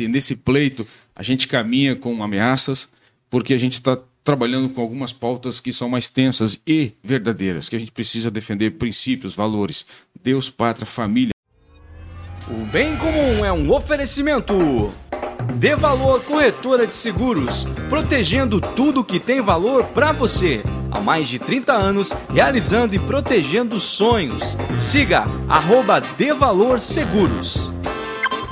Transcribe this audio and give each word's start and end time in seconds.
nesse 0.00 0.36
pleito 0.36 0.86
a 1.14 1.22
gente 1.22 1.46
caminha 1.46 1.94
com 1.94 2.22
ameaças, 2.22 2.88
porque 3.30 3.54
a 3.54 3.58
gente 3.58 3.74
está 3.74 3.98
trabalhando 4.24 4.70
com 4.70 4.80
algumas 4.80 5.12
pautas 5.12 5.60
que 5.60 5.72
são 5.72 5.88
mais 5.88 6.08
tensas 6.08 6.60
e 6.66 6.92
verdadeiras, 7.02 7.68
que 7.68 7.76
a 7.76 7.78
gente 7.78 7.92
precisa 7.92 8.30
defender 8.30 8.72
princípios, 8.72 9.34
valores, 9.34 9.84
Deus, 10.22 10.48
pátria, 10.48 10.86
família. 10.86 11.34
O 12.48 12.64
bem 12.66 12.96
comum 12.96 13.44
é 13.44 13.52
um 13.52 13.70
oferecimento. 13.72 14.54
Dê 15.54 15.76
Valor 15.76 16.22
Corretora 16.24 16.86
de 16.86 16.94
Seguros, 16.94 17.64
protegendo 17.88 18.60
tudo 18.60 19.04
que 19.04 19.20
tem 19.20 19.40
valor 19.40 19.84
para 19.88 20.12
você. 20.12 20.62
Há 20.90 21.00
mais 21.00 21.28
de 21.28 21.38
30 21.38 21.72
anos, 21.72 22.12
realizando 22.32 22.94
e 22.94 22.98
protegendo 22.98 23.78
sonhos. 23.78 24.56
Siga 24.80 25.24
arroba 25.48 26.00
Dê 26.00 26.32
Valor 26.32 26.80
Seguros. 26.80 27.70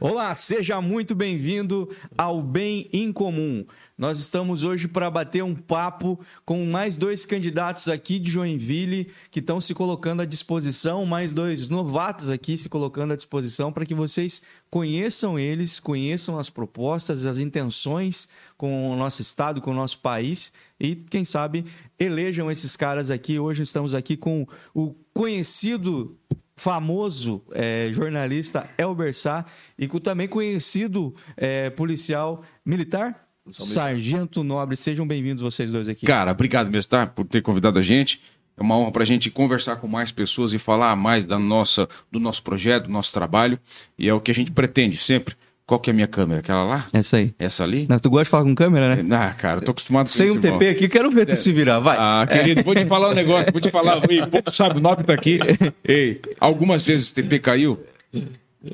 Olá, 0.00 0.32
seja 0.32 0.80
muito 0.80 1.12
bem-vindo 1.12 1.92
ao 2.16 2.40
Bem 2.40 2.88
em 2.92 3.12
Comum. 3.12 3.66
Nós 3.96 4.20
estamos 4.20 4.62
hoje 4.62 4.86
para 4.86 5.10
bater 5.10 5.42
um 5.42 5.56
papo 5.56 6.20
com 6.44 6.64
mais 6.66 6.96
dois 6.96 7.26
candidatos 7.26 7.88
aqui 7.88 8.20
de 8.20 8.30
Joinville 8.30 9.10
que 9.28 9.40
estão 9.40 9.60
se 9.60 9.74
colocando 9.74 10.22
à 10.22 10.24
disposição, 10.24 11.04
mais 11.04 11.32
dois 11.32 11.68
novatos 11.68 12.30
aqui 12.30 12.56
se 12.56 12.68
colocando 12.68 13.12
à 13.12 13.16
disposição 13.16 13.72
para 13.72 13.84
que 13.84 13.94
vocês 13.94 14.40
conheçam 14.70 15.36
eles, 15.36 15.80
conheçam 15.80 16.38
as 16.38 16.48
propostas, 16.48 17.26
as 17.26 17.38
intenções 17.38 18.28
com 18.56 18.92
o 18.92 18.96
nosso 18.96 19.20
estado, 19.20 19.60
com 19.60 19.72
o 19.72 19.74
nosso 19.74 19.98
país 19.98 20.52
e, 20.78 20.94
quem 20.94 21.24
sabe, 21.24 21.64
elejam 21.98 22.48
esses 22.48 22.76
caras 22.76 23.10
aqui. 23.10 23.36
Hoje 23.40 23.64
estamos 23.64 23.96
aqui 23.96 24.16
com 24.16 24.46
o 24.72 24.94
conhecido 25.12 26.16
famoso 26.58 27.42
é, 27.52 27.90
jornalista 27.92 28.68
Elber 28.76 29.14
Sá 29.14 29.46
e 29.78 29.86
com 29.86 29.98
também 29.98 30.28
conhecido 30.28 31.14
é, 31.36 31.70
policial 31.70 32.42
militar, 32.66 33.26
Sargento 33.50 34.44
Nobre. 34.44 34.76
Sejam 34.76 35.06
bem-vindos 35.06 35.42
vocês 35.42 35.72
dois 35.72 35.88
aqui. 35.88 36.04
Cara, 36.04 36.32
obrigado 36.32 36.70
mesmo, 36.70 36.90
tá? 36.90 37.06
Por 37.06 37.24
ter 37.26 37.40
convidado 37.40 37.78
a 37.78 37.82
gente. 37.82 38.20
É 38.56 38.62
uma 38.62 38.76
honra 38.76 38.90
para 38.90 39.04
a 39.04 39.06
gente 39.06 39.30
conversar 39.30 39.76
com 39.76 39.86
mais 39.86 40.10
pessoas 40.10 40.52
e 40.52 40.58
falar 40.58 40.94
mais 40.96 41.24
da 41.24 41.38
nossa, 41.38 41.88
do 42.10 42.18
nosso 42.18 42.42
projeto, 42.42 42.86
do 42.86 42.90
nosso 42.90 43.14
trabalho. 43.14 43.58
E 43.96 44.08
é 44.08 44.12
o 44.12 44.20
que 44.20 44.32
a 44.32 44.34
gente 44.34 44.50
pretende 44.50 44.96
sempre 44.96 45.36
qual 45.68 45.78
que 45.78 45.90
é 45.90 45.92
a 45.92 45.94
minha 45.94 46.06
câmera? 46.06 46.40
Aquela 46.40 46.64
lá? 46.64 46.86
Essa 46.94 47.18
aí. 47.18 47.34
Essa 47.38 47.62
ali? 47.62 47.84
Mas 47.86 48.00
tu 48.00 48.08
gosta 48.08 48.24
de 48.24 48.30
falar 48.30 48.44
com 48.44 48.54
câmera, 48.54 48.96
né? 48.96 49.14
Ah, 49.14 49.34
cara, 49.34 49.60
tô 49.60 49.72
acostumado 49.72 50.06
com 50.06 50.12
Sem 50.12 50.24
isso. 50.24 50.32
Sem 50.32 50.38
um 50.38 50.40
TP 50.40 50.64
irmão. 50.64 50.70
aqui, 50.70 50.88
quero 50.88 51.10
ver 51.10 51.26
tu 51.26 51.34
é. 51.34 51.36
se 51.36 51.52
virar, 51.52 51.78
vai. 51.78 51.94
Ah, 52.00 52.26
querido, 52.26 52.60
é. 52.60 52.62
vou 52.62 52.74
te 52.74 52.86
falar 52.86 53.10
um 53.10 53.14
negócio, 53.14 53.52
vou 53.52 53.60
te 53.60 53.70
falar. 53.70 54.00
Ei, 54.08 54.26
pouco 54.26 54.50
sabe, 54.50 54.78
o 54.78 54.80
Nobre 54.80 55.04
tá 55.04 55.12
aqui. 55.12 55.38
Ei, 55.84 56.22
algumas 56.40 56.86
vezes 56.86 57.10
o 57.10 57.14
TP 57.14 57.38
caiu 57.38 57.78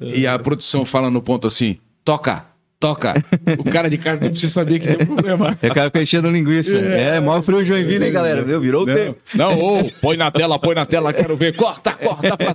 e 0.00 0.24
a 0.24 0.38
produção 0.38 0.84
fala 0.84 1.10
no 1.10 1.20
ponto 1.20 1.48
assim, 1.48 1.78
toca 2.04 2.46
toca. 2.78 3.14
O 3.58 3.64
cara 3.64 3.88
de 3.88 3.96
casa 3.96 4.20
não 4.20 4.30
precisa 4.30 4.52
saber 4.52 4.78
que 4.78 4.94
tem 4.94 5.06
problema. 5.06 5.56
É 5.62 5.68
o 5.68 5.74
cara 5.74 5.90
fechando 5.90 6.30
linguiça. 6.30 6.76
É, 6.76 7.16
é 7.16 7.20
maior 7.20 7.42
frio 7.42 7.64
Joinville, 7.64 8.04
hein, 8.04 8.12
galera? 8.12 8.42
Viu? 8.42 8.60
Virou 8.60 8.86
não, 8.86 8.92
o 8.92 8.96
tempo. 8.96 9.18
Não, 9.34 9.58
ou 9.58 9.90
põe 10.00 10.16
na 10.16 10.30
tela, 10.30 10.58
põe 10.58 10.74
na 10.74 10.84
tela, 10.84 11.12
quero 11.12 11.36
ver. 11.36 11.56
Corta, 11.56 11.92
corta 11.92 12.36
pra 12.36 12.54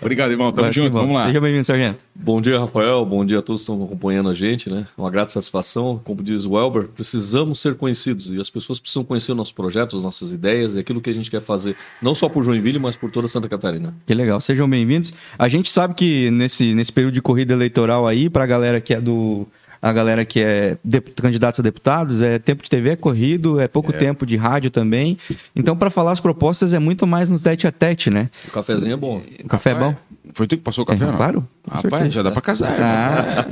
Obrigado, 0.00 0.32
irmão. 0.32 0.52
Tamo 0.52 0.66
Vai, 0.66 0.72
junto. 0.72 0.92
Vamos 0.92 1.14
lá. 1.14 1.26
Seja 1.26 1.40
bem-vindo, 1.40 1.64
Sargento. 1.64 1.98
Bom 2.14 2.40
dia, 2.40 2.58
Rafael. 2.58 3.04
Bom 3.04 3.24
dia 3.24 3.38
a 3.38 3.42
todos 3.42 3.62
que 3.62 3.70
estão 3.70 3.84
acompanhando 3.84 4.28
a 4.28 4.34
gente, 4.34 4.68
né? 4.68 4.86
Uma 4.98 5.10
grata 5.10 5.32
satisfação. 5.32 6.00
Como 6.04 6.22
diz 6.22 6.44
o 6.44 6.58
Elber, 6.58 6.88
precisamos 6.88 7.60
ser 7.60 7.74
conhecidos 7.76 8.30
e 8.32 8.38
as 8.38 8.50
pessoas 8.50 8.78
precisam 8.78 9.04
conhecer 9.04 9.32
o 9.32 9.34
nosso 9.34 9.54
projeto, 9.54 9.96
as 9.96 10.02
nossas 10.02 10.32
ideias 10.32 10.74
e 10.74 10.78
aquilo 10.78 11.00
que 11.00 11.10
a 11.10 11.14
gente 11.14 11.30
quer 11.30 11.40
fazer, 11.40 11.76
não 12.02 12.14
só 12.14 12.28
por 12.28 12.44
Joinville, 12.44 12.78
mas 12.78 12.96
por 12.96 13.10
toda 13.10 13.26
Santa 13.28 13.48
Catarina. 13.48 13.94
Que 14.06 14.14
legal. 14.14 14.40
Sejam 14.40 14.68
bem-vindos. 14.68 15.14
A 15.38 15.48
gente 15.48 15.70
sabe 15.70 15.94
que 15.94 16.30
nesse, 16.30 16.74
nesse 16.74 16.92
período 16.92 17.14
de 17.14 17.22
corrida 17.22 17.54
eleitoral 17.54 18.06
aí, 18.06 18.28
pra 18.28 18.46
galera 18.46 18.63
que 18.80 18.94
é 18.94 19.00
do 19.00 19.46
a 19.84 19.92
galera 19.92 20.24
que 20.24 20.40
é 20.40 20.78
candidatos 21.20 21.60
a 21.60 21.62
deputados, 21.62 22.22
é 22.22 22.38
tempo 22.38 22.62
de 22.62 22.70
TV 22.70 22.90
é 22.90 22.96
corrido, 22.96 23.60
é 23.60 23.68
pouco 23.68 23.92
é. 23.92 23.98
tempo 23.98 24.24
de 24.24 24.34
rádio 24.34 24.70
também. 24.70 25.18
Então, 25.54 25.76
para 25.76 25.90
falar 25.90 26.12
as 26.12 26.20
propostas, 26.20 26.72
é 26.72 26.78
muito 26.78 27.06
mais 27.06 27.28
no 27.28 27.38
tete 27.38 27.66
a 27.66 27.72
tete, 27.72 28.08
né? 28.08 28.30
O 28.48 28.50
cafezinho 28.50 28.94
é 28.94 28.96
bom. 28.96 29.22
O 29.44 29.46
café 29.46 29.72
é 29.72 29.74
bom? 29.74 29.94
Foi 30.32 30.46
tu 30.46 30.56
que 30.56 30.62
passou 30.62 30.84
o 30.84 30.86
café? 30.86 31.04
É, 31.04 31.12
claro. 31.12 31.46
Rapaz, 31.70 32.12
já 32.12 32.22
dá 32.22 32.30
para 32.30 32.42
casar. 32.42 32.76
Ah, 32.78 33.46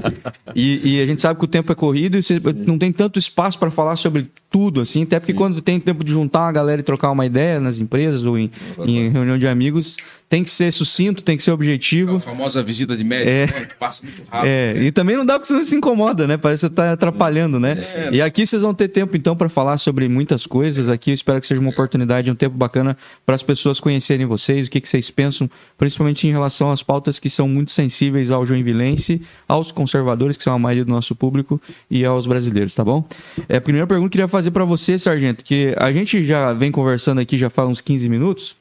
e, 0.55 0.97
e, 0.97 1.03
a 1.03 1.07
gente 1.07 1.23
sabe 1.23 1.39
que 1.39 1.45
o 1.45 1.49
tempo 1.49 1.73
é 1.73 1.75
corrido 1.75 2.19
e 2.19 2.23
você 2.23 2.39
não 2.67 2.79
tem 2.79 2.93
tanto 2.93 3.19
espaço 3.19 3.59
para 3.59 3.71
falar 3.71 3.97
sobre 3.97 4.29
tudo, 4.51 4.83
assim. 4.83 5.03
Até 5.05 5.19
porque 5.19 5.33
Sim. 5.33 5.39
quando 5.39 5.63
tem 5.63 5.81
tempo 5.81 6.05
de 6.05 6.13
juntar 6.13 6.43
uma 6.43 6.53
galera 6.53 6.81
e 6.83 6.85
trocar 6.85 7.11
uma 7.11 7.25
ideia 7.25 7.59
nas 7.59 7.79
empresas 7.79 8.27
ou 8.27 8.39
em, 8.39 8.51
é 8.79 8.85
em 8.85 9.09
reunião 9.09 9.39
de 9.39 9.49
amigos, 9.49 9.97
tem 10.29 10.45
que 10.45 10.51
ser 10.51 10.71
sucinto, 10.73 11.23
tem 11.23 11.39
que 11.39 11.43
ser 11.43 11.53
objetivo. 11.53 12.17
A 12.17 12.21
famosa 12.21 12.63
visita 12.63 12.95
de 12.97 13.03
médico, 13.03 13.31
é, 13.31 13.47
né, 13.47 13.69
passa 13.79 14.05
muito 14.05 14.23
rápido. 14.31 14.49
É, 14.49 14.75
né? 14.75 14.83
e 14.85 14.93
também 14.93 15.17
não 15.17 15.25
dá 15.25 15.39
porque 15.39 15.53
você 15.53 15.65
se 15.65 15.75
incomoda, 15.75 16.27
né? 16.27 16.37
Parece 16.37 16.67
que 16.67 16.69
você 16.69 16.75
tá 16.75 16.93
atrapalhando, 16.93 17.59
né? 17.59 17.79
É, 17.95 18.11
e 18.13 18.21
aqui 18.21 18.47
vocês 18.47 18.61
vão 18.61 18.75
ter 18.75 18.89
tempo, 18.89 19.17
então, 19.17 19.35
para 19.35 19.49
falar 19.49 19.79
sobre 19.79 20.07
muitas 20.07 20.47
coisas. 20.47 20.89
Aqui 20.89 21.11
eu 21.11 21.15
espero 21.15 21.41
que 21.41 21.47
seja 21.47 21.61
uma 21.61 21.71
oportunidade, 21.71 22.31
um 22.31 22.35
tempo 22.35 22.57
bacana 22.57 22.97
para 23.25 23.35
as 23.35 23.43
pessoas 23.43 23.81
conhecerem 23.81 24.27
vocês, 24.27 24.69
o 24.69 24.71
que, 24.71 24.81
que 24.81 24.89
vocês 24.89 25.11
pensam, 25.11 25.51
principalmente 25.79 26.27
em 26.27 26.31
relação 26.31 26.71
às 26.71 26.83
pautas 26.83 27.19
que 27.19 27.31
são 27.31 27.49
muito 27.49 27.71
sensíveis 27.71 28.02
ao 28.31 28.47
joinvilense, 28.47 29.21
aos 29.47 29.71
conservadores, 29.71 30.37
que 30.37 30.43
são 30.43 30.55
a 30.55 30.59
maioria 30.59 30.85
do 30.85 30.91
nosso 30.91 31.15
público, 31.15 31.61
e 31.91 32.05
aos 32.05 32.27
brasileiros, 32.27 32.75
tá 32.75 32.85
bom? 32.85 33.05
É, 33.49 33.57
a 33.57 33.61
primeira 33.61 33.87
pergunta 33.87 34.09
que 34.09 34.17
eu 34.17 34.23
queria 34.23 34.29
fazer 34.29 34.51
para 34.51 34.65
você, 34.65 34.99
Sargento, 34.99 35.45
que 35.45 35.75
a 35.77 35.93
gente 35.93 36.25
já 36.25 36.53
vem 36.53 36.73
conversando 36.73 37.21
aqui 37.21 37.37
já 37.39 37.51
faz 37.51 37.69
uns 37.69 37.81
15 37.81 38.09
minutos, 38.09 38.57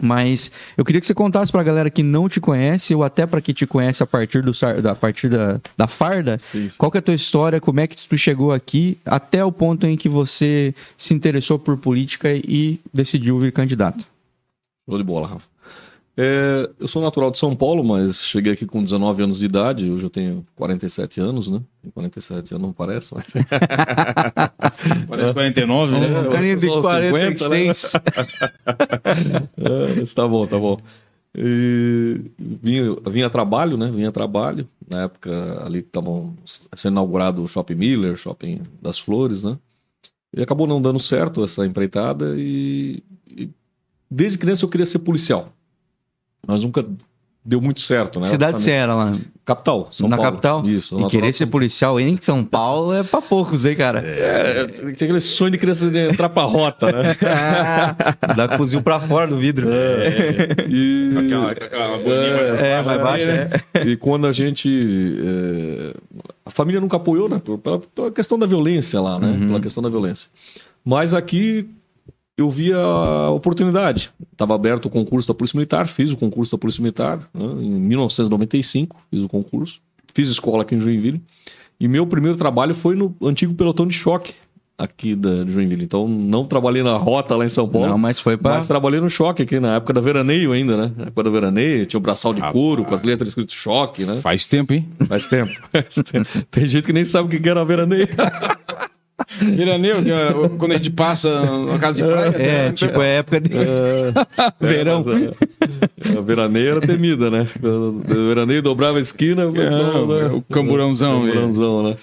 mas 0.00 0.50
eu 0.76 0.84
queria 0.84 1.00
que 1.00 1.06
você 1.06 1.14
contasse 1.14 1.52
para 1.52 1.60
a 1.60 1.64
galera 1.64 1.90
que 1.90 2.02
não 2.02 2.28
te 2.28 2.40
conhece, 2.40 2.94
ou 2.94 3.04
até 3.04 3.26
para 3.26 3.40
que 3.40 3.54
te 3.54 3.66
conhece 3.66 4.02
a 4.02 4.06
partir, 4.06 4.42
do, 4.42 4.52
a 4.88 4.94
partir 4.94 5.28
da, 5.28 5.60
da 5.76 5.86
farda, 5.86 6.38
sim, 6.38 6.68
sim. 6.68 6.76
qual 6.78 6.90
que 6.90 6.98
é 6.98 7.00
a 7.00 7.02
tua 7.02 7.14
história, 7.14 7.60
como 7.60 7.80
é 7.80 7.86
que 7.86 7.96
tu 8.08 8.18
chegou 8.18 8.52
aqui, 8.52 8.98
até 9.04 9.44
o 9.44 9.52
ponto 9.52 9.86
em 9.86 9.96
que 9.96 10.08
você 10.08 10.74
se 10.98 11.14
interessou 11.14 11.58
por 11.58 11.76
política 11.76 12.32
e 12.34 12.80
decidiu 12.92 13.38
vir 13.38 13.52
candidato. 13.52 14.04
Show 14.88 14.98
de 14.98 15.04
bola, 15.04 15.28
Rafa. 15.28 15.53
É, 16.16 16.70
eu 16.78 16.86
sou 16.86 17.02
natural 17.02 17.32
de 17.32 17.38
São 17.38 17.56
Paulo, 17.56 17.82
mas 17.82 18.22
cheguei 18.22 18.52
aqui 18.52 18.64
com 18.66 18.82
19 18.82 19.24
anos 19.24 19.38
de 19.40 19.46
idade. 19.46 19.90
Hoje 19.90 20.04
eu 20.04 20.10
tenho 20.10 20.46
47 20.54 21.20
anos, 21.20 21.50
né? 21.50 21.60
47 21.92 22.54
anos 22.54 22.66
não 22.66 22.72
parece, 22.72 23.12
mas. 23.12 23.26
parece 25.08 25.32
49, 25.32 25.92
né? 25.92 26.20
Um 26.20 26.30
carinha 26.30 26.56
de 26.56 26.68
46. 26.68 27.76
50, 27.76 28.08
né? 28.14 29.48
é, 30.00 30.14
tá 30.14 30.28
bom, 30.28 30.46
tá 30.46 30.56
bom. 30.56 30.80
E 31.36 32.30
vinha, 32.38 32.96
vinha 33.10 33.26
a 33.26 33.30
trabalho, 33.30 33.76
né? 33.76 33.90
Vinha 33.90 34.10
a 34.10 34.12
trabalho. 34.12 34.68
Na 34.88 35.02
época 35.02 35.64
ali 35.64 35.82
que 35.82 35.88
estavam 35.88 36.32
sendo 36.76 36.92
inaugurado 36.92 37.42
o 37.42 37.48
Shopping 37.48 37.74
Miller, 37.74 38.16
Shopping 38.16 38.62
das 38.80 39.00
Flores, 39.00 39.42
né? 39.42 39.58
E 40.32 40.40
acabou 40.40 40.68
não 40.68 40.80
dando 40.80 41.00
certo 41.00 41.42
essa 41.42 41.66
empreitada 41.66 42.36
e, 42.36 43.02
e 43.28 43.50
desde 44.08 44.38
criança 44.38 44.64
eu 44.64 44.68
queria 44.68 44.86
ser 44.86 45.00
policial 45.00 45.52
mas 46.46 46.62
nunca 46.62 46.84
deu 47.46 47.60
muito 47.60 47.80
certo, 47.82 48.18
né? 48.20 48.24
Cidade 48.26 48.60
você 48.62 48.70
era 48.70 48.94
lá? 48.94 49.16
capital, 49.44 49.88
São 49.90 50.08
na 50.08 50.16
Paulo. 50.16 50.30
capital? 50.32 50.66
Isso. 50.66 50.98
E 50.98 51.06
querer 51.08 51.30
ser 51.34 51.44
policial 51.46 52.00
em 52.00 52.18
São 52.18 52.42
Paulo 52.42 52.94
é 52.94 53.02
pra 53.02 53.20
poucos, 53.20 53.66
hein, 53.66 53.76
cara? 53.76 53.98
É, 54.02 54.64
tem 54.66 54.88
aquele 54.92 55.20
sonho 55.20 55.50
de 55.50 55.58
criança 55.58 55.90
de 55.90 55.98
entrar 56.08 56.30
pra 56.30 56.44
rota, 56.44 56.90
né? 56.90 57.14
Dá 58.34 58.56
fuzil 58.56 58.80
pra 58.80 58.98
fora 59.00 59.26
do 59.26 59.36
vidro. 59.36 59.68
E, 60.70 61.12
Aquela, 61.18 61.50
aquela 61.52 61.98
bolinha 61.98 62.36
mais 62.54 62.60
É, 62.62 62.82
mais 62.82 63.02
baixo, 63.02 63.26
né? 63.26 63.48
é. 63.74 63.82
e 63.86 63.96
quando 63.98 64.26
a 64.26 64.32
gente. 64.32 65.18
é, 65.22 65.94
a 66.46 66.50
família 66.50 66.80
nunca 66.80 66.96
apoiou, 66.96 67.28
né? 67.28 67.38
por- 67.38 67.58
Pela, 67.58 67.78
pela 67.80 68.10
questão 68.10 68.38
da 68.38 68.46
violência 68.46 69.00
lá, 69.00 69.18
né? 69.18 69.36
Pela 69.46 69.60
questão 69.60 69.82
da 69.82 69.90
violência. 69.90 70.30
Mas 70.82 71.12
aqui 71.14 71.68
eu 72.36 72.50
vi 72.50 72.72
a 72.72 73.30
oportunidade. 73.30 74.10
Estava 74.32 74.54
aberto 74.54 74.86
o 74.86 74.90
concurso 74.90 75.28
da 75.28 75.34
Polícia 75.34 75.56
Militar, 75.56 75.86
fiz 75.86 76.10
o 76.10 76.16
concurso 76.16 76.56
da 76.56 76.60
Polícia 76.60 76.82
Militar 76.82 77.18
né? 77.32 77.44
em 77.60 77.80
1995, 77.80 78.96
fiz 79.10 79.22
o 79.22 79.28
concurso, 79.28 79.80
fiz 80.12 80.28
escola 80.28 80.62
aqui 80.62 80.74
em 80.74 80.80
Joinville. 80.80 81.22
E 81.78 81.88
meu 81.88 82.06
primeiro 82.06 82.36
trabalho 82.36 82.74
foi 82.74 82.94
no 82.94 83.14
antigo 83.22 83.54
pelotão 83.54 83.86
de 83.86 83.94
choque 83.94 84.34
aqui 84.76 85.14
da 85.14 85.44
de 85.44 85.52
Joinville. 85.52 85.84
Então 85.84 86.08
não 86.08 86.44
trabalhei 86.44 86.82
na 86.82 86.96
rota 86.96 87.36
lá 87.36 87.44
em 87.44 87.48
São 87.48 87.68
Paulo. 87.68 87.88
Não, 87.88 87.98
mas 87.98 88.20
foi 88.20 88.36
pra. 88.36 88.54
Mas 88.54 88.66
trabalhei 88.66 89.00
no 89.00 89.08
choque 89.08 89.42
aqui, 89.42 89.60
na 89.60 89.76
época 89.76 89.92
da 89.92 90.00
veraneio 90.00 90.52
ainda, 90.52 90.76
né? 90.76 90.92
Na 90.96 91.04
época 91.04 91.22
da 91.24 91.30
veraneio, 91.30 91.86
tinha 91.86 91.98
o 91.98 92.02
braçal 92.02 92.34
de 92.34 92.42
couro, 92.52 92.84
com 92.84 92.94
as 92.94 93.02
letras 93.02 93.30
escritas 93.30 93.54
choque, 93.54 94.04
né? 94.04 94.20
Faz 94.20 94.46
tempo, 94.46 94.72
hein? 94.72 94.88
Faz 95.06 95.26
tempo. 95.26 95.52
Faz 95.70 95.94
tempo. 95.94 96.46
Tem 96.50 96.66
gente 96.66 96.84
que 96.84 96.92
nem 96.92 97.04
sabe 97.04 97.26
o 97.26 97.30
que 97.30 97.38
que 97.38 97.48
era 97.48 97.64
veraneio. 97.64 98.08
Veraneio, 99.38 100.02
que, 100.02 100.12
ó, 100.12 100.48
quando 100.50 100.72
a 100.72 100.76
gente 100.76 100.90
passa 100.90 101.40
na 101.64 101.78
casa 101.78 102.02
de 102.02 102.08
praia. 102.08 102.28
É, 102.30 102.66
né? 102.66 102.72
tipo, 102.72 103.00
é 103.00 103.18
época 103.18 103.40
de. 103.40 103.50
Verão. 104.60 105.00
É, 105.00 105.04
mas, 105.04 106.14
é, 106.14 106.18
a 106.18 106.20
veraneio 106.20 106.70
era 106.70 106.80
temida, 106.80 107.30
né? 107.30 107.46
O 107.62 108.26
veraneio 108.28 108.60
dobrava 108.62 108.98
a 108.98 109.00
esquina, 109.00 109.46
o 109.46 109.52
pessoal, 109.52 110.12
É, 110.16 110.22
né? 110.28 110.34
o 110.34 110.42
camburãozão, 110.42 111.20
camburãozão, 111.22 111.82
né? 111.84 111.96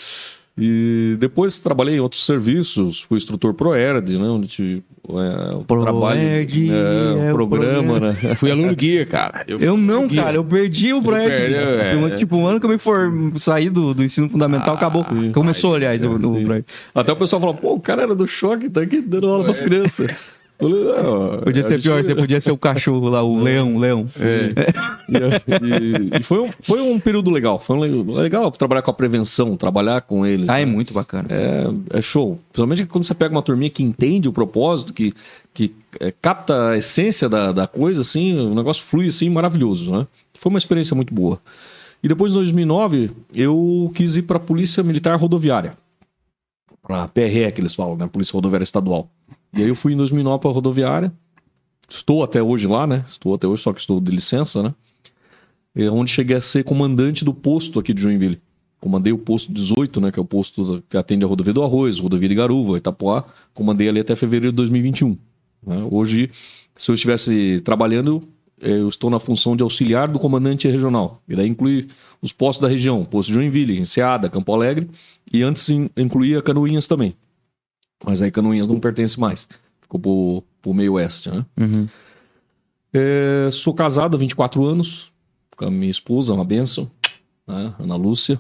E 0.64 1.16
depois 1.20 1.58
trabalhei 1.58 1.96
em 1.96 2.00
outros 2.00 2.24
serviços, 2.24 3.02
fui 3.02 3.18
instrutor 3.18 3.54
ProErd, 3.56 4.16
né? 4.18 4.26
Onde 4.28 4.48
tive, 4.48 4.84
é, 5.10 5.56
o 5.56 5.64
Proerd 5.64 5.86
trabalho, 5.86 6.20
é, 6.20 6.44
é 6.44 7.30
o 7.30 7.32
o 7.32 7.34
programa, 7.34 7.94
programa. 8.00 8.18
né? 8.22 8.36
Fui 8.36 8.52
aluno 8.52 8.76
guia, 8.76 9.04
cara. 9.06 9.44
Eu 9.48 9.76
não, 9.76 10.08
guia. 10.08 10.22
cara, 10.24 10.38
eu 10.38 10.44
perdi 10.44 10.94
o 10.94 11.02
projeto. 11.02 11.28
perdeu, 11.36 11.60
é. 11.82 11.96
Um- 11.96 12.16
Tipo, 12.16 12.36
um 12.36 12.46
ano 12.46 12.60
que 12.60 12.66
eu 12.66 12.70
me 12.70 12.78
for... 12.78 13.12
saí 13.38 13.70
do, 13.70 13.94
do 13.96 14.04
ensino 14.04 14.30
fundamental, 14.30 14.76
acabou. 14.76 15.04
Começou, 15.34 15.74
aliás, 15.74 16.04
o, 16.04 16.12
o 16.12 16.46
projeto. 16.46 16.66
Até 16.94 17.12
o 17.12 17.16
pessoal 17.16 17.40
falou, 17.40 17.56
pô, 17.56 17.74
o 17.74 17.80
cara 17.80 18.04
era 18.04 18.14
do 18.16 18.28
choque, 18.28 18.70
tá 18.70 18.82
aqui 18.82 19.02
dando 19.02 19.28
aula 19.28 19.44
pras 19.46 19.60
crianças. 19.60 20.12
Não, 20.62 21.40
Podia 21.42 21.64
ser 21.64 21.74
gente- 21.74 21.84
pior, 21.84 22.04
você 22.04 22.14
podia 22.16 22.40
ser 22.42 22.52
o 22.52 22.58
cachorro 22.58 23.10
lá, 23.10 23.24
o 23.24 23.42
leão, 23.42 23.76
o 23.76 23.80
leão. 23.80 24.06
E, 25.10 26.20
e 26.20 26.24
foi, 26.24 26.40
um, 26.40 26.50
foi 26.62 26.82
um 26.82 27.00
período 27.00 27.30
legal. 27.30 27.60
Foi 27.60 27.76
um 27.76 27.80
le- 27.82 28.14
legal 28.22 28.52
trabalhar 28.52 28.82
com 28.82 28.92
a 28.92 28.94
prevenção, 28.94 29.58
trabalhar 29.58 30.02
com 30.02 30.26
eles. 30.26 30.50
Ah, 30.50 30.60
é 30.60 30.66
né? 30.66 30.72
muito 30.72 30.94
bacana. 30.94 31.28
É, 31.30 31.98
é 31.98 32.02
show. 32.02 32.40
Principalmente 32.52 32.86
quando 32.86 33.04
você 33.04 33.14
pega 33.14 33.34
uma 33.34 33.42
turminha 33.42 33.70
que 33.70 33.84
entende 33.84 34.30
o 34.30 34.34
propósito, 34.34 34.94
que, 34.94 35.14
que 35.54 35.74
é, 36.00 36.14
capta 36.22 36.70
a 36.70 36.78
essência 36.78 37.28
da, 37.28 37.52
da 37.52 37.68
coisa, 37.68 38.02
assim, 38.02 38.38
o 38.40 38.54
negócio 38.56 38.84
flui 38.84 39.08
assim, 39.08 39.30
maravilhoso, 39.30 39.92
né? 39.92 40.08
Foi 40.38 40.50
uma 40.50 40.58
experiência 40.60 40.96
muito 40.96 41.14
boa. 41.14 41.40
E 42.04 42.08
depois, 42.08 42.32
em 42.32 42.36
2009, 42.36 43.12
eu 43.34 43.92
quis 43.94 44.16
ir 44.18 44.24
para 44.24 44.38
a 44.38 44.40
Polícia 44.40 44.82
Militar 44.82 45.16
Rodoviária. 45.20 45.74
Para 46.82 47.04
a 47.04 47.08
PRE, 47.08 47.52
que 47.52 47.62
eles 47.62 47.76
falam, 47.76 47.96
né? 47.96 48.10
Polícia 48.12 48.34
Rodoviária 48.34 48.64
Estadual. 48.64 49.08
E 49.56 49.62
aí 49.62 49.68
eu 49.68 49.76
fui 49.76 49.94
em 49.94 49.98
2009 49.98 50.40
para 50.42 50.50
a 50.50 50.54
rodoviária. 50.54 51.12
Estou 51.90 52.24
até 52.24 52.42
hoje 52.42 52.68
lá, 52.68 52.88
né? 52.88 53.04
Estou 53.10 53.34
até 53.34 53.48
hoje, 53.48 53.62
só 53.64 53.74
que 53.74 53.80
estou 53.82 54.00
de 54.00 54.12
licença, 54.12 54.64
né? 54.64 54.74
É 55.76 55.90
onde 55.90 56.12
cheguei 56.12 56.38
a 56.38 56.42
ser 56.42 56.64
comandante 56.64 57.24
do 57.26 57.34
posto 57.34 57.80
aqui 57.80 57.94
de 57.94 58.02
Joinville. 58.02 58.40
Comandei 58.80 59.12
o 59.14 59.18
posto 59.18 59.52
18, 59.52 60.00
né? 60.02 60.12
Que 60.12 60.20
é 60.20 60.22
o 60.22 60.26
posto 60.26 60.84
que 60.90 60.98
atende 60.98 61.24
a 61.26 61.28
rodovia 61.28 61.54
do 61.54 61.64
Arroz, 61.64 62.00
rodovia 62.00 62.28
de 62.30 62.36
Garuva, 62.36 62.78
Itapoá. 62.78 63.26
Comandei 63.54 63.88
ali 63.90 64.00
até 64.00 64.16
fevereiro 64.16 64.52
de 64.52 64.56
2021. 64.58 65.18
né? 65.66 65.86
Hoje, 65.92 66.32
se 66.76 66.90
eu 66.90 66.96
estivesse 66.96 67.62
trabalhando, 67.64 68.24
eh, 68.62 68.72
eu 68.80 68.90
estou 68.90 69.10
na 69.10 69.20
função 69.20 69.56
de 69.56 69.62
auxiliar 69.64 70.10
do 70.12 70.18
comandante 70.18 70.68
regional. 70.68 71.22
E 71.28 71.36
daí 71.36 71.48
inclui 71.48 71.88
os 72.22 72.32
postos 72.34 72.62
da 72.64 72.68
região, 72.70 73.04
posto 73.06 73.28
de 73.30 73.36
Joinville, 73.36 73.78
Enseada, 73.80 74.30
Campo 74.30 74.52
Alegre. 74.54 74.90
E 75.32 75.44
antes 75.44 75.70
in- 75.70 75.90
incluía 75.96 76.42
Canoinhas 76.42 76.88
também. 76.88 77.14
Mas 78.06 78.22
aí 78.22 78.32
Canoinhas 78.32 78.68
não 78.68 78.80
pertence 78.80 79.20
mais. 79.20 79.48
Ficou 79.82 80.00
pro, 80.00 80.44
pro 80.62 80.74
meio 80.74 80.94
oeste, 80.94 81.30
né? 81.30 81.46
Uhum. 81.60 81.88
É, 82.94 83.50
sou 83.52 83.74
casado 83.74 84.16
há 84.16 84.20
24 84.20 84.64
anos 84.66 85.12
com 85.56 85.66
a 85.66 85.72
minha 85.72 85.92
esposa, 85.92 86.34
uma 86.34 86.44
benção, 86.44 86.90
né? 87.48 87.74
Ana 87.80 87.96
Lúcia, 87.96 88.40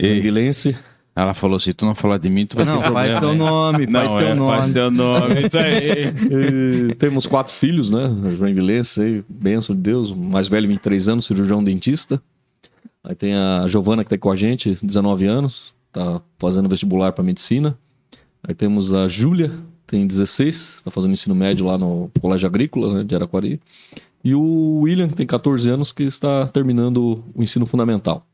joinvilense. 0.00 0.76
Ela 1.14 1.32
falou: 1.32 1.58
se 1.58 1.72
tu 1.72 1.86
não 1.86 1.94
falar 1.94 2.18
de 2.18 2.28
mim, 2.28 2.44
tu 2.46 2.56
vai 2.56 2.66
Não, 2.66 2.82
ter 2.82 2.92
faz 2.92 3.10
problema. 3.14 3.20
teu 3.20 3.30
hein? 3.32 3.38
nome, 3.38 3.90
faz 3.90 4.10
Não, 4.12 4.18
teu 4.18 4.28
é, 4.28 4.34
nome. 4.34 4.56
Faz 4.56 4.72
teu 4.72 4.90
nome, 4.90 5.46
isso 5.46 5.58
aí. 5.58 6.90
E 6.90 6.94
temos 6.96 7.26
quatro 7.26 7.52
filhos, 7.52 7.90
né? 7.90 8.14
Joinvilense, 8.36 9.00
aí, 9.02 9.24
benção 9.28 9.74
de 9.74 9.80
Deus. 9.80 10.10
O 10.10 10.16
mais 10.16 10.46
velho, 10.46 10.68
23 10.68 11.08
anos, 11.08 11.24
cirurgião 11.24 11.64
dentista. 11.64 12.22
Aí 13.02 13.14
tem 13.14 13.34
a 13.34 13.66
Giovana, 13.66 14.02
que 14.02 14.10
tá 14.10 14.14
aí 14.14 14.18
com 14.18 14.30
a 14.30 14.36
gente, 14.36 14.76
19 14.82 15.24
anos, 15.26 15.74
tá 15.92 16.20
fazendo 16.38 16.68
vestibular 16.68 17.12
para 17.12 17.24
medicina. 17.24 17.78
Aí 18.46 18.54
temos 18.54 18.94
a 18.94 19.08
Júlia, 19.08 19.52
tem 19.86 20.06
16, 20.06 20.82
tá 20.84 20.90
fazendo 20.90 21.12
ensino 21.12 21.34
médio 21.34 21.66
lá 21.66 21.76
no 21.76 22.10
Colégio 22.20 22.46
Agrícola, 22.46 22.94
né, 22.94 23.04
de 23.04 23.14
Araquari. 23.14 23.60
E 24.22 24.34
o 24.34 24.80
William, 24.80 25.08
que 25.08 25.14
tem 25.14 25.26
14 25.26 25.68
anos, 25.70 25.92
que 25.92 26.02
está 26.04 26.46
terminando 26.48 27.24
o 27.34 27.42
ensino 27.42 27.66
fundamental. 27.66 28.26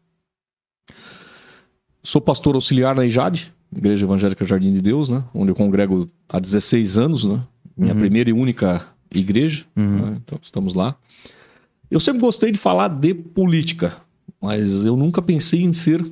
Sou 2.02 2.20
pastor 2.20 2.54
auxiliar 2.54 2.94
na 2.96 3.04
IJAD, 3.06 3.52
Igreja 3.74 4.04
Evangélica 4.04 4.44
Jardim 4.44 4.72
de 4.72 4.82
Deus, 4.82 5.08
né? 5.08 5.24
Onde 5.34 5.50
eu 5.50 5.54
congrego 5.54 6.08
há 6.28 6.38
16 6.38 6.98
anos, 6.98 7.24
né? 7.24 7.42
Minha 7.76 7.94
primeira 7.94 8.28
e 8.28 8.32
única 8.32 8.86
igreja. 9.14 9.64
né? 9.74 10.16
Então 10.24 10.38
estamos 10.42 10.74
lá. 10.74 10.96
Eu 11.90 12.00
sempre 12.00 12.20
gostei 12.20 12.50
de 12.52 12.58
falar 12.58 12.88
de 12.88 13.14
política, 13.14 13.96
mas 14.40 14.84
eu 14.84 14.96
nunca 14.96 15.22
pensei 15.22 15.62
em 15.62 15.72
ser 15.72 16.04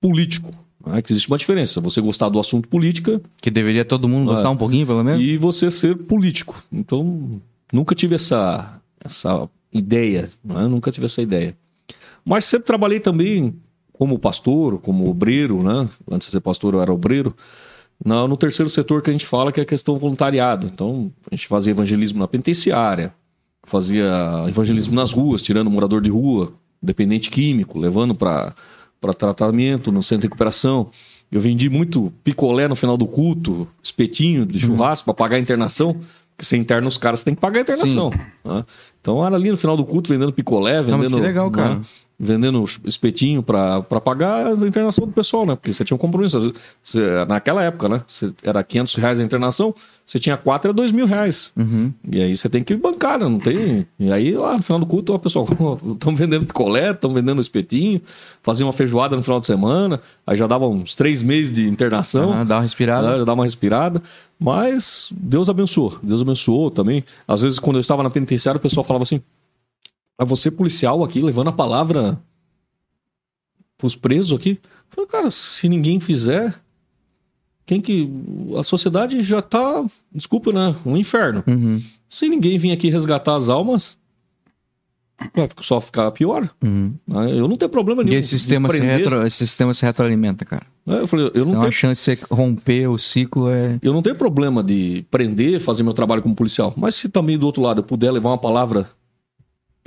político. 0.00 0.50
Né? 0.88 1.02
Que 1.02 1.12
existe 1.12 1.28
uma 1.28 1.38
diferença. 1.38 1.80
Você 1.80 2.00
gostar 2.00 2.28
do 2.28 2.38
assunto 2.38 2.68
política 2.68 3.20
Que 3.40 3.50
deveria 3.50 3.84
todo 3.84 4.08
mundo 4.08 4.30
gostar 4.32 4.48
É. 4.48 4.50
um 4.50 4.56
pouquinho, 4.56 4.86
pelo 4.86 5.04
menos. 5.04 5.22
e 5.24 5.36
você 5.36 5.70
ser 5.70 5.96
político. 5.96 6.60
Então, 6.72 7.40
nunca 7.72 7.94
tive 7.94 8.14
essa, 8.14 8.80
essa 9.04 9.48
ideia, 9.72 10.28
né? 10.44 10.66
nunca 10.66 10.90
tive 10.90 11.06
essa 11.06 11.20
ideia. 11.22 11.56
Mas 12.24 12.44
sempre 12.44 12.66
trabalhei 12.66 13.00
também 13.00 13.54
como 13.92 14.18
pastor, 14.18 14.78
como 14.78 15.08
obreiro, 15.08 15.62
né? 15.62 15.88
Antes 16.10 16.28
de 16.28 16.32
ser 16.32 16.40
pastor, 16.40 16.74
eu 16.74 16.80
era 16.82 16.92
obreiro. 16.92 17.34
Na- 18.04 18.28
no 18.28 18.36
terceiro 18.36 18.70
setor 18.70 19.02
que 19.02 19.10
a 19.10 19.12
gente 19.12 19.26
fala, 19.26 19.50
que 19.50 19.58
é 19.58 19.62
a 19.64 19.66
questão 19.66 19.98
voluntariado. 19.98 20.68
Então, 20.68 21.10
a 21.30 21.34
gente 21.34 21.48
fazia 21.48 21.72
evangelismo 21.72 22.18
na 22.20 22.28
penitenciária, 22.28 23.12
fazia 23.64 24.06
evangelismo 24.48 24.94
nas 24.94 25.12
ruas, 25.12 25.42
tirando 25.42 25.68
morador 25.70 26.00
de 26.00 26.10
rua, 26.10 26.52
dependente 26.80 27.28
químico, 27.28 27.76
levando 27.78 28.14
para 28.14 28.54
tratamento 29.14 29.92
no 29.92 30.02
centro 30.02 30.22
de 30.22 30.26
recuperação. 30.26 30.90
Eu 31.30 31.40
vendi 31.40 31.68
muito 31.68 32.12
picolé 32.24 32.66
no 32.66 32.74
final 32.74 32.96
do 32.96 33.06
culto, 33.06 33.68
espetinho 33.82 34.46
de 34.46 34.58
churrasco 34.58 35.04
para 35.04 35.14
pagar 35.14 35.36
a 35.36 35.40
internação. 35.40 35.94
Porque 35.94 36.44
você 36.46 36.56
interna 36.56 36.86
os 36.86 36.96
caras, 36.96 37.20
você 37.20 37.26
tem 37.26 37.34
que 37.34 37.40
pagar 37.40 37.58
a 37.58 37.62
internação. 37.62 38.10
né? 38.44 38.64
Então 39.00 39.24
era 39.24 39.36
ali 39.36 39.50
no 39.50 39.56
final 39.56 39.76
do 39.76 39.84
culto 39.84 40.10
vendendo 40.10 40.32
picolé, 40.32 40.80
vendendo. 40.80 40.90
Não, 40.92 40.98
mas 40.98 41.12
que 41.12 41.20
legal, 41.20 41.50
cara. 41.50 41.76
né? 41.76 41.80
Vendendo 42.20 42.64
espetinho 42.84 43.44
para 43.44 43.80
pagar 44.04 44.48
a 44.48 44.52
internação 44.66 45.06
do 45.06 45.12
pessoal, 45.12 45.46
né? 45.46 45.54
Porque 45.54 45.72
você 45.72 45.84
tinha 45.84 45.94
um 45.94 45.98
compromisso. 45.98 46.52
Você- 46.82 47.24
naquela 47.28 47.62
época, 47.62 47.88
né? 47.88 48.02
Você, 48.08 48.32
era 48.42 48.60
500 48.64 48.94
reais 48.96 49.20
a 49.20 49.22
internação, 49.22 49.72
você 50.04 50.18
tinha 50.18 50.36
quatro, 50.36 50.68
era 50.68 50.74
2 50.74 50.90
mil 50.90 51.06
reais. 51.06 51.52
Uhum. 51.56 51.92
E 52.10 52.20
aí 52.20 52.36
você 52.36 52.48
tem 52.48 52.64
que 52.64 52.74
bancar, 52.74 53.20
né? 53.20 53.28
Não 53.28 53.38
tem. 53.38 53.86
E 54.00 54.10
aí 54.10 54.32
lá 54.34 54.56
no 54.56 54.62
final 54.64 54.80
do 54.80 54.86
culto, 54.86 55.14
o 55.14 55.18
pessoal, 55.20 55.46
estão 55.94 56.16
vendendo 56.16 56.44
picolé, 56.44 56.90
estão 56.90 57.14
vendendo 57.14 57.40
espetinho, 57.40 58.00
fazia 58.42 58.66
uma 58.66 58.72
feijoada 58.72 59.14
no 59.14 59.22
final 59.22 59.38
de 59.38 59.46
semana, 59.46 60.00
aí 60.26 60.36
já 60.36 60.48
dava 60.48 60.66
uns 60.66 60.96
três 60.96 61.22
meses 61.22 61.52
de 61.52 61.68
internação. 61.68 62.32
Ah, 62.32 62.42
dá 62.42 62.56
uma 62.56 62.62
respirada. 62.62 63.12
né? 63.12 63.18
Já 63.18 63.24
dá 63.24 63.32
uma 63.32 63.44
respirada. 63.44 64.02
Mas 64.40 65.08
Deus 65.12 65.48
abençoou. 65.48 65.98
Deus 66.02 66.20
abençoou 66.22 66.68
também. 66.70 67.04
Às 67.28 67.42
vezes, 67.42 67.58
quando 67.60 67.76
eu 67.76 67.80
estava 67.80 68.02
na 68.02 68.10
penitenciária, 68.10 68.58
o 68.58 68.60
pessoal 68.62 68.82
falava 68.84 69.04
assim: 69.04 69.20
"Ah, 70.18 70.24
você 70.24 70.50
policial 70.50 71.04
aqui, 71.04 71.22
levando 71.22 71.48
a 71.48 71.52
palavra 71.52 72.18
pros 73.78 73.94
presos 73.94 74.36
aqui. 74.36 74.58
Eu 74.60 74.88
falei, 74.90 75.08
cara, 75.08 75.30
se 75.30 75.68
ninguém 75.68 76.00
fizer, 76.00 76.58
quem 77.64 77.80
que. 77.80 78.10
A 78.58 78.62
sociedade 78.62 79.22
já 79.22 79.40
tá, 79.40 79.84
desculpa, 80.12 80.52
né? 80.52 80.74
Um 80.84 80.96
inferno. 80.96 81.44
Uhum. 81.46 81.80
Se 82.08 82.28
ninguém 82.28 82.58
vir 82.58 82.72
aqui 82.72 82.90
resgatar 82.90 83.36
as 83.36 83.48
almas, 83.48 83.96
vai 85.34 85.48
só 85.60 85.80
ficar 85.80 86.10
pior. 86.12 86.50
Uhum. 86.62 86.94
né? 87.06 87.32
Eu 87.32 87.46
não 87.46 87.56
tenho 87.56 87.68
problema 87.68 88.02
nenhum. 88.02 88.16
E 88.16 88.18
esse 88.18 88.30
sistema, 88.30 88.70
se 88.70 88.80
retro, 88.80 89.24
esse 89.26 89.36
sistema 89.36 89.74
se 89.74 89.84
retroalimenta, 89.84 90.44
cara. 90.44 90.66
né? 90.86 91.00
Eu 91.00 91.06
falei, 91.06 91.26
eu 91.26 91.30
Então 91.42 91.46
não 91.46 91.58
a 91.58 91.60
tenho 91.60 91.72
chance 91.72 92.00
de 92.00 92.16
você 92.20 92.34
romper 92.34 92.88
o 92.88 92.98
ciclo 92.98 93.50
é. 93.50 93.78
Eu 93.82 93.92
não 93.92 94.02
tenho 94.02 94.16
problema 94.16 94.62
de 94.62 95.04
prender, 95.10 95.60
fazer 95.60 95.82
meu 95.82 95.92
trabalho 95.92 96.22
como 96.22 96.34
policial. 96.34 96.72
Mas 96.76 96.94
se 96.94 97.08
também 97.08 97.36
do 97.38 97.46
outro 97.46 97.62
lado 97.62 97.80
eu 97.80 97.84
puder 97.84 98.10
levar 98.10 98.30
uma 98.30 98.38
palavra 98.38 98.88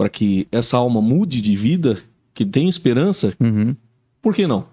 para 0.01 0.09
que 0.09 0.47
essa 0.51 0.77
alma 0.77 0.99
mude 0.99 1.39
de 1.41 1.55
vida, 1.55 2.01
que 2.33 2.43
tem 2.43 2.67
esperança, 2.67 3.35
Uhum. 3.39 3.75
por 4.19 4.33
que 4.33 4.47
não? 4.47 4.65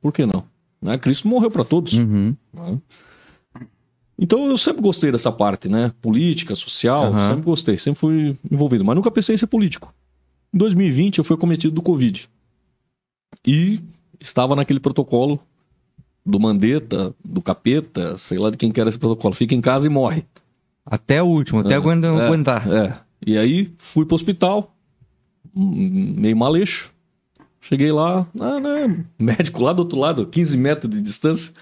Por 0.00 0.12
que 0.12 0.24
não? 0.24 0.44
Né? 0.80 0.96
Cristo 0.98 1.26
morreu 1.26 1.50
para 1.50 1.64
todos. 1.64 1.94
Uhum. 1.94 2.32
né? 2.54 2.78
Então 4.16 4.46
eu 4.46 4.56
sempre 4.56 4.80
gostei 4.80 5.10
dessa 5.10 5.32
parte, 5.32 5.68
né? 5.68 5.92
Política, 6.00 6.54
social, 6.54 7.06
Aham. 7.06 7.28
sempre 7.30 7.44
gostei, 7.44 7.76
sempre 7.76 7.98
fui 7.98 8.36
envolvido, 8.48 8.84
mas 8.84 8.94
nunca 8.94 9.10
pensei 9.10 9.34
em 9.34 9.38
ser 9.38 9.48
político. 9.48 9.92
Em 10.54 10.58
2020 10.58 11.18
eu 11.18 11.24
fui 11.24 11.36
cometido 11.36 11.74
do 11.74 11.82
Covid. 11.82 12.28
E 13.44 13.80
estava 14.20 14.54
naquele 14.54 14.78
protocolo 14.78 15.40
do 16.24 16.38
Mandetta, 16.38 17.12
do 17.24 17.42
Capeta, 17.42 18.16
sei 18.16 18.38
lá 18.38 18.48
de 18.48 18.56
quem 18.56 18.70
que 18.70 18.80
era 18.80 18.88
esse 18.88 18.98
protocolo. 18.98 19.34
Fica 19.34 19.56
em 19.56 19.60
casa 19.60 19.88
e 19.88 19.90
morre. 19.90 20.24
Até 20.86 21.20
o 21.20 21.26
último, 21.26 21.58
até 21.62 21.70
É, 21.70 21.72
é, 21.72 21.76
aguentar. 21.76 22.72
É. 22.72 23.07
E 23.26 23.36
aí 23.36 23.72
fui 23.78 24.04
pro 24.04 24.14
hospital, 24.14 24.74
meio 25.54 26.36
maleixo. 26.36 26.92
Cheguei 27.60 27.92
lá, 27.92 28.26
ah, 28.40 28.60
né, 28.60 29.04
médico 29.18 29.62
lá 29.62 29.72
do 29.72 29.80
outro 29.80 29.98
lado, 29.98 30.26
15 30.26 30.56
metros 30.56 30.90
de 30.90 31.00
distância. 31.00 31.52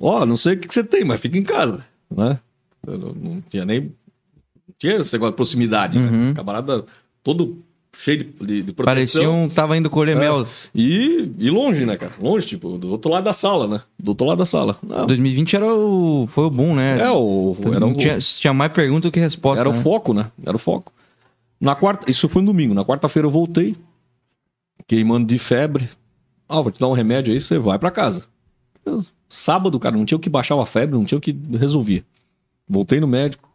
Ó, 0.00 0.24
não 0.24 0.36
sei 0.36 0.54
o 0.54 0.58
que, 0.58 0.68
que 0.68 0.74
você 0.74 0.84
tem, 0.84 1.04
mas 1.04 1.20
fica 1.20 1.38
em 1.38 1.42
casa, 1.42 1.84
né? 2.14 2.38
Eu 2.86 2.98
não, 2.98 3.42
tinha 3.48 3.64
nem... 3.64 3.80
Não 3.80 4.74
tinha 4.78 4.96
esse 4.96 5.12
negócio 5.12 5.32
de 5.32 5.36
proximidade, 5.36 5.98
né? 5.98 6.10
Uhum. 6.10 6.34
Camarada 6.34 6.84
todo 7.24 7.58
cheio 7.98 8.18
de, 8.18 8.24
de, 8.46 8.62
de 8.62 8.72
proteção. 8.72 8.84
Parecia 8.84 9.30
um 9.30 9.48
tava 9.48 9.76
indo 9.76 9.90
colher 9.90 10.16
É. 10.16 10.20
mel. 10.20 10.46
E, 10.74 11.32
e 11.38 11.50
longe, 11.50 11.84
né, 11.84 11.96
cara? 11.96 12.12
Longe, 12.20 12.46
tipo, 12.46 12.78
do 12.78 12.90
outro 12.90 13.10
lado 13.10 13.24
da 13.24 13.32
sala, 13.32 13.66
né? 13.66 13.80
Do 13.98 14.10
outro 14.10 14.26
lado 14.26 14.38
da 14.38 14.46
sala. 14.46 14.78
Não, 14.82 15.06
2020 15.06 15.56
era 15.56 15.66
o 15.66 16.28
foi 16.28 16.44
o 16.44 16.50
boom, 16.50 16.74
né? 16.74 17.00
é, 17.00 17.10
o, 17.10 17.56
era 17.74 17.84
o, 17.84 17.94
tinha, 17.94 18.18
tinha 18.18 18.52
mais 18.52 18.72
pergunta 18.72 19.08
do 19.08 19.12
que 19.12 19.18
resposta. 19.18 19.60
Era 19.60 19.72
né? 19.72 19.78
o 19.78 19.82
foco, 19.82 20.14
né? 20.14 20.30
Era 20.46 20.54
o 20.54 20.58
foco. 20.58 20.92
Na 21.60 21.74
quarta, 21.74 22.10
isso 22.10 22.28
foi 22.28 22.42
no 22.42 22.52
domingo. 22.52 22.74
Na 22.74 22.84
quarta-feira 22.84 23.26
eu 23.26 23.30
voltei, 23.30 23.76
queimando 24.86 25.26
de 25.26 25.38
febre. 25.38 25.88
Ah, 26.48 26.60
vou 26.60 26.70
te 26.72 26.80
dar 26.80 26.88
um 26.88 26.92
remédio 26.92 27.32
aí, 27.32 27.40
você 27.40 27.58
vai 27.58 27.78
pra 27.78 27.90
casa. 27.90 28.24
Eu- 28.84 29.04
sábado, 29.28 29.78
cara, 29.78 29.96
não 29.96 30.04
tinha 30.06 30.16
o 30.16 30.20
que 30.20 30.30
baixar 30.30 30.58
a 30.58 30.64
febre, 30.66 30.96
não 30.96 31.04
tinha 31.04 31.18
o 31.18 31.20
que 31.20 31.32
resolver. 31.58 32.04
Voltei 32.66 33.00
no 33.00 33.06
médico, 33.06 33.48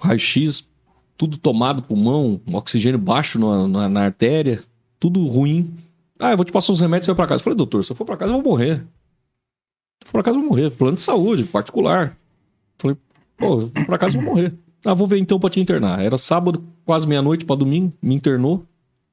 raio-x, 0.00 0.68
tudo 1.16 1.38
tomado, 1.38 1.82
pulmão, 1.82 2.40
oxigênio 2.52 2.98
baixo 2.98 3.38
na, 3.38 3.66
na, 3.68 3.88
na 3.88 4.00
artéria, 4.04 4.62
tudo 5.00 5.26
ruim. 5.26 5.74
Ah, 6.18 6.32
eu 6.32 6.36
vou 6.36 6.44
te 6.44 6.52
passar 6.52 6.72
os 6.72 6.80
remédios 6.80 7.06
e 7.06 7.06
você 7.06 7.12
vai 7.12 7.16
pra 7.16 7.26
casa. 7.28 7.40
Eu 7.40 7.44
falei, 7.44 7.56
doutor, 7.56 7.84
se 7.84 7.92
eu 7.92 7.96
for 7.96 8.04
pra 8.04 8.16
casa 8.16 8.32
eu 8.32 8.42
vou 8.42 8.50
morrer. 8.52 8.78
Se 8.78 10.04
eu 10.04 10.06
for 10.06 10.12
pra 10.12 10.22
casa 10.22 10.36
eu 10.36 10.40
vou 10.40 10.50
morrer. 10.50 10.70
Plano 10.70 10.96
de 10.96 11.02
saúde, 11.02 11.44
particular. 11.44 12.16
Falei, 12.78 12.96
pô, 13.36 13.44
eu 13.46 13.60
vou 13.68 13.70
pra 13.86 13.98
casa 13.98 14.16
eu 14.18 14.22
vou 14.22 14.34
morrer. 14.34 14.54
Ah, 14.86 14.94
vou 14.94 15.06
ver 15.06 15.18
então 15.18 15.38
pra 15.40 15.50
te 15.50 15.58
internar. 15.60 16.00
Era 16.00 16.16
sábado, 16.16 16.62
quase 16.84 17.06
meia-noite 17.06 17.44
pra 17.44 17.56
domingo, 17.56 17.92
me 18.00 18.14
internou. 18.14 18.64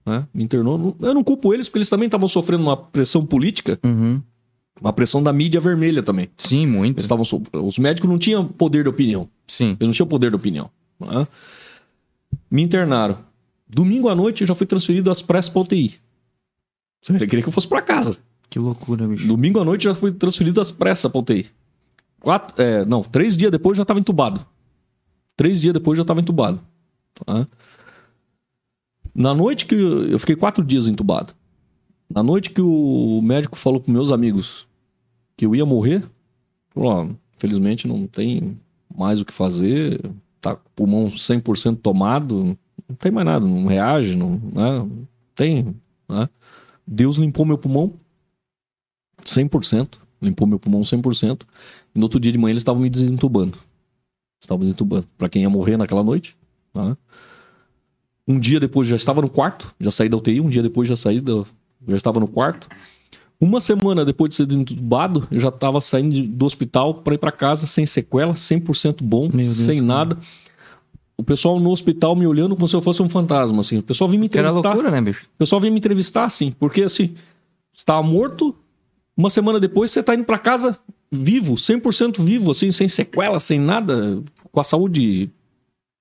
Né? 0.06 0.28
Me 0.34 0.44
internou. 0.44 0.96
Eu 1.02 1.14
não 1.14 1.24
culpo 1.24 1.54
eles, 1.54 1.68
porque 1.68 1.80
eles 1.80 1.90
também 1.90 2.06
estavam 2.06 2.28
sofrendo 2.28 2.62
uma 2.64 2.76
pressão 2.78 3.26
política, 3.26 3.80
Uhum. 3.84 4.22
uma 4.82 4.92
pressão 4.94 5.24
da 5.24 5.32
mídia 5.34 5.60
vermelha 5.60 6.04
também. 6.04 6.30
Sim, 6.38 6.68
muito. 6.68 6.96
Eles 6.98 7.06
estavam 7.06 7.24
so- 7.26 7.42
Os 7.54 7.80
médicos 7.80 8.10
não 8.10 8.18
tinham 8.20 8.46
poder 8.46 8.84
de 8.84 8.90
opinião. 8.90 9.28
Sim. 9.48 9.70
Eles 9.80 9.88
não 9.88 9.92
tinham 9.94 10.08
poder 10.08 10.30
de 10.30 10.36
opinião. 10.36 10.70
né? 11.00 11.28
Me 12.52 12.62
internaram. 12.62 13.18
Domingo 13.68 14.08
à 14.10 14.16
noite 14.16 14.42
eu 14.42 14.48
já 14.48 14.54
fui 14.56 14.66
transferido 14.68 15.10
às 15.10 15.22
pressas 15.22 15.50
pra 15.52 15.62
UTI. 15.62 15.96
Ele 17.10 17.20
queria 17.28 17.42
que 17.42 17.50
eu 17.50 17.54
fosse 17.54 17.68
pra 17.68 17.82
casa. 17.82 18.18
Que 18.50 18.60
loucura, 18.60 19.08
bicho. 19.08 19.26
Domingo 19.28 19.60
à 19.60 19.66
noite 19.66 19.86
já 19.86 19.96
fui 19.96 20.12
transferido 20.12 20.62
às 20.62 20.72
pressas 20.72 21.12
pra 21.12 21.20
UTI. 21.20 21.48
Quatro, 22.20 22.62
é, 22.62 22.86
não, 22.86 23.02
três 23.04 23.36
dias 23.36 23.52
depois 23.52 23.76
já 23.76 23.82
estava 23.82 24.00
entubado. 24.00 24.46
Três 25.36 25.62
dias 25.62 25.74
depois 25.74 25.98
já 25.98 26.04
estava 26.04 26.22
entubado. 26.22 26.60
tá? 27.26 27.48
Na 29.14 29.34
noite 29.34 29.66
que 29.66 29.76
eu, 29.76 30.06
eu 30.06 30.20
fiquei 30.20 30.36
quatro 30.36 30.64
dias 30.64 30.88
entubado. 30.88 31.34
Na 32.10 32.22
noite 32.22 32.52
que 32.52 32.62
o 32.62 33.22
médico 33.24 33.58
falou 33.58 33.80
com 33.80 33.92
meus 33.92 34.12
amigos 34.12 34.68
que 35.36 35.46
eu 35.46 35.56
ia 35.56 35.66
morrer, 35.66 36.04
falou, 36.70 36.92
ó, 36.92 37.08
infelizmente 37.36 37.88
não 37.88 38.06
tem 38.08 38.60
mais 38.96 39.20
o 39.20 39.26
que 39.26 39.34
fazer, 39.34 40.00
tá 40.40 40.56
com 40.56 40.68
o 40.68 40.72
pulmão 40.76 41.08
100% 41.08 41.78
tomado, 41.78 42.58
não 42.88 42.96
tem 42.96 43.12
mais 43.12 43.26
nada, 43.26 43.46
não 43.46 43.66
reage, 43.66 44.16
não, 44.16 44.32
né, 44.32 44.80
não 44.80 45.08
tem, 45.34 45.76
né? 46.08 46.30
Deus 46.86 47.16
limpou 47.16 47.46
meu 47.46 47.58
pulmão 47.58 47.94
100%, 49.24 49.98
limpou 50.22 50.46
meu 50.46 50.60
pulmão 50.60 50.82
100%, 50.82 51.44
e 51.96 52.00
no 52.00 52.06
outro 52.06 52.20
dia 52.20 52.32
de 52.32 52.38
manhã 52.38 52.52
eles 52.52 52.62
estavam 52.62 52.82
me 52.82 52.90
desentubando. 52.90 53.58
Estavam 54.44 54.60
desentubando. 54.62 55.08
Pra 55.18 55.30
quem 55.30 55.42
ia 55.44 55.50
morrer 55.50 55.78
naquela 55.78 56.04
noite. 56.04 56.36
né? 56.76 56.98
Um 58.28 58.38
dia 58.40 58.60
depois 58.60 58.88
já 58.88 58.96
estava 58.96 59.22
no 59.22 59.30
quarto, 59.30 59.74
já 59.80 59.90
saí 59.90 60.08
da 60.10 60.18
UTI, 60.18 60.40
um 60.42 60.50
dia 60.50 60.62
depois 60.62 60.88
já 60.88 60.96
saí 60.96 61.20
da, 61.22 61.44
já 61.88 61.96
estava 61.96 62.20
no 62.20 62.28
quarto. 62.28 62.68
Uma 63.40 63.60
semana 63.60 64.06
depois 64.06 64.30
de 64.30 64.36
ser 64.36 64.46
desentubado, 64.46 65.28
eu 65.32 65.40
já 65.40 65.50
estava 65.50 65.82
saindo 65.82 66.22
do 66.28 66.46
hospital 66.46 66.94
para 66.96 67.16
ir 67.16 67.18
para 67.18 67.32
casa 67.32 67.68
sem 67.68 67.86
sequela, 67.86 68.34
100% 68.34 69.02
bom, 69.02 69.24
Meu 69.24 69.46
Deus, 69.46 69.58
sem 69.58 69.76
cara. 69.76 69.86
nada. 69.88 70.18
O 71.18 71.24
pessoal 71.24 71.60
no 71.60 71.70
hospital 71.72 72.16
me 72.16 72.26
olhando 72.26 72.56
como 72.56 72.68
se 72.68 72.76
eu 72.76 72.82
fosse 72.82 73.02
um 73.04 73.10
fantasma, 73.10 73.60
assim. 73.60 73.78
O 73.78 73.84
pessoal 73.84 74.10
vinha 74.10 74.20
me 74.22 74.30
Que 74.30 74.38
era 74.38 74.48
entrevistar. 74.48 74.70
loucura, 74.74 74.92
né, 74.92 75.02
bicho? 75.02 75.26
O 75.36 75.38
pessoal 75.38 75.60
vinha 75.62 75.72
me 75.72 75.78
entrevistar 75.78 76.24
assim, 76.26 76.52
porque 76.52 76.84
assim, 76.84 77.08
você 77.08 77.16
estava 77.78 78.02
morto, 78.02 78.56
uma 79.16 79.30
semana 79.30 79.60
depois 79.60 79.92
você 79.92 80.02
tá 80.02 80.16
indo 80.16 80.24
para 80.24 80.38
casa 80.40 80.78
vivo, 81.14 81.54
100% 81.54 82.24
vivo, 82.24 82.52
assim, 82.52 82.72
sem 82.72 82.88
sequela, 82.88 83.40
sem 83.40 83.60
nada, 83.60 84.22
com 84.52 84.60
a 84.60 84.64
saúde. 84.64 85.30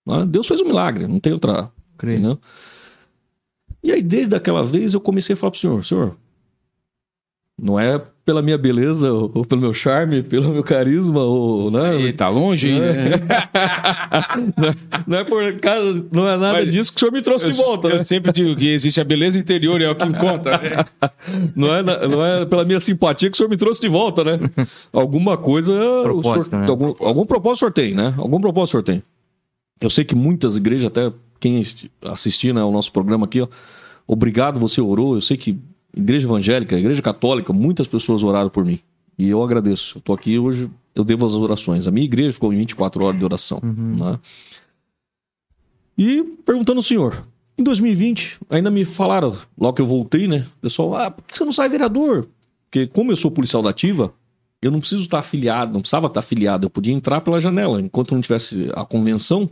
né? 0.06 0.24
Deus 0.26 0.46
fez 0.46 0.60
um 0.60 0.66
milagre, 0.66 1.06
não 1.06 1.20
tem 1.20 1.32
outra. 1.32 1.70
Creio. 1.98 2.18
Entendeu? 2.18 2.38
E 3.82 3.92
aí, 3.92 4.02
desde 4.02 4.34
aquela 4.34 4.64
vez, 4.64 4.94
eu 4.94 5.00
comecei 5.00 5.34
a 5.34 5.36
falar 5.36 5.50
pro 5.50 5.60
senhor: 5.60 5.84
senhor, 5.84 6.16
não 7.60 7.78
é 7.78 8.02
pela 8.24 8.40
minha 8.40 8.56
beleza, 8.56 9.12
ou, 9.12 9.30
ou 9.34 9.44
pelo 9.44 9.60
meu 9.60 9.74
charme, 9.74 10.22
pelo 10.22 10.50
meu 10.52 10.62
carisma, 10.62 11.20
ou. 11.22 11.70
Né? 11.70 12.00
Ih, 12.02 12.12
tá 12.12 12.28
longe, 12.28 12.72
né? 12.78 13.20
não, 14.56 14.68
é, 14.68 14.74
não 15.06 15.18
é 15.18 15.24
por 15.24 15.60
causa, 15.60 16.06
não 16.12 16.28
é 16.28 16.36
nada 16.36 16.52
Mas- 16.64 16.70
disso 16.72 16.90
que 16.92 16.96
o 16.96 17.00
senhor 17.00 17.12
me 17.12 17.22
trouxe 17.22 17.46
Eu, 17.46 17.50
de 17.52 17.56
volta, 17.58 17.88
né? 17.88 17.96
eu 17.96 18.04
sempre 18.04 18.32
digo 18.32 18.54
que 18.56 18.68
existe 18.68 19.00
a 19.00 19.04
beleza 19.04 19.38
interior 19.38 19.80
e 19.80 19.84
é 19.84 19.90
o 19.90 19.94
que 19.94 20.06
conta. 20.14 20.50
né? 20.58 20.84
Não 21.56 21.74
é, 21.74 21.82
não 21.82 22.24
é 22.24 22.44
pela 22.46 22.64
minha 22.64 22.80
simpatia 22.80 23.28
que 23.30 23.34
o 23.34 23.36
senhor 23.36 23.48
me 23.48 23.56
trouxe 23.56 23.80
de 23.80 23.88
volta, 23.88 24.22
né? 24.24 24.38
Alguma 24.92 25.36
coisa. 25.36 25.72
o 25.74 26.02
Propósito, 26.02 26.50
senhor- 26.50 26.62
né? 26.62 26.68
algum, 26.68 26.94
algum 27.00 27.24
propósito 27.26 27.56
o 27.56 27.58
senhor 27.60 27.72
tem, 27.72 27.94
né? 27.94 28.14
Algum 28.18 28.40
propósito 28.40 28.68
o 28.68 28.70
senhor 28.72 28.82
tem. 28.82 29.02
Eu 29.80 29.90
sei 29.90 30.04
que 30.04 30.14
muitas 30.14 30.56
igrejas, 30.56 30.86
até 30.86 31.12
quem 31.40 31.60
assistir 32.04 32.54
né, 32.54 32.60
ao 32.60 32.70
nosso 32.70 32.92
programa 32.92 33.24
aqui, 33.26 33.40
ó, 33.40 33.48
obrigado, 34.06 34.60
você 34.60 34.80
orou. 34.80 35.14
Eu 35.14 35.20
sei 35.20 35.36
que 35.36 35.58
igreja 35.94 36.26
evangélica, 36.26 36.78
igreja 36.78 37.02
católica, 37.02 37.52
muitas 37.52 37.86
pessoas 37.86 38.22
oraram 38.22 38.50
por 38.50 38.64
mim. 38.64 38.78
E 39.18 39.28
eu 39.28 39.42
agradeço. 39.42 39.98
Eu 39.98 40.02
tô 40.02 40.12
aqui 40.12 40.38
hoje, 40.38 40.70
eu 40.94 41.04
devo 41.04 41.26
as 41.26 41.34
orações. 41.34 41.86
A 41.86 41.90
minha 41.90 42.04
igreja 42.04 42.32
ficou 42.32 42.52
em 42.52 42.58
24 42.58 43.04
horas 43.04 43.18
de 43.18 43.24
oração. 43.24 43.60
né? 43.62 44.18
E 45.96 46.22
perguntando 46.44 46.78
ao 46.78 46.82
senhor, 46.82 47.26
em 47.56 47.62
2020, 47.62 48.40
ainda 48.48 48.70
me 48.70 48.84
falaram, 48.84 49.36
logo 49.58 49.74
que 49.74 49.82
eu 49.82 49.86
voltei, 49.86 50.26
né? 50.26 50.46
Pessoal, 50.60 50.96
ah, 50.96 51.10
por 51.10 51.24
que 51.24 51.36
você 51.36 51.44
não 51.44 51.52
sai 51.52 51.68
vereador? 51.68 52.28
Porque 52.64 52.86
como 52.86 53.12
eu 53.12 53.16
sou 53.16 53.30
policial 53.30 53.62
da 53.62 53.70
ativa, 53.70 54.12
eu 54.62 54.70
não 54.70 54.80
preciso 54.80 55.02
estar 55.02 55.18
afiliado, 55.18 55.72
não 55.72 55.80
precisava 55.80 56.06
estar 56.06 56.20
afiliado, 56.20 56.66
eu 56.66 56.70
podia 56.70 56.94
entrar 56.94 57.20
pela 57.20 57.40
janela. 57.40 57.80
Enquanto 57.80 58.14
não 58.14 58.22
tivesse 58.22 58.70
a 58.74 58.84
convenção, 58.84 59.50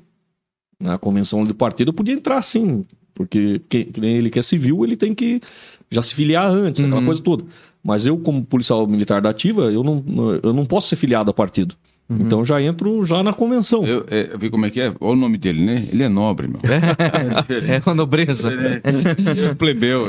né, 0.81 0.95
a 0.95 0.99
convenção 0.99 1.45
do 1.45 1.55
partido, 1.55 1.91
eu 1.91 1.93
podia 1.93 2.15
entrar 2.15 2.41
sim. 2.43 2.87
Porque 3.21 3.61
que, 3.69 3.85
que 3.85 4.01
nem 4.01 4.17
ele 4.17 4.31
que 4.31 4.39
é 4.39 4.43
civil, 4.43 4.83
ele 4.83 4.97
tem 4.97 5.15
que 5.15 5.43
já 5.91 6.01
se 6.01 6.15
filiar 6.15 6.51
antes, 6.51 6.81
aquela 6.83 7.01
Uhum. 7.01 7.05
coisa 7.05 7.21
toda. 7.21 7.45
Mas 7.85 8.07
eu, 8.07 8.17
como 8.17 8.43
policial 8.43 8.87
militar 8.87 9.21
da 9.21 9.29
ativa, 9.29 9.65
eu 9.71 9.85
não, 9.85 10.03
eu 10.43 10.55
não 10.55 10.65
posso 10.65 10.89
ser 10.89 10.97
filiado 10.97 11.31
a 11.31 11.35
partido. 11.35 11.75
Então 12.19 12.41
eu 12.41 12.45
já 12.45 12.61
entro 12.61 13.05
já 13.05 13.23
na 13.23 13.33
convenção. 13.33 13.87
Eu, 13.87 14.05
é, 14.11 14.31
eu 14.33 14.39
vi 14.39 14.51
como 14.51 14.67
é 14.67 14.71
que 14.71 14.81
é? 14.81 14.93
Olha 15.01 15.13
o 15.13 15.17
nome 15.17 15.39
dele, 15.39 15.65
né? 15.65 15.89
Ele 15.93 16.03
é 16.03 16.09
nobre, 16.09 16.49
meu. 16.49 16.61
É. 16.65 17.71
É 17.71 17.81
uma 17.85 17.95
nobreza. 17.95 18.53
É 18.53 19.55
plebeu. 19.55 20.09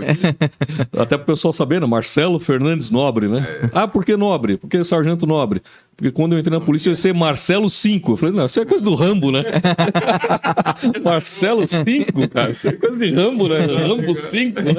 Até 0.98 1.18
pro 1.18 1.28
pessoal 1.28 1.54
saber, 1.54 1.80
né? 1.80 1.88
Marcelo 1.88 2.40
Fernandes 2.40 2.90
Nobre, 2.92 3.28
né? 3.28 3.46
Ah, 3.74 3.88
por 3.88 4.06
que 4.06 4.16
Nobre? 4.16 4.58
Por 4.58 4.70
que 4.70 4.84
Sargento 4.84 5.28
Nobre? 5.28 5.62
Porque 5.96 6.12
quando 6.12 6.34
eu 6.34 6.40
entrei 6.40 6.58
na 6.58 6.64
polícia, 6.64 6.90
eu 6.90 6.92
ia 6.92 6.96
ser 6.96 7.14
Marcelo 7.14 7.70
5. 7.70 8.12
Eu 8.14 8.18
falei, 8.18 8.36
não, 8.36 8.46
isso 8.46 8.60
é 8.60 8.66
coisa 8.66 8.84
do 8.84 8.96
Rambo, 8.96 9.32
né? 9.32 9.44
Marcelo 11.04 11.66
5, 11.68 12.28
cara, 12.30 12.50
isso 12.50 12.68
é 12.68 12.72
coisa 12.72 12.98
de 12.98 13.12
Rambo, 13.12 13.48
né? 13.48 13.66
Rambo 13.66 14.16
5, 14.16 14.62
né? 14.62 14.74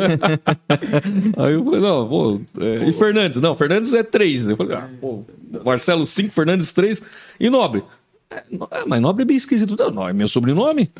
Aí 1.36 1.52
eu 1.52 1.64
falei, 1.64 1.80
não, 1.80 2.08
pô, 2.08 2.40
é, 2.60 2.88
e 2.88 2.92
Fernandes? 2.92 3.40
Não, 3.40 3.54
Fernandes 3.54 3.94
é 3.94 4.02
3. 4.02 4.48
Eu 4.48 4.56
falei, 4.56 4.76
ah, 4.76 4.88
pô, 5.00 5.24
Marcelo 5.64 6.04
5, 6.06 6.32
Fernandes 6.32 6.72
3. 6.72 7.02
E 7.40 7.50
Nobre? 7.50 7.82
É, 8.30 8.36
é, 8.36 8.84
mas 8.86 9.00
Nobre 9.00 9.22
é 9.22 9.26
bem 9.26 9.36
esquisito. 9.36 9.76
Não, 9.78 9.90
não, 9.90 10.08
é 10.08 10.12
meu 10.12 10.28
sobrenome. 10.28 10.90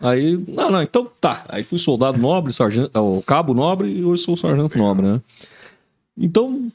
Aí, 0.00 0.36
não, 0.48 0.70
não, 0.70 0.82
então 0.82 1.10
tá. 1.20 1.44
Aí 1.48 1.62
fui 1.62 1.78
soldado 1.78 2.18
nobre, 2.18 2.52
sargento, 2.52 2.90
é, 2.94 2.98
o 3.00 3.22
cabo 3.26 3.54
nobre 3.54 3.88
e 3.88 4.04
hoje 4.04 4.22
sou 4.22 4.36
sargento 4.36 4.78
nobre, 4.78 5.06
né? 5.06 5.20
Então, 6.16 6.70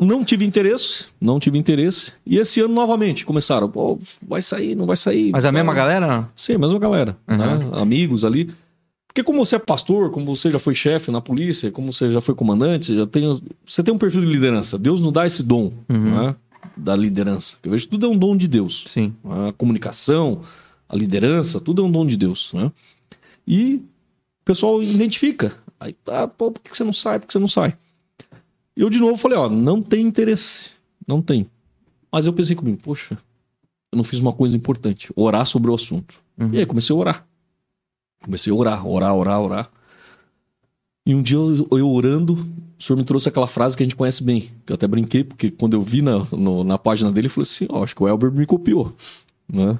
não 0.00 0.24
tive 0.24 0.44
interesse, 0.44 1.06
não 1.20 1.38
tive 1.38 1.58
interesse. 1.58 2.12
E 2.26 2.38
esse 2.38 2.60
ano 2.60 2.74
novamente 2.74 3.24
começaram, 3.26 3.68
pô, 3.68 3.98
vai 4.26 4.40
sair, 4.42 4.74
não 4.74 4.86
vai 4.86 4.96
sair. 4.96 5.30
Mas 5.30 5.44
a 5.44 5.52
mesma 5.52 5.72
Não. 5.72 5.76
galera, 5.76 6.06
não? 6.06 6.28
Sim, 6.34 6.54
a 6.54 6.58
mesma 6.58 6.78
galera, 6.78 7.16
Uhum. 7.28 7.36
né? 7.36 7.68
Amigos 7.74 8.24
ali. 8.24 8.50
Porque 9.06 9.22
como 9.24 9.44
você 9.44 9.56
é 9.56 9.58
pastor, 9.58 10.10
como 10.10 10.34
você 10.34 10.50
já 10.52 10.58
foi 10.58 10.74
chefe 10.74 11.10
na 11.10 11.20
polícia, 11.20 11.70
como 11.70 11.92
você 11.92 12.10
já 12.12 12.20
foi 12.20 12.34
comandante, 12.34 12.94
já 12.96 13.06
tem, 13.06 13.42
você 13.66 13.82
tem 13.82 13.92
um 13.92 13.98
perfil 13.98 14.20
de 14.20 14.26
liderança. 14.28 14.78
Deus 14.78 15.00
nos 15.00 15.12
dá 15.12 15.26
esse 15.26 15.42
dom 15.42 15.72
né, 15.88 16.34
da 16.80 16.96
liderança. 16.96 17.58
Eu 17.62 17.70
vejo 17.70 17.84
que 17.84 17.90
tudo 17.90 18.06
é 18.06 18.08
um 18.08 18.16
dom 18.16 18.36
de 18.36 18.48
Deus. 18.48 18.84
Sim. 18.86 19.14
A 19.24 19.52
comunicação, 19.52 20.42
a 20.88 20.96
liderança, 20.96 21.60
tudo 21.60 21.82
é 21.82 21.84
um 21.84 21.90
dom 21.90 22.06
de 22.06 22.16
Deus. 22.16 22.52
Né? 22.52 22.72
E 23.46 23.74
o 23.74 24.44
pessoal 24.44 24.82
identifica. 24.82 25.56
Aí, 25.78 25.94
ah, 26.06 26.26
pô, 26.26 26.50
por 26.50 26.60
que 26.60 26.76
você 26.76 26.84
não 26.84 26.92
sai? 26.92 27.18
Por 27.18 27.26
que 27.26 27.32
você 27.32 27.38
não 27.38 27.48
sai? 27.48 27.76
Eu 28.76 28.88
de 28.88 28.98
novo 28.98 29.16
falei, 29.16 29.38
ó, 29.38 29.48
não 29.48 29.82
tem 29.82 30.06
interesse. 30.06 30.70
Não 31.06 31.20
tem. 31.20 31.48
Mas 32.10 32.26
eu 32.26 32.32
pensei 32.32 32.56
comigo, 32.56 32.78
poxa, 32.82 33.16
eu 33.92 33.96
não 33.96 34.04
fiz 34.04 34.20
uma 34.20 34.32
coisa 34.32 34.56
importante, 34.56 35.12
orar 35.14 35.46
sobre 35.46 35.70
o 35.70 35.74
assunto. 35.74 36.14
Uhum. 36.38 36.50
E 36.52 36.58
aí 36.58 36.66
comecei 36.66 36.94
a 36.94 36.98
orar. 36.98 37.26
Comecei 38.22 38.52
a 38.52 38.56
orar, 38.56 38.86
orar, 38.86 39.14
orar, 39.14 39.40
orar. 39.40 39.70
E 41.06 41.14
um 41.14 41.22
dia 41.22 41.36
eu, 41.36 41.66
eu 41.72 41.88
orando, 41.90 42.34
o 42.78 42.82
senhor 42.82 42.96
me 42.98 43.04
trouxe 43.04 43.28
aquela 43.28 43.46
frase 43.46 43.76
que 43.76 43.82
a 43.82 43.86
gente 43.86 43.96
conhece 43.96 44.22
bem, 44.22 44.50
que 44.66 44.72
eu 44.72 44.74
até 44.74 44.86
brinquei, 44.86 45.24
porque 45.24 45.50
quando 45.50 45.74
eu 45.74 45.82
vi 45.82 46.02
na, 46.02 46.24
no- 46.32 46.62
na 46.64 46.78
página 46.78 47.10
dele, 47.10 47.26
eu 47.26 47.30
falei 47.30 47.42
assim, 47.50 47.66
ó, 47.68 47.82
acho 47.82 47.94
que 47.96 48.02
o 48.02 48.08
Elber 48.08 48.30
me 48.30 48.46
copiou, 48.46 48.94
né? 49.50 49.78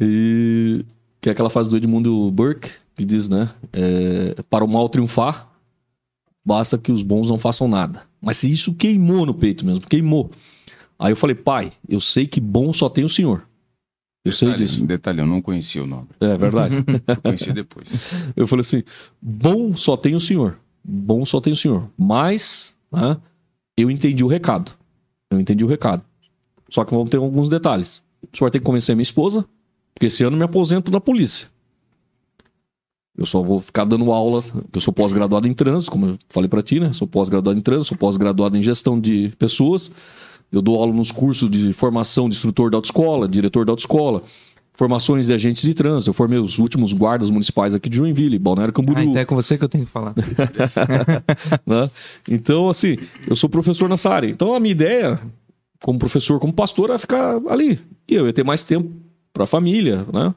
E 0.00 0.84
que 1.20 1.28
é 1.28 1.32
aquela 1.32 1.50
frase 1.50 1.68
do 1.68 1.76
Edmundo 1.76 2.30
Burke, 2.30 2.70
que 2.96 3.04
diz, 3.04 3.28
né, 3.28 3.50
é, 3.72 4.42
para 4.50 4.64
o 4.64 4.68
mal 4.68 4.88
triunfar, 4.88 5.48
basta 6.44 6.78
que 6.78 6.90
os 6.92 7.02
bons 7.02 7.28
não 7.28 7.38
façam 7.38 7.68
nada. 7.68 8.02
Mas 8.20 8.38
se 8.38 8.50
isso 8.50 8.74
queimou 8.74 9.24
no 9.26 9.34
peito 9.34 9.64
mesmo, 9.64 9.82
queimou. 9.86 10.30
Aí 10.98 11.12
eu 11.12 11.16
falei, 11.16 11.36
pai, 11.36 11.72
eu 11.88 12.00
sei 12.00 12.26
que 12.26 12.40
bom 12.40 12.72
só 12.72 12.88
tem 12.88 13.04
o 13.04 13.08
senhor. 13.08 13.46
Eu 14.28 14.32
sei 14.32 14.48
Detalhe, 14.48 14.66
disso. 14.66 14.86
Detalhe, 14.86 15.20
eu 15.20 15.26
não 15.26 15.40
conhecia 15.40 15.82
o 15.82 15.86
nome. 15.86 16.08
É 16.20 16.36
verdade. 16.36 16.74
Eu 16.76 17.16
conheci 17.22 17.52
depois. 17.52 17.88
Eu 18.36 18.46
falei 18.46 18.60
assim: 18.60 18.82
bom 19.20 19.74
só 19.74 19.96
tem 19.96 20.14
o 20.14 20.20
senhor. 20.20 20.58
Bom 20.84 21.24
só 21.24 21.40
tem 21.40 21.52
o 21.52 21.56
senhor. 21.56 21.88
Mas, 21.96 22.74
né, 22.92 23.16
eu 23.76 23.90
entendi 23.90 24.22
o 24.22 24.26
recado. 24.26 24.72
Eu 25.30 25.40
entendi 25.40 25.64
o 25.64 25.68
recado. 25.68 26.02
Só 26.70 26.84
que 26.84 26.92
vamos 26.92 27.10
ter 27.10 27.16
alguns 27.16 27.48
detalhes. 27.48 28.02
O 28.22 28.36
senhor 28.36 28.46
vai 28.46 28.50
ter 28.50 28.58
que 28.58 28.64
convencer 28.64 28.94
minha 28.94 29.02
esposa, 29.02 29.46
porque 29.94 30.06
esse 30.06 30.22
ano 30.24 30.34
eu 30.34 30.38
me 30.38 30.44
aposento 30.44 30.90
da 30.90 31.00
polícia. 31.00 31.48
Eu 33.16 33.26
só 33.26 33.42
vou 33.42 33.58
ficar 33.58 33.84
dando 33.84 34.12
aula, 34.12 34.44
eu 34.72 34.80
sou 34.80 34.92
pós-graduado 34.92 35.48
em 35.48 35.52
trânsito, 35.52 35.90
como 35.90 36.06
eu 36.06 36.18
falei 36.28 36.48
pra 36.48 36.62
ti, 36.62 36.78
né? 36.78 36.92
Sou 36.92 37.08
pós-graduado 37.08 37.58
em 37.58 37.62
trânsito, 37.62 37.88
sou 37.88 37.98
pós-graduado 37.98 38.56
em 38.56 38.62
gestão 38.62 39.00
de 39.00 39.32
pessoas. 39.38 39.90
Eu 40.50 40.62
dou 40.62 40.76
aula 40.76 40.92
nos 40.92 41.10
cursos 41.10 41.50
de 41.50 41.72
formação 41.72 42.28
de 42.28 42.36
instrutor 42.36 42.70
da 42.70 42.78
autoescola, 42.78 43.28
diretor 43.28 43.66
da 43.66 43.72
autoescola, 43.72 44.22
formações 44.72 45.26
de 45.26 45.34
agentes 45.34 45.62
de 45.62 45.74
trânsito. 45.74 46.10
Eu 46.10 46.14
formei 46.14 46.38
os 46.38 46.58
últimos 46.58 46.92
guardas 46.92 47.28
municipais 47.28 47.74
aqui 47.74 47.88
de 47.88 47.96
Joinville, 47.96 48.38
Balneário 48.38 48.72
Camboriú. 48.72 49.08
Ah, 49.08 49.10
então 49.10 49.22
é 49.22 49.24
com 49.24 49.34
você 49.34 49.58
que 49.58 49.64
eu 49.64 49.68
tenho 49.68 49.84
que 49.84 49.90
falar. 49.90 50.14
né? 51.66 51.90
Então, 52.26 52.70
assim, 52.70 52.96
eu 53.26 53.36
sou 53.36 53.50
professor 53.50 53.88
nessa 53.88 54.10
área. 54.10 54.28
Então, 54.28 54.54
a 54.54 54.60
minha 54.60 54.72
ideia, 54.72 55.20
como 55.82 55.98
professor, 55.98 56.40
como 56.40 56.52
pastor, 56.52 56.90
é 56.90 56.96
ficar 56.96 57.40
ali. 57.48 57.78
E 58.08 58.14
eu 58.14 58.26
ia 58.26 58.32
ter 58.32 58.44
mais 58.44 58.62
tempo 58.62 58.90
para 59.34 59.44
a 59.44 59.46
família, 59.46 60.06
né? 60.12 60.34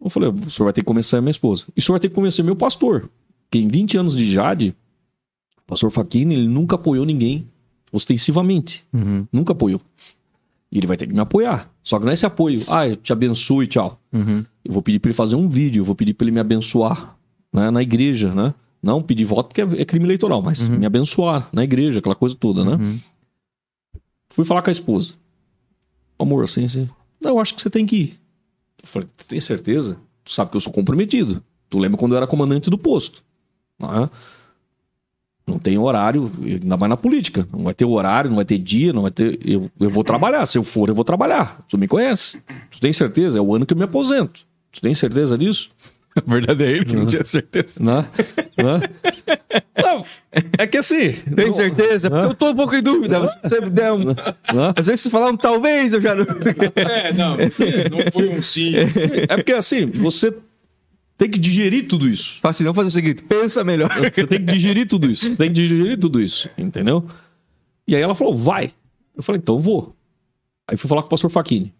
Eu 0.00 0.10
falei, 0.10 0.28
o 0.28 0.50
senhor 0.50 0.66
vai 0.66 0.72
ter 0.72 0.82
que 0.82 0.86
convencer 0.86 1.18
a 1.18 1.22
minha 1.22 1.30
esposa. 1.30 1.64
E 1.74 1.80
o 1.80 1.82
senhor 1.82 1.94
vai 1.94 2.00
ter 2.00 2.08
que 2.08 2.14
convencer 2.14 2.44
meu 2.44 2.54
pastor. 2.54 3.08
Que 3.50 3.58
em 3.58 3.68
20 3.68 3.96
anos 3.96 4.16
de 4.16 4.30
Jade, 4.30 4.74
o 5.62 5.66
pastor 5.66 5.90
Faquini, 5.90 6.34
ele 6.34 6.46
nunca 6.46 6.76
apoiou 6.76 7.06
ninguém 7.06 7.48
ostensivamente. 7.92 8.84
Uhum, 8.92 9.26
Nunca 9.32 9.52
apoiou. 9.52 9.80
E 10.70 10.78
ele 10.78 10.86
vai 10.86 10.96
ter 10.96 11.06
que 11.06 11.14
me 11.14 11.20
apoiar. 11.20 11.70
Só 11.82 11.98
que 11.98 12.04
não 12.04 12.10
é 12.10 12.14
esse 12.14 12.26
apoio, 12.26 12.62
ah, 12.68 12.86
eu 12.86 12.96
te 12.96 13.12
abençoe, 13.12 13.66
tchau. 13.66 13.98
uhum. 14.12 14.44
Eu 14.64 14.72
vou 14.72 14.82
pedir 14.82 14.98
para 14.98 15.08
ele 15.10 15.16
fazer 15.16 15.34
um 15.36 15.48
vídeo, 15.48 15.80
eu 15.80 15.84
vou 15.84 15.94
pedir 15.94 16.12
para 16.12 16.24
ele 16.26 16.32
me 16.32 16.40
abençoar 16.40 17.16
né, 17.52 17.70
na 17.70 17.80
igreja, 17.80 18.34
né? 18.34 18.52
Não 18.82 19.02
pedir 19.02 19.24
voto 19.24 19.48
porque 19.48 19.62
é, 19.62 19.82
é 19.82 19.84
crime 19.84 20.04
eleitoral, 20.04 20.42
mas 20.42 20.60
Uhum. 20.68 20.78
me 20.78 20.84
abençoar 20.86 21.48
na 21.52 21.64
igreja, 21.64 21.98
aquela 22.00 22.14
coisa 22.14 22.34
toda, 22.34 22.64
né? 22.64 22.74
Uhum. 22.76 23.00
Fui 24.30 24.44
falar 24.44 24.60
com 24.62 24.68
a 24.68 24.72
esposa. 24.72 25.14
Amor, 26.18 26.44
assim, 26.44 26.64
assim. 26.64 26.88
Não, 27.20 27.30
eu 27.32 27.40
acho 27.40 27.54
que 27.54 27.62
você 27.62 27.70
tem 27.70 27.86
que 27.86 27.96
ir. 27.96 28.20
Eu 28.82 28.88
falei, 28.88 29.08
tu 29.16 29.26
tem 29.26 29.40
certeza? 29.40 29.96
Tu 30.24 30.32
sabe 30.32 30.50
que 30.50 30.56
eu 30.56 30.60
sou 30.60 30.72
comprometido. 30.72 31.42
Tu 31.70 31.78
lembra 31.78 31.96
quando 31.98 32.12
eu 32.12 32.16
era 32.18 32.26
comandante 32.26 32.68
do 32.70 32.76
posto. 32.78 33.24
Né? 33.78 34.10
Não 35.48 35.58
tem 35.58 35.78
horário, 35.78 36.30
ainda 36.42 36.76
mais 36.76 36.90
na 36.90 36.96
política. 36.96 37.48
Não 37.52 37.64
vai 37.64 37.74
ter 37.74 37.84
horário, 37.84 38.28
não 38.30 38.36
vai 38.36 38.44
ter 38.44 38.58
dia, 38.58 38.92
não 38.92 39.02
vai 39.02 39.10
ter. 39.10 39.38
Eu, 39.44 39.70
eu 39.80 39.90
vou 39.90 40.04
trabalhar. 40.04 40.44
Se 40.46 40.58
eu 40.58 40.62
for, 40.62 40.88
eu 40.88 40.94
vou 40.94 41.04
trabalhar. 41.04 41.64
Tu 41.68 41.78
me 41.78 41.88
conhece. 41.88 42.40
Tu 42.70 42.80
tem 42.80 42.92
certeza? 42.92 43.38
É 43.38 43.40
o 43.40 43.54
ano 43.54 43.64
que 43.64 43.72
eu 43.72 43.78
me 43.78 43.84
aposento. 43.84 44.40
Tu 44.72 44.80
tem 44.80 44.94
certeza 44.94 45.38
disso? 45.38 45.70
A 46.16 46.30
verdade 46.30 46.64
é 46.64 46.70
ele 46.70 46.84
que 46.84 46.96
não 46.96 47.06
tinha 47.06 47.24
certeza. 47.24 47.82
Né? 47.82 48.04
Né? 48.56 48.80
Não, 49.80 50.04
é 50.58 50.66
que 50.66 50.76
assim. 50.76 51.12
Tem 51.12 51.46
não- 51.46 51.54
certeza? 51.54 52.10
Porque 52.10 52.26
eu 52.26 52.34
tô 52.34 52.50
um 52.50 52.54
pouco 52.56 52.74
em 52.74 52.82
dúvida. 52.82 53.20
Você 53.20 53.60
der 53.70 53.92
um... 53.92 54.04
Né? 54.04 54.14
Às 54.74 54.88
vezes 54.88 55.02
se 55.02 55.10
falar 55.10 55.30
um 55.30 55.36
talvez, 55.36 55.92
eu 55.92 56.00
já 56.00 56.14
não... 56.16 56.26
É, 56.74 57.12
não, 57.12 57.36
não 57.36 58.12
foi 58.12 58.28
um 58.30 58.42
sim. 58.42 58.74
É 58.76 59.36
porque 59.36 59.52
assim, 59.52 59.86
você 59.86 60.34
tem 61.18 61.28
que 61.28 61.38
digerir 61.38 61.88
tudo 61.88 62.08
isso. 62.08 62.38
Fala 62.40 62.50
assim, 62.50 62.62
não 62.62 62.72
fazer 62.72 62.88
o 62.88 62.92
seguinte, 62.92 63.24
pensa 63.24 63.64
melhor. 63.64 63.90
Você 64.10 64.24
tem 64.24 64.38
que 64.38 64.52
digerir 64.52 64.86
tudo 64.86 65.10
isso. 65.10 65.28
Você 65.28 65.36
tem 65.36 65.48
que 65.48 65.54
digerir 65.54 65.98
tudo 65.98 66.20
isso, 66.20 66.48
entendeu? 66.56 67.04
E 67.86 67.96
aí 67.96 68.00
ela 68.00 68.14
falou, 68.14 68.36
vai. 68.36 68.70
Eu 69.16 69.22
falei, 69.22 69.40
então 69.40 69.58
vou. 69.58 69.96
Aí 70.66 70.76
fui 70.76 70.88
falar 70.88 71.02
com 71.02 71.08
o 71.08 71.10
pastor 71.10 71.28
Faquini. 71.28 71.74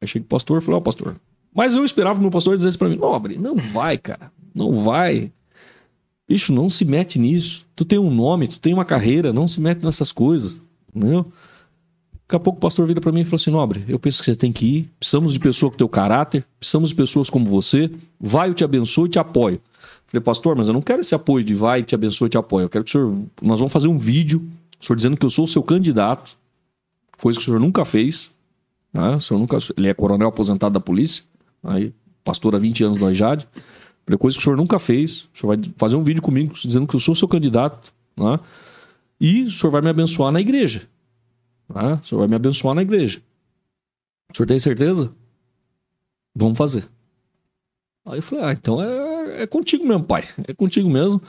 Aí 0.00 0.08
cheguei 0.08 0.26
pro 0.26 0.36
pastor 0.36 0.58
e 0.58 0.64
falei, 0.64 0.78
ó, 0.78 0.80
pastor. 0.80 1.16
Mas 1.54 1.74
eu 1.74 1.84
esperava 1.84 2.14
que 2.14 2.20
o 2.20 2.22
meu 2.22 2.30
pastor 2.30 2.56
dissesse 2.56 2.78
pra 2.78 2.88
mim, 2.88 2.96
nobre, 2.96 3.36
não 3.36 3.54
vai, 3.54 3.98
cara. 3.98 4.32
Não 4.54 4.82
vai. 4.82 5.30
Bicho, 6.26 6.52
não 6.52 6.70
se 6.70 6.84
mete 6.84 7.18
nisso. 7.18 7.66
Tu 7.76 7.84
tem 7.84 7.98
um 7.98 8.10
nome, 8.10 8.48
tu 8.48 8.58
tem 8.58 8.72
uma 8.72 8.84
carreira, 8.84 9.32
não 9.32 9.46
se 9.46 9.60
mete 9.60 9.84
nessas 9.84 10.10
coisas. 10.10 10.60
Entendeu? 10.94 11.30
Daqui 12.30 12.36
a 12.36 12.38
pouco 12.40 12.58
o 12.58 12.60
pastor 12.60 12.86
vira 12.86 13.00
pra 13.00 13.10
mim 13.10 13.22
e 13.22 13.24
falou 13.24 13.34
assim: 13.34 13.50
Nobre, 13.50 13.84
eu 13.88 13.98
penso 13.98 14.20
que 14.20 14.26
você 14.26 14.36
tem 14.36 14.52
que 14.52 14.64
ir. 14.64 14.90
Precisamos 15.00 15.32
de 15.32 15.40
pessoa 15.40 15.68
com 15.68 15.76
teu 15.76 15.88
caráter, 15.88 16.44
precisamos 16.60 16.90
de 16.90 16.94
pessoas 16.94 17.28
como 17.28 17.44
você. 17.44 17.90
Vai, 18.20 18.50
eu 18.50 18.54
te 18.54 18.62
abençoo 18.62 19.06
e 19.06 19.08
te 19.08 19.18
apoio. 19.18 19.60
Falei, 20.06 20.22
pastor, 20.22 20.54
mas 20.54 20.68
eu 20.68 20.72
não 20.72 20.80
quero 20.80 21.00
esse 21.00 21.12
apoio 21.12 21.44
de 21.44 21.54
vai, 21.54 21.82
te 21.82 21.92
abençoe 21.92 22.28
e 22.28 22.30
te 22.30 22.38
apoio. 22.38 22.66
Eu 22.66 22.68
quero 22.68 22.84
que 22.84 22.90
o 22.90 22.92
senhor. 22.92 23.18
Nós 23.42 23.58
vamos 23.58 23.72
fazer 23.72 23.88
um 23.88 23.98
vídeo, 23.98 24.48
o 24.80 24.84
senhor 24.84 24.94
dizendo 24.94 25.16
que 25.16 25.26
eu 25.26 25.30
sou 25.30 25.44
o 25.44 25.48
seu 25.48 25.60
candidato, 25.60 26.38
coisa 27.20 27.36
que 27.36 27.42
o 27.42 27.46
senhor 27.46 27.58
nunca 27.58 27.84
fez. 27.84 28.30
Né? 28.92 29.16
O 29.16 29.20
senhor 29.20 29.40
nunca. 29.40 29.58
Ele 29.76 29.88
é 29.88 29.94
coronel 29.94 30.28
aposentado 30.28 30.72
da 30.72 30.80
polícia, 30.80 31.24
aí, 31.64 31.92
pastor 32.22 32.54
há 32.54 32.60
20 32.60 32.84
anos 32.84 32.98
do 32.98 33.06
Ajade. 33.06 33.48
Falei, 34.06 34.16
coisa 34.16 34.36
que 34.36 34.40
o 34.40 34.44
senhor 34.44 34.56
nunca 34.56 34.78
fez. 34.78 35.28
O 35.34 35.40
senhor 35.40 35.56
vai 35.56 35.72
fazer 35.76 35.96
um 35.96 36.04
vídeo 36.04 36.22
comigo 36.22 36.54
dizendo 36.54 36.86
que 36.86 36.94
eu 36.94 37.00
sou 37.00 37.10
o 37.10 37.16
seu 37.16 37.26
candidato. 37.26 37.92
Né? 38.16 38.38
E 39.20 39.42
o 39.42 39.50
senhor 39.50 39.72
vai 39.72 39.82
me 39.82 39.88
abençoar 39.88 40.30
na 40.30 40.40
igreja. 40.40 40.82
Né? 41.74 41.94
O 41.94 42.04
senhor 42.04 42.20
vai 42.20 42.28
me 42.28 42.36
abençoar 42.36 42.74
na 42.74 42.82
igreja. 42.82 43.22
O 44.32 44.36
senhor 44.36 44.46
tem 44.46 44.58
certeza? 44.58 45.12
Vamos 46.34 46.58
fazer. 46.58 46.88
Aí 48.04 48.18
eu 48.18 48.22
falei, 48.22 48.44
ah, 48.44 48.52
então 48.52 48.82
é, 48.82 49.42
é 49.42 49.46
contigo 49.46 49.86
mesmo, 49.86 50.04
pai. 50.04 50.28
É 50.46 50.54
contigo 50.54 50.88
mesmo. 50.88 51.20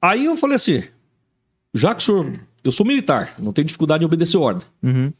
Aí 0.00 0.24
eu 0.24 0.36
falei 0.36 0.56
assim, 0.56 0.82
já 1.72 1.94
que 1.94 2.02
o 2.02 2.04
senhor... 2.04 2.40
Eu 2.62 2.72
sou 2.72 2.86
militar, 2.86 3.34
não 3.38 3.52
tenho 3.52 3.66
dificuldade 3.66 4.02
em 4.02 4.06
obedecer 4.06 4.38
ordem. 4.38 4.66
Uhum. 4.82 5.12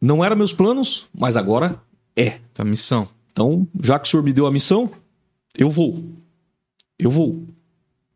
Não 0.00 0.24
era 0.24 0.34
meus 0.34 0.52
planos, 0.52 1.06
mas 1.12 1.36
agora 1.36 1.78
é. 2.16 2.40
Tua 2.54 2.64
missão. 2.64 3.06
Então, 3.30 3.68
já 3.82 3.98
que 3.98 4.08
o 4.08 4.10
senhor 4.10 4.22
me 4.22 4.32
deu 4.32 4.46
a 4.46 4.50
missão, 4.50 4.90
eu 5.54 5.68
vou. 5.68 6.02
Eu 6.98 7.10
vou. 7.10 7.44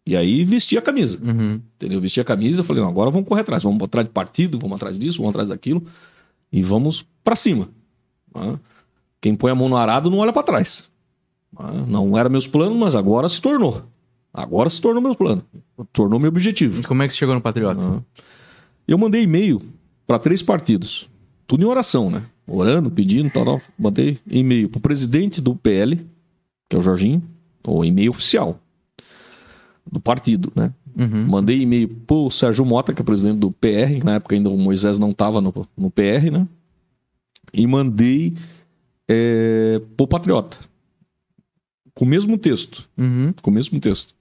E 0.06 0.16
aí 0.16 0.44
vesti 0.44 0.78
a 0.78 0.82
camisa. 0.82 1.20
Uhum. 1.22 1.60
Entendeu? 1.74 2.00
Vesti 2.00 2.20
a 2.20 2.24
camisa, 2.24 2.62
falei, 2.62 2.80
não, 2.82 2.88
agora 2.88 3.10
vamos 3.10 3.28
correr 3.28 3.40
atrás. 3.40 3.64
Vamos 3.64 3.82
atrás 3.82 4.06
de 4.06 4.12
partido, 4.12 4.58
vamos 4.58 4.76
atrás 4.76 4.96
disso, 4.98 5.18
vamos 5.18 5.30
atrás 5.30 5.48
daquilo. 5.48 5.84
E 6.52 6.62
vamos 6.62 7.04
pra 7.24 7.34
cima. 7.34 7.68
né? 8.34 8.56
Quem 9.20 9.34
põe 9.34 9.50
a 9.50 9.54
mão 9.54 9.68
no 9.68 9.76
arado 9.76 10.08
não 10.08 10.18
olha 10.18 10.32
pra 10.32 10.44
trás. 10.44 10.88
né? 11.58 11.84
Não 11.88 12.16
era 12.16 12.28
meus 12.28 12.46
planos, 12.46 12.78
mas 12.78 12.94
agora 12.94 13.28
se 13.28 13.40
tornou. 13.42 13.82
Agora 14.32 14.70
se 14.70 14.80
tornou 14.80 15.02
meu 15.02 15.14
plano. 15.14 15.42
Tornou 15.92 16.20
meu 16.20 16.28
objetivo. 16.28 16.80
E 16.80 16.84
como 16.84 17.02
é 17.02 17.06
que 17.08 17.12
você 17.12 17.18
chegou 17.18 17.34
no 17.34 17.40
Patriota? 17.40 17.80
Ah. 17.80 18.22
Eu 18.86 18.96
mandei 18.98 19.22
e-mail 19.22 19.60
para 20.06 20.18
três 20.20 20.40
partidos. 20.40 21.08
Tudo 21.48 21.64
em 21.64 21.66
oração, 21.66 22.10
né? 22.10 22.22
Orando, 22.46 22.90
pedindo, 22.90 23.28
tal, 23.30 23.44
tal. 23.44 23.60
Mandei 23.76 24.20
e-mail 24.30 24.68
pro 24.68 24.78
presidente 24.78 25.40
do 25.40 25.56
PL, 25.56 25.96
que 26.68 26.76
é 26.76 26.78
o 26.78 26.82
Jorginho, 26.82 27.20
ou 27.64 27.84
e-mail 27.84 28.10
oficial 28.10 28.60
do 29.90 30.00
partido, 30.00 30.52
né? 30.54 30.72
Uhum. 30.98 31.26
Mandei 31.26 31.60
e-mail 31.60 31.88
pro 31.88 32.30
Sérgio 32.30 32.64
Mota, 32.64 32.92
que 32.94 33.02
é 33.02 33.04
presidente 33.04 33.38
do 33.38 33.50
PR, 33.52 34.02
na 34.04 34.14
época 34.14 34.34
ainda 34.34 34.48
o 34.48 34.56
Moisés 34.56 34.98
não 34.98 35.10
estava 35.10 35.40
no, 35.40 35.52
no 35.76 35.90
PR, 35.90 36.30
né? 36.32 36.46
E 37.52 37.66
mandei 37.66 38.34
é, 39.08 39.80
pro 39.96 40.06
Patriota. 40.06 40.58
Com 41.94 42.04
o 42.04 42.08
mesmo 42.08 42.36
texto 42.36 42.88
Uhum. 42.96 43.32
com 43.40 43.50
o 43.50 43.54
mesmo 43.54 43.78
texto. 43.80 44.14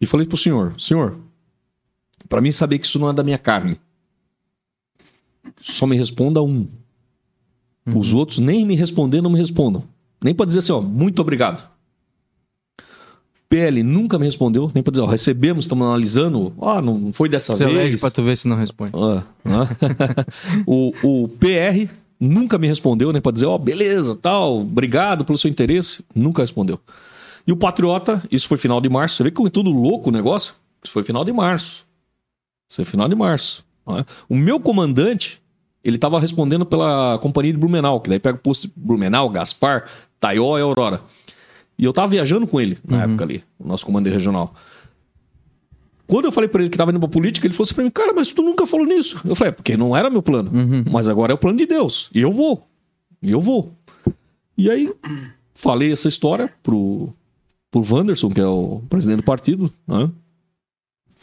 E 0.00 0.06
falei 0.06 0.26
pro 0.26 0.36
senhor, 0.36 0.74
senhor, 0.80 1.18
para 2.28 2.40
mim 2.40 2.50
saber 2.50 2.78
que 2.78 2.86
isso 2.86 2.98
não 2.98 3.10
é 3.10 3.12
da 3.12 3.22
minha 3.22 3.38
carne, 3.38 3.78
só 5.60 5.86
me 5.86 5.96
responda 5.96 6.42
um. 6.42 6.66
Os 7.94 8.14
outros 8.14 8.38
nem 8.38 8.64
me 8.64 8.74
responder, 8.76 9.20
não 9.20 9.30
me 9.30 9.38
respondam. 9.38 9.84
Nem 10.22 10.34
para 10.34 10.46
dizer 10.46 10.60
assim, 10.60 10.72
ó, 10.72 10.80
muito 10.80 11.20
obrigado. 11.20 11.69
PL 13.50 13.82
nunca 13.82 14.16
me 14.16 14.24
respondeu, 14.24 14.70
nem 14.72 14.80
para 14.80 14.92
dizer, 14.92 15.02
ó, 15.02 15.06
recebemos, 15.06 15.64
estamos 15.64 15.84
analisando. 15.84 16.54
Ah, 16.62 16.80
não 16.80 17.12
foi 17.12 17.28
dessa 17.28 17.56
Você 17.56 17.64
elege 17.64 17.88
vez. 17.90 18.00
pra 18.00 18.08
tu 18.08 18.22
ver 18.22 18.36
se 18.36 18.46
não 18.46 18.56
responde. 18.56 18.92
Ah, 18.94 19.24
ah. 19.44 20.24
o, 20.64 20.92
o 21.02 21.28
PR 21.28 21.92
nunca 22.20 22.58
me 22.58 22.68
respondeu, 22.68 23.12
nem 23.12 23.20
para 23.20 23.32
dizer, 23.32 23.46
ó, 23.46 23.58
beleza, 23.58 24.14
tal, 24.14 24.60
obrigado 24.60 25.24
pelo 25.24 25.36
seu 25.36 25.50
interesse. 25.50 26.04
Nunca 26.14 26.42
respondeu. 26.42 26.78
E 27.44 27.50
o 27.50 27.56
Patriota, 27.56 28.22
isso 28.30 28.46
foi 28.46 28.56
final 28.56 28.80
de 28.80 28.88
março. 28.88 29.16
Você 29.16 29.24
vê 29.24 29.32
que 29.32 29.44
é 29.44 29.50
tudo 29.50 29.68
louco 29.70 30.10
o 30.10 30.12
negócio? 30.12 30.54
Isso 30.84 30.92
foi 30.92 31.02
final 31.02 31.24
de 31.24 31.32
março. 31.32 31.84
Isso 32.68 32.76
foi 32.76 32.84
final 32.84 33.08
de 33.08 33.16
março. 33.16 33.64
né? 33.84 34.06
O 34.28 34.36
meu 34.36 34.60
comandante, 34.60 35.42
ele 35.82 35.96
estava 35.96 36.20
respondendo 36.20 36.64
pela 36.64 37.18
companhia 37.18 37.52
de 37.52 37.58
Blumenau, 37.58 38.00
que 38.00 38.08
daí 38.08 38.20
pega 38.20 38.38
o 38.38 38.40
posto 38.40 38.68
de 38.68 38.72
Blumenau, 38.76 39.28
Gaspar, 39.28 39.86
Taió 40.20 40.56
e 40.56 40.62
Aurora. 40.62 41.00
E 41.80 41.84
eu 41.86 41.94
tava 41.94 42.08
viajando 42.08 42.46
com 42.46 42.60
ele 42.60 42.76
na 42.86 43.04
época 43.04 43.24
ali, 43.24 43.42
o 43.58 43.66
nosso 43.66 43.86
comandante 43.86 44.12
regional. 44.12 44.54
Quando 46.06 46.26
eu 46.26 46.32
falei 46.32 46.46
para 46.46 46.60
ele 46.60 46.68
que 46.68 46.76
tava 46.76 46.90
indo 46.90 47.00
pra 47.00 47.08
política, 47.08 47.46
ele 47.46 47.54
falou 47.54 47.64
assim 47.64 47.74
pra 47.74 47.84
mim, 47.84 47.88
cara, 47.88 48.12
mas 48.12 48.28
tu 48.28 48.42
nunca 48.42 48.66
falou 48.66 48.84
nisso. 48.84 49.18
Eu 49.24 49.34
falei, 49.34 49.48
é 49.48 49.52
porque 49.52 49.78
não 49.78 49.96
era 49.96 50.10
meu 50.10 50.20
plano. 50.20 50.50
Mas 50.90 51.08
agora 51.08 51.32
é 51.32 51.34
o 51.34 51.38
plano 51.38 51.56
de 51.56 51.64
Deus. 51.64 52.10
E 52.14 52.20
eu 52.20 52.30
vou. 52.30 52.68
E 53.22 53.30
eu 53.30 53.40
vou. 53.40 53.72
E 54.58 54.70
aí, 54.70 54.92
falei 55.54 55.90
essa 55.90 56.06
história 56.06 56.52
pro, 56.62 57.14
pro 57.70 57.80
Wanderson, 57.80 58.28
que 58.28 58.42
é 58.42 58.46
o 58.46 58.82
presidente 58.90 59.18
do 59.18 59.22
partido, 59.22 59.72
né? 59.88 60.10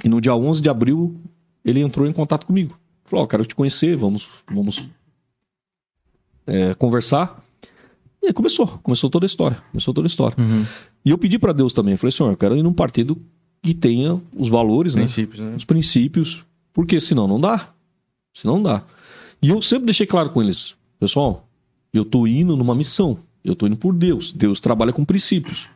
E 0.04 0.10
no 0.10 0.20
dia 0.20 0.34
11 0.34 0.60
de 0.60 0.70
abril, 0.70 1.22
ele 1.64 1.82
entrou 1.82 2.08
em 2.08 2.14
contato 2.14 2.48
comigo. 2.48 2.76
Falou, 3.06 3.26
ó, 3.26 3.28
quero 3.28 3.46
te 3.46 3.54
conhecer, 3.54 3.96
vamos, 3.96 4.28
vamos 4.52 4.90
é, 6.48 6.74
conversar. 6.74 7.44
E 8.22 8.28
aí 8.28 8.34
começou, 8.34 8.68
começou 8.84 9.10
toda 9.10 9.26
a 9.26 9.28
história, 9.28 9.58
começou 9.72 9.94
toda 9.94 10.06
a 10.06 10.10
história. 10.10 10.36
Uhum. 10.40 10.66
E 11.06 11.10
eu 11.10 11.18
pedi 11.18 11.38
para 11.40 11.54
Deus 11.54 11.72
também, 11.74 11.94
eu 11.94 11.98
falei, 11.98 12.12
senhor, 12.12 12.32
eu 12.32 12.38
quero 12.38 12.56
ir 12.56 12.64
num 12.64 12.74
partido 12.74 13.18
que 13.62 13.74
tenha 13.74 14.22
os 14.36 14.50
valores, 14.50 14.96
né? 14.96 15.02
Princípios, 15.04 15.40
né? 15.40 15.56
Os 15.56 15.64
princípios, 15.66 16.46
porque 16.74 17.00
senão 17.00 17.28
não 17.28 17.40
dá. 17.40 17.74
Senão 18.34 18.56
não 18.56 18.64
dá. 18.64 18.84
E 19.42 19.50
eu 19.50 19.62
sempre 19.62 19.86
deixei 19.86 20.06
claro 20.08 20.30
com 20.32 20.42
eles, 20.42 20.76
pessoal, 21.00 21.48
eu 21.94 22.04
tô 22.04 22.28
indo 22.28 22.56
numa 22.58 22.76
missão, 22.76 23.20
eu 23.44 23.56
tô 23.56 23.66
indo 23.68 23.78
por 23.78 23.94
Deus. 23.94 24.32
Deus 24.32 24.60
trabalha 24.60 24.92
com 24.92 25.06
princípios. 25.06 25.70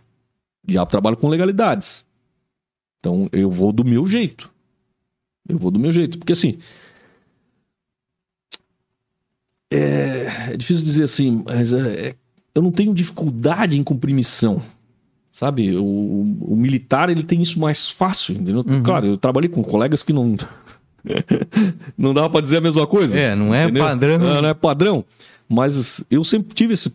O 0.67 0.71
diabo 0.71 0.91
trabalha 0.91 1.15
com 1.15 1.27
legalidades. 1.27 2.05
Então 2.99 3.27
eu 3.31 3.49
vou 3.49 3.71
do 3.71 3.83
meu 3.83 4.05
jeito. 4.05 4.51
Eu 5.47 5.57
vou 5.57 5.71
do 5.71 5.79
meu 5.79 5.91
jeito. 5.91 6.17
Porque 6.19 6.33
assim. 6.33 6.57
É, 9.71 10.51
é 10.51 10.57
difícil 10.57 10.83
dizer 10.83 11.03
assim, 11.05 11.43
mas 11.47 11.71
é- 11.73 12.09
é- 12.09 12.15
eu 12.53 12.61
não 12.61 12.71
tenho 12.71 12.93
dificuldade 12.93 13.77
em 13.79 13.83
cumprir 13.83 14.13
missão. 14.13 14.61
Sabe? 15.31 15.75
O, 15.77 15.83
o- 15.83 16.55
militar 16.57 17.09
ele 17.09 17.23
tem 17.23 17.41
isso 17.41 17.59
mais 17.59 17.87
fácil, 17.87 18.35
entendeu? 18.35 18.65
Uhum. 18.67 18.83
Claro, 18.83 19.05
eu 19.07 19.17
trabalhei 19.17 19.49
com 19.49 19.63
colegas 19.63 20.03
que 20.03 20.11
não. 20.11 20.35
não 21.97 22.13
dava 22.13 22.29
pra 22.29 22.41
dizer 22.41 22.57
a 22.57 22.61
mesma 22.61 22.85
coisa. 22.85 23.17
É, 23.19 23.35
não 23.35 23.53
é 23.53 23.63
Entendeu? 23.63 23.83
padrão. 23.83 24.17
Não, 24.19 24.41
não 24.41 24.49
é 24.49 24.53
padrão. 24.53 25.05
Mas 25.47 26.03
eu 26.09 26.23
sempre 26.23 26.53
tive 26.53 26.73
esse. 26.73 26.89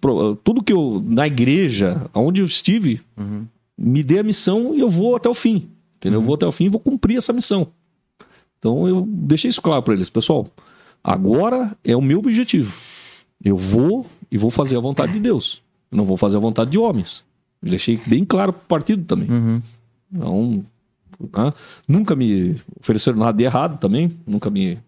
Tudo 0.45 0.63
que 0.63 0.73
eu. 0.73 1.03
Na 1.07 1.27
igreja, 1.27 2.03
onde 2.15 2.41
eu 2.41 2.47
estive, 2.47 3.01
Uhum. 3.17 3.45
me 3.77 4.03
dê 4.03 4.19
a 4.19 4.23
missão 4.23 4.75
e 4.75 4.81
eu 4.81 4.89
vou 4.89 5.17
até 5.17 5.29
o 5.29 5.35
fim. 5.35 5.69
Entendeu? 5.97 6.21
Eu 6.21 6.25
vou 6.25 6.35
até 6.35 6.47
o 6.47 6.53
fim 6.53 6.65
e 6.65 6.69
vou 6.69 6.81
cumprir 6.81 7.17
essa 7.17 7.33
missão. 7.33 7.67
Então 8.59 8.87
eu 8.89 9.07
deixei 9.09 9.49
isso 9.49 9.61
claro 9.63 9.83
para 9.83 9.95
eles. 9.95 10.09
Pessoal, 10.11 10.47
agora 11.03 11.77
é 11.85 11.97
o 11.97 12.03
meu 12.03 12.19
objetivo. 12.19 12.75
Eu 13.45 13.57
vou 13.57 14.07
e 14.31 14.39
vou 14.39 14.51
fazer 14.51 14.77
a 14.77 14.81
vontade 14.81 15.13
de 15.13 15.21
Deus. 15.21 15.63
Eu 15.91 15.99
não 15.99 16.05
vou 16.05 16.17
fazer 16.17 16.37
a 16.37 16.41
vontade 16.41 16.71
de 16.71 16.79
homens. 16.79 17.25
Eu 17.63 17.71
deixei 17.71 18.01
bem 18.07 18.25
claro 18.25 18.53
pro 18.53 18.67
partido 18.67 19.05
também. 19.05 19.31
Uhum. 19.31 19.63
Então, 20.13 20.65
né? 21.21 21.53
nunca 21.89 22.15
me 22.15 22.57
ofereceram 22.81 23.19
nada 23.19 23.37
de 23.37 23.45
errado 23.45 23.79
também, 23.79 24.11
nunca 24.27 24.51
me 24.51 24.79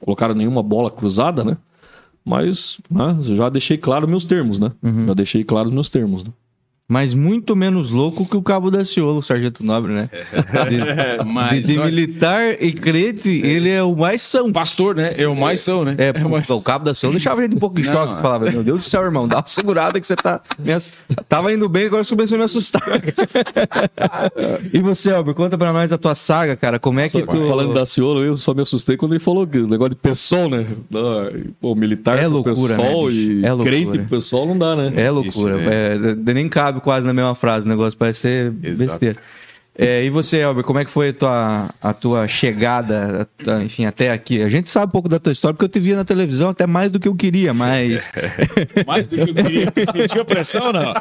colocaram 0.00 0.34
nenhuma 0.34 0.62
bola 0.62 0.90
cruzada, 0.90 1.42
né? 1.42 1.56
Mas 2.24 2.80
né, 2.90 3.16
eu 3.18 3.36
já 3.36 3.48
deixei 3.48 3.78
claro 3.78 4.08
meus 4.08 4.24
termos, 4.24 4.58
né? 4.58 4.72
Uhum. 4.82 5.06
Já 5.06 5.14
deixei 5.14 5.44
claro 5.44 5.70
meus 5.70 5.88
termos, 5.88 6.24
né? 6.24 6.32
Mas 6.88 7.14
muito 7.14 7.56
menos 7.56 7.90
louco 7.90 8.24
que 8.24 8.36
o 8.36 8.42
Cabo 8.42 8.70
da 8.70 8.84
Ciolo, 8.84 9.18
o 9.18 9.22
Sargento 9.22 9.64
Nobre, 9.64 9.92
né? 9.92 10.08
De, 10.68 10.80
É, 10.80 11.18
de- 11.18 11.24
mas, 11.24 11.66
de 11.66 11.78
olha, 11.78 11.86
militar 11.90 12.62
e 12.62 12.72
crente, 12.72 13.28
ele 13.44 13.68
é 13.68 13.82
o 13.82 13.96
mais 13.96 14.22
são. 14.22 14.52
pastor, 14.52 14.94
né? 14.94 15.12
É 15.18 15.26
o 15.26 15.34
mais 15.34 15.60
são, 15.60 15.84
né? 15.84 15.96
É, 15.98 16.24
o 16.24 16.30
mais... 16.30 16.48
o 16.48 16.60
Cabo 16.60 16.84
da 16.84 16.94
Ciolo 16.94 17.14
deixava 17.14 17.40
a 17.40 17.42
gente 17.44 17.56
um 17.56 17.58
pouco 17.58 17.80
em 17.80 17.82
Não, 17.84 17.92
choque. 17.92 18.12
Você 18.14 18.20
é. 18.20 18.22
falava, 18.22 18.50
meu 18.50 18.62
Deus 18.62 18.80
do 18.82 18.84
céu, 18.84 19.02
irmão, 19.02 19.26
dá 19.26 19.38
uma 19.38 19.46
segurada 19.46 20.00
que 20.00 20.06
você 20.06 20.14
tá... 20.14 20.40
Ass... 20.74 20.92
Tava 21.28 21.52
indo 21.52 21.68
bem, 21.68 21.86
agora 21.86 22.04
você 22.04 22.14
começou 22.14 22.36
a 22.36 22.38
me 22.38 22.44
assustar. 22.44 22.82
e 24.72 24.78
você, 24.78 25.10
Albert, 25.12 25.34
conta 25.34 25.58
pra 25.58 25.72
nós 25.72 25.92
a 25.92 25.98
tua 25.98 26.14
saga, 26.14 26.54
cara. 26.56 26.78
Como 26.78 27.00
é 27.00 27.08
que 27.08 27.18
Só- 27.20 27.26
tu... 27.26 27.48
Falando 27.48 27.74
da 27.74 27.84
Ciolo, 27.84 28.24
eu 28.24 28.36
só 28.36 28.54
me 28.54 28.62
assustei 28.62 28.96
quando 28.96 29.12
ele 29.12 29.18
falou 29.20 29.46
que 29.46 29.58
o 29.58 29.66
negócio 29.66 29.90
de 29.90 29.96
pessoal, 29.96 30.48
né? 30.48 30.66
Ah, 30.94 31.32
Pô, 31.60 31.74
militar 31.74 32.18
É 32.18 32.26
loucura, 32.26 32.76
né, 32.76 32.84
pessoal 32.84 33.06
bicho? 33.06 33.20
e 33.20 33.44
É 33.44 33.52
loucura. 33.52 33.70
crente 33.70 33.98
pro 33.98 34.08
pessoal 34.08 34.46
não 34.46 34.56
dá, 34.58 34.76
né? 34.76 34.92
É 34.96 35.10
loucura. 35.10 35.60
Isso, 35.60 35.70
é, 35.70 36.14
de- 36.14 36.34
nem 36.34 36.48
cabe 36.48 36.75
quase 36.80 37.06
na 37.06 37.12
mesma 37.12 37.34
frase 37.34 37.66
o 37.66 37.68
negócio, 37.68 37.98
parece 37.98 38.20
ser 38.20 38.54
Exato. 38.62 38.90
besteira. 38.90 39.18
É, 39.78 40.04
e 40.04 40.10
você, 40.10 40.42
Albert, 40.42 40.64
como 40.64 40.78
é 40.78 40.84
que 40.84 40.90
foi 40.90 41.10
a 41.10 41.12
tua, 41.12 41.70
a 41.82 41.92
tua 41.92 42.28
chegada, 42.28 43.22
a 43.40 43.44
tua- 43.44 43.62
enfim, 43.62 43.84
até 43.84 44.10
aqui? 44.10 44.42
A 44.42 44.48
gente 44.48 44.70
sabe 44.70 44.86
um 44.86 44.90
pouco 44.90 45.08
da 45.08 45.18
tua 45.18 45.32
história, 45.32 45.54
porque 45.54 45.64
eu 45.66 45.68
te 45.68 45.78
via 45.78 45.94
na 45.96 46.04
televisão 46.04 46.48
até 46.50 46.66
mais 46.66 46.90
do 46.90 46.98
que 46.98 47.06
eu 47.08 47.14
queria, 47.14 47.52
mas... 47.52 48.10
Mais 48.86 49.06
do 49.06 49.16
que 49.16 49.30
eu 49.30 49.34
queria. 49.34 49.70
Tu 49.70 49.92
sentiu 49.92 50.22
a 50.22 50.24
pressão, 50.24 50.72
não? 50.72 50.94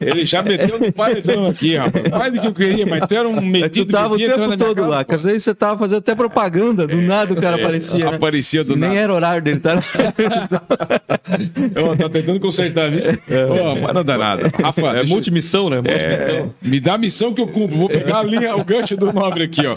Ele 0.00 0.24
já 0.24 0.42
meteu 0.42 0.78
no 0.78 0.92
paredão 0.92 1.46
aqui, 1.46 1.76
rapaz. 1.76 2.08
Mais 2.10 2.32
do 2.32 2.40
que 2.40 2.46
eu 2.46 2.52
queria, 2.54 2.86
mas 2.86 3.06
tu 3.06 3.14
era 3.14 3.28
um 3.28 3.40
metido 3.40 3.86
tu 3.86 3.92
tava 3.92 4.14
o 4.14 4.18
tempo 4.18 4.56
todo 4.56 4.74
casa, 4.76 4.88
lá, 4.88 5.04
que 5.04 5.14
às 5.14 5.24
vezes 5.24 5.44
você 5.44 5.54
tava 5.54 5.78
fazendo 5.78 5.98
até 5.98 6.14
propaganda, 6.14 6.86
do 6.86 6.96
nada 7.02 7.32
o 7.34 7.36
cara 7.40 7.58
É, 7.58 7.60
aparecia, 7.62 8.10
né? 8.10 8.16
Aparecia 8.16 8.64
do 8.64 8.76
Nem 8.76 8.88
nada. 8.90 9.00
era 9.00 9.14
horário 9.14 9.42
dele, 9.42 9.60
tá? 9.60 9.74
Eu 11.74 11.96
tô 11.96 12.08
tentando 12.08 12.40
consertar, 12.40 12.90
viu? 12.90 12.98
Ô, 13.00 13.76
mas 13.80 13.94
não 13.94 14.04
dá 14.04 14.18
nada. 14.18 14.50
Rafa, 14.62 14.80
É 14.98 15.04
multimissão, 15.04 15.68
né? 15.68 15.76
Multimissão. 15.76 16.26
É, 16.26 16.48
me 16.62 16.80
dá 16.80 16.94
a 16.94 16.98
missão 16.98 17.32
que 17.34 17.40
eu 17.40 17.48
cumpro. 17.48 17.76
Vou 17.76 17.88
pegar 17.88 18.21
a 18.22 18.24
linha, 18.24 18.56
o 18.56 18.64
gancho 18.64 18.96
do 18.96 19.12
nobre 19.12 19.44
aqui, 19.44 19.66
ó. 19.66 19.76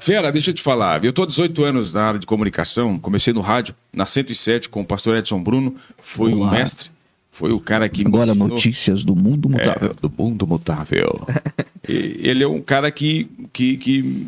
Fera, 0.00 0.30
deixa 0.30 0.50
eu 0.50 0.54
te 0.54 0.62
falar. 0.62 1.04
Eu 1.04 1.12
tô 1.12 1.22
há 1.22 1.26
18 1.26 1.64
anos 1.64 1.92
na 1.92 2.04
área 2.04 2.20
de 2.20 2.26
comunicação. 2.26 2.98
Comecei 2.98 3.32
no 3.32 3.40
rádio, 3.40 3.74
na 3.92 4.06
107, 4.06 4.68
com 4.68 4.80
o 4.82 4.84
pastor 4.84 5.16
Edson 5.16 5.42
Bruno. 5.42 5.74
Foi 6.00 6.32
um 6.34 6.48
mestre. 6.50 6.90
Foi 7.30 7.52
o 7.52 7.60
cara 7.60 7.88
que 7.88 8.02
me 8.02 8.08
Agora 8.08 8.34
notícias 8.34 9.04
do 9.04 9.14
mundo 9.14 9.48
É, 9.52 9.58
mutável. 9.66 9.94
do 10.00 10.12
mundo 10.16 10.46
mutável. 10.46 11.26
E 11.88 12.18
ele 12.28 12.42
é 12.42 12.48
um 12.48 12.60
cara 12.60 12.90
que, 12.90 13.30
que, 13.52 13.76
que 13.76 14.26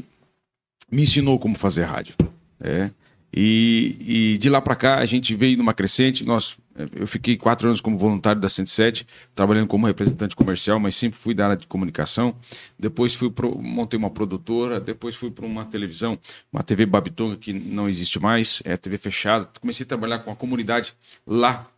me 0.89 1.03
ensinou 1.03 1.41
como 1.41 1.57
fazer 1.59 1.83
rádio. 1.83 2.15
É. 2.61 2.89
E, 3.35 3.97
e 4.35 4.39
de 4.39 4.49
lá 4.49 4.61
para 4.61 4.77
cá 4.77 4.99
a 4.99 5.05
gente 5.07 5.35
veio 5.35 5.59
numa 5.59 5.75
crescente. 5.75 6.25
Nós, 6.25 6.57
eu 6.95 7.07
fiquei 7.07 7.37
quatro 7.37 7.69
anos 7.69 7.81
como 7.81 7.99
voluntário 7.99 8.41
da 8.41 8.49
107, 8.49 9.07
trabalhando 9.35 9.67
como 9.67 9.87
representante 9.87 10.37
comercial, 10.37 10.79
mas 10.79 10.95
sempre 10.95 11.19
fui 11.19 11.35
da 11.35 11.47
área 11.47 11.57
de 11.57 11.67
comunicação. 11.67 12.37
Depois 12.79 13.15
fui 13.15 13.31
pro, 13.31 13.61
montei 13.61 13.99
uma 13.99 14.11
produtora, 14.11 14.79
depois 14.79 15.15
fui 15.15 15.31
para 15.31 15.45
uma 15.45 15.65
televisão, 15.65 16.19
uma 16.53 16.63
TV 16.63 16.87
Babitonga 16.87 17.37
que 17.37 17.53
não 17.53 17.89
existe 17.89 18.21
mais, 18.21 18.63
é 18.65 18.77
TV 18.77 18.97
fechada. 18.99 19.49
Comecei 19.61 19.85
a 19.85 19.89
trabalhar 19.89 20.21
com 20.21 20.31
a 20.31 20.37
comunidade 20.37 20.95
lá 21.27 21.71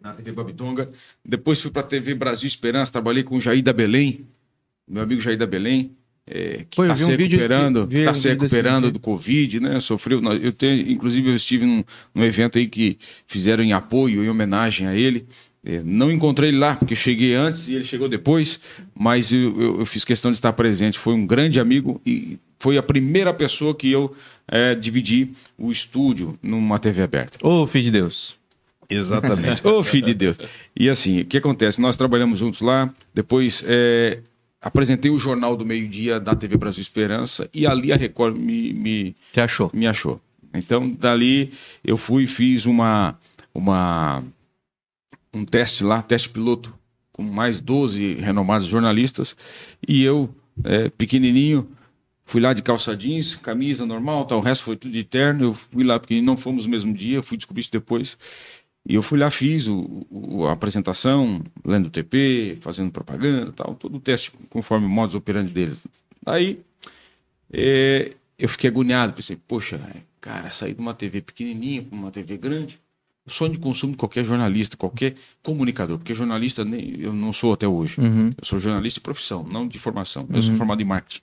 na 0.00 0.12
TV 0.12 0.32
Babitonga. 0.32 0.90
Depois 1.24 1.60
fui 1.60 1.70
para 1.70 1.82
a 1.82 1.86
TV 1.86 2.14
Brasil 2.14 2.46
Esperança, 2.46 2.92
trabalhei 2.92 3.24
com 3.24 3.36
o 3.36 3.40
Jair 3.40 3.62
da 3.62 3.72
Belém, 3.72 4.26
meu 4.86 5.02
amigo 5.02 5.20
Jair 5.20 5.36
da 5.36 5.46
Belém, 5.46 5.96
é, 6.30 6.64
que 6.70 6.80
está 6.80 6.96
se 6.96 7.04
um 7.04 7.16
recuperando, 7.16 7.88
está 7.90 8.10
um 8.10 8.14
se 8.14 8.22
desse 8.22 8.28
recuperando 8.28 8.90
do 8.90 8.98
Covid, 9.00 9.60
né? 9.60 9.80
Sofreu. 9.80 10.20
Eu 10.34 10.52
tenho, 10.52 10.90
inclusive, 10.90 11.28
eu 11.30 11.34
estive 11.36 11.64
num, 11.66 11.82
num 12.14 12.24
evento 12.24 12.58
aí 12.58 12.66
que 12.66 12.98
fizeram 13.26 13.64
em 13.64 13.72
apoio, 13.72 14.22
em 14.24 14.28
homenagem 14.28 14.86
a 14.86 14.94
ele. 14.94 15.26
É, 15.64 15.82
Não 15.84 16.10
encontrei 16.10 16.50
ele 16.50 16.58
lá, 16.58 16.76
porque 16.76 16.94
eu 16.94 16.96
cheguei 16.98 17.34
antes 17.34 17.68
e 17.68 17.74
ele 17.74 17.84
chegou 17.84 18.08
depois, 18.08 18.60
mas 18.94 19.32
eu, 19.32 19.60
eu- 19.60 19.78
eu 19.80 19.86
fiz 19.86 20.04
questão 20.04 20.30
de 20.30 20.36
estar 20.36 20.52
presente. 20.52 20.98
Foi 20.98 21.12
um 21.14 21.26
grande 21.26 21.58
amigo 21.60 22.00
e 22.06 22.38
foi 22.60 22.78
a 22.78 22.82
primeira 22.82 23.34
pessoa 23.34 23.74
que 23.74 23.90
eu 23.90 24.14
é, 24.46 24.74
dividi 24.74 25.30
o 25.58 25.70
estúdio 25.70 26.38
numa 26.42 26.78
TV 26.78 27.02
aberta. 27.02 27.38
Ô, 27.46 27.66
filho 27.66 27.84
de 27.84 27.90
Deus. 27.90 28.36
Exatamente. 28.88 29.60
Ô, 29.66 29.82
filho 29.82 30.06
de 30.06 30.14
Deus. 30.14 30.38
E 30.74 30.88
assim, 30.88 31.20
o 31.20 31.24
que 31.26 31.36
acontece? 31.36 31.80
Nós 31.80 31.96
trabalhamos 31.96 32.38
juntos 32.38 32.60
lá, 32.62 32.92
depois 33.12 33.62
é, 33.66 34.20
apresentei 34.60 35.10
o 35.10 35.18
Jornal 35.18 35.56
do 35.56 35.64
Meio-Dia 35.64 36.18
da 36.18 36.34
TV 36.34 36.56
Brasil 36.56 36.82
Esperança 36.82 37.48
e 37.52 37.66
ali 37.66 37.92
a 37.92 37.96
Record 37.96 38.36
me, 38.36 38.72
me, 38.72 39.16
Você 39.32 39.40
achou? 39.40 39.70
me 39.72 39.86
achou. 39.86 40.20
Então, 40.52 40.90
dali 40.90 41.52
eu 41.84 41.96
fui 41.96 42.24
e 42.24 42.26
fiz 42.26 42.66
uma, 42.66 43.18
uma, 43.54 44.22
um 45.32 45.44
teste 45.44 45.84
lá, 45.84 46.02
teste 46.02 46.28
piloto, 46.28 46.76
com 47.12 47.22
mais 47.22 47.60
12 47.60 48.14
renomados 48.14 48.66
jornalistas, 48.66 49.36
e 49.86 50.02
eu, 50.02 50.34
é, 50.64 50.88
pequenininho, 50.88 51.68
fui 52.24 52.40
lá 52.40 52.52
de 52.52 52.62
calça 52.62 52.96
jeans, 52.96 53.34
camisa 53.36 53.84
normal, 53.84 54.24
tal, 54.24 54.38
o 54.38 54.42
resto 54.42 54.64
foi 54.64 54.76
tudo 54.76 54.92
de 54.92 55.04
terno, 55.04 55.44
eu 55.46 55.54
fui 55.54 55.84
lá 55.84 55.98
pequenininho, 55.98 56.26
não 56.26 56.36
fomos 56.36 56.64
no 56.64 56.70
mesmo 56.70 56.94
dia, 56.94 57.22
fui 57.22 57.36
descobrir 57.36 57.62
isso 57.62 57.72
depois, 57.72 58.16
E 58.88 58.94
eu 58.94 59.02
fui 59.02 59.18
lá, 59.18 59.30
fiz 59.30 59.68
o, 59.68 60.06
o- 60.10 60.46
a 60.46 60.52
apresentação, 60.52 61.44
lendo 61.64 61.86
o 61.86 61.90
TP, 61.90 62.56
fazendo 62.62 62.90
propaganda 62.90 63.50
e 63.50 63.52
tal, 63.52 63.74
todo 63.74 63.96
o 63.98 64.00
teste 64.00 64.32
conforme 64.48 64.86
o 64.86 64.88
modus 64.88 65.14
operandi 65.14 65.52
deles. 65.52 65.86
Aí 66.24 66.58
é, 67.52 68.14
eu 68.38 68.48
fiquei 68.48 68.70
agoniado, 68.70 69.12
pensei, 69.12 69.36
poxa, 69.36 69.78
cara, 70.20 70.50
sair 70.50 70.74
de 70.74 70.80
uma 70.80 70.94
TV 70.94 71.20
pequenininha 71.20 71.82
para 71.82 71.98
uma 71.98 72.10
TV 72.10 72.36
grande, 72.38 72.80
o 73.26 73.30
sonho 73.30 73.52
de 73.52 73.58
consumo 73.58 73.92
de 73.92 73.98
qualquer 73.98 74.24
jornalista, 74.24 74.74
qualquer 74.76 75.14
comunicador, 75.42 75.98
porque 75.98 76.14
jornalista 76.14 76.64
nem, 76.64 76.98
eu 76.98 77.12
não 77.12 77.30
sou 77.30 77.52
até 77.52 77.68
hoje. 77.68 78.00
Uhum. 78.00 78.28
Eu 78.38 78.44
sou 78.44 78.58
jornalista 78.58 79.00
de 79.00 79.04
profissão, 79.04 79.42
não 79.44 79.68
de 79.68 79.78
formação. 79.78 80.26
Eu 80.32 80.40
sou 80.40 80.54
formado 80.54 80.80
em 80.80 80.84
marketing. 80.86 81.20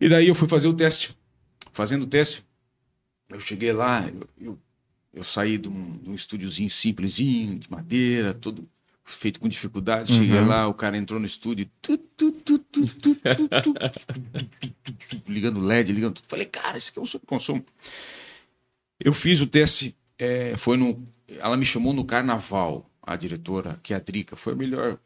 E 0.00 0.08
daí 0.08 0.28
eu 0.28 0.34
fui 0.34 0.48
fazer 0.48 0.68
o 0.68 0.72
teste. 0.72 1.14
Fazendo 1.72 2.04
o 2.04 2.06
teste, 2.06 2.42
eu 3.28 3.38
cheguei 3.38 3.72
lá, 3.72 4.08
eu, 4.08 4.28
eu, 4.40 4.58
eu 5.12 5.24
saí 5.24 5.58
de 5.58 5.68
um, 5.68 6.00
um 6.06 6.14
estúdiozinho 6.14 6.70
simplesinho, 6.70 7.58
de 7.58 7.70
madeira, 7.70 8.32
todo 8.32 8.68
feito 9.04 9.40
com 9.40 9.48
dificuldade. 9.48 10.12
Cheguei 10.12 10.38
uhum. 10.38 10.46
lá, 10.46 10.68
o 10.68 10.74
cara 10.74 10.96
entrou 10.96 11.18
no 11.18 11.26
estúdio, 11.26 11.68
ligando 15.26 15.60
LED, 15.60 15.92
ligando 15.92 16.14
tudo. 16.14 16.28
Falei, 16.28 16.46
cara, 16.46 16.76
esse 16.76 16.90
aqui 16.90 16.98
é 16.98 17.02
um 17.02 17.06
subconsumo. 17.06 17.64
Eu 18.98 19.12
fiz 19.12 19.40
o 19.40 19.46
teste, 19.46 19.96
é, 20.18 20.56
foi 20.56 20.76
no. 20.76 21.06
Ela 21.26 21.56
me 21.56 21.64
chamou 21.64 21.92
no 21.92 22.04
carnaval, 22.04 22.90
a 23.02 23.16
diretora, 23.16 23.78
que 23.82 23.94
é 23.94 23.96
a 23.96 24.00
Drica, 24.00 24.36
foi 24.36 24.52
a 24.52 24.56
melhor 24.56 24.98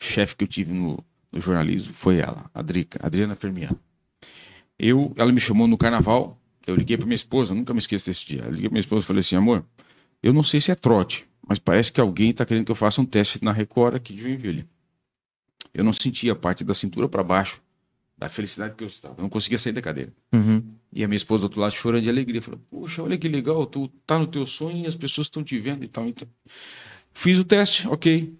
chefe 0.00 0.34
que 0.34 0.44
eu 0.44 0.48
tive 0.48 0.72
no, 0.72 1.04
no 1.30 1.40
jornalismo, 1.40 1.92
foi 1.92 2.18
ela, 2.18 2.50
a 2.54 2.62
Drica, 2.62 2.98
Adriana 3.02 3.34
Fermiano. 3.34 3.78
Eu, 4.78 5.12
ela 5.16 5.30
me 5.30 5.40
chamou 5.40 5.68
no 5.68 5.76
carnaval, 5.76 6.39
eu 6.70 6.76
liguei 6.76 6.96
para 6.96 7.06
minha 7.06 7.14
esposa, 7.14 7.54
nunca 7.54 7.72
me 7.72 7.78
esqueço 7.78 8.06
desse 8.06 8.26
dia. 8.26 8.42
Eu 8.42 8.50
liguei 8.50 8.68
para 8.68 8.74
minha 8.74 8.80
esposa 8.80 9.04
e 9.04 9.06
falei 9.06 9.20
assim, 9.20 9.36
amor, 9.36 9.64
eu 10.22 10.32
não 10.32 10.42
sei 10.42 10.60
se 10.60 10.70
é 10.70 10.74
trote, 10.74 11.26
mas 11.46 11.58
parece 11.58 11.92
que 11.92 12.00
alguém 12.00 12.30
está 12.30 12.44
querendo 12.44 12.64
que 12.64 12.70
eu 12.70 12.76
faça 12.76 13.00
um 13.00 13.04
teste 13.04 13.42
na 13.42 13.52
Record 13.52 13.94
aqui 13.94 14.14
de 14.14 14.22
Joinville. 14.22 14.66
Eu 15.72 15.84
não 15.84 15.92
sentia 15.92 16.32
a 16.32 16.36
parte 16.36 16.64
da 16.64 16.74
cintura 16.74 17.08
para 17.08 17.22
baixo 17.22 17.60
da 18.20 18.28
felicidade 18.28 18.74
que 18.74 18.84
eu 18.84 18.88
estava. 18.88 19.14
Eu 19.16 19.22
não 19.22 19.30
conseguia 19.30 19.58
sair 19.58 19.72
da 19.72 19.80
cadeira. 19.80 20.12
Uhum. 20.32 20.62
E 20.92 21.02
a 21.02 21.08
minha 21.08 21.16
esposa 21.16 21.40
do 21.40 21.44
outro 21.44 21.60
lado 21.60 21.72
chorando 21.72 22.02
de 22.02 22.10
alegria. 22.10 22.42
Falou, 22.42 22.60
poxa, 22.70 23.02
olha 23.02 23.16
que 23.16 23.26
legal, 23.28 23.64
tu 23.64 23.88
tá 24.04 24.18
no 24.18 24.26
teu 24.26 24.44
sonho 24.44 24.84
e 24.84 24.86
as 24.86 24.94
pessoas 24.94 25.26
estão 25.26 25.42
te 25.42 25.58
vendo 25.58 25.82
e 25.84 25.88
tal. 25.88 26.06
Então, 26.06 26.28
fiz 27.14 27.38
o 27.38 27.44
teste, 27.44 27.88
ok. 27.88 28.34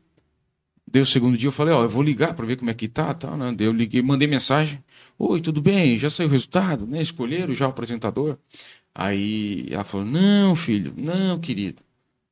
Deu 0.86 1.02
o 1.02 1.06
segundo 1.06 1.38
dia, 1.38 1.48
eu 1.48 1.52
falei, 1.52 1.72
ó, 1.72 1.82
eu 1.82 1.88
vou 1.88 2.02
ligar 2.02 2.34
para 2.34 2.44
ver 2.44 2.56
como 2.56 2.70
é 2.70 2.74
que 2.74 2.88
tá, 2.88 3.14
tal, 3.14 3.36
né? 3.36 3.54
Daí 3.56 3.66
eu 3.66 3.72
liguei, 3.72 4.02
mandei 4.02 4.28
mensagem. 4.28 4.82
Oi, 5.22 5.38
tudo 5.38 5.60
bem? 5.60 5.98
Já 5.98 6.08
saiu 6.08 6.28
o 6.28 6.30
resultado, 6.30 6.86
né? 6.86 7.02
Escolheram 7.02 7.52
já 7.52 7.66
o 7.66 7.70
apresentador. 7.70 8.38
Aí 8.94 9.66
ela 9.70 9.84
falou, 9.84 10.06
não, 10.06 10.56
filho, 10.56 10.94
não, 10.96 11.38
querido. 11.38 11.82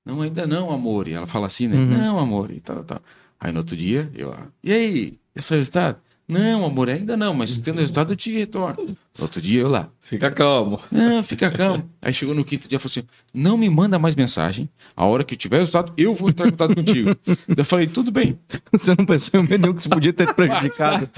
Não, 0.06 0.22
ainda 0.22 0.46
não, 0.46 0.72
amor. 0.72 1.06
E 1.06 1.12
ela 1.12 1.26
fala 1.26 1.46
assim, 1.48 1.68
né? 1.68 1.76
Uhum. 1.76 1.86
Não, 1.86 2.18
amor, 2.18 2.50
e 2.50 2.60
tal, 2.60 2.82
tal. 2.84 3.02
Aí 3.38 3.52
no 3.52 3.58
outro 3.58 3.76
dia, 3.76 4.10
eu, 4.14 4.34
e 4.64 4.72
aí, 4.72 5.18
já 5.36 5.42
saiu 5.42 5.58
o 5.58 5.60
resultado? 5.60 6.00
Não, 6.28 6.66
amor, 6.66 6.90
ainda 6.90 7.16
não, 7.16 7.32
mas 7.32 7.56
tendo 7.56 7.78
resultado 7.80 8.12
eu 8.12 8.16
te 8.16 8.30
retorno. 8.32 8.84
No 9.16 9.22
outro 9.22 9.40
dia, 9.40 9.62
eu 9.62 9.68
lá, 9.68 9.88
Fica 10.00 10.30
calmo. 10.30 10.78
não, 10.92 11.22
fica 11.22 11.50
calmo. 11.50 11.88
Aí 12.02 12.12
chegou 12.12 12.34
no 12.34 12.44
quinto 12.44 12.68
dia 12.68 12.76
e 12.76 12.78
falou 12.78 12.90
assim: 12.90 13.02
não 13.32 13.56
me 13.56 13.68
manda 13.70 13.98
mais 13.98 14.14
mensagem. 14.14 14.68
A 14.94 15.06
hora 15.06 15.24
que 15.24 15.34
tiver 15.36 15.56
resultado, 15.58 15.90
eu 15.96 16.14
vou 16.14 16.28
entrar 16.28 16.46
em 16.46 16.50
contato 16.50 16.74
contigo. 16.74 17.16
Eu 17.56 17.64
falei, 17.64 17.86
tudo 17.86 18.10
bem. 18.10 18.38
Você 18.72 18.94
não 18.98 19.06
pensou 19.06 19.40
em 19.40 19.48
nenhum 19.48 19.72
que 19.72 19.80
isso 19.80 19.88
podia 19.88 20.12
ter 20.12 20.26
te 20.26 20.34
prejudicado. 20.34 21.08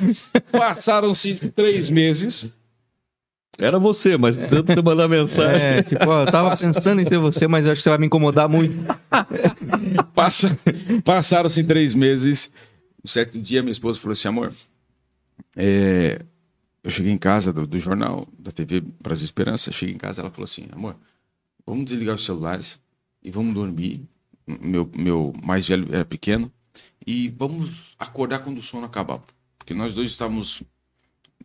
Passaram-se 0.53 1.35
três 1.57 1.90
meses. 1.90 2.46
Era 3.59 3.79
você, 3.81 4.16
mas 4.16 4.37
tanto 4.38 4.73
você 4.73 4.81
mandar 4.81 5.09
mensagem. 5.09 5.61
É, 5.61 5.83
tipo, 5.83 6.09
ó, 6.09 6.23
eu 6.25 6.31
tava 6.31 6.51
pensando 6.57 7.01
em 7.03 7.05
ser 7.05 7.18
você, 7.18 7.46
mas 7.49 7.66
acho 7.66 7.75
que 7.79 7.83
você 7.83 7.90
vai 7.90 7.99
me 7.99 8.07
incomodar 8.07 8.49
muito. 8.49 8.73
Passa- 10.14 10.57
Passaram-se 11.05 11.62
três 11.64 11.94
meses. 11.94 12.53
Um 13.05 13.09
certo 13.09 13.38
dia, 13.38 13.61
minha 13.62 13.73
esposa 13.73 13.99
falou 14.01 14.12
assim: 14.12 14.29
amor, 14.29 14.53
é, 15.57 16.25
eu 16.83 16.91
cheguei 16.91 17.13
em 17.13 17.19
casa 17.19 17.53
do, 17.53 17.67
do 17.67 17.79
jornal, 17.79 18.27
da 18.39 18.51
TV 18.51 18.83
Brasil 19.01 19.25
Esperança. 19.25 19.73
Cheguei 19.73 19.95
em 19.95 19.99
casa, 19.99 20.23
ela 20.23 20.31
falou 20.31 20.45
assim: 20.45 20.67
amor, 20.73 20.97
vamos 21.67 21.85
desligar 21.85 22.15
os 22.15 22.25
celulares 22.25 22.81
e 23.23 23.31
vamos 23.31 23.55
dormir. 23.55 24.03
Meu, 24.47 24.91
meu 24.95 25.33
mais 25.43 25.69
velho 25.69 25.89
era 25.93 26.05
pequeno. 26.05 26.51
E 27.07 27.29
vamos 27.29 27.95
acordar 27.99 28.41
quando 28.41 28.59
o 28.59 28.63
sono 28.63 28.87
acabar. 28.87 29.21
Porque 29.59 29.75
nós 29.75 29.95
dois 29.95 30.11
estávamos 30.11 30.63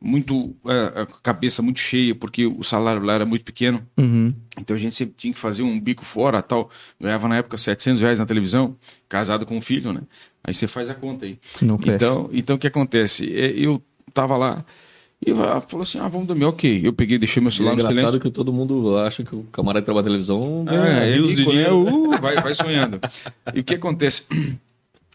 muito. 0.01 0.55
é, 0.65 1.01
a 1.01 1.05
cabeça 1.05 1.61
muito 1.61 1.79
cheia, 1.79 2.15
porque 2.15 2.45
o 2.45 2.63
salário 2.63 3.01
lá 3.01 3.13
era 3.13 3.25
muito 3.25 3.43
pequeno. 3.43 3.85
Uhum. 3.97 4.33
Então 4.59 4.75
a 4.75 4.79
gente 4.79 4.95
sempre 4.95 5.15
tinha 5.17 5.33
que 5.33 5.39
fazer 5.39 5.63
um 5.63 5.79
bico 5.79 6.03
fora, 6.03 6.41
tal. 6.41 6.69
Ganhava 6.99 7.27
na 7.27 7.37
época 7.37 7.57
700 7.57 8.01
reais 8.01 8.19
na 8.19 8.25
televisão, 8.25 8.77
casado 9.07 9.45
com 9.45 9.57
um 9.57 9.61
filho, 9.61 9.91
né? 9.91 10.01
Aí 10.43 10.53
você 10.53 10.67
faz 10.67 10.89
a 10.89 10.93
conta 10.93 11.25
aí. 11.25 11.39
Não 11.61 11.77
fecha. 11.77 11.95
Então, 11.95 12.29
então 12.31 12.55
o 12.55 12.59
que 12.59 12.67
acontece? 12.67 13.31
É, 13.33 13.51
Eu 13.51 13.81
tava 14.15 14.35
lá 14.37 14.65
e 15.25 15.31
falou 15.67 15.83
assim: 15.83 15.99
ah, 15.99 16.07
vamos 16.07 16.27
dormir. 16.27 16.45
Ok. 16.45 16.81
Eu 16.83 16.91
peguei, 16.93 17.17
deixei 17.19 17.41
meu 17.41 17.49
E 17.49 17.53
é 17.53 17.55
celular 17.55 17.75
no 17.75 17.81
engraçado 17.81 17.95
silêncio. 18.05 18.19
que 18.21 18.31
todo 18.31 18.51
mundo 18.51 18.97
acha 18.97 19.23
que 19.23 19.35
o 19.35 19.43
camarada 19.51 19.81
que 19.81 19.85
trabalha 19.85 20.03
na 20.03 20.09
televisão 20.09 20.65
É, 20.67 21.09
é 21.11 21.15
rios 21.15 21.35
de 21.35 21.45
né? 21.45 21.49
dinheiro. 21.51 21.77
Uh, 21.83 22.17
vai, 22.19 22.35
vai 22.41 22.53
sonhando. 22.53 22.99
E 23.53 23.59
o 23.59 23.63
que 23.63 23.75
acontece? 23.75 24.25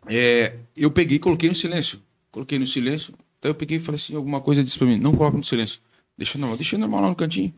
É, 0.06 0.54
eu 0.74 0.90
peguei 0.90 1.16
e 1.16 1.20
coloquei 1.20 1.48
no 1.48 1.54
silêncio. 1.54 2.00
Coloquei 2.32 2.58
no 2.58 2.64
silêncio. 2.66 3.12
Daí 3.40 3.50
eu 3.50 3.54
peguei 3.54 3.76
e 3.76 3.80
falei 3.80 3.96
assim: 3.96 4.16
alguma 4.16 4.40
coisa 4.40 4.64
disse 4.64 4.78
pra 4.78 4.86
mim: 4.86 4.98
não 4.98 5.14
coloca 5.14 5.36
no 5.36 5.44
silêncio. 5.44 5.78
Deixa 6.16 6.38
normal, 6.38 6.56
deixa 6.56 6.78
normal 6.78 7.02
lá 7.02 7.08
no 7.10 7.14
cantinho. 7.14 7.52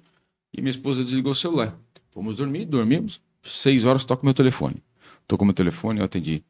E 0.52 0.61
minha 0.61 0.70
esposa 0.70 1.05
desligou 1.05 1.33
o 1.33 1.35
celular. 1.37 1.74
Fomos 2.11 2.35
dormir, 2.35 2.64
dormimos. 2.66 3.20
Seis 3.44 3.85
horas 3.85 4.05
toca 4.05 4.24
meu 4.24 4.35
telefone. 4.35 4.76
Tocou 5.26 5.46
meu 5.46 5.55
telefone, 5.55 6.00
eu 6.00 6.05
atendi. 6.05 6.42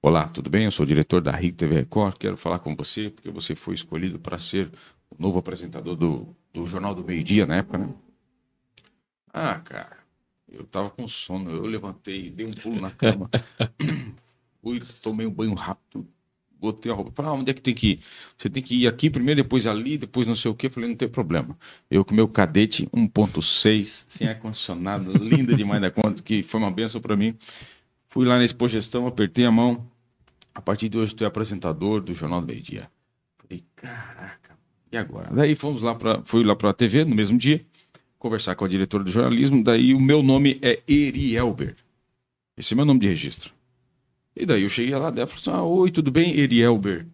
Olá, 0.00 0.28
tudo 0.28 0.48
bem? 0.48 0.64
Eu 0.64 0.70
sou 0.70 0.84
o 0.84 0.86
diretor 0.86 1.20
da 1.20 1.32
RIC 1.32 1.56
TV 1.56 1.74
Record. 1.74 2.16
Quero 2.18 2.36
falar 2.36 2.60
com 2.60 2.74
você 2.76 3.10
porque 3.10 3.30
você 3.30 3.56
foi 3.56 3.74
escolhido 3.74 4.16
para 4.16 4.38
ser 4.38 4.70
o 5.10 5.20
novo 5.20 5.40
apresentador 5.40 5.96
do, 5.96 6.36
do 6.54 6.66
Jornal 6.66 6.94
do 6.94 7.02
Meio 7.04 7.24
Dia 7.24 7.44
na 7.44 7.56
época, 7.56 7.78
né? 7.78 7.92
Ah, 9.32 9.58
cara, 9.58 9.96
eu 10.48 10.62
tava 10.64 10.88
com 10.88 11.08
sono. 11.08 11.50
Eu 11.50 11.66
levantei, 11.66 12.30
dei 12.30 12.46
um 12.46 12.52
pulo 12.52 12.80
na 12.80 12.92
cama. 12.92 13.28
Fui, 14.62 14.80
tomei 15.02 15.26
um 15.26 15.32
banho 15.32 15.54
rápido. 15.54 16.06
Botei 16.60 16.92
a 16.92 16.94
roupa. 16.94 17.10
Falei, 17.10 17.32
ah, 17.32 17.34
onde 17.34 17.50
é 17.50 17.54
que 17.54 17.60
tem 17.60 17.74
que 17.74 17.88
ir? 17.88 18.00
Você 18.36 18.48
tem 18.48 18.62
que 18.62 18.76
ir 18.76 18.86
aqui 18.86 19.10
primeiro, 19.10 19.42
depois 19.42 19.66
ali, 19.66 19.98
depois 19.98 20.28
não 20.28 20.34
sei 20.36 20.48
o 20.48 20.54
quê. 20.54 20.70
Falei, 20.70 20.90
não 20.90 20.96
tem 20.96 21.08
problema. 21.08 21.58
Eu 21.90 22.04
com 22.04 22.14
meu 22.14 22.28
cadete 22.28 22.86
1.6, 22.94 24.04
sem 24.06 24.28
ar-condicionado, 24.28 25.10
linda 25.18 25.56
demais 25.56 25.80
da 25.82 25.90
conta, 25.90 26.22
que 26.22 26.44
foi 26.44 26.60
uma 26.60 26.70
benção 26.70 27.00
para 27.00 27.16
mim. 27.16 27.36
Fui 28.18 28.26
lá 28.26 28.36
na 28.36 28.42
Expogestão, 28.44 29.06
apertei 29.06 29.44
a 29.44 29.50
mão. 29.52 29.86
A 30.52 30.60
partir 30.60 30.88
de 30.88 30.98
hoje, 30.98 31.14
tu 31.14 31.22
é 31.22 31.26
apresentador 31.28 32.00
do 32.00 32.12
Jornal 32.12 32.40
do 32.40 32.48
Meio 32.48 32.60
Dia. 32.60 32.90
Falei, 33.38 33.62
caraca, 33.76 34.58
e 34.90 34.96
agora? 34.96 35.28
Daí 35.32 35.54
fomos 35.54 35.82
lá 35.82 35.94
para, 35.94 36.20
fui 36.24 36.42
lá 36.42 36.56
para 36.56 36.70
a 36.70 36.72
TV 36.72 37.04
no 37.04 37.14
mesmo 37.14 37.38
dia, 37.38 37.64
conversar 38.18 38.56
com 38.56 38.64
a 38.64 38.68
diretora 38.68 39.04
de 39.04 39.12
jornalismo. 39.12 39.62
Daí 39.62 39.94
o 39.94 40.00
meu 40.00 40.20
nome 40.20 40.58
é 40.60 40.82
Erielber. 40.88 41.76
Esse 42.56 42.74
é 42.74 42.76
meu 42.76 42.84
nome 42.84 42.98
de 42.98 43.06
registro. 43.06 43.52
E 44.34 44.44
daí 44.44 44.64
eu 44.64 44.68
cheguei 44.68 44.96
lá, 44.96 45.10
dela 45.12 45.28
falou 45.28 45.40
assim: 45.40 45.50
ah, 45.52 45.62
oi, 45.62 45.88
tudo 45.92 46.10
bem, 46.10 46.36
Erielber? 46.36 47.06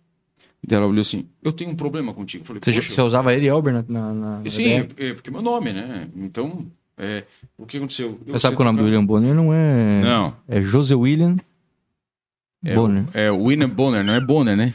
E 0.63 0.67
daí 0.67 0.79
ela 0.79 0.87
olhou 0.87 1.03
assim: 1.03 1.29
eu 1.43 1.53
tenho 1.53 1.71
um 1.71 1.77
problema 1.77 2.15
contigo. 2.15 2.45
Eu 2.45 2.47
falei, 2.47 2.63
Você, 2.65 2.73
"Poxa, 2.73 2.91
você 2.91 3.03
usava 3.03 3.35
ele 3.35 3.47
Elber 3.47 3.75
na, 3.75 3.85
na, 3.87 4.15
na 4.41 4.51
Sim, 4.51 4.85
BR? 4.85 4.95
é, 4.97 5.13
porque 5.13 5.29
é 5.29 5.33
meu 5.35 5.43
nome, 5.43 5.71
né? 5.71 6.09
Então, 6.17 6.67
é, 6.97 7.25
o 7.59 7.67
que 7.67 7.77
aconteceu? 7.77 8.19
Eu 8.27 8.35
Você 8.35 8.41
sabe 8.41 8.57
que 8.57 8.63
o 8.63 8.65
nome 8.65 8.79
do 8.79 8.85
William 8.85 9.05
Bonner 9.05 9.35
não 9.35 9.53
é. 9.53 10.01
Não, 10.03 10.37
É 10.49 10.63
José 10.63 10.95
William 10.95 11.37
é, 12.65 12.75
Bonner. 12.75 13.05
é 13.13 13.31
William 13.31 13.69
Bonner, 13.69 14.05
não 14.05 14.15
é 14.15 14.21
Bonner, 14.21 14.57
né? 14.57 14.73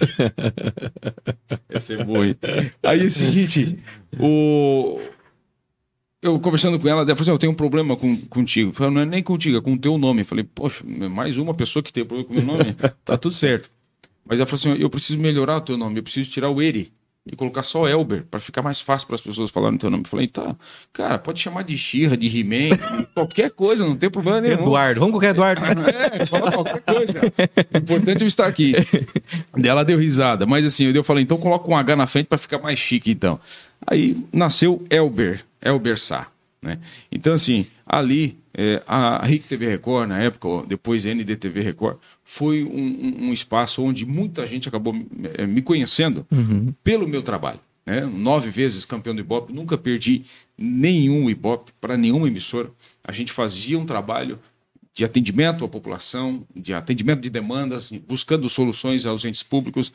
Essa 1.70 1.94
é 1.94 2.04
boa. 2.04 2.26
hein? 2.26 2.36
Aí 2.84 3.02
é 3.02 3.06
o 3.06 3.10
seguinte, 3.10 3.80
o... 4.20 5.00
eu 6.22 6.40
conversando 6.40 6.80
com 6.80 6.88
ela, 6.88 7.02
ela 7.02 7.08
falou 7.08 7.22
assim, 7.22 7.32
eu 7.32 7.40
tenho 7.40 7.54
um 7.54 7.56
problema 7.56 7.96
com, 7.96 8.16
contigo. 8.28 8.70
Eu 8.70 8.74
falei, 8.74 8.94
não 8.94 9.02
é 9.02 9.06
nem 9.06 9.24
contigo, 9.24 9.58
é 9.58 9.62
com 9.62 9.74
o 9.74 9.80
teu 9.80 9.98
nome. 9.98 10.22
Eu 10.22 10.26
falei, 10.26 10.44
poxa, 10.44 10.84
mais 10.86 11.38
uma 11.38 11.54
pessoa 11.54 11.82
que 11.82 11.92
tem 11.92 12.06
problema 12.06 12.28
com 12.28 12.34
o 12.34 12.46
meu 12.46 12.58
nome, 12.58 12.74
tá 13.04 13.18
tudo 13.18 13.34
certo. 13.34 13.72
Mas 14.26 14.40
ela 14.40 14.46
falou 14.46 14.74
assim, 14.74 14.82
eu 14.82 14.90
preciso 14.90 15.18
melhorar 15.18 15.58
o 15.58 15.62
teu 15.62 15.78
nome, 15.78 15.98
eu 15.98 16.04
preciso 16.04 16.30
tirar 16.30 16.50
o 16.50 16.62
Eri 16.62 16.92
e 17.32 17.36
colocar 17.36 17.62
só 17.62 17.88
Elber, 17.88 18.24
para 18.30 18.40
ficar 18.40 18.62
mais 18.62 18.82
fácil 18.82 19.08
para 19.08 19.16
as 19.16 19.22
pessoas 19.22 19.52
falarem 19.52 19.76
o 19.76 19.80
teu 19.80 19.90
nome. 19.90 20.04
Eu 20.04 20.10
falei, 20.10 20.28
tá, 20.28 20.56
cara, 20.92 21.20
pode 21.20 21.40
chamar 21.40 21.64
de 21.64 21.78
Xirra, 21.78 22.18
de 22.18 22.28
He-Man, 22.28 22.78
qualquer 23.14 23.52
coisa, 23.52 23.86
não 23.86 23.96
tem 23.96 24.10
problema 24.10 24.42
nenhum. 24.42 24.62
Eduardo, 24.62 25.00
vamos 25.00 25.20
com 25.20 25.26
o 25.26 25.30
Eduardo. 25.30 25.62
É, 25.90 26.26
fala 26.26 26.52
qualquer 26.52 26.82
coisa. 26.82 27.22
O 27.74 27.78
importante 27.78 28.22
é 28.22 28.24
eu 28.24 28.28
estar 28.28 28.48
aqui. 28.48 28.74
Ela 29.64 29.84
deu 29.84 30.00
risada. 30.00 30.46
Mas 30.46 30.66
assim, 30.66 30.86
eu 30.86 31.04
falei, 31.04 31.24
então 31.24 31.38
coloca 31.38 31.70
um 31.70 31.76
H 31.76 31.96
na 31.96 32.08
frente 32.08 32.28
para 32.28 32.38
ficar 32.38 32.58
mais 32.60 32.80
chique, 32.80 33.12
então. 33.12 33.40
Aí 33.86 34.26
nasceu 34.32 34.84
Elber, 34.90 35.44
Elber 35.62 36.00
Sá. 36.00 36.28
Né? 36.62 36.80
Então, 37.12 37.34
assim, 37.34 37.68
ali, 37.86 38.38
é, 38.54 38.82
a 38.88 39.26
RIC 39.26 39.48
TV 39.48 39.68
Record, 39.68 40.10
na 40.10 40.20
época, 40.20 40.66
depois 40.68 41.06
NDTV 41.06 41.62
Record, 41.62 41.98
foi 42.32 42.64
um, 42.64 43.26
um- 43.30 43.34
espaço 43.34 43.82
onde 43.84 44.06
muita 44.06 44.46
gente 44.46 44.70
acabou 44.70 44.94
é, 45.34 45.48
me 45.48 45.64
conhecendo 45.64 46.28
Uhum. 46.32 46.72
pelo 46.84 47.08
meu 47.08 47.24
trabalho. 47.24 47.60
Né? 47.84 48.02
Nove 48.02 48.52
vezes 48.52 48.86
campeão 48.86 49.16
do 49.16 49.22
Ibope, 49.22 49.52
nunca 49.52 49.76
perdi 49.76 50.22
nenhum 50.56 51.28
Ibope 51.28 51.72
para 51.82 51.98
nenhuma 51.98 52.28
emissora. 52.28 52.70
A 53.04 53.12
gente 53.12 53.32
fazia 53.34 53.80
um 53.80 53.86
trabalho 53.86 54.38
de 54.94 55.04
atendimento 55.04 55.66
à 55.66 55.68
população, 55.68 56.46
de 56.56 56.72
atendimento 56.72 57.20
de 57.22 57.32
demandas, 57.32 57.92
buscando 58.08 58.48
soluções 58.48 59.08
aos 59.08 59.26
entes 59.26 59.42
públicos. 59.42 59.92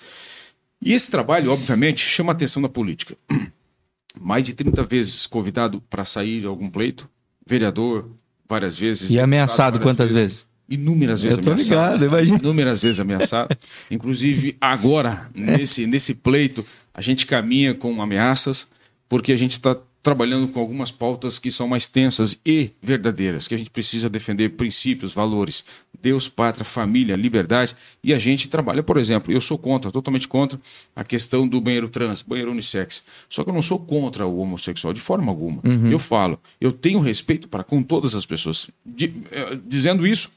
E 0.82 0.92
esse 0.92 1.08
trabalho, 1.12 1.52
obviamente, 1.52 2.00
chama 2.00 2.32
a 2.32 2.34
atenção 2.34 2.60
da 2.60 2.68
política. 2.68 3.16
Mais 4.20 4.42
de 4.42 4.54
30 4.54 4.82
vezes 4.82 5.24
convidado 5.24 5.80
para 5.88 6.04
sair 6.04 6.40
de 6.40 6.46
algum 6.48 6.68
pleito, 6.68 7.08
vereador, 7.46 8.10
várias 8.48 8.76
vezes. 8.76 9.08
E 9.08 9.20
ameaçado 9.20 9.78
quantas 9.78 10.10
vezes? 10.10 10.46
Inúmeras 10.68 11.20
vezes 11.22 11.38
ameaçado. 11.38 11.92
ligado, 11.92 12.04
imagina. 12.06 12.38
Inúmeras 12.38 12.82
vezes 12.82 13.00
ameaçado. 13.00 13.56
Inclusive, 13.90 14.56
agora, 14.60 15.30
nesse, 15.34 15.86
nesse 15.86 16.14
pleito, 16.14 16.64
a 16.92 17.00
gente 17.00 17.26
caminha 17.26 17.74
com 17.74 18.00
ameaças, 18.00 18.68
porque 19.08 19.32
a 19.32 19.36
gente 19.36 19.52
está 19.52 19.76
trabalhando 20.02 20.48
com 20.48 20.60
algumas 20.60 20.90
pautas 20.90 21.38
que 21.38 21.50
são 21.50 21.66
mais 21.66 21.88
tensas 21.88 22.38
e 22.44 22.70
verdadeiras, 22.82 23.48
que 23.48 23.54
a 23.54 23.58
gente 23.58 23.70
precisa 23.70 24.06
defender 24.10 24.50
princípios, 24.50 25.14
valores, 25.14 25.64
Deus, 26.02 26.28
pátria, 26.28 26.62
família, 26.64 27.16
liberdade, 27.16 27.74
e 28.02 28.12
a 28.12 28.18
gente 28.18 28.46
trabalha, 28.48 28.82
por 28.82 28.98
exemplo, 28.98 29.32
eu 29.32 29.40
sou 29.40 29.56
contra, 29.56 29.90
totalmente 29.90 30.28
contra 30.28 30.60
a 30.94 31.02
questão 31.02 31.48
do 31.48 31.58
banheiro 31.58 31.88
trans, 31.88 32.20
banheiro 32.20 32.50
unissex. 32.50 33.02
Só 33.30 33.42
que 33.44 33.48
eu 33.48 33.54
não 33.54 33.62
sou 33.62 33.78
contra 33.78 34.26
o 34.26 34.40
homossexual 34.40 34.92
de 34.92 35.00
forma 35.00 35.32
alguma. 35.32 35.62
Eu 35.90 35.98
falo, 35.98 36.38
eu 36.60 36.70
tenho 36.70 37.00
respeito 37.00 37.48
para 37.48 37.64
com 37.64 37.82
todas 37.82 38.14
as 38.14 38.26
pessoas. 38.26 38.70
De- 38.84 39.14
eh, 39.32 39.58
dizendo 39.66 40.06
isso, 40.06 40.30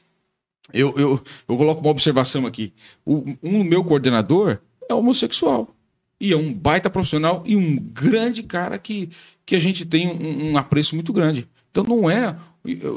eu, 0.72 0.94
eu, 0.96 1.22
eu 1.48 1.56
coloco 1.56 1.80
uma 1.80 1.90
observação 1.90 2.46
aqui. 2.46 2.72
O, 3.04 3.36
um 3.42 3.64
meu 3.64 3.82
coordenador 3.84 4.58
é 4.88 4.94
homossexual. 4.94 5.74
E 6.20 6.32
é 6.32 6.36
um 6.36 6.52
baita 6.52 6.90
profissional 6.90 7.42
e 7.46 7.54
um 7.54 7.76
grande 7.76 8.42
cara 8.42 8.78
que, 8.78 9.08
que 9.46 9.54
a 9.54 9.58
gente 9.58 9.86
tem 9.86 10.08
um, 10.08 10.52
um 10.52 10.58
apreço 10.58 10.94
muito 10.94 11.12
grande. 11.12 11.48
Então 11.70 11.84
não 11.84 12.10
é 12.10 12.36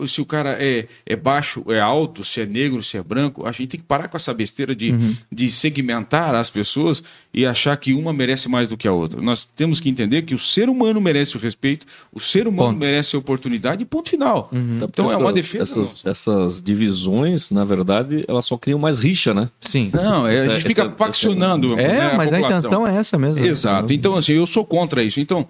se 0.08 0.19
o 0.21 0.26
cara 0.26 0.58
é, 0.60 0.88
é 1.06 1.15
baixo, 1.15 1.63
é 1.69 1.80
alto, 1.80 2.24
se 2.24 2.41
é 2.41 2.45
negro, 2.45 2.82
se 2.84 2.97
é 2.97 3.04
branco. 3.04 3.45
A 3.47 3.52
gente 3.52 3.67
tem 3.67 3.80
que 3.80 3.86
parar 3.86 4.08
com 4.08 4.17
essa 4.17 4.34
besteira 4.34 4.76
de, 4.76 4.93
de 5.32 5.50
segmentar 5.50 6.36
as 6.36 6.50
pessoas 6.50 7.04
e 7.34 7.45
achar 7.45 7.78
que 7.78 7.93
uma 7.93 8.12
merece 8.12 8.50
mais 8.50 8.67
do 8.67 8.76
que 8.76 8.88
a 8.88 8.91
outra. 8.91 9.21
Nós 9.21 9.45
temos 9.56 9.80
que 9.80 9.89
entender 9.89 10.24
que 10.24 10.36
o 10.36 10.39
ser 10.39 10.67
humano 10.67 11.00
merece 11.00 11.38
o 11.38 11.39
respeito, 11.39 11.86
o 12.12 12.19
ser 12.19 12.47
humano 12.47 12.69
Ponto. 12.74 12.80
merece 12.80 13.15
a 13.15 13.19
oportunidade 13.19 13.84
e 13.84 13.86
ponto 13.86 14.10
final. 14.10 14.50
Então 14.84 15.10
é 15.10 15.15
uma 15.15 15.30
Essas- 15.30 15.34
defesa. 15.34 15.82
Essas, 15.82 16.06
essas 16.06 16.62
divisões, 16.62 17.52
na 17.52 17.63
verdade, 17.63 18.26
elas 18.28 18.45
só 18.45 18.58
criam 18.58 18.80
mais 18.80 19.00
rixa, 19.00 19.34
né? 19.34 19.50
Sim. 19.62 19.89
Não, 19.93 20.28
é, 20.28 20.32
a 20.32 20.34
Essa- 20.34 20.50
gente 20.56 20.67
fica 20.67 20.84
essa- 20.84 20.91
faccionando. 20.95 21.80
É, 21.80 21.88
né, 21.88 22.13
mas 22.17 22.28
a, 22.28 22.36
população. 22.38 22.60
intenção 22.60 22.88
é 22.88 22.95
essa 22.97 23.17
mesmo. 23.17 23.45
Exato. 23.45 23.93
Então, 23.93 24.15
assim, 24.15 24.34
eu 24.34 24.45
sou 24.45 24.65
contra 24.65 25.02
isso. 25.04 25.19
Então, 25.19 25.47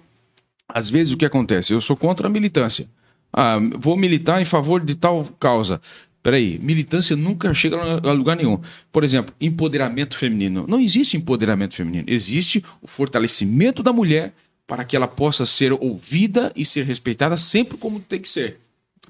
às 0.68 0.88
vezes 0.88 1.12
o 1.12 1.16
que 1.16 1.24
acontece? 1.24 1.72
Eu 1.72 1.80
sou 1.80 1.96
contra 1.96 2.28
a 2.28 2.30
militância. 2.30 2.86
Ah, 3.32 3.58
vou 3.78 3.96
militar 3.96 4.40
em 4.40 4.44
favor 4.44 4.84
de 4.84 4.94
tal 4.94 5.24
causa. 5.38 5.80
Peraí, 6.22 6.58
militância 6.58 7.16
nunca 7.16 7.52
chega 7.52 7.76
a 7.76 8.12
lugar 8.12 8.36
nenhum. 8.36 8.60
Por 8.92 9.02
exemplo, 9.02 9.34
empoderamento 9.40 10.16
feminino. 10.16 10.66
Não 10.68 10.78
existe 10.78 11.16
empoderamento 11.16 11.74
feminino. 11.74 12.04
Existe 12.06 12.64
o 12.80 12.86
fortalecimento 12.86 13.82
da 13.82 13.92
mulher 13.92 14.32
para 14.66 14.84
que 14.84 14.94
ela 14.94 15.08
possa 15.08 15.44
ser 15.44 15.72
ouvida 15.72 16.52
e 16.54 16.64
ser 16.64 16.84
respeitada 16.84 17.36
sempre 17.36 17.76
como 17.76 17.98
tem 17.98 18.20
que 18.20 18.28
ser. 18.28 18.60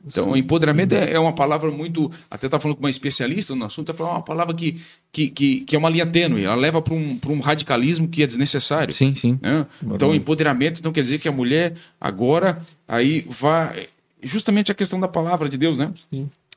Então, 0.04 0.36
empoderamento 0.36 0.94
é, 0.94 1.12
é 1.12 1.18
uma 1.18 1.32
palavra 1.32 1.70
muito. 1.70 2.10
Até 2.30 2.46
estava 2.46 2.60
falando 2.60 2.76
com 2.76 2.82
uma 2.82 2.90
especialista 2.90 3.54
no 3.54 3.64
assunto, 3.64 3.90
ela 3.90 3.96
falou 3.96 4.12
"É 4.12 4.16
uma 4.16 4.22
palavra 4.22 4.54
que, 4.54 4.80
que, 5.12 5.28
que, 5.28 5.60
que 5.60 5.76
é 5.76 5.78
uma 5.78 5.88
linha 5.88 6.06
tênue, 6.06 6.44
ela 6.44 6.56
leva 6.56 6.82
para 6.82 6.94
um, 6.94 7.16
pra 7.16 7.30
um 7.30 7.40
radicalismo 7.40 8.08
que 8.08 8.22
é 8.22 8.26
desnecessário. 8.26 8.92
Sim, 8.92 9.14
sim. 9.14 9.38
né? 9.40 9.64
Então, 9.84 10.14
empoderamento 10.14 10.80
então 10.80 10.92
quer 10.92 11.02
dizer 11.02 11.18
que 11.18 11.28
a 11.28 11.32
mulher 11.32 11.74
agora 12.00 12.60
aí 12.88 13.24
vai. 13.28 13.86
Justamente 14.22 14.70
a 14.70 14.74
questão 14.74 15.00
da 15.00 15.08
palavra 15.08 15.48
de 15.48 15.56
Deus, 15.58 15.78
né? 15.78 15.92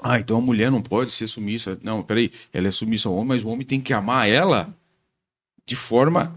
Ah, 0.01 0.19
então 0.19 0.37
a 0.37 0.41
mulher 0.41 0.69
não 0.71 0.81
pode 0.81 1.11
ser 1.11 1.27
submissa. 1.27 1.77
Não, 1.83 2.03
peraí, 2.03 2.31
ela 2.53 2.67
é 2.67 2.71
submissa 2.71 3.09
ao 3.09 3.15
homem, 3.15 3.29
mas 3.29 3.43
o 3.43 3.49
homem 3.49 3.65
tem 3.65 3.79
que 3.81 3.93
amar 3.93 4.27
ela 4.29 4.69
de 5.65 5.75
forma 5.75 6.35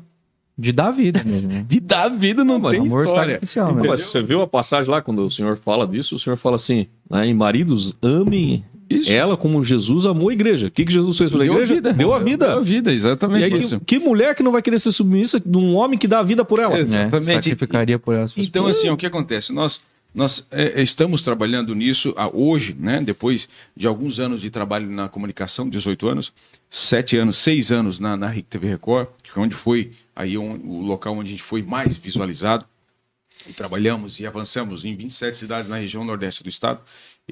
De 0.57 0.73
dar 0.73 0.91
vida 0.91 1.23
mesmo. 1.25 1.49
né? 1.49 1.64
de 1.69 1.81
dar 1.81 2.09
vida, 2.09 2.43
não, 2.45 2.59
mas 2.59 2.73
tem 2.73 2.81
Amor 2.87 3.05
história. 3.05 3.35
sacrificial, 3.35 3.75
né? 3.75 3.83
Mas 3.88 4.01
você 4.03 4.23
viu 4.23 4.41
a 4.41 4.47
passagem 4.47 4.91
lá, 4.91 5.03
quando 5.03 5.21
o 5.27 5.31
senhor 5.31 5.57
fala 5.59 5.87
disso, 5.87 6.17
o 6.17 6.19
senhor 6.19 6.37
fala 6.37 6.57
assim, 6.57 6.87
né, 7.11 7.27
em 7.27 7.35
maridos, 7.35 7.95
amem 8.01 8.64
Isso. 8.88 9.11
ela 9.12 9.37
como 9.37 9.62
Jesus 9.62 10.07
amou 10.07 10.31
a 10.31 10.33
igreja. 10.33 10.69
O 10.69 10.71
que, 10.71 10.85
que 10.85 10.93
Jesus 10.93 11.19
fez 11.19 11.31
pela 11.31 11.45
Deu 11.45 11.53
a 11.53 11.57
igreja? 11.57 11.75
vida. 11.75 11.93
Deu 11.93 12.14
a 12.14 12.19
vida. 12.21 12.47
Deu 12.49 12.59
a 12.59 12.61
vida, 12.62 12.91
E 12.93 12.95
exatamente 12.95 13.53
aí, 13.53 13.61
isso. 13.61 13.79
que, 13.81 13.99
que 13.99 14.05
mulher 14.05 14.35
que 14.35 14.43
não 14.43 14.53
vai 14.53 14.62
querer 14.62 14.79
ser 14.79 14.93
submissa 14.93 15.38
de 15.38 15.57
um 15.59 15.75
homem 15.75 15.99
que 15.99 16.09
dá 16.09 16.21
a 16.21 16.23
vida 16.23 16.45
por 16.45 16.59
ela? 16.59 16.79
Exatamente. 16.79 17.31
É, 17.31 17.35
sacrificaria 17.35 17.99
por 17.99 18.14
ela. 18.14 18.27
Então, 18.37 18.67
assim, 18.67 18.88
o 18.88 18.97
que 18.97 19.05
acontece? 19.05 19.53
Nós, 19.53 19.83
nós 20.14 20.47
é, 20.51 20.81
estamos 20.83 21.23
trabalhando 21.23 21.75
nisso 21.75 22.14
ah, 22.16 22.29
hoje, 22.33 22.75
né? 22.79 23.01
Depois 23.01 23.49
de 23.77 23.87
alguns 23.87 24.18
anos 24.18 24.40
de 24.40 24.51
trabalho 24.51 24.90
na 24.90 25.09
comunicação, 25.09 25.68
18 25.68 26.09
anos, 26.09 26.33
sete 26.71 27.16
anos, 27.16 27.37
seis 27.37 27.71
anos 27.71 28.01
na, 28.01 28.16
na 28.16 28.29
RIC 28.29 28.47
TV 28.47 28.68
Record, 28.68 29.09
foi 29.29 29.42
onde 29.42 29.55
foi 29.55 29.92
aí 30.16 30.37
um- 30.38 30.55
o 30.68 30.83
local 30.83 31.14
onde 31.16 31.29
a 31.29 31.31
gente 31.33 31.42
foi 31.42 31.62
mais 31.62 31.97
visualizado. 31.97 32.64
E 33.49 33.53
trabalhamos 33.53 34.18
e 34.18 34.27
avançamos 34.27 34.85
em 34.85 34.94
27 34.97 35.37
cidades 35.37 35.68
na 35.68 35.77
região 35.77 36.05
nordeste 36.05 36.42
do 36.42 36.49
estado 36.49 36.81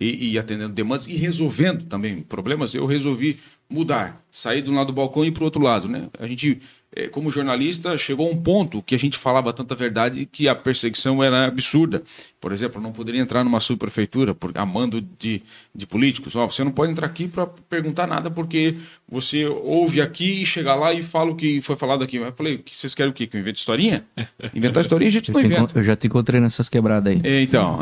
e, 0.01 0.33
e 0.33 0.39
atendendo 0.39 0.73
demandas 0.73 1.07
e 1.07 1.15
resolvendo 1.17 1.85
também 1.87 2.23
problemas. 2.23 2.75
Eu 2.75 2.87
resolvi 2.87 3.39
mudar, 3.69 4.25
sair 4.31 4.63
de 4.63 4.71
um 4.71 4.75
lado 4.75 4.89
do 4.89 4.93
balcão 4.93 5.25
e 5.25 5.29
ir 5.29 5.33
para 5.33 5.43
o 5.43 5.45
outro 5.45 5.61
lado. 5.61 5.89
Né? 5.89 6.09
A 6.21 6.27
gente, 6.27 6.61
eh, 6.95 7.09
como 7.09 7.31
jornalista, 7.31 7.99
chegou 7.99 8.29
a 8.29 8.31
um 8.31 8.37
ponto 8.37 8.81
que 8.81 8.95
a 8.95 8.99
gente 8.99 9.19
falava 9.19 9.53
tanta 9.53 9.75
verdade 9.75 10.25
que 10.25 10.49
a 10.49 10.55
perseguição 10.55 11.21
era 11.21 11.47
absurda. 11.47 12.03
Por 12.41 12.53
exemplo, 12.53 12.81
não 12.81 12.93
poderia 12.93 13.21
entrar 13.21 13.43
numa 13.43 13.59
subprefeitura 13.59 14.35
por 14.37 14.53
amando 14.57 15.01
de, 15.19 15.43
de 15.75 15.85
políticos. 15.85 16.37
Ó, 16.37 16.47
você 16.47 16.63
não 16.63 16.71
pode 16.71 16.93
entrar 16.93 17.07
aqui 17.09 17.27
para 17.27 17.47
perguntar 17.69 18.07
nada 18.07 18.31
porque 18.31 18.77
você 19.09 19.45
ouve 19.47 20.01
aqui 20.01 20.43
e 20.43 20.47
chega 20.47 20.73
lá 20.77 20.93
e 20.93 21.03
fala 21.03 21.33
o 21.33 21.35
que 21.37 21.61
foi 21.61 21.75
falado 21.77 22.05
aqui. 22.05 22.19
Eu 22.19 22.33
falei, 22.35 22.59
"Que 22.59 22.77
vocês 22.77 22.95
querem 22.95 23.11
o 23.11 23.15
quê? 23.15 23.27
Que 23.27 23.37
eu 23.37 23.41
invente 23.41 23.59
historinha? 23.59 24.05
Inventar 24.55 24.81
historinha 24.83 25.09
a 25.09 25.13
gente 25.13 25.31
Eu, 25.31 25.35
não 25.35 25.43
inventa. 25.43 25.77
eu 25.77 25.83
já 25.83 25.97
te 25.97 26.07
encontrei 26.07 26.41
nessas 26.41 26.69
quebradas 26.69 27.13
aí. 27.13 27.21
É, 27.25 27.43
Então, 27.43 27.81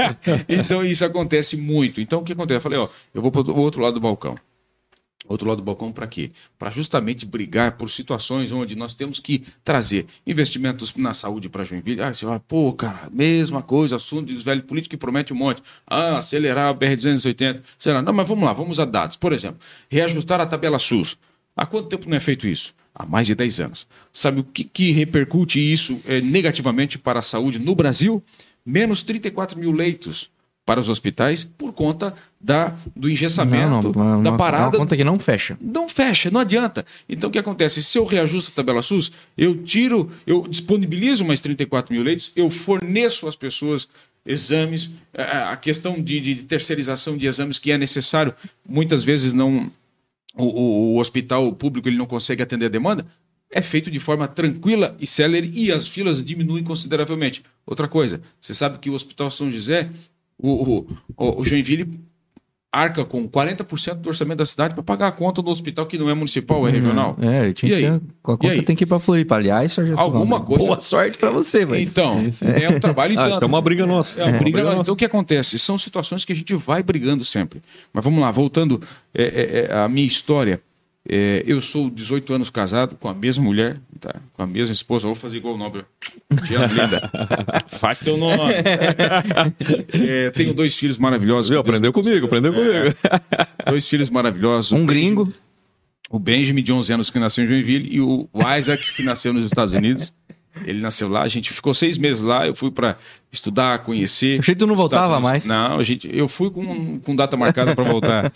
então 0.48 0.82
isso 0.82 1.04
acontece 1.04 1.58
muito. 1.58 2.00
Então 2.00 2.20
o 2.20 2.24
que 2.24 2.32
acontece? 2.32 2.56
Eu 2.56 2.62
falei, 2.62 2.78
ó, 2.78 2.88
eu 3.12 3.20
vou 3.20 3.30
para 3.30 3.42
o 3.42 3.58
outro 3.60 3.82
lado 3.82 3.94
do 3.94 4.00
balcão. 4.00 4.34
Outro 5.28 5.48
lado 5.48 5.58
do 5.58 5.64
balcão 5.64 5.90
para 5.90 6.06
quê? 6.06 6.30
Para 6.58 6.70
justamente 6.70 7.26
brigar 7.26 7.76
por 7.76 7.90
situações 7.90 8.52
onde 8.52 8.76
nós 8.76 8.94
temos 8.94 9.18
que 9.18 9.42
trazer 9.64 10.06
investimentos 10.26 10.94
na 10.96 11.12
saúde 11.12 11.48
para 11.48 11.64
Joinville. 11.64 12.00
Ah, 12.02 12.12
você 12.12 12.24
fala, 12.24 12.40
pô, 12.40 12.72
cara, 12.72 13.08
mesma 13.10 13.62
coisa, 13.62 13.96
assunto 13.96 14.32
dos 14.32 14.44
velhos 14.44 14.64
políticos 14.64 14.90
que 14.90 14.96
promete 14.96 15.32
um 15.32 15.36
monte. 15.36 15.62
Ah, 15.86 16.18
acelerar 16.18 16.68
a 16.68 16.74
BR-280. 16.74 17.60
Sei 17.78 17.92
lá. 17.92 18.02
Não, 18.02 18.12
mas 18.12 18.28
vamos 18.28 18.44
lá, 18.44 18.52
vamos 18.52 18.78
a 18.78 18.84
dados. 18.84 19.16
Por 19.16 19.32
exemplo, 19.32 19.58
reajustar 19.90 20.40
a 20.40 20.46
tabela 20.46 20.78
SUS. 20.78 21.18
Há 21.56 21.66
quanto 21.66 21.88
tempo 21.88 22.08
não 22.08 22.16
é 22.16 22.20
feito 22.20 22.46
isso? 22.46 22.74
Há 22.94 23.04
mais 23.04 23.26
de 23.26 23.34
10 23.34 23.60
anos. 23.60 23.86
Sabe 24.12 24.40
o 24.40 24.44
que, 24.44 24.64
que 24.64 24.92
repercute 24.92 25.60
isso 25.60 26.00
eh, 26.06 26.20
negativamente 26.20 26.98
para 26.98 27.18
a 27.18 27.22
saúde 27.22 27.58
no 27.58 27.74
Brasil? 27.74 28.22
Menos 28.64 29.02
34 29.02 29.58
mil 29.58 29.72
leitos 29.72 30.30
para 30.66 30.80
os 30.80 30.88
hospitais 30.88 31.44
por 31.44 31.72
conta 31.72 32.12
da, 32.40 32.74
do 32.94 33.08
engessamento, 33.08 33.92
não, 33.96 34.20
da 34.22 34.30
uma- 34.30 34.36
parada 34.36 34.64
Uma 34.76 34.78
conta 34.78 34.96
que 34.96 35.04
não 35.04 35.16
fecha. 35.18 35.56
não 35.60 35.88
fecha, 35.88 36.28
não 36.30 36.40
adianta. 36.40 36.84
Então 37.08 37.30
o 37.30 37.32
que 37.32 37.38
acontece? 37.38 37.82
Se 37.84 37.96
eu 37.96 38.04
reajusto 38.04 38.50
a 38.50 38.54
tabela 38.54 38.82
SUS, 38.82 39.12
eu 39.38 39.62
tiro, 39.62 40.10
eu 40.26 40.46
disponibilizo 40.48 41.24
mais 41.24 41.40
34 41.40 41.94
mil 41.94 42.02
leitos, 42.02 42.32
eu 42.34 42.50
forneço 42.50 43.28
às 43.28 43.36
pessoas 43.36 43.88
exames, 44.26 44.90
a 45.16 45.52
a 45.52 45.56
questão 45.56 46.02
de, 46.02 46.20
de 46.20 46.34
terceirização 46.42 47.16
de 47.16 47.26
exames 47.28 47.60
que 47.60 47.70
é 47.70 47.78
necessário, 47.78 48.34
muitas 48.68 49.04
vezes 49.04 49.32
não 49.32 49.70
o, 50.36 50.44
o- 50.44 50.94
o 50.94 50.98
hospital 50.98 51.52
público 51.52 51.88
ele 51.88 51.96
não 51.96 52.06
consegue 52.06 52.42
atender 52.42 52.66
a 52.66 52.68
demanda, 52.68 53.06
é 53.50 53.62
feito 53.62 53.88
de 53.88 54.00
forma 54.00 54.26
tranquila 54.26 54.96
e 54.98 55.06
célere 55.06 55.48
e 55.54 55.70
as 55.70 55.86
filas 55.86 56.22
diminuem 56.24 56.64
consideravelmente. 56.64 57.44
Outra 57.64 57.86
coisa, 57.86 58.20
você 58.40 58.52
sabe 58.52 58.78
que 58.78 58.90
o 58.90 58.94
Hospital 58.94 59.30
São 59.30 59.50
José, 59.50 59.88
o, 60.38 60.86
o, 61.16 61.40
o- 61.40 61.44
Joinville 61.44 62.00
arca 62.72 63.06
com 63.06 63.26
40% 63.26 63.94
do 63.94 64.08
orçamento 64.10 64.36
da 64.38 64.44
cidade 64.44 64.74
para 64.74 64.82
pagar 64.82 65.08
a 65.08 65.12
conta 65.12 65.40
do 65.40 65.50
hospital 65.50 65.86
que 65.86 65.96
não 65.96 66.10
é 66.10 66.14
municipal, 66.14 66.68
é 66.68 66.70
regional. 66.70 67.16
É, 67.22 67.50
tinha 67.54 67.72
E 67.72 67.76
que 67.78 67.84
aí? 67.86 67.90
a 67.90 67.96
E 67.96 68.00
conta 68.22 68.48
aí? 68.50 68.62
tem 68.62 68.76
que 68.76 68.84
ir 68.84 68.86
pra 68.86 68.98
Floripa. 68.98 69.34
Aliás, 69.36 69.72
Sargento 69.72 69.98
Alguma 69.98 70.40
coisa- 70.40 70.66
Boa 70.66 70.78
sorte 70.78 71.16
pra 71.16 71.30
você, 71.30 71.64
mas. 71.64 71.80
Então, 71.80 72.18
é 72.60 72.68
um 72.68 72.78
trabalho 72.78 73.14
em 73.14 73.16
Ah, 73.16 73.30
tanto. 73.30 73.44
é 73.44 73.46
uma 73.46 73.62
briga 73.62 73.86
nossa. 73.86 74.20
É 74.20 74.24
uma 74.24 74.28
É 74.28 74.32
uma 74.34 74.38
briga 74.40 74.58
nossa. 74.58 74.70
nossa. 74.72 74.82
Então 74.82 74.94
o 74.94 74.96
que 74.96 75.06
acontece? 75.06 75.58
São 75.58 75.78
situações 75.78 76.26
que 76.26 76.34
a 76.34 76.36
gente 76.36 76.54
vai 76.54 76.82
brigando 76.82 77.24
sempre. 77.24 77.62
Mas 77.94 78.04
vamos 78.04 78.20
lá, 78.20 78.30
voltando 78.30 78.82
é, 79.14 79.22
é, 79.22 79.66
é, 79.70 79.74
à 79.78 79.88
minha 79.88 80.06
história. 80.06 80.60
É, 81.08 81.44
eu 81.46 81.60
sou 81.60 81.88
18 81.88 82.34
anos 82.34 82.50
casado 82.50 82.96
com 82.96 83.08
a 83.08 83.14
mesma 83.14 83.44
mulher, 83.44 83.78
tá? 84.00 84.16
com 84.32 84.42
a 84.42 84.46
mesma 84.46 84.72
esposa. 84.72 85.06
Vou 85.06 85.14
fazer 85.14 85.36
igual 85.36 85.54
o 85.54 85.58
Nobel. 85.58 85.84
Te 86.44 86.54
amo, 86.54 86.66
linda. 86.66 87.10
Faz 87.68 88.00
teu 88.00 88.16
nome. 88.16 88.54
É, 89.92 90.30
tenho 90.30 90.52
dois 90.52 90.76
filhos 90.76 90.98
maravilhosos. 90.98 91.50
Viu? 91.50 91.60
Aprendeu 91.60 91.92
comigo, 91.92 92.26
aprendeu 92.26 92.52
comigo. 92.52 92.96
Dois 93.68 93.88
filhos 93.88 94.10
maravilhosos. 94.10 94.72
Um 94.72 94.84
gringo. 94.84 95.32
o 96.10 96.18
Benjamin, 96.18 96.62
de 96.62 96.72
11 96.72 96.92
anos, 96.92 97.10
que 97.10 97.18
nasceu 97.18 97.44
em 97.44 97.46
Joinville, 97.46 97.88
e 97.90 98.00
o 98.00 98.28
Isaac, 98.58 98.94
que 98.94 99.02
nasceu 99.02 99.32
nos 99.32 99.44
Estados 99.44 99.72
Unidos. 99.74 100.12
Ele 100.64 100.80
nasceu 100.80 101.08
lá, 101.08 101.22
a 101.22 101.28
gente 101.28 101.52
ficou 101.52 101.74
seis 101.74 101.98
meses 101.98 102.22
lá, 102.22 102.46
eu 102.46 102.54
fui 102.54 102.70
para 102.70 102.96
estudar, 103.30 103.80
conhecer. 103.80 104.42
Que 104.42 104.54
tu 104.54 104.66
não 104.66 104.76
voltava 104.76 105.20
mais. 105.20 105.44
Não, 105.44 105.78
a 105.78 105.82
gente, 105.82 106.08
eu 106.12 106.28
fui 106.28 106.50
com, 106.50 106.98
com 107.00 107.14
data 107.16 107.36
marcada 107.36 107.74
para 107.74 107.84
voltar. 107.84 108.32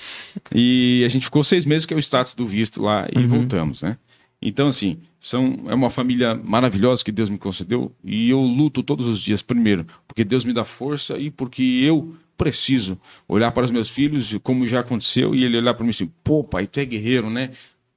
E 0.54 1.02
a 1.04 1.08
gente 1.08 1.24
ficou 1.24 1.42
seis 1.42 1.64
meses, 1.64 1.86
que 1.86 1.94
é 1.94 1.96
o 1.96 2.00
status 2.00 2.34
do 2.34 2.46
visto 2.46 2.82
lá, 2.82 3.06
e 3.14 3.24
voltamos, 3.24 3.82
né? 3.82 3.96
Então, 4.42 4.68
assim, 4.68 4.98
são, 5.20 5.64
é 5.68 5.74
uma 5.74 5.90
família 5.90 6.34
maravilhosa 6.34 7.04
que 7.04 7.12
Deus 7.12 7.28
me 7.28 7.36
concedeu 7.36 7.92
e 8.02 8.30
eu 8.30 8.40
luto 8.40 8.82
todos 8.82 9.04
os 9.04 9.20
dias, 9.20 9.42
primeiro, 9.42 9.86
porque 10.08 10.24
Deus 10.24 10.44
me 10.44 10.52
dá 10.52 10.64
força 10.64 11.18
e 11.18 11.30
porque 11.30 11.62
eu 11.62 12.14
preciso 12.38 12.98
olhar 13.28 13.52
para 13.52 13.64
os 13.64 13.70
meus 13.70 13.90
filhos, 13.90 14.34
como 14.42 14.66
já 14.66 14.80
aconteceu, 14.80 15.34
e 15.34 15.44
ele 15.44 15.58
olhar 15.58 15.74
para 15.74 15.84
mim 15.84 15.90
assim, 15.90 16.10
pô, 16.24 16.42
pai, 16.42 16.66
tu 16.66 16.80
é 16.80 16.86
guerreiro, 16.86 17.28
né? 17.28 17.50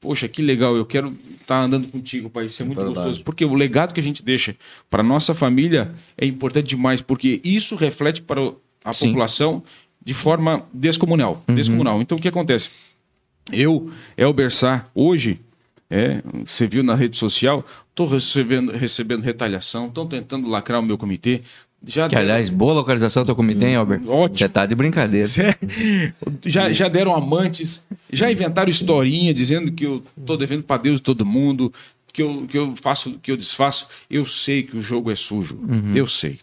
Poxa, 0.04 0.28
que 0.28 0.42
legal, 0.42 0.76
eu 0.76 0.86
quero 0.86 1.18
estar 1.40 1.62
andando 1.62 1.88
contigo, 1.88 2.30
pai, 2.30 2.48
isso 2.48 2.62
é 2.62 2.66
muito 2.66 2.76
Verdade. 2.76 2.98
gostoso. 2.98 3.24
Porque 3.24 3.46
o 3.46 3.54
legado 3.54 3.94
que 3.94 4.02
a 4.02 4.04
gente 4.04 4.22
deixa 4.22 4.54
para 4.90 5.02
nossa 5.02 5.34
família 5.34 5.94
é 6.18 6.26
importante 6.26 6.68
demais, 6.68 7.02
porque 7.02 7.40
isso 7.42 7.78
reflete 7.78 8.22
para 8.22 8.52
a 8.84 8.92
Sim. 8.92 9.08
população 9.08 9.64
de 10.04 10.14
forma 10.14 10.66
descomunal. 10.74 11.42
Uhum. 11.48 11.56
Descomunal. 11.56 12.02
Então, 12.02 12.18
o 12.18 12.22
que 12.22 12.28
acontece? 12.28 12.70
Eu, 13.50 13.90
Elber 14.18 14.52
Sá, 14.52 14.88
hoje, 14.94 15.40
é, 15.90 16.22
você 16.46 16.68
viu 16.68 16.84
na 16.84 16.96
rede 16.96 17.16
social, 17.16 17.66
estou 17.90 18.06
recebendo, 18.06 18.74
recebendo 18.74 19.22
retaliação, 19.22 19.88
estão 19.88 20.06
tentando 20.06 20.50
lacrar 20.50 20.82
o 20.82 20.84
meu 20.84 20.98
comitê. 20.98 21.42
Já 21.86 22.08
Que, 22.08 22.16
aliás, 22.16 22.50
boa 22.50 22.74
localização 22.74 23.24
do 23.24 23.26
teu 23.26 23.36
comitê, 23.36 23.68
hein, 23.68 23.76
Albert? 23.76 24.02
Ótimo. 24.08 24.38
Você 24.38 24.50
tá 24.50 24.66
de 24.66 24.74
brincadeira. 24.74 25.28
já, 26.46 26.72
já 26.72 26.88
deram 26.88 27.14
amantes, 27.14 27.86
já 28.12 28.32
inventaram 28.32 28.70
historinha 28.70 29.34
dizendo 29.34 29.72
que 29.72 29.86
eu 29.86 30.02
tô 30.26 30.38
devendo 30.38 30.64
para 30.64 30.82
Deus 30.82 31.00
e 31.00 31.04
todo 31.04 31.26
mundo, 31.26 31.74
que 32.14 32.22
eu, 32.22 32.46
que 32.48 32.58
eu 32.58 32.74
faço, 32.76 33.20
que 33.22 33.32
eu 33.32 33.38
desfaço. 33.38 33.88
Eu 34.10 34.26
sei 34.26 34.64
que 34.64 34.78
o 34.78 34.82
jogo 34.82 35.12
é 35.12 35.16
sujo, 35.16 35.60
eu 35.94 36.08
sei. 36.08 36.40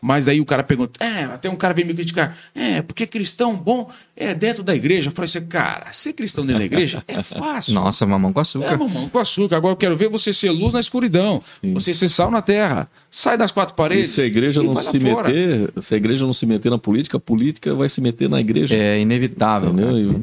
Mas 0.00 0.24
daí 0.24 0.40
o 0.40 0.44
cara 0.44 0.62
pergunta, 0.62 1.02
é, 1.04 1.24
até 1.24 1.48
um 1.50 1.56
cara 1.56 1.74
vem 1.74 1.84
me 1.84 1.94
criticar, 1.94 2.36
é, 2.54 2.82
porque 2.82 3.06
cristão 3.06 3.54
bom 3.56 3.90
é 4.16 4.34
dentro 4.34 4.62
da 4.62 4.74
igreja. 4.74 5.08
Eu 5.08 5.12
falei 5.12 5.26
assim, 5.26 5.44
cara, 5.46 5.92
ser 5.92 6.12
cristão 6.12 6.44
dentro 6.44 6.60
da 6.60 6.64
igreja 6.64 7.02
é 7.08 7.20
fácil. 7.22 7.74
Nossa, 7.74 8.06
mamão 8.06 8.32
com 8.32 8.40
É, 8.40 8.42
açúcar. 8.42 8.76
mamão, 8.78 9.08
com 9.08 9.18
açúcar. 9.18 9.56
Agora 9.56 9.72
eu 9.72 9.76
quero 9.76 9.96
ver 9.96 10.08
você 10.08 10.32
ser 10.32 10.50
luz 10.50 10.72
na 10.72 10.80
escuridão. 10.80 11.40
Você 11.74 11.92
ser 11.94 12.08
sal 12.08 12.30
na 12.30 12.40
terra. 12.42 12.88
Sai 13.10 13.36
das 13.36 13.50
quatro 13.52 13.74
E 13.74 13.76
paredes. 13.76 14.10
se 14.10 14.20
a 14.22 14.24
igreja 14.26 14.62
e 14.62 14.66
não 14.66 14.76
se 14.76 14.98
fora. 15.00 15.28
meter, 15.28 15.72
se 15.82 15.94
a 15.94 15.96
igreja 15.96 16.24
não 16.26 16.32
se 16.32 16.46
meter 16.46 16.70
na 16.70 16.78
política, 16.78 17.16
a 17.16 17.20
política 17.20 17.74
vai 17.74 17.88
se 17.88 18.00
meter 18.00 18.28
na 18.28 18.40
igreja. 18.40 18.74
É 18.76 18.98
inevitável. 19.00 19.74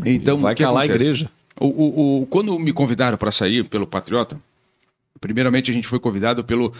E- 0.05 0.11
Então, 0.13 0.37
vai 0.39 0.55
calar 0.55 0.83
a 0.83 0.85
acontece? 0.85 1.03
igreja. 1.03 1.29
O, 1.59 1.65
o- 1.67 2.21
o- 2.21 2.25
quando 2.27 2.57
me 2.57 2.73
convidaram 2.73 3.17
para 3.17 3.29
sair 3.31 3.63
pelo 3.65 3.85
Patriota, 3.85 4.37
primeiramente 5.19 5.71
a 5.71 5.73
gente 5.73 5.87
foi 5.87 5.99
convidado 5.99 6.43
pelo 6.43 6.73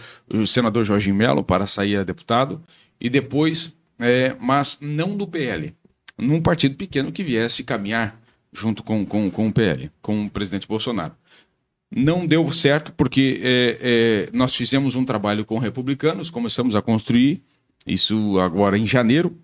senador 0.46 0.84
Jorginho 0.84 1.16
Melo 1.16 1.44
para 1.44 1.66
sair 1.66 1.96
a 1.96 2.04
deputado, 2.04 2.62
e 3.00 3.10
depois, 3.10 3.76
é, 3.98 4.34
mas 4.40 4.78
não 4.80 5.16
do 5.16 5.26
PL, 5.26 5.74
num 6.18 6.40
partido 6.40 6.76
pequeno 6.76 7.12
que 7.12 7.22
viesse 7.22 7.64
caminhar 7.64 8.20
junto 8.52 8.82
com, 8.82 9.04
com, 9.04 9.30
com 9.30 9.48
o 9.48 9.52
PL, 9.52 9.90
com 10.00 10.26
o 10.26 10.30
presidente 10.30 10.68
Bolsonaro. 10.68 11.14
Não 11.94 12.26
deu 12.26 12.50
certo 12.52 12.92
porque 12.92 13.40
é, 13.42 13.78
é, 13.80 14.36
nós 14.36 14.54
fizemos 14.54 14.94
um 14.94 15.04
trabalho 15.04 15.44
com 15.44 15.58
republicanos, 15.58 16.30
começamos 16.30 16.74
a 16.74 16.82
construir 16.82 17.42
isso 17.86 18.38
agora 18.40 18.78
em 18.78 18.86
janeiro. 18.86 19.36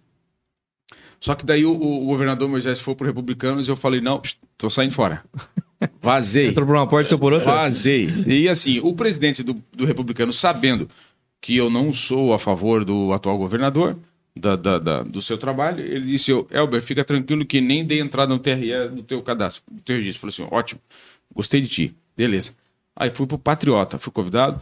Só 1.20 1.34
que 1.34 1.44
daí 1.44 1.66
o, 1.66 1.72
o 1.72 2.06
governador 2.06 2.48
Moisés 2.48 2.80
foi 2.80 2.94
para 2.94 3.08
republicanos 3.08 3.66
e 3.66 3.70
eu 3.70 3.76
falei: 3.76 4.00
não, 4.00 4.22
tô 4.56 4.70
saindo 4.70 4.94
fora. 4.94 5.24
Vazei. 6.12 6.48
Entrou 6.48 6.66
por 6.66 6.74
uma 6.76 6.86
porta 6.86 7.06
e 7.06 7.08
saiu 7.10 7.18
por 7.18 7.32
outra. 7.32 7.52
Vazei. 7.52 8.08
E 8.26 8.48
assim, 8.48 8.80
o 8.80 8.94
presidente 8.94 9.42
do, 9.42 9.54
do 9.72 9.84
republicano, 9.84 10.32
sabendo 10.32 10.88
que 11.40 11.56
eu 11.56 11.68
não 11.68 11.92
sou 11.92 12.32
a 12.32 12.38
favor 12.38 12.84
do 12.84 13.12
atual 13.12 13.36
governador, 13.36 13.96
da, 14.34 14.56
da- 14.56 14.78
da- 14.78 15.02
do 15.02 15.20
seu 15.20 15.36
trabalho, 15.36 15.80
ele 15.84 16.06
disse: 16.06 16.32
"Ô, 16.32 16.46
Elber, 16.50 16.80
fica 16.80 17.04
tranquilo 17.04 17.44
que 17.44 17.60
nem 17.60 17.84
dei 17.84 18.00
entrada 18.00 18.32
no 18.32 18.38
TRE 18.38 18.88
do 18.88 19.02
teu 19.02 19.20
cadastro, 19.22 19.62
do 19.70 19.82
teu 19.82 19.96
registro. 19.96 20.20
Falei 20.20 20.32
assim: 20.46 20.54
ótimo, 20.54 20.80
gostei 21.34 21.60
de 21.60 21.68
ti, 21.68 21.94
beleza. 22.16 22.52
Aí 22.96 23.10
fui 23.10 23.26
pro 23.26 23.38
Patriota, 23.38 23.98
fui 23.98 24.12
convidado, 24.12 24.60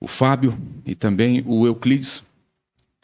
o 0.00 0.06
Fábio 0.06 0.56
e 0.86 0.94
também 0.94 1.42
o 1.46 1.66
Euclides, 1.66 2.24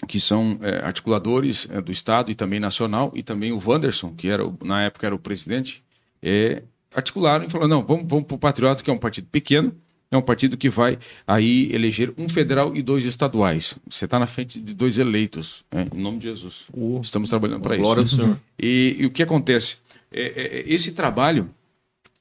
que 0.09 0.18
são 0.20 0.59
é, 0.62 0.78
articuladores 0.84 1.68
é, 1.70 1.80
do 1.80 1.90
Estado 1.92 2.30
e 2.30 2.34
também 2.34 2.59
nacional, 2.61 3.12
e 3.14 3.22
também 3.22 3.53
o 3.53 3.61
Wanderson, 3.62 4.14
que 4.14 4.28
era, 4.28 4.44
na 4.62 4.82
época 4.82 5.07
era 5.07 5.14
o 5.14 5.18
presidente, 5.18 5.82
é, 6.22 6.62
articularam 6.95 7.45
e 7.45 7.51
falaram, 7.51 7.68
não, 7.68 7.82
vamos, 7.84 8.05
vamos 8.09 8.24
para 8.26 8.34
o 8.34 8.38
Patriota, 8.38 8.82
que 8.82 8.91
é 8.91 8.93
um 8.93 8.99
partido 8.99 9.28
pequeno, 9.30 9.74
é 10.11 10.16
um 10.16 10.22
partido 10.22 10.57
que 10.57 10.68
vai 10.68 10.99
aí 11.26 11.72
eleger 11.72 12.12
um 12.18 12.28
federal 12.28 12.74
e 12.74 12.82
dois 12.82 13.05
estaduais. 13.05 13.78
Você 13.88 14.07
está 14.07 14.18
na 14.18 14.26
frente 14.26 14.61
de 14.61 14.74
dois 14.74 14.99
eleitos, 14.99 15.64
é, 15.70 15.86
em 15.95 16.01
nome 16.01 16.18
de 16.18 16.24
Jesus. 16.24 16.66
Estamos 17.03 17.30
trabalhando 17.30 17.61
para 17.61 17.76
isso. 17.76 17.84
Glória 17.84 18.03
ao 18.03 18.07
Senhor. 18.07 18.38
E, 18.59 18.97
e 18.99 19.07
o 19.07 19.11
que 19.11 19.22
acontece? 19.22 19.76
É, 20.11 20.22
é, 20.22 20.59
é, 20.59 20.64
esse 20.66 20.93
trabalho 20.93 21.49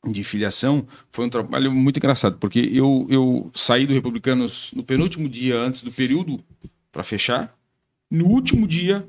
de 0.08 0.24
filiação 0.24 0.86
foi 1.12 1.26
um 1.26 1.30
trabalho 1.30 1.72
muito 1.72 1.98
engraçado, 1.98 2.38
porque 2.38 2.60
eu, 2.72 3.08
eu 3.10 3.50
saí 3.54 3.86
do 3.88 3.94
Republicanos 3.94 4.72
no 4.76 4.84
penúltimo 4.84 5.28
dia 5.28 5.58
antes 5.58 5.82
do 5.82 5.92
período 5.92 6.40
para 6.92 7.04
fechar. 7.04 7.54
No 8.10 8.28
último 8.28 8.68
dia, 8.68 9.06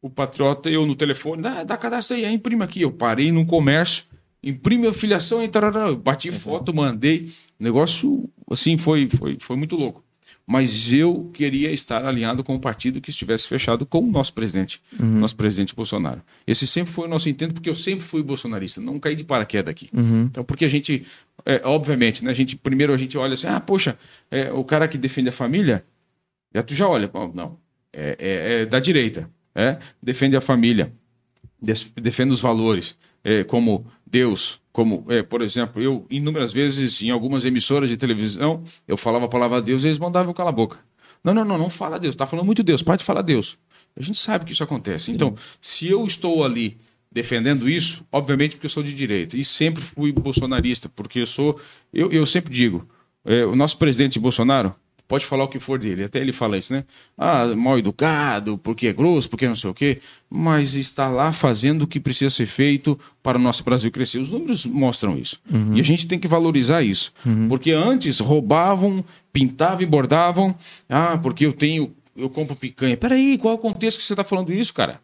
o 0.00 0.08
patriota, 0.08 0.70
eu 0.70 0.86
no 0.86 0.94
telefone, 0.94 1.42
dá, 1.42 1.64
dá 1.64 1.76
cadastro 1.76 2.16
aí, 2.16 2.26
imprime 2.26 2.62
aqui. 2.62 2.82
Eu 2.82 2.92
parei 2.92 3.32
num 3.32 3.44
comércio, 3.44 4.04
imprime 4.42 4.86
a 4.86 4.92
filiação 4.92 5.42
e 5.42 5.48
tarará, 5.48 5.88
eu 5.88 5.96
bati 5.96 6.30
foto, 6.32 6.74
mandei. 6.74 7.30
O 7.58 7.64
negócio, 7.64 8.28
assim, 8.50 8.76
foi, 8.78 9.08
foi, 9.08 9.36
foi 9.40 9.56
muito 9.56 9.76
louco. 9.76 10.04
Mas 10.46 10.90
eu 10.90 11.30
queria 11.34 11.70
estar 11.70 12.04
alinhado 12.06 12.42
com 12.42 12.54
o 12.54 12.58
partido 12.60 13.02
que 13.02 13.10
estivesse 13.10 13.46
fechado 13.46 13.84
com 13.84 13.98
o 13.98 14.10
nosso 14.10 14.32
presidente, 14.32 14.80
nosso 14.98 15.36
presidente 15.36 15.74
Bolsonaro. 15.74 16.22
Esse 16.46 16.66
sempre 16.66 16.90
foi 16.90 17.06
o 17.06 17.10
nosso 17.10 17.28
intento, 17.28 17.52
porque 17.52 17.68
eu 17.68 17.74
sempre 17.74 18.02
fui 18.02 18.22
bolsonarista, 18.22 18.80
não 18.80 18.98
caí 18.98 19.14
de 19.14 19.24
paraquedas 19.24 19.70
aqui. 19.70 19.90
Então, 19.92 20.42
porque 20.44 20.64
a 20.64 20.68
gente, 20.68 21.04
é, 21.44 21.60
obviamente, 21.64 22.24
né, 22.24 22.30
a 22.30 22.34
gente, 22.34 22.56
primeiro 22.56 22.94
a 22.94 22.96
gente 22.96 23.18
olha 23.18 23.34
assim, 23.34 23.46
ah, 23.46 23.60
poxa, 23.60 23.98
é, 24.30 24.50
o 24.50 24.64
cara 24.64 24.88
que 24.88 24.96
defende 24.96 25.28
a 25.28 25.32
família, 25.32 25.84
já 26.54 26.62
tu 26.62 26.74
já 26.74 26.88
olha, 26.88 27.10
não, 27.34 27.58
é, 27.92 28.16
é- 28.18 28.62
é 28.62 28.66
da 28.66 28.80
direita, 28.80 29.28
é, 29.54 29.76
defende 30.02 30.34
a 30.34 30.40
família, 30.40 30.92
defende 32.00 32.32
os 32.32 32.40
valores, 32.40 32.96
é, 33.24 33.44
como 33.44 33.86
Deus, 34.10 34.60
como, 34.72 35.04
é, 35.08 35.22
por 35.22 35.42
exemplo, 35.42 35.82
eu, 35.82 36.06
inúmeras 36.08 36.52
vezes, 36.52 37.02
em 37.02 37.10
algumas 37.10 37.44
emissoras 37.44 37.88
de 37.88 37.96
televisão, 37.96 38.62
eu 38.86 38.96
falava 38.96 39.26
a 39.26 39.28
palavra 39.28 39.60
Deus 39.60 39.84
e 39.84 39.88
eles 39.88 39.98
mandavam 39.98 40.30
eu 40.30 40.34
calar 40.34 40.52
a 40.52 40.56
boca. 40.56 40.78
Não, 41.22 41.34
não, 41.34 41.44
não, 41.44 41.58
não 41.58 41.70
fala 41.70 41.98
Deus, 41.98 42.14
tá 42.14 42.26
falando 42.26 42.46
muito 42.46 42.62
Deus, 42.62 42.82
para 42.82 42.96
de 42.96 43.04
falar 43.04 43.22
Deus. 43.22 43.58
A 43.96 44.02
gente 44.02 44.18
sabe 44.18 44.44
que 44.44 44.52
isso 44.52 44.62
acontece. 44.62 45.10
Então, 45.10 45.34
se 45.60 45.88
eu 45.88 46.06
estou 46.06 46.44
ali 46.44 46.78
defendendo 47.10 47.68
isso, 47.68 48.04
obviamente 48.12 48.52
porque 48.52 48.66
eu 48.66 48.70
sou 48.70 48.82
de 48.82 48.94
direita, 48.94 49.36
e 49.36 49.44
sempre 49.44 49.82
fui 49.82 50.12
bolsonarista, 50.12 50.88
porque 50.88 51.20
eu 51.20 51.26
sou, 51.26 51.60
eu, 51.92 52.12
eu 52.12 52.24
sempre 52.24 52.52
digo, 52.52 52.86
é, 53.24 53.44
o 53.44 53.56
nosso 53.56 53.76
presidente 53.78 54.18
Bolsonaro, 54.18 54.74
pode 55.08 55.24
falar 55.24 55.44
o 55.44 55.48
que 55.48 55.58
for 55.58 55.78
dele, 55.78 56.04
até 56.04 56.20
ele 56.20 56.32
fala 56.32 56.58
isso, 56.58 56.72
né? 56.72 56.84
Ah, 57.16 57.46
mal 57.56 57.78
educado, 57.78 58.58
porque 58.58 58.86
é 58.86 58.92
grosso, 58.92 59.28
porque 59.28 59.48
não 59.48 59.56
sei 59.56 59.70
o 59.70 59.74
quê, 59.74 60.00
mas 60.28 60.74
está 60.74 61.08
lá 61.08 61.32
fazendo 61.32 61.82
o 61.82 61.86
que 61.86 61.98
precisa 61.98 62.28
ser 62.28 62.44
feito 62.46 62.96
para 63.22 63.38
o 63.38 63.40
nosso 63.40 63.64
Brasil 63.64 63.90
crescer. 63.90 64.18
Os 64.18 64.28
números 64.28 64.66
mostram 64.66 65.16
isso. 65.18 65.40
E 65.74 65.80
a 65.80 65.82
gente 65.82 66.06
tem 66.06 66.18
que 66.18 66.28
valorizar 66.28 66.82
isso. 66.82 67.12
Porque 67.48 67.70
antes 67.72 68.18
roubavam, 68.20 69.02
pintavam 69.32 69.80
e 69.80 69.86
bordavam. 69.86 70.54
Ah, 70.88 71.18
porque 71.22 71.46
eu 71.46 71.52
tenho, 71.54 71.90
eu 72.14 72.28
compro 72.28 72.54
picanha. 72.54 72.96
Peraí, 72.96 73.38
qual 73.38 73.54
é 73.54 73.56
o 73.56 73.60
contexto 73.60 73.96
que 73.98 74.04
você 74.04 74.12
está 74.12 74.22
falando 74.24 74.52
isso, 74.52 74.74
cara? 74.74 75.00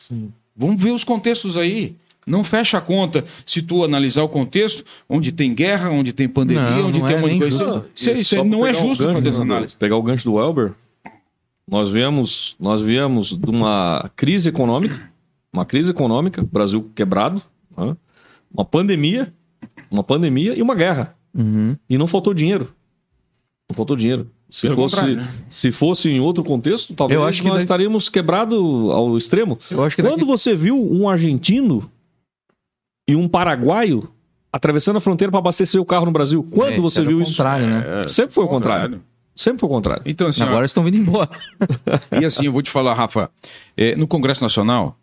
Vamos 0.55 0.81
ver 0.81 0.91
os 0.93 1.03
contextos 1.03 1.57
aí. 1.57 1.97
Não 2.27 2.43
fecha 2.45 2.79
a 2.79 2.81
conta 2.81 3.25
se 3.45 3.61
tu 3.63 3.85
analisar 3.85 4.23
o 4.23 4.29
contexto, 4.29 4.85
onde 5.09 5.31
tem 5.33 5.55
guerra, 5.55 5.91
onde 5.91 6.13
tem 6.13 6.29
pandemia, 6.29 6.63
Não, 6.71 6.89
onde 6.89 6.99
não 7.01 7.07
tem 7.07 7.17
é 7.17 7.19
uma 7.19 7.29
nem 7.29 7.39
coisa. 7.39 7.59
justo. 7.65 7.85
Isso, 7.95 8.11
isso 8.11 8.37
só 8.37 8.45
não 8.45 8.67
é 8.67 8.73
justo 8.73 9.03
gancho 9.05 9.15
fazer 9.17 9.29
essa 9.29 9.39
do- 9.45 9.53
análise. 9.53 9.77
Pegar 9.77 9.97
o 9.97 10.03
gancho 10.03 10.25
do 10.31 10.39
Elber, 10.41 10.73
nós 11.69 11.91
viemos, 11.91 12.57
nós 12.59 12.83
viemos 12.83 13.29
de 13.37 13.51
uma 13.51 14.11
crise 14.17 14.49
econômica, 14.49 15.11
uma 15.53 15.65
crise 15.65 15.91
econômica, 15.91 16.43
Brasil 16.51 16.91
quebrado, 16.95 17.43
né? 17.77 17.97
uma 18.53 18.65
pandemia, 18.65 19.33
uma 19.91 20.03
pandemia 20.05 20.55
e 20.57 20.63
uma 20.63 20.75
guerra. 20.75 21.15
Uhum. 21.35 21.77
E 21.89 21.97
não 21.99 22.07
faltou 22.07 22.33
dinheiro. 22.35 22.73
Não 23.69 23.75
faltou 23.77 23.97
dinheiro. 23.97 24.31
Se 24.51 24.63
Pelo 24.69 24.77
fosse, 24.77 25.03
né? 25.17 25.29
se 25.49 25.73
fosse 25.73 26.09
em 26.11 26.21
outro 26.21 26.45
contexto, 26.45 26.95
talvez 26.95 27.19
Eu 27.21 27.27
acho 27.27 27.41
que 27.43 27.49
nós 27.49 27.57
daí- 27.57 27.65
estaríamos 27.65 28.09
quebrados 28.09 28.57
ao 28.57 29.17
extremo. 29.17 29.59
Eu 29.71 29.83
acho 29.83 29.97
que 29.97 30.03
Quando 30.03 30.25
você 30.25 30.55
viu 30.55 30.77
um 30.81 31.09
argentino 31.09 31.91
e 33.07 33.15
um 33.17 33.29
paraguaio 33.29 34.09
atravessando 34.53 34.97
a 34.97 35.01
fronteira 35.01 35.31
para 35.31 35.39
abastecer 35.41 35.81
o 35.81 35.85
carro 35.85 36.07
no 36.07 36.13
Brasil, 36.13 36.43
quando 36.51 36.71
É, 36.71 36.73
isso 36.75 36.83
você 36.83 37.01
o 37.01 37.07
viu 37.07 37.21
isso? 37.21 37.33
contrário, 37.33 37.67
né? 37.67 38.03
É, 38.05 38.09
Sempre 38.09 38.35
foi 38.35 38.45
o 38.45 38.49
contrário. 38.49 39.03
Sempre 39.35 39.61
foi 39.61 39.69
o 39.69 39.73
contrário. 39.73 40.03
Então, 40.07 40.29
assim, 40.29 40.45
ó, 40.45 40.47
Agora 40.47 40.65
estão 40.65 40.85
vindo 40.85 40.97
embora. 40.97 41.29
E 42.21 42.25
assim, 42.25 42.47
eu 42.47 42.53
vou 42.53 42.63
te 42.63 42.71
falar, 42.71 42.95
Rafa, 42.95 43.29
é, 43.77 43.97
no 43.97 44.07
Congresso 44.07 44.43
Nacional 44.45 44.97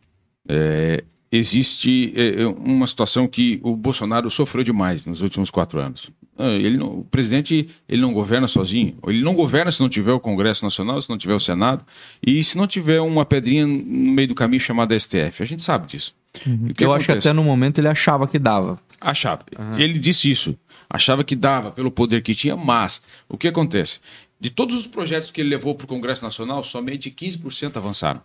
é, 0.48 1.04
existe 1.30 2.14
é, 2.16 2.44
é, 2.44 2.48
uma 2.48 2.88
situação 2.88 3.28
que 3.28 3.60
o 3.62 3.76
Bolsonaro 3.76 4.30
sofreu 4.32 4.64
demais 4.64 5.06
nos 5.06 5.22
últimos 5.22 5.52
quatro 5.52 5.80
anos. 5.82 6.10
Ah, 6.42 6.52
ele 6.54 6.78
não- 6.78 7.00
o 7.00 7.04
presidente 7.06 7.70
ele 7.88 8.02
não 8.02 8.14
governa 8.14 8.48
sozinho. 8.48 8.98
Ele 9.08 9.22
não 9.22 9.34
governa 9.36 9.72
se 9.72 9.80
não 9.82 9.90
tiver 9.90 10.12
o 10.14 10.20
Congresso 10.20 10.64
Nacional, 10.66 11.02
se 11.02 11.10
não 11.10 11.18
tiver 11.18 11.34
o 11.36 11.40
Senado 11.40 11.86
e 12.26 12.44
se 12.44 12.58
não 12.58 12.68
tiver 12.68 13.00
uma 13.02 13.26
pedrinha 13.26 13.66
no 13.68 14.12
meio 14.12 14.28
do 14.28 14.36
caminho 14.36 14.60
chamada 14.60 14.98
STF. 14.98 15.42
A 15.42 15.46
gente 15.46 15.62
sabe 15.62 15.88
disso. 15.88 16.14
O 16.46 16.74
que 16.74 16.84
Eu 16.84 16.94
acho 16.94 17.06
que 17.06 17.12
acontece? 17.12 17.28
até 17.30 17.34
no 17.34 17.44
momento 17.44 17.80
ele 17.80 17.88
achava 17.88 18.28
que 18.28 18.40
dava. 18.40 18.80
Achava. 19.00 19.44
Ele 19.78 19.98
disse 20.00 20.30
isso. 20.30 20.58
Achava 20.90 21.24
que 21.24 21.36
dava 21.36 21.72
pelo 21.72 21.90
poder 21.92 22.22
que 22.22 22.36
tinha, 22.36 22.56
mas 22.56 23.02
o 23.28 23.38
que 23.38 23.48
acontece? 23.48 24.00
De 24.40 24.50
todos 24.50 24.76
os 24.76 24.88
projetos 24.88 25.30
que 25.32 25.42
ele 25.42 25.50
levou 25.50 25.76
para 25.76 25.86
o 25.86 25.88
Congresso 25.88 26.24
Nacional, 26.24 26.64
somente 26.64 27.10
15% 27.12 27.78
avançaram. 27.78 28.22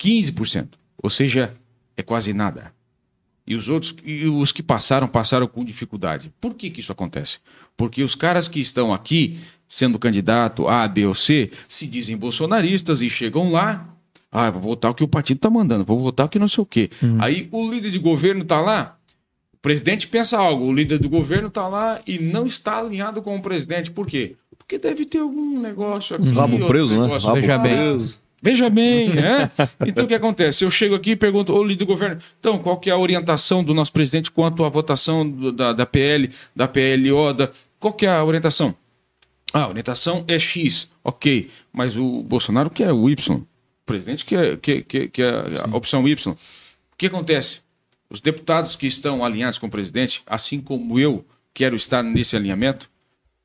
15%. 0.00 0.68
Ou 1.02 1.10
seja, 1.10 1.54
é 1.96 2.02
quase 2.02 2.32
nada. 2.32 2.72
E 3.48 3.54
os 3.54 3.70
outros, 3.70 3.96
e 4.04 4.26
os 4.26 4.52
que 4.52 4.62
passaram, 4.62 5.08
passaram 5.08 5.48
com 5.48 5.64
dificuldade. 5.64 6.30
Por 6.38 6.52
que, 6.52 6.68
que 6.68 6.80
isso 6.80 6.92
acontece? 6.92 7.38
Porque 7.78 8.02
os 8.02 8.14
caras 8.14 8.46
que 8.46 8.60
estão 8.60 8.92
aqui, 8.92 9.38
sendo 9.66 9.98
candidato 9.98 10.68
A, 10.68 10.86
B 10.86 11.06
ou 11.06 11.14
C, 11.14 11.50
se 11.66 11.86
dizem 11.86 12.14
bolsonaristas 12.14 13.00
e 13.00 13.08
chegam 13.08 13.50
lá. 13.50 13.88
Ah, 14.30 14.50
vou 14.50 14.60
votar 14.60 14.90
o 14.90 14.94
que 14.94 15.02
o 15.02 15.08
partido 15.08 15.38
está 15.38 15.48
mandando, 15.48 15.82
vou 15.82 15.98
votar 15.98 16.26
o 16.26 16.28
que 16.28 16.38
não 16.38 16.46
sei 16.46 16.62
o 16.62 16.66
quê. 16.66 16.90
Aí 17.18 17.48
o 17.50 17.70
líder 17.70 17.90
de 17.90 17.98
governo 17.98 18.42
está 18.42 18.60
lá, 18.60 18.98
o 19.54 19.56
presidente 19.56 20.06
pensa 20.06 20.36
algo, 20.38 20.66
o 20.66 20.72
líder 20.72 20.98
do 20.98 21.08
governo 21.08 21.48
está 21.48 21.66
lá 21.66 22.00
e 22.06 22.18
não 22.18 22.44
está 22.44 22.78
alinhado 22.78 23.22
com 23.22 23.34
o 23.34 23.40
presidente. 23.40 23.90
Por 23.90 24.06
quê? 24.06 24.36
Porque 24.58 24.78
deve 24.78 25.06
ter 25.06 25.20
algum 25.20 25.58
negócio 25.58 26.16
aqui. 26.16 26.28
Rabo 26.28 26.66
preso, 26.66 27.00
né? 27.00 27.16
Rabo 27.16 27.62
preso. 27.62 28.20
Veja 28.40 28.70
bem, 28.70 29.08
né? 29.14 29.50
Então 29.86 30.04
o 30.04 30.08
que 30.08 30.14
acontece? 30.14 30.64
Eu 30.64 30.70
chego 30.70 30.94
aqui 30.94 31.10
e 31.12 31.16
pergunto, 31.16 31.52
ô 31.52 31.62
líder 31.64 31.84
do 31.84 31.86
governo, 31.86 32.20
então 32.38 32.58
qual 32.58 32.78
que 32.78 32.88
é 32.88 32.92
a 32.92 32.96
orientação 32.98 33.64
do 33.64 33.74
nosso 33.74 33.92
presidente 33.92 34.30
quanto 34.30 34.64
à 34.64 34.68
votação 34.68 35.28
do- 35.28 35.50
da, 35.50 35.72
da 35.72 35.84
PL, 35.84 36.30
da 36.54 36.68
PLO, 36.68 37.32
da... 37.34 37.50
qual 37.80 37.92
que 37.92 38.06
é 38.06 38.10
a 38.10 38.22
orientação? 38.24 38.74
Ah, 39.52 39.62
a 39.64 39.68
orientação 39.68 40.24
é 40.28 40.38
X, 40.38 40.88
ok, 41.02 41.50
mas 41.72 41.96
o 41.96 42.22
Bolsonaro 42.22 42.70
quer 42.70 42.92
o 42.92 43.10
Y, 43.10 43.36
o 43.36 43.46
presidente 43.84 44.24
quer, 44.24 44.56
quer, 44.58 44.82
quer, 44.82 45.08
quer 45.08 45.34
a 45.64 45.76
opção 45.76 46.06
Y. 46.06 46.32
O 46.32 46.36
que 46.96 47.06
acontece? 47.06 47.62
Os 48.10 48.20
deputados 48.20 48.76
que 48.76 48.86
estão 48.86 49.24
alinhados 49.24 49.58
com 49.58 49.66
o 49.66 49.70
presidente, 49.70 50.22
assim 50.26 50.60
como 50.60 50.98
eu 50.98 51.24
quero 51.52 51.74
estar 51.74 52.02
nesse 52.04 52.36
alinhamento, 52.36 52.88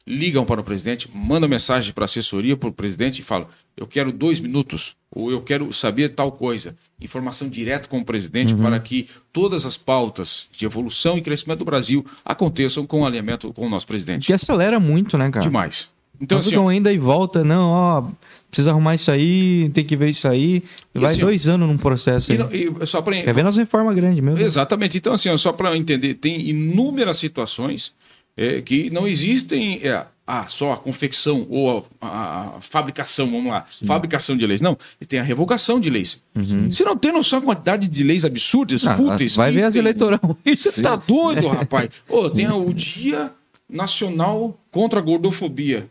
ligam 0.05 0.43
para 0.45 0.59
o 0.61 0.63
presidente, 0.63 1.09
mandam 1.13 1.47
mensagem 1.49 1.93
para 1.93 2.03
a 2.03 2.05
assessoria, 2.05 2.57
para 2.57 2.69
o 2.69 2.73
presidente 2.73 3.19
e 3.19 3.23
falam: 3.23 3.47
eu 3.77 3.87
quero 3.87 4.11
dois 4.11 4.39
minutos, 4.39 4.95
ou 5.13 5.31
eu 5.31 5.41
quero 5.41 5.71
saber 5.73 6.09
tal 6.09 6.31
coisa. 6.31 6.75
Informação 6.99 7.49
direta 7.49 7.87
com 7.89 7.99
o 7.99 8.05
presidente 8.05 8.53
para 8.53 8.79
que 8.79 9.07
todas 9.31 9.65
as 9.65 9.77
pautas 9.77 10.47
de 10.51 10.65
evolução 10.65 11.17
e 11.17 11.21
crescimento 11.21 11.59
do 11.59 11.65
Brasil 11.65 12.05
aconteçam 12.23 12.85
com 12.85 13.05
alinhamento 13.05 13.51
com 13.53 13.65
o 13.65 13.69
nosso 13.69 13.87
presidente. 13.87 14.27
Que 14.27 14.33
acelera 14.33 14.79
muito, 14.79 15.17
né, 15.17 15.29
cara? 15.29 15.45
Demais. 15.45 15.91
Então, 16.21 16.37
assim, 16.37 16.51
ficam 16.51 16.69
ainda 16.69 16.93
e 16.93 16.97
volta, 16.97 17.43
não, 17.43 17.69
ó, 17.69 18.03
precisa 18.49 18.69
arrumar 18.69 18.95
isso 18.95 19.09
aí, 19.11 19.69
tem 19.73 19.83
que 19.83 19.95
ver 19.97 20.09
isso 20.09 20.27
aí. 20.27 20.63
E 20.93 20.99
Vai 20.99 21.11
assim, 21.11 21.21
dois 21.21 21.47
anos 21.49 21.67
num 21.67 21.77
processo 21.77 22.31
e 22.31 22.33
aí. 22.33 22.37
não- 22.37 22.49
e 22.83 22.85
só 22.85 23.01
para 23.01 23.21
Quer 23.21 23.33
ver 23.33 23.43
nas 23.43 23.57
reformas 23.57 23.95
grandes 23.95 24.23
mesmo. 24.23 24.39
Exatamente. 24.39 24.97
Então, 24.97 25.11
assim, 25.11 25.27
ó, 25.29 25.35
só 25.37 25.51
para 25.51 25.75
entender, 25.75 26.13
tem 26.13 26.39
inúmeras 26.49 27.17
situações 27.17 27.91
é, 28.35 28.61
que 28.61 28.89
não 28.89 29.07
existem 29.07 29.79
é, 29.83 30.05
ah, 30.25 30.47
só 30.47 30.73
a 30.73 30.77
confecção 30.77 31.45
ou 31.49 31.85
a, 32.01 32.07
a- 32.07 32.57
a 32.57 32.61
fabricação, 32.61 33.29
vamos 33.29 33.47
lá, 33.51 33.65
fabricação 33.85 34.35
de 34.37 34.45
leis. 34.47 34.61
Não, 34.61 34.77
e 34.99 35.05
tem 35.05 35.19
a 35.19 35.23
revogação 35.23 35.79
de 35.79 35.89
leis. 35.89 36.21
Você 36.69 36.83
não 36.83 36.95
tem 36.97 37.11
noção 37.11 37.39
da 37.39 37.45
quantidade 37.47 37.87
de 37.87 38.03
leis 38.03 38.23
absurdas, 38.25 38.83
Uhum. 38.83 38.91
Ah, 38.91 38.95
fúteis. 38.97 39.35
vai 39.35 39.51
ver 39.51 39.63
as 39.63 39.75
eleitoral. 39.75 40.19
Você 40.45 40.81
tá 40.81 40.95
doido, 40.95 41.47
rapaz? 41.47 41.89
Ô, 42.09 42.29
tem 42.29 42.49
o 42.49 42.73
Dia 42.73 43.31
Nacional 43.69 44.57
contra 44.71 44.99
a 44.99 45.01
Gordofobia. 45.03 45.89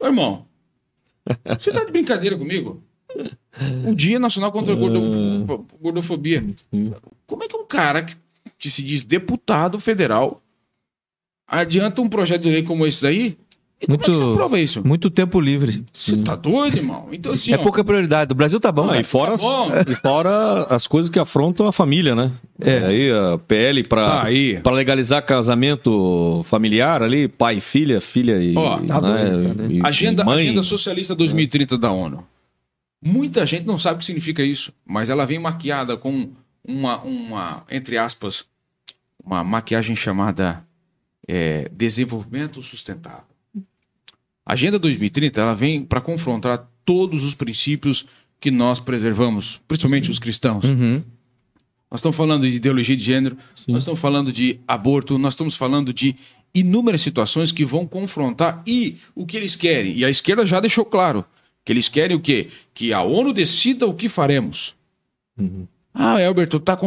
Ô, 0.00 0.06
irmão, 0.06 0.44
você 1.58 1.70
tá 1.70 1.84
de 1.84 1.92
brincadeira 1.92 2.36
comigo? 2.36 2.82
O 3.86 3.94
Dia 3.94 4.18
Nacional 4.18 4.50
contra 4.50 4.72
a 4.74 4.76
Gordof- 4.76 5.64
Gordofobia. 5.80 6.44
Como 7.26 7.44
é 7.44 7.48
que 7.48 7.56
um 7.56 7.64
cara 7.66 8.04
que 8.58 8.70
se 8.70 8.82
diz 8.82 9.04
deputado 9.04 9.78
federal 9.78 10.42
adianta 11.60 12.00
um 12.02 12.08
projeto 12.08 12.42
de 12.42 12.50
lei 12.50 12.62
como 12.62 12.86
esse 12.86 13.02
daí? 13.02 13.36
E 13.80 13.86
como 13.86 13.96
é 13.96 13.98
que 13.98 14.08
Muito- 14.10 14.12
você 14.24 14.32
aprova 14.32 14.60
isso? 14.60 14.86
Muito 14.86 15.10
tempo 15.10 15.40
livre. 15.40 15.84
Você 15.92 16.16
tá 16.18 16.36
doido, 16.36 16.76
irmão? 16.76 17.08
Então, 17.10 17.32
assim, 17.32 17.52
é 17.52 17.56
ó, 17.56 17.62
pouca 17.62 17.82
prioridade. 17.82 18.30
O 18.32 18.34
Brasil 18.36 18.60
tá 18.60 18.70
bom. 18.70 18.84
Ah, 18.88 18.90
e, 18.90 19.02
cara. 19.02 19.04
fora, 19.04 19.36
Tá 19.36 19.42
bom. 19.42 19.72
as, 19.72 19.86
e 19.88 19.94
fora 19.96 20.62
as 20.70 20.86
coisas 20.86 21.10
que 21.10 21.18
afrontam 21.18 21.66
a 21.66 21.72
família, 21.72 22.14
né? 22.14 22.30
É. 22.60 22.78
Aí 22.86 23.10
a 23.10 23.38
PL 23.38 23.82
para 23.82 24.22
Aí. 24.22 24.60
para 24.60 24.72
legalizar 24.72 25.20
casamento 25.26 26.42
familiar 26.44 27.02
ali, 27.02 27.26
pai 27.26 27.56
e 27.56 27.60
filha, 27.60 28.00
filha 28.00 28.40
e, 28.40 28.56
Ó, 28.56 28.78
tá 28.78 29.00
né, 29.00 29.24
doido, 29.30 29.54
tá 29.56 29.64
e- 29.64 29.80
Agenda, 29.84 30.22
e 30.22 30.26
mãe. 30.26 30.40
Agenda 30.42 30.62
Socialista 30.62 31.14
2030 31.16 31.76
da 31.76 31.90
ONU. 31.90 32.24
Muita 33.04 33.44
gente 33.44 33.66
não 33.66 33.80
sabe 33.80 33.96
o 33.96 33.98
que 33.98 34.04
significa 34.04 34.44
isso, 34.44 34.72
mas 34.86 35.10
ela 35.10 35.26
vem 35.26 35.40
maquiada 35.40 35.96
com 35.96 36.28
uma, 36.64 36.98
uma 37.02 37.64
entre 37.68 37.98
aspas, 37.98 38.44
uma 39.24 39.42
maquiagem 39.42 39.96
chamada 39.96 40.62
é, 41.26 41.70
desenvolvimento 41.72 42.60
sustentável. 42.62 43.24
A 44.44 44.54
Agenda 44.54 44.78
2030 44.78 45.40
ela 45.40 45.54
vem 45.54 45.84
para 45.84 46.00
confrontar 46.00 46.68
todos 46.84 47.24
os 47.24 47.34
princípios 47.34 48.06
que 48.40 48.50
nós 48.50 48.80
preservamos, 48.80 49.60
principalmente 49.68 50.10
os 50.10 50.18
cristãos. 50.18 50.64
Uhum. 50.64 51.02
Nós 51.90 52.00
estamos 52.00 52.16
falando 52.16 52.42
de 52.42 52.56
ideologia 52.56 52.96
de 52.96 53.04
gênero, 53.04 53.36
nós 53.68 53.82
estamos 53.82 54.00
falando 54.00 54.32
de 54.32 54.58
aborto, 54.66 55.18
nós 55.18 55.34
estamos 55.34 55.54
falando 55.54 55.92
de 55.92 56.16
inúmeras 56.54 57.02
situações 57.02 57.52
que 57.52 57.64
vão 57.64 57.86
confrontar 57.86 58.62
e 58.66 58.96
o 59.14 59.24
que 59.24 59.36
eles 59.36 59.54
querem. 59.54 59.96
E 59.96 60.04
a 60.04 60.10
esquerda 60.10 60.44
já 60.44 60.58
deixou 60.58 60.84
claro 60.84 61.24
que 61.64 61.72
eles 61.72 61.88
querem 61.88 62.16
o 62.16 62.20
quê? 62.20 62.48
Que 62.74 62.92
a 62.92 63.02
ONU 63.02 63.32
decida 63.32 63.86
o 63.86 63.94
que 63.94 64.08
faremos. 64.08 64.74
Ah, 65.94 66.20
Elber, 66.20 66.48
tu 66.48 66.58
tá 66.58 66.78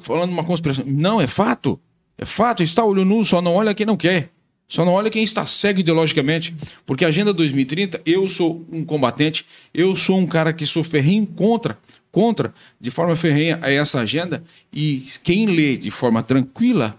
falando 0.00 0.30
uma 0.30 0.44
conspiração. 0.44 0.84
Não, 0.86 1.20
é 1.20 1.26
fato. 1.26 1.78
É 2.16 2.24
fato, 2.24 2.62
está 2.62 2.84
olho 2.84 3.04
nu, 3.04 3.24
só 3.24 3.40
não 3.42 3.54
olha 3.54 3.74
quem 3.74 3.86
não 3.86 3.96
quer. 3.96 4.30
Só 4.66 4.84
não 4.84 4.92
olha 4.92 5.10
quem 5.10 5.22
está 5.22 5.44
cego 5.46 5.80
ideologicamente. 5.80 6.54
Porque 6.86 7.04
a 7.04 7.08
Agenda 7.08 7.32
2030, 7.32 8.00
eu 8.06 8.26
sou 8.28 8.64
um 8.70 8.84
combatente, 8.84 9.46
eu 9.72 9.94
sou 9.94 10.18
um 10.18 10.26
cara 10.26 10.52
que 10.52 10.66
sou 10.66 10.82
ferrenho 10.82 11.26
contra, 11.26 11.78
contra, 12.10 12.54
de 12.80 12.90
forma 12.90 13.14
ferrenha, 13.16 13.58
a 13.62 13.70
essa 13.70 14.00
agenda. 14.00 14.42
E 14.72 15.06
quem 15.22 15.46
lê 15.46 15.76
de 15.76 15.90
forma 15.90 16.22
tranquila, 16.22 16.98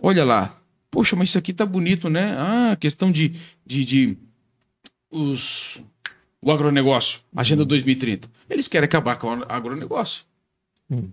olha 0.00 0.24
lá. 0.24 0.58
Poxa, 0.90 1.14
mas 1.14 1.28
isso 1.28 1.38
aqui 1.38 1.52
tá 1.52 1.66
bonito, 1.66 2.08
né? 2.08 2.34
Ah, 2.38 2.76
questão 2.78 3.12
de, 3.12 3.32
de, 3.64 3.84
de 3.84 4.18
os, 5.10 5.82
o 6.40 6.50
agronegócio, 6.50 7.20
Agenda 7.34 7.64
2030. 7.64 8.28
Eles 8.48 8.68
querem 8.68 8.86
acabar 8.86 9.16
com 9.16 9.28
o 9.28 9.44
agronegócio. 9.48 10.24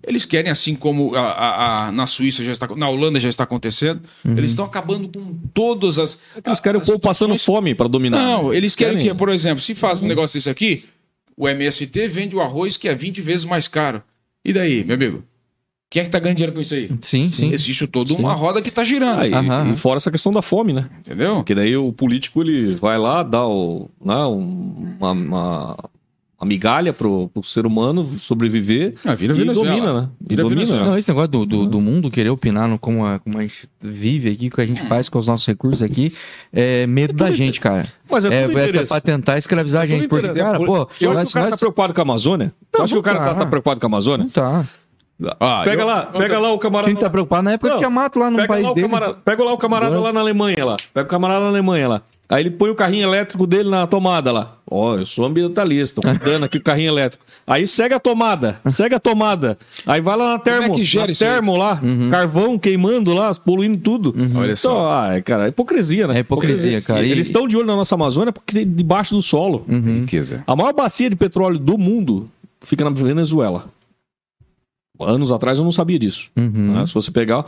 Eles 0.06 0.24
querem, 0.24 0.52
assim 0.52 0.76
como 0.76 1.16
a, 1.16 1.20
a- 1.22 1.88
a- 1.88 1.92
na 1.92 2.06
Suíça 2.06 2.44
já 2.44 2.52
está, 2.52 2.68
na 2.76 2.88
Holanda 2.88 3.20
já 3.20 3.28
está 3.28 3.44
acontecendo, 3.44 4.02
eles 4.24 4.52
estão 4.52 4.66
acabando 4.66 5.08
com 5.10 5.36
todas 5.54 5.98
as. 5.98 6.20
Eles 6.46 6.60
querem 6.60 6.78
o 6.78 6.82
as 6.82 6.88
povo 6.88 7.00
passando 7.00 7.36
fome 7.40 7.74
para 7.74 7.88
dominar. 7.88 8.18
Não, 8.22 8.54
eles 8.54 8.76
querem, 8.76 8.98
Querem. 8.98 9.12
que, 9.12 9.18
por 9.18 9.30
exemplo, 9.30 9.62
se 9.64 9.74
faz 9.74 10.00
um 10.02 10.06
negócio 10.08 10.38
desse 10.38 10.50
aqui, 10.50 10.86
o 11.36 11.50
MST 11.50 12.08
vende 12.08 12.36
o 12.36 12.42
arroz 12.42 12.78
que 12.78 12.88
é 12.88 12.94
20 12.94 13.20
vezes 13.22 13.46
mais 13.46 13.68
caro. 13.68 14.04
E 14.46 14.54
daí, 14.54 14.84
meu 14.84 14.94
amigo? 14.96 15.24
Quem 15.90 16.02
é 16.02 16.06
que 16.06 16.12
tá 16.12 16.18
ganhando 16.20 16.38
dinheiro 16.38 16.54
com 16.54 16.62
isso 16.62 16.74
aí? 16.74 16.90
Sim, 17.02 17.28
sim. 17.30 17.52
Existe 17.52 17.86
toda 17.88 18.14
uma 18.16 18.34
roda 18.34 18.62
que 18.64 18.72
tá 18.72 18.84
girando. 18.84 19.22
Ah, 19.22 19.28
e, 19.28 19.34
Aham. 19.34 19.74
e 19.74 19.76
fora 19.76 19.98
essa 19.98 20.10
questão 20.12 20.32
da 20.32 20.42
fome, 20.42 20.74
né? 20.74 20.90
Entendeu? 21.00 21.36
Porque 21.36 21.54
daí 21.56 21.76
o 21.78 21.94
político 21.94 22.42
ele 22.42 22.76
vai 22.76 22.98
lá, 22.98 23.22
dá 23.22 23.46
o, 23.48 23.90
né, 24.04 24.18
um- 24.26 24.96
uma, 25.00 25.12
uma, 25.12 25.78
uma 26.44 26.48
migalha 26.48 26.92
pro, 26.94 27.30
pro 27.30 27.44
ser 27.44 27.66
humano 27.66 28.06
sobreviver 28.20 28.96
Ah, 29.06 29.16
vira 29.16 29.34
e 29.34 29.38
Venezuela. 29.38 29.70
domina, 29.76 30.02
né? 30.02 30.10
E 30.22 30.30
Vira 30.30 30.44
domina. 30.44 30.60
Venezuela. 30.62 30.86
Não, 30.92 30.98
esse 30.98 31.10
negócio 31.10 31.30
do, 31.30 31.46
do, 31.46 31.66
do 31.66 31.82
mundo 31.82 32.12
querer 32.12 32.30
opinar 32.30 32.68
no 32.68 32.78
como 32.78 33.06
a, 33.06 33.20
como 33.20 33.38
a 33.38 33.42
gente 33.42 33.68
vive 33.82 34.30
aqui, 34.30 34.48
o 34.48 34.52
que 34.52 34.62
a 34.62 34.66
gente 34.66 34.82
faz 34.88 35.10
com 35.10 35.18
os 35.20 35.28
nossos 35.28 35.48
recursos 35.48 35.82
aqui, 35.82 36.14
é 36.52 36.86
medo 36.86 37.14
da 37.14 37.32
gente, 37.32 37.60
cara. 37.62 37.88
Mas 38.10 38.26
é 38.26 38.30
É, 38.30 38.44
é 38.44 38.86
pra 38.86 39.02
tentar 39.02 39.38
escravizar 39.38 39.82
a 39.82 39.86
É 39.86 39.88
tudo 39.88 40.00
gente. 40.00 40.10
Porque, 40.10 40.30
cara, 40.40 40.60
pô, 40.60 40.76
Eu 40.78 40.82
acho 40.84 40.98
que 41.00 41.06
nós, 41.08 41.30
o 41.30 41.34
cara 41.34 41.46
nós- 41.46 41.52
tá 41.52 41.58
preocupado 41.58 41.94
com 41.94 42.02
a 42.02 42.04
Amazônia. 42.04 42.54
Não, 42.74 42.80
Eu 42.80 42.84
acho 42.84 42.94
que 42.94 43.00
o 43.00 43.04
cara 43.04 43.20
não 43.20 43.26
tá, 43.28 43.34
tá. 43.34 43.40
tá 43.42 43.46
preocupado 43.48 43.80
com 43.80 43.86
a 43.86 43.90
Amazônia. 43.90 44.24
Não 44.26 44.30
tá. 44.32 44.66
Ah, 45.40 45.62
Pega 45.64 45.84
eu- 45.84 45.88
lá, 45.88 46.02
pega 46.08 46.40
lá 46.40 46.52
o 46.52 46.58
camarada. 46.60 46.86
Tinha 46.88 46.96
que 46.96 47.00
estar 47.00 47.10
preocupado 47.10 47.44
na 47.44 47.52
época 47.54 47.70
Não, 47.70 47.76
que 47.78 47.82
tinha 47.84 47.90
mato 47.90 48.20
lá 48.20 48.30
no 48.32 48.36
Pega 48.38 48.48
país 48.48 48.66
lá, 48.66 48.72
o 48.72 48.76
dele. 48.76 48.88
camarada, 48.88 49.14
pega 49.24 49.44
lá 49.44 49.54
o 49.54 49.58
camarada 49.58 50.00
lá 50.00 50.12
na 50.12 50.20
Alemanha 50.20 50.66
lá. 50.66 50.78
Pega 50.94 51.06
o 51.06 51.10
camarada 51.10 51.40
na 51.42 51.48
Alemanha 51.50 51.88
lá. 51.88 52.02
Aí 52.30 52.42
ele 52.42 52.52
põe 52.52 52.70
o 52.70 52.76
carrinho 52.76 53.04
elétrico 53.08 53.46
dele 53.46 53.70
na 53.70 53.86
tomada 53.86 54.32
lá. 54.32 54.58
Ó, 54.70 54.96
eu 54.98 55.06
sou 55.06 55.26
ambientalista, 55.26 56.02
tô 56.02 56.08
cuidando 56.08 56.46
aqui 56.46 56.58
do 56.58 56.64
carrinho 56.64 56.88
elétrico. 56.90 57.24
Aí 57.46 57.68
segue 57.68 57.94
a 57.94 58.00
tomada, 58.00 58.60
segue 58.68 58.96
a 58.96 59.00
tomada. 59.00 59.58
Aí 59.86 60.02
vai 60.02 60.18
lá 60.18 60.32
na 60.32 60.40
termo, 60.40 60.74
é 60.74 60.76
que 60.78 60.84
gera 60.84 61.06
na 61.08 61.12
isso 61.12 61.24
aí? 61.24 61.30
termo 61.32 61.56
lá, 61.56 61.80
carvão 62.10 62.58
queimando 62.58 63.14
lá, 63.14 63.32
poluindo 63.36 63.78
tudo. 63.78 64.16
Olha 64.36 64.54
Então, 64.54 64.56
só. 64.56 64.90
ah, 64.92 65.22
cara, 65.22 65.46
é 65.46 65.50
hipocrisia, 65.50 66.08
né? 66.08 66.16
É 66.16 66.20
hipocrisia, 66.20 66.82
cara. 66.82 67.06
E 67.06 67.12
Eles 67.12 67.28
estão 67.28 67.48
de 67.48 67.56
olho 67.58 67.68
na 67.68 67.76
nossa 67.76 67.94
Amazônia 67.94 68.32
porque 68.34 68.54
tem 68.54 68.68
debaixo 68.68 69.14
do 69.14 69.22
solo. 69.22 69.66
Riqueza. 69.68 70.44
A 70.48 70.56
maior 70.56 70.74
bacia 70.74 71.10
de 71.10 71.16
petróleo 71.16 71.60
do 71.60 71.78
mundo 71.78 72.28
fica 72.62 72.84
na 72.84 72.90
Venezuela. 72.90 73.66
Anos 75.00 75.32
atrás 75.32 75.60
eu 75.60 75.66
não 75.66 75.72
sabia 75.72 76.00
disso. 76.00 76.30
Uhum. 76.38 76.74
né? 76.74 76.86
Se 76.86 76.94
você 76.94 77.12
pegar 77.12 77.46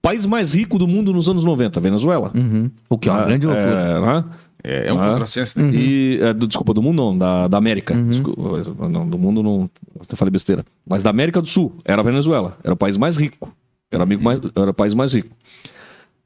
país 0.00 0.26
mais 0.26 0.54
rico 0.54 0.78
do 0.78 0.86
mundo 0.86 1.12
nos 1.12 1.28
anos 1.28 1.44
90, 1.44 1.80
Venezuela. 1.80 2.30
Uhum. 2.34 2.70
O 2.88 2.96
que 2.98 3.08
é 3.08 3.12
uma 3.12 3.22
Ah, 3.22 3.24
grande 3.26 3.46
loucura. 3.46 3.70
É, 3.80 4.00
né? 4.00 4.24
É, 4.64 4.88
é 4.88 4.92
um 4.92 5.00
Ah. 5.00 5.10
contrassenso, 5.10 5.60
né? 5.60 5.70
E, 5.72 6.18
é, 6.20 6.32
do- 6.34 6.46
desculpa, 6.46 6.74
do 6.74 6.82
mundo 6.82 6.96
não, 6.96 7.16
da, 7.18 7.46
da 7.48 7.58
América. 7.58 7.94
Desculpa, 7.94 8.88
não, 8.88 9.08
do 9.08 9.16
mundo 9.18 9.42
não, 9.42 9.70
eu 10.10 10.16
falei 10.16 10.30
besteira. 10.30 10.64
Mas 10.88 11.02
da 11.02 11.10
América 11.10 11.40
do 11.40 11.48
Sul, 11.48 11.74
era 11.84 12.00
a 12.02 12.04
Venezuela. 12.04 12.56
Era 12.64 12.74
o 12.74 12.76
país 12.76 12.96
mais 12.96 13.16
rico. 13.16 13.52
Era, 13.90 14.02
amigo 14.02 14.22
mais, 14.22 14.40
era 14.54 14.70
o 14.70 14.74
país 14.74 14.94
mais 14.94 15.14
rico. 15.14 15.30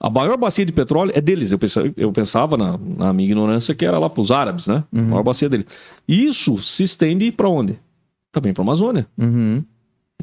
A 0.00 0.10
maior 0.10 0.36
bacia 0.36 0.66
de 0.66 0.72
petróleo 0.72 1.12
é 1.14 1.20
deles. 1.20 1.52
Eu 1.52 1.58
pensava, 1.58 1.92
eu 1.96 2.10
pensava 2.10 2.56
na, 2.56 2.76
na 2.98 3.12
minha 3.12 3.28
ignorância 3.28 3.72
que 3.74 3.84
era 3.86 3.98
lá 3.98 4.10
para 4.10 4.20
os 4.20 4.32
árabes, 4.32 4.66
né? 4.66 4.82
A 4.92 5.00
maior 5.00 5.22
bacia 5.22 5.48
deles. 5.48 5.66
E 6.08 6.26
isso 6.26 6.56
se 6.58 6.82
estende 6.82 7.30
para 7.30 7.48
onde? 7.48 7.78
Também 8.32 8.52
para 8.52 8.62
a 8.62 8.64
Amazônia. 8.64 9.06
Uhum. 9.16 9.62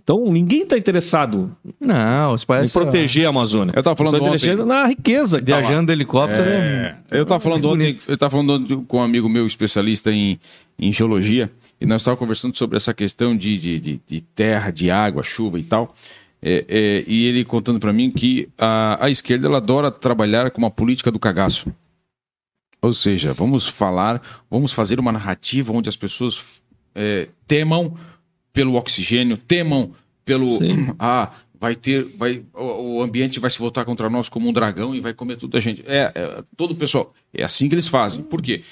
Então, 0.01 0.31
ninguém 0.31 0.61
está 0.61 0.77
interessado 0.77 1.55
Não, 1.79 2.33
os 2.33 2.43
em 2.43 2.69
proteger 2.71 3.25
a 3.25 3.29
Amazônia. 3.29 3.73
Eu 3.75 3.83
tava 3.83 3.95
falando 3.97 4.17
Só 4.17 4.23
ontem- 4.23 4.35
interessado 4.35 4.65
na 4.65 4.85
riqueza. 4.87 5.39
que 5.39 5.45
tá 5.45 5.55
lá. 5.57 5.61
viajando 5.61 5.87
de 5.87 5.91
helicóptero. 5.93 6.49
É, 6.49 6.97
eu 7.11 7.23
estava 7.23 7.39
falando 7.41 7.67
Muito 7.67 7.81
ontem, 7.83 7.97
eu 8.07 8.17
tava 8.17 8.29
falando 8.31 8.53
ontem 8.53 8.85
com 8.85 8.97
um 8.97 9.03
amigo 9.03 9.27
meu 9.27 9.45
especialista 9.45 10.11
em, 10.11 10.39
em 10.79 10.91
geologia 10.93 11.51
e 11.81 11.85
nós 11.85 12.01
estávamos 12.01 12.19
conversando 12.19 12.57
sobre 12.57 12.77
essa 12.77 12.93
questão 12.93 13.35
de, 13.35 13.57
de, 13.57 13.79
de, 13.79 14.01
de 14.07 14.21
terra, 14.21 14.71
de 14.71 14.89
água, 14.89 15.21
chuva 15.21 15.59
e 15.59 15.63
tal. 15.63 15.93
É, 16.41 16.65
é, 16.69 17.03
e 17.05 17.25
ele 17.25 17.43
contando 17.43 17.79
para 17.81 17.91
mim 17.91 18.09
que 18.09 18.47
a, 18.57 19.05
a 19.05 19.09
esquerda 19.09 19.47
ela 19.47 19.57
adora 19.57 19.91
trabalhar 19.91 20.49
com 20.51 20.59
uma 20.59 20.71
política 20.71 21.11
do 21.11 21.19
cagaço. 21.19 21.69
Ou 22.81 22.93
seja, 22.93 23.33
vamos 23.33 23.67
falar, 23.67 24.21
vamos 24.49 24.71
fazer 24.71 24.97
uma 24.99 25.11
narrativa 25.11 25.73
onde 25.73 25.89
as 25.89 25.97
pessoas 25.97 26.41
é, 26.95 27.27
temam 27.45 27.93
pelo 28.53 28.75
oxigênio, 28.75 29.37
temam 29.37 29.93
pelo 30.25 30.57
Sim. 30.57 30.93
ah, 30.99 31.31
vai 31.59 31.75
ter, 31.75 32.05
vai 32.17 32.41
o, 32.53 33.01
ambiente 33.01 33.39
vai 33.39 33.49
se 33.49 33.59
voltar 33.59 33.83
contra 33.85 34.09
nós 34.09 34.29
como 34.29 34.47
um 34.47 34.53
dragão 34.53 34.95
e 34.95 34.99
vai 34.99 35.13
comer 35.13 35.35
tudo 35.35 35.57
a 35.57 35.59
gente. 35.59 35.83
É, 35.85 36.11
é, 36.15 36.43
todo 36.55 36.71
o 36.71 36.75
pessoal, 36.75 37.13
é 37.33 37.43
assim 37.43 37.67
que 37.67 37.75
eles 37.75 37.87
fazem. 37.87 38.23
Por 38.23 38.41
quê? 38.41 38.63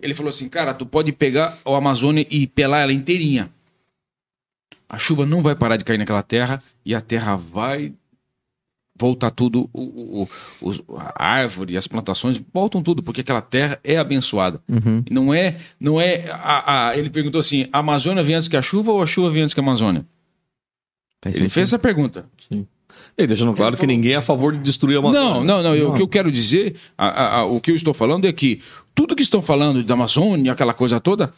Ele 0.00 0.14
falou 0.14 0.30
assim, 0.30 0.48
cara, 0.48 0.74
tu 0.74 0.84
pode 0.84 1.12
pegar 1.12 1.58
a 1.64 1.76
Amazônia 1.76 2.26
e 2.28 2.46
pelar 2.46 2.82
ela 2.82 2.92
inteirinha. 2.92 3.50
A 4.88 4.98
chuva 4.98 5.24
não 5.24 5.40
vai 5.40 5.54
parar 5.54 5.76
de 5.76 5.84
cair 5.84 5.96
naquela 5.96 6.22
terra 6.22 6.62
e 6.84 6.94
a 6.94 7.00
terra 7.00 7.36
vai 7.36 7.92
voltar 9.02 9.30
tudo, 9.30 9.68
o, 9.72 9.80
o, 9.82 10.22
o- 10.22 10.28
os- 10.68 10.80
a 10.96 11.24
árvore, 11.24 11.76
as 11.76 11.86
plantações 11.86 12.40
voltam 12.54 12.82
tudo, 12.82 13.02
porque 13.02 13.20
aquela 13.20 13.42
terra 13.42 13.78
é 13.82 13.98
abençoada. 13.98 14.60
Uhum. 14.68 15.02
E 15.08 15.12
Não 15.12 15.34
é, 15.34 15.56
não 15.80 16.00
é. 16.00 16.24
A, 16.30 16.88
a- 16.90 16.96
ele 16.96 17.10
perguntou 17.10 17.38
assim: 17.40 17.66
a 17.72 17.78
Amazônia 17.80 18.22
vem 18.22 18.34
antes 18.36 18.48
que 18.48 18.56
a 18.56 18.62
chuva 18.62 18.92
ou 18.92 19.02
a 19.02 19.06
chuva 19.06 19.30
vem 19.30 19.42
antes 19.42 19.52
que 19.54 19.60
a 19.60 19.62
Amazônia? 19.62 20.06
Faz 21.20 21.34
Ele 21.36 21.44
sentido. 21.44 21.52
fez 21.54 21.68
essa 21.68 21.78
pergunta. 21.78 22.24
Ele 23.18 23.26
deixando 23.26 23.52
claro 23.54 23.76
que 23.76 23.86
ninguém 23.86 24.12
é 24.12 24.16
a 24.16 24.22
favor 24.22 24.52
de 24.52 24.58
destruir 24.60 24.96
a 24.96 24.98
Amazônia. 25.00 25.30
Não, 25.34 25.44
não, 25.44 25.62
não. 25.62 25.74
eu- 25.76 25.88
Não. 25.88 25.92
o 25.92 25.96
que 25.96 26.02
eu 26.02 26.08
quero 26.08 26.30
dizer, 26.32 26.76
a- 26.96 27.08
a- 27.08 27.36
a- 27.40 27.44
o 27.44 27.60
que 27.60 27.70
eu 27.70 27.76
estou 27.76 27.92
falando 27.92 28.26
é 28.26 28.32
que 28.32 28.60
tudo 28.94 29.14
que 29.16 29.22
estão 29.22 29.42
falando 29.42 29.82
da 29.82 29.94
Amazônia, 29.94 30.52
aquela 30.52 30.72
coisa 30.74 30.98
toda, 31.00 31.32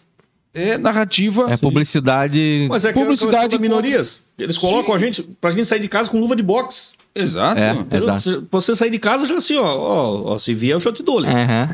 é 0.52 0.78
narrativa. 0.78 1.50
É 1.52 1.56
publicidade. 1.56 2.66
Mas 2.68 2.84
é 2.84 2.92
Publicidade 2.92 3.56
de 3.56 3.58
minorias. 3.58 4.24
Eles 4.38 4.56
colocam 4.56 4.94
a 4.94 4.98
gente, 4.98 5.22
pra 5.40 5.50
gente 5.50 5.64
sair 5.64 5.80
de 5.80 5.88
casa 5.88 6.08
com 6.08 6.20
luva 6.20 6.36
de 6.36 6.42
boxe. 6.44 6.90
Exato. 7.14 7.60
É. 7.60 7.96
Exato. 7.96 8.48
Você- 8.50 8.74
sair 8.76 8.90
de 8.90 8.98
casa 8.98 9.26
já 9.26 9.36
assim, 9.36 9.56
ó, 9.56 9.64
ó, 9.64 10.32
ó, 10.34 10.38
se 10.38 10.52
vier, 10.54 10.74
eu 10.74 10.80
já 10.80 10.92
te 10.92 11.02
dou. 11.02 11.20
aham. 11.20 11.68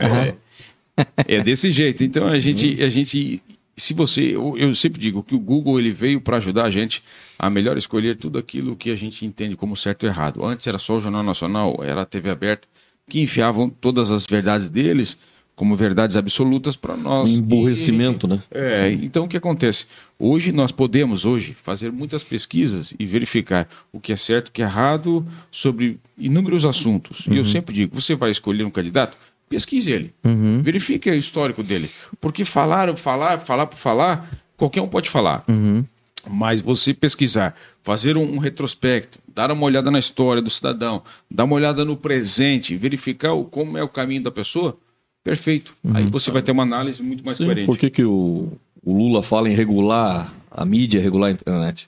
É, 1.26 1.36
é 1.36 1.42
desse 1.42 1.72
jeito. 1.72 2.04
Então 2.04 2.26
a 2.26 2.38
gente, 2.38 2.82
a 2.82 2.88
gente, 2.88 3.42
se 3.76 3.94
você, 3.94 4.34
eu, 4.36 4.56
eu 4.58 4.74
sempre 4.74 5.00
digo 5.00 5.22
que 5.22 5.34
o 5.34 5.38
Google 5.38 5.78
ele 5.78 5.92
veio 5.92 6.20
para 6.20 6.36
ajudar 6.36 6.64
a 6.64 6.70
gente 6.70 7.02
a 7.38 7.48
melhor 7.48 7.76
escolher 7.78 8.16
tudo 8.16 8.38
aquilo 8.38 8.76
que 8.76 8.90
a 8.90 8.96
gente 8.96 9.24
entende 9.24 9.56
como 9.56 9.74
certo 9.74 10.04
e 10.04 10.06
errado. 10.08 10.44
Antes 10.44 10.66
era 10.66 10.78
só 10.78 10.98
o 10.98 11.00
Jornal 11.00 11.22
Nacional, 11.22 11.80
era 11.82 12.02
a 12.02 12.04
TV 12.06 12.28
aberta 12.30 12.68
que 13.08 13.20
enfiavam 13.20 13.68
todas 13.70 14.10
as 14.10 14.26
verdades 14.26 14.68
deles 14.68 15.18
como 15.60 15.76
verdades 15.76 16.16
absolutas 16.16 16.74
para 16.74 16.96
nós. 16.96 17.32
Emburrecimento, 17.32 18.26
né? 18.26 18.40
É, 18.50 18.90
então 18.92 19.26
o 19.26 19.28
que 19.28 19.36
acontece? 19.36 19.84
Hoje 20.18 20.52
nós 20.52 20.72
podemos 20.72 21.26
hoje 21.26 21.54
fazer 21.62 21.92
muitas 21.92 22.22
pesquisas 22.22 22.94
e 22.98 23.04
verificar 23.04 23.68
o 23.92 24.00
que 24.00 24.10
é 24.10 24.16
certo, 24.16 24.48
o 24.48 24.52
que 24.52 24.62
é 24.62 24.64
errado 24.64 25.22
sobre 25.50 26.00
inúmeros 26.16 26.64
assuntos. 26.64 27.26
E 27.30 27.36
eu 27.36 27.44
sempre 27.44 27.74
digo, 27.74 28.00
você 28.00 28.14
vai 28.14 28.30
escolher 28.30 28.64
um 28.64 28.70
candidato, 28.70 29.18
pesquise 29.50 29.92
ele, 29.92 30.14
Uhum. 30.24 30.62
verifique 30.62 31.10
o 31.10 31.14
histórico 31.14 31.62
dele, 31.62 31.90
porque 32.18 32.42
falar, 32.42 32.96
falar, 32.96 33.38
falar 33.40 33.66
por 33.66 33.76
falar, 33.76 34.30
qualquer 34.56 34.80
um 34.80 34.88
pode 34.88 35.10
falar. 35.10 35.44
Uhum. 35.46 35.84
Mas 36.26 36.62
você 36.62 36.94
pesquisar, 36.94 37.54
fazer 37.82 38.16
um, 38.16 38.22
um 38.22 38.38
retrospecto, 38.38 39.18
dar 39.28 39.52
uma 39.52 39.66
olhada 39.66 39.90
na 39.90 39.98
história 39.98 40.40
do 40.40 40.48
cidadão, 40.48 41.02
dar 41.30 41.44
uma 41.44 41.56
olhada 41.56 41.84
no 41.84 41.98
presente, 41.98 42.78
verificar 42.78 43.34
o, 43.34 43.44
como 43.44 43.76
é 43.76 43.82
o 43.82 43.88
caminho 43.88 44.22
da 44.22 44.30
pessoa, 44.30 44.78
perfeito. 45.24 45.74
Aí 45.94 46.06
você 46.06 46.30
vai 46.30 46.42
ter 46.42 46.52
uma 46.52 46.62
análise 46.62 47.02
muito 47.02 47.24
mais 47.24 47.36
Sim, 47.38 47.44
coerente. 47.46 47.66
por 47.66 47.78
que, 47.78 47.90
que 47.90 48.04
o, 48.04 48.52
o 48.82 48.92
Lula 48.96 49.22
fala 49.22 49.48
em 49.48 49.54
regular 49.54 50.32
a 50.50 50.64
mídia, 50.64 51.00
regular 51.00 51.28
a 51.28 51.32
internet? 51.32 51.86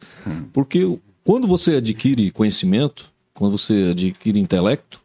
Porque 0.53 0.85
o- 0.85 1.01
quando 1.25 1.47
você 1.47 1.77
adquire 1.77 2.31
conhecimento, 2.31 3.11
quando 3.35 3.57
você 3.59 3.89
adquire 3.93 4.39
intelecto, 4.39 5.01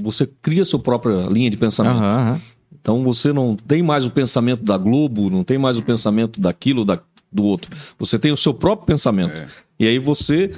você 0.00 0.26
cria 0.40 0.64
sua 0.64 0.78
própria 0.78 1.26
linha 1.26 1.50
de 1.50 1.56
pensamento. 1.56 1.96
Aham. 1.96 2.40
Então 2.80 3.02
você 3.04 3.32
não 3.32 3.54
tem 3.56 3.82
mais 3.82 4.06
o 4.06 4.10
pensamento 4.10 4.62
da 4.64 4.78
Globo, 4.78 5.28
não 5.28 5.42
tem 5.44 5.58
mais 5.58 5.76
o 5.76 5.82
pensamento 5.82 6.40
daquilo, 6.40 6.84
da, 6.84 6.98
do 7.30 7.42
outro. 7.44 7.70
Você 7.98 8.18
tem 8.18 8.32
o 8.32 8.36
seu 8.36 8.54
próprio 8.54 8.86
pensamento. 8.86 9.34
É. 9.34 9.48
E 9.78 9.86
aí 9.86 9.98
você 9.98 10.50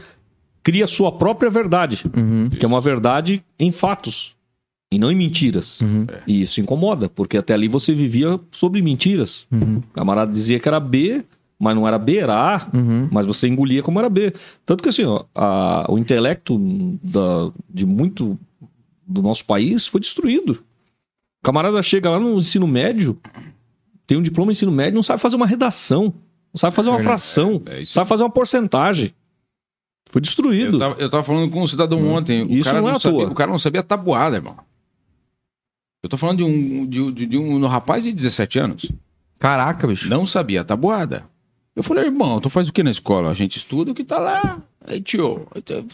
cria 0.62 0.84
a 0.84 0.88
sua 0.88 1.11
própria 1.11 1.50
verdade, 1.50 2.05
Uhum. 2.16 2.48
que 2.50 2.64
é 2.64 2.68
uma 2.68 2.80
verdade 2.80 3.42
em 3.59 3.72
fatos 3.72 4.36
e 4.93 4.99
não 4.99 5.11
em 5.11 5.14
mentiras. 5.16 5.80
Uhum. 5.80 6.07
E 6.26 6.43
isso 6.43 6.61
incomoda, 6.61 7.09
porque 7.09 7.36
até 7.36 7.55
ali 7.55 7.66
você 7.68 7.95
vivia 7.95 8.38
sobre 8.51 8.82
mentiras. 8.82 9.47
Uhum. 9.51 9.78
O 9.78 9.82
camarada 9.95 10.30
dizia 10.32 10.61
que 10.61 10.68
era 10.68 10.78
B, 10.78 11.24
mas 11.59 11.74
não 11.74 11.86
era 11.88 11.99
B, 11.99 12.18
era 12.18 12.57
A, 12.57 12.68
Uhum. 12.76 13.09
mas 13.11 13.24
você 13.24 13.49
engolia 13.49 13.82
como 13.82 13.99
era 13.99 14.09
B. 14.11 14.32
Tanto 14.66 14.82
que 14.82 14.88
assim, 14.88 15.05
ó, 15.05 15.24
a- 15.34 15.86
o 15.88 15.97
intelecto 15.99 16.59
da- 17.03 17.51
de 17.70 17.86
muito 17.86 18.38
do 19.07 19.22
nosso 19.22 19.45
país 19.45 19.86
foi 19.86 20.01
destruído. 20.01 20.53
O 20.53 21.45
camarada 21.45 21.80
chega 21.82 22.11
lá 22.11 22.20
no 22.20 22.38
ensino 22.38 22.66
médio, 22.66 23.18
tem 24.07 24.18
um 24.18 24.22
diploma 24.22 24.53
de 24.53 24.59
ensino 24.59 24.72
médio, 24.72 24.95
não 24.95 25.03
sabe 25.03 25.20
fazer 25.20 25.36
uma 25.36 25.47
redação, 25.47 26.12
não 26.53 26.59
sabe 26.59 26.74
fazer 26.76 26.90
uma 26.90 26.99
Verdade. 26.99 27.18
fração, 27.20 27.62
É, 27.66 27.82
é 27.82 27.84
sabe 27.84 28.09
fazer 28.09 28.22
uma 28.24 28.30
porcentagem. 28.30 29.12
Foi 30.11 30.20
destruído. 30.20 30.74
Eu 30.74 30.78
tava, 30.78 31.01
eu 31.01 31.09
tava 31.11 31.22
falando 31.24 31.51
com 31.51 31.62
um 31.62 31.66
cidadão 31.66 32.07
ontem. 32.09 32.43
O 32.43 32.51
Isso 32.53 32.64
cara 32.64 32.82
não 32.82 32.88
é 32.90 32.93
à 32.97 33.01
sabia. 33.01 33.26
O 33.28 33.34
cara 33.34 33.51
não 33.51 33.59
sabia 33.59 33.82
tabuada, 33.82 34.36
irmão. 34.36 34.57
Eu 36.03 36.09
tô 36.09 36.16
falando 36.16 36.38
de 36.38 36.44
um, 36.44 36.86
de, 36.86 37.12
de- 37.12 37.26
de 37.26 37.38
um 37.38 37.64
rapaz 37.66 38.05
de 38.05 38.12
17 38.12 38.59
anos. 38.59 38.90
Caraca, 39.38 39.86
bicho. 39.86 40.09
Não 40.09 40.26
sabia 40.26 40.64
tabuada. 40.64 41.24
Eu 41.74 41.82
falei, 41.82 42.05
irmão, 42.05 42.40
tu 42.40 42.50
faz 42.50 42.68
o 42.68 42.72
que 42.72 42.82
na 42.82 42.90
escola? 42.90 43.30
A 43.30 43.34
gente 43.34 43.57
estuda 43.57 43.92
o 43.92 43.94
que 43.94 44.05
tá 44.05 44.18
lá. 44.18 44.61
Aí, 44.86 45.00
tio, 45.00 45.46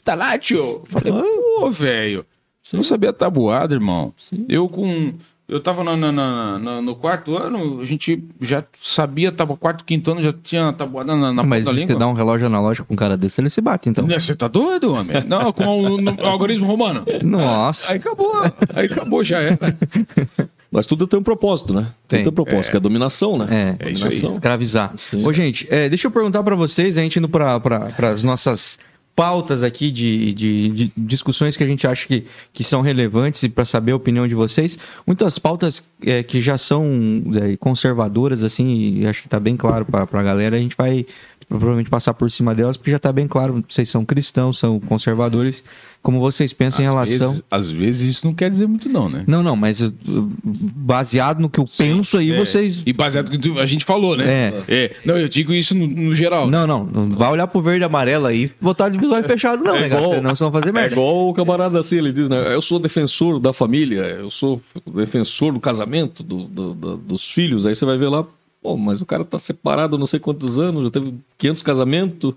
tá 0.02 0.14
lá, 0.14 0.36
tio. 0.38 0.58
Eu 0.58 0.86
falei, 0.90 1.12
pô, 1.12 1.70
velho. 1.70 2.26
Você 2.62 2.76
não 2.76 2.82
sabia 2.82 3.12
tabuada, 3.12 3.74
irmão. 3.74 4.12
Eu 4.48 4.68
com. 4.68 5.12
Eu 5.48 5.60
tava 5.60 5.82
na- 5.82 5.96
na- 5.96 6.12
na- 6.12 6.58
na- 6.58 6.82
no 6.82 6.94
quarto 6.94 7.34
ano, 7.34 7.80
a 7.80 7.84
gente 7.86 8.22
já 8.38 8.62
sabia, 8.82 9.32
tava 9.32 9.56
quarto, 9.56 9.82
quinto 9.82 10.10
ano, 10.10 10.22
já 10.22 10.30
tinha 10.30 10.70
tabuada 10.74 11.16
na, 11.16 11.32
na 11.32 11.42
Mas 11.42 11.64
se 11.66 11.72
você 11.86 11.94
dá 11.94 12.06
um 12.06 12.12
relógio 12.12 12.46
analógico 12.46 12.86
com 12.86 12.92
um 12.92 12.96
cara 12.98 13.16
desse, 13.16 13.40
ele 13.40 13.48
se 13.48 13.62
bate, 13.62 13.88
então. 13.88 14.06
Você 14.06 14.36
tá 14.36 14.46
doido, 14.46 14.92
homem? 14.92 15.24
Não, 15.26 15.50
com 15.52 15.64
o, 15.66 15.98
no- 15.98 16.12
o 16.14 16.26
algoritmo 16.26 16.66
romano. 16.66 17.02
Nossa. 17.22 17.92
Aí 17.92 17.98
acabou. 17.98 18.32
Aí 18.74 18.86
acabou, 18.86 19.24
já 19.24 19.38
era. 19.40 19.58
Mas 20.70 20.84
tudo 20.84 21.06
tem 21.06 21.18
um 21.18 21.22
propósito, 21.22 21.72
né? 21.72 21.86
Tem. 22.06 22.22
Tudo 22.22 22.24
tem 22.24 22.28
um 22.30 22.44
propósito, 22.44 22.70
que 22.72 22.76
é 22.76 22.80
a 22.80 22.82
dominação, 22.82 23.38
né? 23.38 23.46
É, 23.80 23.86
É 23.88 23.90
isso 23.90 24.04
aí. 24.04 24.10
Dominação. 24.10 24.32
escravizar. 24.34 24.92
Sim. 24.98 25.26
Ô, 25.26 25.32
gente, 25.32 25.66
é, 25.70 25.88
deixa 25.88 26.08
eu 26.08 26.10
perguntar 26.10 26.42
pra 26.42 26.54
vocês, 26.54 26.98
a 26.98 27.02
gente 27.02 27.18
indo 27.18 27.28
para 27.28 27.58
as 28.12 28.22
nossas 28.22 28.78
pautas 29.18 29.64
aqui 29.64 29.90
de, 29.90 30.32
de- 30.32 30.68
de 30.68 30.92
discussões 30.96 31.56
que 31.56 31.64
a 31.64 31.66
gente 31.66 31.88
acha 31.88 32.06
que, 32.06 32.24
que 32.52 32.62
são 32.62 32.80
relevantes 32.82 33.42
e 33.42 33.48
para 33.48 33.64
saber 33.64 33.90
a 33.90 33.96
opinião 33.96 34.28
de 34.28 34.34
vocês. 34.36 34.78
Muitas 35.04 35.40
pautas 35.40 35.82
é, 36.06 36.22
que 36.22 36.40
já 36.40 36.56
são 36.56 36.84
é, 37.34 37.56
conservadoras, 37.56 38.44
assim, 38.44 39.04
acho 39.06 39.22
que 39.22 39.28
tá 39.28 39.40
bem 39.40 39.56
claro 39.56 39.84
pra, 39.84 40.06
pra 40.06 40.22
galera, 40.22 40.54
a 40.54 40.60
gente 40.60 40.76
vai 40.78 41.04
provavelmente 41.48 41.90
passar 41.90 42.14
por 42.14 42.30
cima 42.30 42.54
delas, 42.54 42.76
porque 42.76 42.92
já 42.92 42.98
tá 43.00 43.10
bem 43.12 43.26
claro, 43.26 43.64
vocês 43.68 43.88
são 43.88 44.04
cristãos, 44.04 44.56
são 44.56 44.78
conservadores, 44.78 45.64
como 46.02 46.20
vocês 46.20 46.52
pensam 46.52 46.82
em 46.84 46.88
relação... 46.88 47.30
Vezes- 47.30 47.44
às 47.50 47.70
vezes 47.70 48.10
isso 48.16 48.26
não 48.26 48.32
quer 48.34 48.48
dizer 48.50 48.66
muito, 48.66 48.88
não, 48.88 49.08
né? 49.10 49.24
Não, 49.26 49.42
não, 49.42 49.54
mas 49.56 49.80
uh, 49.80 49.92
baseado 50.44 51.40
no 51.40 51.48
que 51.50 51.58
eu 51.60 51.66
penso 51.76 52.18
aí, 52.18 52.32
É, 52.32 52.38
vocês... 52.38 52.82
E 52.86 52.92
baseado 52.92 53.26
no 53.26 53.32
que 53.32 53.38
tu- 53.50 53.58
a 53.58 53.66
gente 53.66 53.84
falou, 53.84 54.16
né? 54.16 54.24
É. 54.26 54.62
É. 54.68 54.96
Não, 55.04 55.16
eu 55.18 55.28
digo 55.28 55.52
isso 55.52 55.74
no, 55.74 55.86
no 55.86 56.14
geral. 56.14 56.48
Não, 56.50 56.66
não, 56.66 56.84
não 56.84 57.10
vai 57.10 57.30
olhar 57.30 57.46
pro 57.46 57.60
verde 57.60 57.82
e 57.82 57.84
amarelo 57.84 58.26
aí 58.26 58.44
e 58.44 58.50
botar 58.60 58.88
de 58.88 58.98
visual 58.98 59.22
fechado, 59.22 59.62
não, 59.64 59.76
É 59.76 59.80
né, 59.82 59.88
cara? 59.88 60.00
igual- 60.02 60.14
Senão 60.14 60.30
vocês 60.30 60.50
vão 60.50 60.52
fazer 60.52 60.68
É 60.70 60.72
merda. 60.72 60.94
igual 60.94 61.28
o 61.28 61.34
camarada 61.34 61.78
assim, 61.80 61.96
ele 61.98 62.12
diz, 62.12 62.28
né? 62.28 62.54
Eu 62.54 62.62
sou 62.62 62.78
defensor 62.78 63.38
da 63.40 63.52
família, 63.52 64.00
eu 64.00 64.30
sou 64.30 64.60
defensor 64.94 65.52
do 65.52 65.60
casamento, 65.60 66.22
do- 66.22 66.44
do- 66.44 66.74
do- 66.74 66.96
dos 66.96 67.30
filhos. 67.30 67.66
Aí 67.66 67.74
você 67.74 67.84
vai 67.84 67.96
ver 67.98 68.08
lá, 68.08 68.24
pô, 68.62 68.76
mas 68.76 69.00
o 69.00 69.06
cara 69.06 69.24
tá 69.24 69.38
separado 69.38 69.98
não 69.98 70.06
sei 70.06 70.18
quantos 70.20 70.58
anos, 70.58 70.84
já 70.84 70.90
teve 70.90 71.14
500 71.36 71.62
casamentos, 71.62 72.34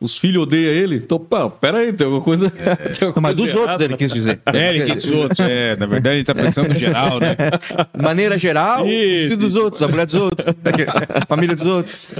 os 0.00 0.16
filhos 0.18 0.42
odeiam 0.42 0.72
ele. 0.72 0.96
Então, 0.96 1.18
pô, 1.18 1.48
pera 1.50 1.78
aí, 1.78 1.92
tem 1.92 2.04
alguma 2.04 2.22
coisa. 2.22 2.50
tem 2.98 3.08
alguma 3.08 3.28
mas 3.28 3.38
coisa 3.38 3.52
dos 3.52 3.60
outros 3.62 3.80
ele 3.80 3.96
quis 3.96 4.12
dizer. 4.12 4.40
É, 4.52 4.70
ele 4.70 4.84
quer 4.84 4.96
dos 4.96 5.10
outros. 5.10 5.40
É, 5.40 5.76
na 5.76 5.86
verdade, 5.86 6.16
ele 6.16 6.24
tá 6.24 6.34
pensando 6.34 6.68
no 6.68 6.74
geral, 6.74 7.18
né? 7.20 7.36
Maneira 8.00 8.36
geral, 8.38 8.86
Isso, 8.86 8.94
os 8.94 9.22
filhos 9.22 9.38
dos 9.38 9.56
outros, 9.56 9.82
a 9.82 9.88
mulher 9.88 10.06
dos 10.06 10.14
outros, 10.14 10.48
a 10.48 11.26
família 11.26 11.54
dos 11.54 11.66
outros, 11.66 12.12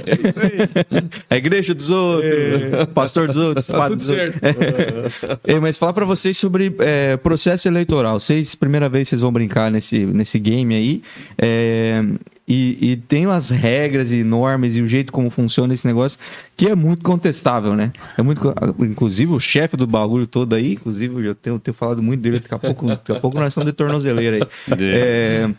a 1.29 1.35
igreja 1.37 1.73
dos 1.73 1.91
outros, 1.91 2.73
o 2.83 2.87
pastor 2.87 3.27
dos 3.27 3.37
outros, 3.37 3.67
Tá 3.67 3.77
padre 3.77 3.97
tudo 3.97 3.99
dos 3.99 4.09
outros. 4.09 5.13
certo. 5.13 5.39
É, 5.43 5.59
mas 5.59 5.77
falar 5.77 5.93
pra 5.93 6.05
vocês 6.05 6.37
sobre 6.37 6.75
é, 6.79 7.17
processo 7.17 7.67
eleitoral. 7.67 8.19
Vocês, 8.19 8.55
primeira 8.55 8.89
vez 8.89 9.09
vocês 9.09 9.21
vão 9.21 9.31
brincar 9.31 9.69
nesse, 9.71 10.05
nesse 10.05 10.39
game 10.39 10.75
aí. 10.75 11.01
é, 11.37 12.03
e, 12.47 12.91
e 12.91 12.95
tem 12.95 13.25
as 13.25 13.49
regras 13.49 14.11
e 14.11 14.23
normas 14.23 14.75
e 14.75 14.81
o 14.81 14.87
jeito 14.87 15.11
como 15.11 15.29
funciona 15.29 15.73
esse 15.73 15.85
negócio 15.87 16.19
que 16.55 16.67
é 16.67 16.75
muito 16.75 17.03
contestável, 17.03 17.75
né? 17.75 17.91
É 18.17 18.21
muito, 18.21 18.53
inclusive 18.79 19.31
o 19.33 19.39
chefe 19.39 19.75
do 19.75 19.87
bagulho 19.87 20.27
todo 20.27 20.53
aí, 20.53 20.73
inclusive 20.73 21.25
eu 21.25 21.33
tenho, 21.35 21.57
tenho 21.59 21.73
falado 21.75 22.03
muito 22.03 22.21
dele, 22.21 22.39
daqui 22.39 22.53
a 22.53 22.59
pouco, 22.59 22.85
daqui 22.87 23.11
a 23.11 23.19
pouco 23.19 23.39
nós 23.39 23.49
estamos 23.49 23.65
de 23.71 23.73
tornozeleira 23.75 24.37
aí. 24.37 24.41
É, 24.79 25.49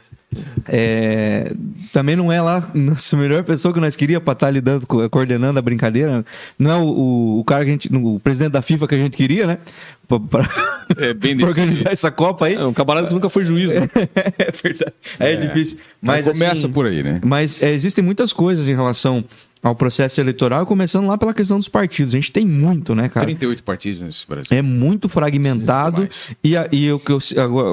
é, 0.68 1.52
também 1.92 2.16
não 2.16 2.32
é 2.32 2.40
lá 2.40 2.70
nossa 2.74 3.16
melhor 3.16 3.42
pessoa 3.44 3.72
que 3.72 3.80
nós 3.80 3.94
queria 3.96 4.20
para 4.20 4.32
estar 4.32 4.50
lidando, 4.50 4.86
co- 4.86 5.08
coordenando 5.08 5.58
a 5.58 5.62
brincadeira. 5.62 6.24
Não 6.58 6.70
é 6.70 6.76
o, 6.76 6.84
o, 6.84 7.38
o 7.40 7.44
cara 7.44 7.64
que 7.64 7.70
a 7.70 7.72
gente, 7.72 7.88
o 7.94 8.20
presidente 8.20 8.52
da 8.52 8.62
FIFA 8.62 8.88
que 8.88 8.94
a 8.94 8.98
gente 8.98 9.16
queria, 9.16 9.46
né? 9.46 9.58
Para 10.08 10.48
É 10.98 11.10
organizar 11.44 11.92
essa 11.92 12.10
Copa 12.10 12.46
aí. 12.46 12.54
É 12.54 12.64
um 12.64 12.72
camarada 12.72 13.08
que 13.08 13.14
nunca 13.14 13.28
foi 13.28 13.44
juiz, 13.44 13.72
né? 13.72 13.88
é 14.38 14.50
verdade. 14.52 14.92
É, 15.18 15.36
difícil. 15.36 15.78
Mas 16.00 16.26
Mas 16.26 16.38
começa 16.38 16.66
assim, 16.66 16.72
por 16.72 16.86
aí, 16.86 17.02
né? 17.02 17.20
mas 17.24 17.60
é, 17.62 17.72
existem 17.72 18.04
muitas 18.04 18.32
coisas 18.32 18.68
em 18.68 18.74
relação 18.74 19.24
ao 19.66 19.74
processo 19.74 20.20
eleitoral, 20.20 20.64
começando 20.66 21.06
lá 21.06 21.18
pela 21.18 21.34
questão 21.34 21.58
dos 21.58 21.68
partidos. 21.68 22.14
A 22.14 22.16
gente 22.16 22.30
tem 22.32 22.46
muito, 22.46 22.94
né, 22.94 23.08
cara? 23.08 23.26
38 23.26 23.62
partidos 23.62 24.00
nesse 24.00 24.26
Brasil. 24.26 24.46
É 24.56 24.62
muito 24.62 25.08
fragmentado. 25.08 25.98
Muito 25.98 26.16
e 26.42 26.56
a- 26.56 26.68
e 26.70 26.90
o, 26.92 26.98
que 26.98 27.10
eu, 27.12 27.18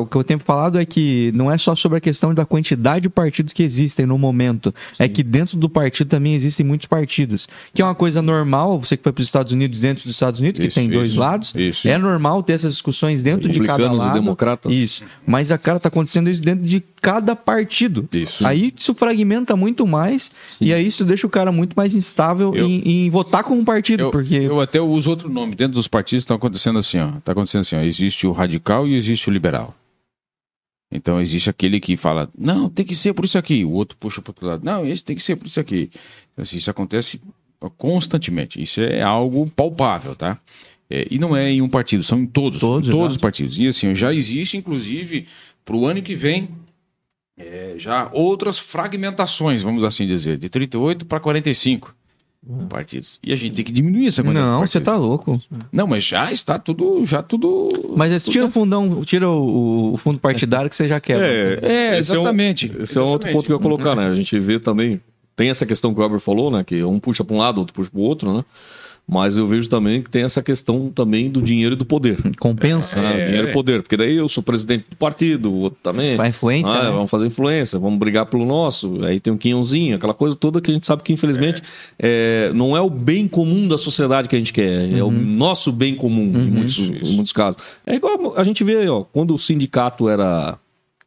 o 0.01 0.05
que 0.05 0.15
eu 0.17 0.23
tenho 0.23 0.39
falado 0.39 0.79
é 0.79 0.85
que 0.85 1.31
não 1.35 1.51
é 1.51 1.57
só 1.57 1.75
sobre 1.75 1.97
a 1.97 2.01
questão 2.01 2.33
da 2.33 2.45
quantidade 2.45 3.03
de 3.03 3.09
partidos 3.09 3.53
que 3.53 3.63
existem 3.63 4.05
no 4.05 4.17
momento. 4.17 4.73
É 4.97 5.07
que 5.07 5.23
dentro 5.23 5.57
do 5.57 5.69
partido 5.69 6.07
também 6.07 6.33
existem 6.35 6.65
muitos 6.65 6.87
partidos. 6.87 7.47
Que 7.73 7.81
é 7.81 7.85
uma 7.85 7.95
coisa 7.95 8.21
normal, 8.21 8.79
você 8.79 8.97
que 8.97 9.03
foi 9.03 9.11
para 9.11 9.21
os 9.21 9.27
Estados 9.27 9.51
Unidos, 9.53 9.79
dentro 9.79 10.03
dos 10.03 10.13
Estados 10.13 10.39
Unidos, 10.39 10.59
que 10.59 10.67
Isso, 10.67 10.75
tem 10.75 10.89
dois 10.89 11.11
isso, 11.11 11.19
lados. 11.19 11.53
isso. 11.55 11.87
É 11.87 11.97
normal 11.97 12.41
ter 12.43 12.53
essas 12.53 12.73
discussões 12.73 13.21
dentro 13.21 13.49
de 13.49 13.59
cada 13.59 13.83
Republicanos 13.83 13.97
e 13.97 14.07
lado. 14.07 14.13
democratas. 14.13 14.73
Isso. 14.73 15.03
Mas 15.25 15.51
a 15.51 15.57
cara 15.57 15.79
tá 15.79 15.89
acontecendo 15.89 16.29
isso 16.29 16.41
dentro 16.41 16.63
de 16.65 16.81
cada 17.01 17.35
partido. 17.35 18.07
Isso. 18.13 18.45
Aí 18.47 18.73
isso 18.77 18.93
fragmenta 18.95 19.55
muito 19.55 19.85
mais. 19.85 20.31
E 20.61 20.73
aí 20.73 20.87
isso 20.87 21.03
deixa 21.03 21.27
o 21.27 21.29
cara 21.29 21.51
muito 21.51 21.73
mais 21.75 21.82
instável 21.95 22.55
Eu- 22.55 22.67
em, 22.67 23.05
em 23.05 23.09
votar 23.09 23.43
com 23.43 23.53
um 23.55 23.65
partido. 23.65 24.03
Eu, 24.03 24.11
porque. 24.11 24.35
eu 24.35 24.61
até 24.61 24.79
uso 24.79 25.09
outro 25.09 25.29
nome. 25.29 25.55
Dentro 25.55 25.73
dos 25.73 25.87
partidos 25.87 26.23
está 26.23 26.35
acontecendo 26.35 26.79
assim, 26.79 26.99
ó. 26.99 27.11
Tá 27.23 27.31
acontecendo 27.33 27.61
assim, 27.61 27.75
ó. 27.75 27.81
Existe 27.81 28.25
o 28.25 28.31
radical 28.31 28.87
e 28.87 28.95
existe 28.95 29.29
o 29.29 29.33
liberal. 29.33 29.75
Então 30.91 31.19
existe 31.19 31.49
aquele 31.49 31.79
que 31.79 31.97
fala, 31.97 32.29
não, 32.37 32.69
tem 32.69 32.85
que 32.85 32.93
ser 32.95 33.13
por 33.13 33.25
isso 33.25 33.37
aqui. 33.37 33.65
O 33.65 33.71
outro 33.71 33.97
puxa 33.97 34.21
para 34.21 34.29
outro 34.31 34.45
lado, 34.47 34.63
não, 34.63 34.85
esse 34.85 35.03
tem 35.03 35.15
que 35.15 35.23
ser 35.23 35.35
por 35.35 35.47
isso 35.47 35.59
aqui. 35.59 35.89
Então, 36.31 36.43
assim, 36.43 36.57
isso 36.57 36.69
acontece 36.69 37.19
constantemente. 37.77 38.61
Isso 38.61 38.79
é 38.81 39.01
algo 39.01 39.49
palpável, 39.55 40.15
tá? 40.15 40.39
É, 40.89 41.07
e 41.09 41.17
não 41.17 41.35
é 41.35 41.49
em 41.49 41.61
um 41.61 41.69
partido, 41.69 42.03
são 42.03 42.19
em 42.19 42.25
todos, 42.27 42.59
Todos, 42.59 42.87
em 42.87 42.91
todos 42.91 43.15
os 43.15 43.21
partidos. 43.21 43.57
E 43.57 43.67
assim, 43.67 43.95
já 43.95 44.13
existe, 44.13 44.55
inclusive, 44.57 45.25
para 45.65 45.75
o 45.75 45.85
ano 45.87 46.01
que 46.01 46.13
vem, 46.15 46.49
é, 47.37 47.75
já 47.77 48.09
outras 48.13 48.59
fragmentações, 48.59 49.61
vamos 49.63 49.83
assim 49.83 50.05
dizer, 50.05 50.37
de 50.37 50.49
38 50.49 51.05
para 51.05 51.19
45 51.19 51.93
partidos. 52.69 53.19
E 53.23 53.31
a 53.31 53.35
gente 53.37 53.55
tem 53.55 53.63
que 53.63 53.71
diminuir 53.71 54.07
essa 54.07 54.21
quantidade 54.21 54.45
de 54.45 54.51
Não, 54.51 54.59
você 54.67 54.79
partidos. 54.79 54.85
tá 54.85 54.95
louco. 54.97 55.41
Não, 55.71 55.87
mas 55.87 56.03
já 56.03 56.29
está 56.31 56.59
tudo, 56.59 57.05
já 57.05 57.21
tudo... 57.23 57.93
Mas 57.95 58.23
tira 58.25 58.45
o 58.45 58.49
fundão, 58.51 59.01
tira 59.05 59.29
o, 59.29 59.93
o 59.93 59.97
fundo 59.97 60.19
partidário 60.19 60.69
que 60.69 60.75
você 60.75 60.87
já 60.87 60.99
quebra. 60.99 61.25
É, 61.25 61.99
esse 61.99 62.11
um- 62.11 62.19
exatamente. 62.21 62.71
Esse 62.79 62.97
é 62.97 63.01
um 63.01 63.05
outro 63.07 63.31
ponto 63.31 63.45
que 63.45 63.51
eu 63.53 63.55
ia 63.57 63.61
colocar, 63.61 63.95
né? 63.95 64.07
A 64.07 64.15
gente 64.15 64.37
vê 64.39 64.59
também. 64.59 64.99
Tem 65.35 65.49
essa 65.49 65.65
questão 65.65 65.93
que 65.93 65.99
o 65.99 66.03
Weber 66.03 66.19
falou, 66.19 66.51
né? 66.51 66.63
Que 66.63 66.83
um 66.83 66.99
puxa 66.99 67.23
para 67.23 67.33
um 67.35 67.39
lado, 67.39 67.59
outro 67.59 67.73
puxa 67.73 67.89
para 67.89 67.99
o 67.99 68.03
outro, 68.03 68.31
né? 68.33 68.43
Mas 69.07 69.35
eu 69.35 69.45
vejo 69.45 69.69
também 69.69 70.01
que 70.01 70.09
tem 70.09 70.23
essa 70.23 70.41
questão 70.41 70.89
também 70.89 71.29
do 71.29 71.41
dinheiro 71.41 71.75
e 71.75 71.77
do 71.77 71.85
poder. 71.85 72.17
Compensa. 72.39 73.01
né? 73.01 73.25
Dinheiro 73.25 73.49
e 73.49 73.53
poder. 73.53 73.81
Porque 73.81 73.97
daí 73.97 74.15
eu 74.15 74.29
sou 74.29 74.41
presidente 74.41 74.85
do 74.89 74.95
partido, 74.95 75.51
o 75.51 75.55
outro 75.59 75.77
também. 75.83 76.15
Vai 76.15 76.29
influência. 76.29 76.71
Ah, 76.71 76.85
né? 76.85 76.91
Vamos 76.91 77.11
fazer 77.11 77.27
influência, 77.27 77.77
vamos 77.77 77.99
brigar 77.99 78.25
pelo 78.27 78.45
nosso. 78.45 79.03
Aí 79.03 79.19
tem 79.19 79.33
um 79.33 79.37
quinhãozinho, 79.37 79.97
aquela 79.97 80.13
coisa 80.13 80.35
toda 80.37 80.61
que 80.61 80.71
a 80.71 80.73
gente 80.73 80.87
sabe 80.87 81.03
que, 81.03 81.11
infelizmente, 81.11 81.61
é, 81.99 82.51
não 82.53 82.77
é 82.77 82.81
o 82.81 82.89
bem 82.89 83.27
comum 83.27 83.67
da 83.67 83.77
sociedade 83.77 84.29
que 84.29 84.35
a 84.35 84.39
gente 84.39 84.53
quer, 84.53 84.91
é 84.97 85.03
o 85.03 85.11
nosso 85.11 85.71
bem 85.71 85.95
comum, 85.95 86.23
em, 86.23 86.49
muitos, 86.49 86.79
em 86.79 87.15
muitos 87.15 87.33
casos. 87.33 87.61
É 87.85 87.95
igual 87.95 88.33
a 88.37 88.43
gente 88.43 88.63
vê, 88.63 88.77
aí, 88.77 88.89
ó, 88.89 89.03
quando 89.03 89.33
o 89.33 89.37
sindicato 89.37 90.07
era 90.07 90.57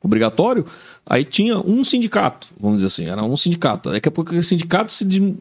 obrigatório, 0.03 0.65
aí 1.09 1.25
tinha 1.25 1.59
um 1.59 1.85
sindicato, 1.85 2.49
vamos 2.61 2.79
dizer 2.83 2.87
assim, 2.89 3.11
era 3.11 3.23
um 3.23 3.37
sindicato. 3.37 3.91
Daqui 3.91 4.09
a 4.09 4.13
pouco 4.13 4.31
aquele 4.31 4.43
sindicato 4.43 4.93
se 4.93 5.05
des- 5.05 5.35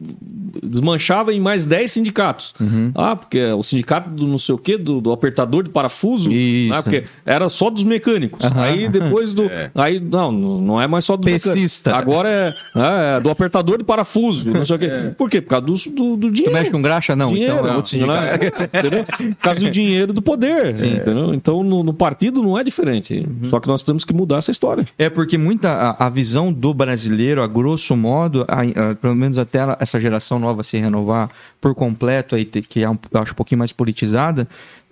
desmanchava 0.62 1.32
em 1.34 1.40
mais 1.40 1.64
10 1.66 1.90
sindicatos. 1.90 2.54
Ah, 2.94 3.16
porque 3.16 3.38
é 3.38 3.54
o 3.54 3.62
sindicato 3.62 4.10
do 4.10 4.26
não 4.26 4.38
sei 4.38 4.54
o 4.54 4.58
quê, 4.58 4.76
do, 4.78 5.00
do 5.00 5.12
apertador 5.12 5.62
de 5.62 5.70
parafuso, 5.70 6.30
Isso. 6.32 6.72
né? 6.72 6.82
porque 6.82 7.04
era 7.24 7.48
só 7.48 7.70
dos 7.70 7.84
mecânicos. 7.84 8.44
Aham. 8.44 8.62
Aí 8.62 8.88
depois 8.88 9.34
do. 9.34 9.44
Aí, 9.74 10.00
não, 10.00 10.30
não 10.32 10.80
é 10.80 10.86
mais 10.86 11.04
só 11.04 11.16
do 11.16 11.24
mecânico. 11.24 11.56
Agora 11.92 12.28
é, 12.28 13.16
é, 13.16 13.20
do 13.20 13.30
apertador 13.30 13.78
de 13.78 13.84
parafuso, 13.84 14.50
não 14.50 14.64
sei 14.64 14.76
o 14.76 14.78
quê. 14.78 14.90
Por 15.16 15.30
quê? 15.30 15.40
Por 15.40 15.48
causa 15.50 15.66
do, 15.66 15.74
do, 15.90 16.16
do 16.16 16.28
Tu 16.28 16.32
dinheiro. 16.32 16.52
mexe 16.54 16.70
com 16.70 16.80
graxa? 16.82 17.14
Não, 17.16 17.28
dinheiro, 17.32 17.54
então 17.58 17.68
é 17.68 17.76
outro 17.76 17.90
sindicato. 17.90 18.22
né? 18.22 18.50
Entendeu? 18.78 19.04
Por 19.04 19.34
causa 19.42 19.60
do 19.60 19.70
dinheiro 19.70 20.12
do 20.12 20.22
poder. 20.22 20.70
Entendeu? 20.70 21.34
Então, 21.34 21.62
no, 21.62 21.82
no 21.82 21.92
partido 21.94 22.42
não 22.42 22.58
é 22.58 22.64
diferente. 22.64 23.26
Uhum. 23.26 23.50
Só 23.50 23.60
que 23.60 23.68
nós 23.68 23.82
temos 23.82 24.04
que 24.04 24.12
mudar 24.12 24.38
essa 24.38 24.50
história. 24.50 24.84
É 24.98 25.08
porque 25.08 25.36
muita 25.56 25.72
a, 25.98 26.06
a 26.06 26.10
visão 26.10 26.52
do 26.52 26.72
brasileiro, 26.74 27.42
a 27.42 27.46
grosso 27.46 27.96
modo, 27.96 28.44
a- 28.46 28.90
a- 28.90 28.94
pelo 28.94 29.14
menos 29.14 29.38
até 29.38 29.60
essa 29.80 29.98
geração 29.98 30.38
nova 30.38 30.62
se 30.62 30.76
renovar 30.76 31.30
por 31.60 31.74
completo, 31.74 32.34
aí, 32.36 32.44
que 32.44 32.82
é 32.82 32.90
um, 32.90 32.98
eu 33.10 33.20
acho 33.20 33.32
um 33.32 33.36
pouquinho 33.36 33.58
mais 33.58 33.72
politizada, 33.72 34.46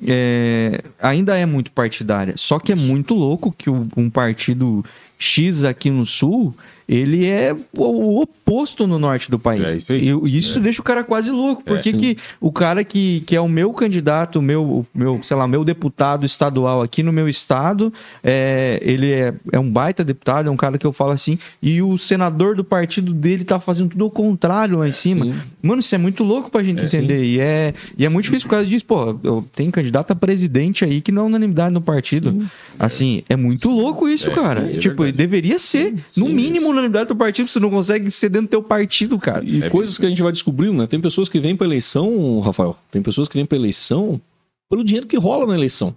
é, 0.07 0.83
ainda 1.01 1.37
é 1.37 1.45
muito 1.47 1.71
partidária. 1.71 2.35
Só 2.37 2.59
que 2.59 2.73
é 2.73 2.75
muito 2.75 3.15
louco 3.15 3.53
que 3.57 3.69
um 3.71 4.09
partido 4.11 4.85
X 5.25 5.65
aqui 5.65 5.91
no 5.91 6.05
sul, 6.05 6.55
ele 6.89 7.27
é 7.27 7.57
o, 7.77 8.21
oposto 8.21 8.87
no 8.87 8.99
norte 8.99 9.31
do 9.31 9.39
país. 9.39 9.83
É 9.89 9.97
isso. 9.97 10.27
E 10.27 10.39
isso 10.39 10.61
deixa 10.61 10.81
o 10.81 10.85
cara 10.85 11.03
quase 11.03 11.31
louco. 11.31 11.65
Por 11.65 11.79
que 11.79 11.93
que 11.93 12.17
o 12.41 12.53
cara 12.53 12.85
que, 12.85 13.21
que 13.27 13.35
é 13.35 13.41
o 13.41 13.49
meu 13.49 13.73
candidato, 13.73 14.39
o 14.39 14.43
meu, 14.43 14.87
meu, 14.95 15.21
sei 15.23 15.37
lá, 15.37 15.49
meu 15.49 15.65
deputado 15.65 16.27
estadual 16.27 16.83
aqui 16.83 17.03
no 17.03 17.13
meu 17.13 17.29
estado, 17.29 17.93
é, 18.23 18.79
ele 18.83 19.11
é, 19.11 19.35
é 19.53 19.59
um 19.59 19.71
baita 19.71 20.05
deputado, 20.05 20.49
é 20.49 20.51
um 20.51 20.57
cara 20.57 20.77
que 20.77 20.87
eu 20.87 20.93
falo 20.93 21.13
assim, 21.13 21.39
e 21.63 21.81
o 21.81 21.97
senador 21.97 22.55
do 22.55 22.63
partido 22.63 23.15
dele 23.15 23.45
tá 23.45 23.59
fazendo 23.59 23.91
tudo 23.91 24.05
ao 24.05 24.11
contrário 24.11 24.79
lá 24.79 24.89
em 24.89 24.93
cima. 24.93 25.35
Mano, 25.63 25.81
isso 25.81 25.95
é 25.95 25.99
muito 25.99 26.23
louco 26.23 26.51
pra 26.51 26.63
gente 26.63 26.85
entender. 26.85 27.25
E 27.25 27.41
é, 27.41 27.73
e 27.97 28.05
é 28.05 28.09
muito 28.11 28.25
difícil 28.25 28.47
por 28.47 28.57
causa 28.57 28.67
disso. 28.67 28.85
Pô, 28.85 29.19
eu 29.25 29.47
tenho 29.55 29.73
candidato 29.73 30.11
a 30.11 30.15
presidente 30.15 30.85
aí 30.85 31.01
que 31.01 31.11
não 31.11 31.23
é 31.23 31.27
unanimidade 31.27 31.73
no 31.73 31.81
partido. 31.81 32.47
Assim, 32.79 33.23
é 33.29 33.37
muito 33.37 33.71
louco 33.71 34.07
isso, 34.07 34.31
cara. 34.33 34.69
sim, 34.69 34.77
é 34.77 34.79
tipo, 34.79 35.11
deveria 35.15 35.59
ser, 35.59 35.95
no 36.17 36.29
mínimo, 36.29 36.69
unanimidade 36.69 37.09
do 37.09 37.17
partido, 37.17 37.49
você 37.49 37.61
não 37.61 37.71
consegue 37.71 38.11
ser 38.11 38.29
dentro 38.29 38.47
do 38.49 38.51
teu 38.51 38.63
partido, 38.63 39.19
cara. 39.19 39.45
E 39.45 39.69
coisas 39.71 39.97
que 39.97 40.05
a 40.07 40.09
gente 40.11 40.23
vai 40.23 40.33
descobrindo, 40.33 40.75
né? 40.75 40.87
Tem 40.87 41.01
pessoas 41.01 41.29
que 41.29 41.39
vêm 41.39 41.57
pra 41.57 41.67
eleição, 41.67 42.41
Rafael. 42.41 42.77
Tem 42.91 43.01
pessoas 43.03 43.29
que 43.29 43.35
vêm 43.37 43.47
pra 43.47 43.57
eleição 43.57 44.21
pelo 44.69 44.83
dinheiro 44.85 45.07
que 45.07 45.17
rola 45.17 45.47
na 45.47 45.55
eleição. 45.55 45.95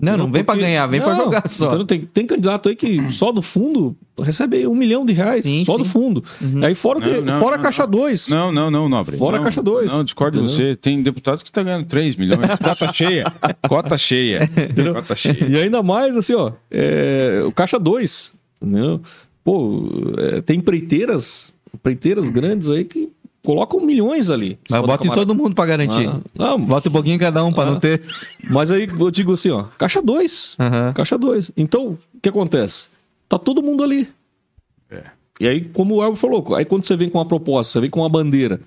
Não, 0.00 0.16
não 0.16 0.30
vem 0.30 0.44
pra 0.44 0.54
Porque- 0.54 0.66
ganhar, 0.68 0.86
vem 0.86 1.00
pra 1.00 1.14
Não, 1.16 1.24
jogar 1.24 1.48
só. 1.48 1.66
entendeu? 1.66 1.84
Tem, 1.84 2.00
tem 2.02 2.24
candidato 2.26 2.68
aí 2.68 2.76
que 2.76 3.10
só 3.10 3.32
do 3.32 3.42
fundo 3.42 3.94
recebe 4.22 4.64
um 4.68 4.74
milhão 4.74 5.04
de 5.04 5.12
reais. 5.12 5.42
Sim, 5.44 5.64
só 5.66 5.72
sim. 5.72 5.78
do 5.82 5.84
fundo. 5.84 6.24
Aí 6.62 6.76
fora, 6.76 7.00
o 7.00 7.02
que, 7.02 7.08
Não, 7.10 7.22
não, 7.22 7.40
fora 7.40 7.56
não, 7.56 7.60
a 7.60 7.64
caixa 7.64 7.84
2. 7.84 8.28
Não, 8.28 8.52
não, 8.52 8.70
não, 8.70 8.88
Nobre. 8.88 9.16
Fora 9.18 9.36
a 9.36 9.38
não, 9.40 9.44
caixa 9.44 9.60
dois. 9.60 9.92
Não, 9.92 10.04
discordo 10.04 10.38
de 10.40 10.44
você. 10.52 10.76
Tem 10.76 11.02
deputados 11.02 11.42
que 11.42 11.48
estão 11.50 11.64
ganhando 11.64 11.84
3 11.86 12.14
milhões. 12.14 12.40
Cota 12.62 12.92
cheia. 12.92 13.32
Cota 13.68 13.98
cheia. 13.98 14.48
Cota 14.94 15.16
cheia. 15.16 15.44
E 15.48 15.56
ainda 15.56 15.82
mais, 15.82 16.16
assim, 16.16 16.34
ó, 16.34 16.52
é, 16.70 17.42
o 17.44 17.50
caixa 17.50 17.76
2. 17.78 18.32
Entendeu? 18.64 19.00
Pô, 19.42 19.88
é, 20.18 20.40
tem 20.40 20.58
empreiteiras, 20.58 21.54
empreiteiras 21.72 22.28
grandes 22.30 22.68
aí 22.68 22.84
que 22.84 23.10
colocam 23.44 23.78
milhões 23.80 24.30
ali. 24.30 24.58
Mas 24.70 24.80
bota 24.80 25.06
em 25.06 25.10
todo 25.10 25.34
mundo 25.34 25.54
pra 25.54 25.66
garantir. 25.66 26.08
Ah, 26.08 26.20
não, 26.34 26.60
Bota 26.60 26.88
um 26.88 26.92
pouquinho 26.92 27.16
em 27.16 27.18
cada 27.18 27.44
um 27.44 27.52
pra 27.52 27.66
não 27.66 27.78
ter. 27.78 28.02
Mas 28.50 28.70
aí 28.70 28.88
eu 28.88 29.10
digo 29.10 29.34
assim, 29.34 29.50
ó, 29.50 29.64
caixa 29.78 30.00
2. 30.00 30.56
Aham. 30.58 30.92
Caixa 30.94 31.18
2. 31.18 31.52
Então, 31.56 31.98
o 32.14 32.20
que 32.20 32.30
acontece? 32.30 32.88
Tá 33.28 33.38
todo 33.38 33.62
mundo 33.62 33.84
ali. 33.84 34.08
É. 34.90 35.02
E 35.38 35.46
aí, 35.46 35.60
como 35.60 35.96
o 35.96 36.02
Elvio 36.02 36.16
falou, 36.16 36.54
aí 36.54 36.64
quando 36.64 36.84
você 36.84 36.96
vem 36.96 37.10
com 37.10 37.18
uma 37.18 37.26
proposta, 37.26 37.72
você 37.74 37.80
vem 37.80 37.90
com 37.90 38.00
uma 38.00 38.08
bandeira, 38.08 38.60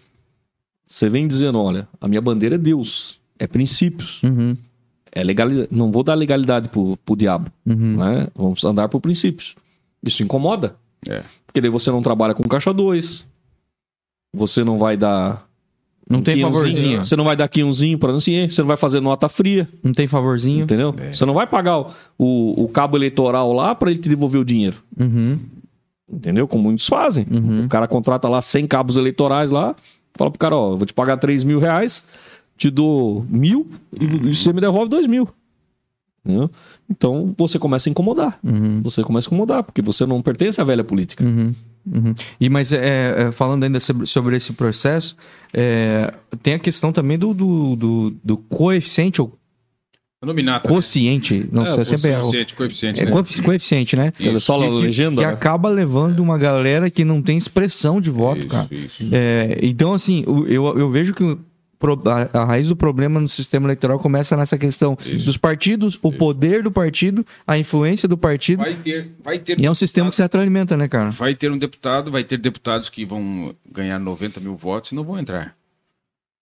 você 0.86 1.10
vem 1.10 1.28
dizendo, 1.28 1.60
olha, 1.60 1.88
a 2.00 2.08
minha 2.08 2.22
bandeira 2.22 2.56
é 2.56 2.58
Deus, 2.58 3.20
é 3.40 3.48
princípios, 3.48 4.22
Uhum, 4.22 4.56
é 5.12 5.24
legalidade. 5.24 5.70
Não 5.72 5.92
vou 5.92 6.04
dar 6.04 6.14
legalidade 6.14 6.70
pro, 6.70 6.98
pro 7.06 7.16
diabo, 7.16 7.50
uhum. 7.66 7.98
né? 7.98 8.28
Vamos 8.36 8.64
andar 8.64 8.90
por 8.90 9.00
princípios. 9.00 9.56
Isso 10.04 10.24
incomoda. 10.24 10.76
É. 11.08 11.24
Porque 11.46 11.62
daí 11.62 11.70
você 11.70 11.92
não 11.92 12.02
trabalha 12.02 12.34
com 12.34 12.44
caixa 12.44 12.74
2, 12.74 13.26
você 14.34 14.64
não 14.64 14.78
vai 14.78 14.98
dar 14.98 15.48
Não 16.10 16.22
tem 16.22 16.36
Quinhãozinho, 16.36 16.64
favorzinho. 16.64 17.04
Você 17.04 17.16
não 17.16 17.24
vai 17.24 17.36
dar 17.36 17.48
quinhãozinho 17.48 17.98
para 17.98 18.10
anunciante, 18.10 18.54
você 18.54 18.62
não 18.62 18.68
vai 18.68 18.78
fazer 18.78 19.00
nota 19.00 19.28
fria, 19.28 19.68
Não 19.84 19.94
tem 19.94 20.08
favorzinho. 20.08 20.64
entendeu? 20.64 20.96
Você 21.12 21.26
não 21.26 21.34
vai 21.34 21.48
pagar 21.48 21.80
o, 22.18 22.64
o, 22.64 22.68
cabo 22.70 22.98
eleitoral 22.98 23.52
lá 23.54 23.74
para 23.76 23.92
ele 23.92 24.00
te 24.00 24.10
devolver 24.10 24.40
o 24.40 24.46
dinheiro. 24.46 24.78
Uhum. 25.00 25.40
Entendeu? 26.10 26.48
Como 26.48 26.64
muitos 26.64 26.88
fazem. 26.88 27.26
Uhum. 27.30 27.66
O 27.66 27.70
cara 27.70 27.88
contrata 27.88 28.30
lá 28.30 28.42
100 28.42 28.68
cabos 28.68 28.96
eleitorais 28.96 29.52
lá, 29.52 29.76
fala 30.16 30.32
pro 30.32 30.40
cara, 30.40 30.56
ó, 30.56 30.72
eu 30.72 30.78
vou 30.78 30.86
te 30.86 30.94
pagar 30.94 31.18
3 31.18 31.44
mil 31.44 31.60
reais, 31.60 32.06
te 32.58 32.70
dou 32.70 33.26
mil 33.30 33.70
e 33.94 34.30
e 34.30 34.36
você 34.36 34.54
me 34.54 34.62
devolve 34.62 34.90
2 34.90 35.08
mil. 35.08 35.28
Entendeu? 36.28 36.52
Então 36.90 37.34
você 37.38 37.58
começa 37.58 37.88
a 37.88 37.92
incomodar. 37.92 38.38
Uhum. 38.44 38.82
Você 38.84 39.02
começa 39.02 39.28
a 39.28 39.30
incomodar, 39.30 39.64
porque 39.64 39.82
você 39.82 40.06
não 40.06 40.22
pertence 40.22 40.60
à 40.60 40.64
velha 40.66 40.84
política. 40.84 41.24
Uhum, 41.24 41.54
uhum. 41.86 42.14
E 42.40 42.50
mas 42.50 42.74
é, 42.74 43.28
é, 43.28 43.32
falando 43.32 43.64
ainda 43.64 43.80
sobre, 43.80 44.06
sobre 44.06 44.36
esse 44.36 44.52
processo, 44.52 45.16
é, 45.54 46.14
tem 46.44 46.56
a 46.56 46.60
questão 46.60 46.92
também 46.92 47.18
do, 47.18 47.34
do, 47.34 47.76
do, 47.78 48.14
do 48.22 48.38
coeficiente 48.38 49.22
ou 49.22 49.32
Nominata. 50.22 50.68
quociente, 50.68 51.48
não 51.52 51.64
É, 51.64 51.84
sempre 51.86 52.10
erro. 52.12 52.22
Coeficiente, 52.24 52.56
coeficiente. 52.56 53.02
É 53.02 53.06
né? 53.06 53.12
coefici- 53.12 53.42
coeficiente, 53.42 53.96
né? 53.96 54.12
Só 54.40 54.60
Que- 54.60 54.66
que- 54.68 54.74
legenda, 54.82 55.22
que 55.22 55.28
né? 55.28 55.34
acaba 55.34 55.70
levando 55.70 56.20
uma 56.20 56.38
galera 56.38 56.90
que 56.90 57.06
não 57.06 57.22
tem 57.22 57.38
expressão 57.38 58.02
de 58.02 58.10
voto, 58.10 58.40
Isso, 58.40 58.48
cara. 58.50 58.68
isso. 58.72 59.08
É, 59.12 59.60
então, 59.62 59.94
assim, 59.94 60.24
eu, 60.48 60.78
eu 60.78 60.90
vejo 60.92 61.14
que 61.14 61.38
a, 62.34 62.44
raiz 62.46 62.68
do 62.68 62.76
problema 62.76 63.20
no 63.20 63.30
sistema 63.30 63.66
eleitoral 63.68 64.00
começa 64.00 64.36
nessa 64.36 64.58
questão 64.58 64.98
dos 65.24 65.38
partidos, 65.38 66.00
o 66.02 66.12
poder 66.12 66.64
do 66.64 66.72
partido, 66.72 67.26
a 67.46 67.58
influência 67.58 68.08
do 68.08 68.18
partido. 68.18 68.60
Vai 68.60 68.74
ter, 68.74 69.12
vai 69.24 69.38
ter 69.40 69.60
E 69.60 69.66
é 69.66 69.72
um 69.72 69.76
sistema 69.76 70.10
que 70.10 70.16
se 70.16 70.22
retroalimenta, 70.22 70.76
né, 70.76 70.88
cara? 70.88 71.12
Vai 71.12 71.36
ter 71.36 71.52
um 71.52 71.58
deputado, 71.58 72.10
vai 72.12 72.24
ter 72.24 72.38
deputados 72.38 72.90
que 72.90 73.06
vão 73.06 73.54
ganhar 73.72 74.00
90 74.00 74.40
mil 74.40 74.56
votos 74.56 74.92
e 74.92 74.96
não 74.96 75.04
vão 75.04 75.20
entrar. 75.20 75.56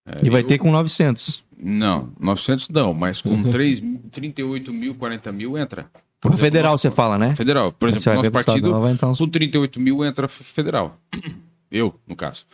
É, 0.07 0.25
E 0.25 0.29
vai 0.29 0.41
eu- 0.41 0.47
ter 0.47 0.57
com 0.57 0.71
900. 0.71 1.43
Não, 1.57 2.09
900 2.19 2.69
não, 2.69 2.93
mas 2.93 3.21
com 3.21 3.41
3, 3.49 3.81
38 4.11 4.71
mil, 4.73 4.95
40 4.95 5.31
mil 5.31 5.57
entra. 5.57 5.85
Por 6.21 6.31
O 6.31 6.33
exemplo, 6.33 6.45
federal, 6.45 6.71
nosso- 6.73 6.81
você 6.83 6.91
fala, 6.91 7.17
né? 7.17 7.35
Federal. 7.35 7.71
Por 7.71 7.89
exemplo, 7.89 8.15
nosso 8.15 8.31
partido, 8.31 8.73
uns- 9.07 9.17
com 9.17 9.27
38 9.27 9.79
mil 9.79 10.03
entra 10.03 10.27
federal. 10.27 10.97
Eu, 11.71 11.93
no 12.07 12.15
caso. 12.15 12.45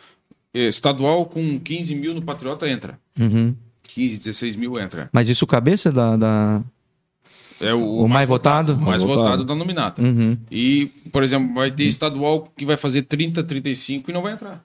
Eh, 0.54 0.68
Estadual, 0.68 1.26
com 1.26 1.58
15 1.58 1.94
mil 1.94 2.14
no 2.14 2.22
Patriota, 2.22 2.68
entra. 2.68 2.98
Uhum. 3.18 3.54
15, 3.84 4.18
16 4.18 4.56
mil 4.56 4.78
entra. 4.78 5.08
Mas 5.12 5.28
isso 5.28 5.46
cabeça 5.46 5.90
da. 5.90 6.16
da... 6.16 6.62
É 7.60 7.72
o, 7.72 7.98
O 7.98 8.08
mais 8.08 8.28
votado? 8.28 8.72
O 8.72 8.76
mais 8.76 8.88
Mais 8.88 9.02
votado 9.02 9.22
votado. 9.22 9.44
da 9.44 9.54
nominata. 9.54 10.02
Uhum. 10.02 10.36
E, 10.50 10.86
por 11.12 11.22
exemplo, 11.22 11.54
vai 11.54 11.70
ter 11.70 11.84
estadual 11.84 12.52
que 12.56 12.64
vai 12.64 12.76
fazer 12.76 13.02
30, 13.02 13.42
35 13.44 14.10
e 14.10 14.14
não 14.14 14.22
vai 14.22 14.32
entrar. 14.32 14.64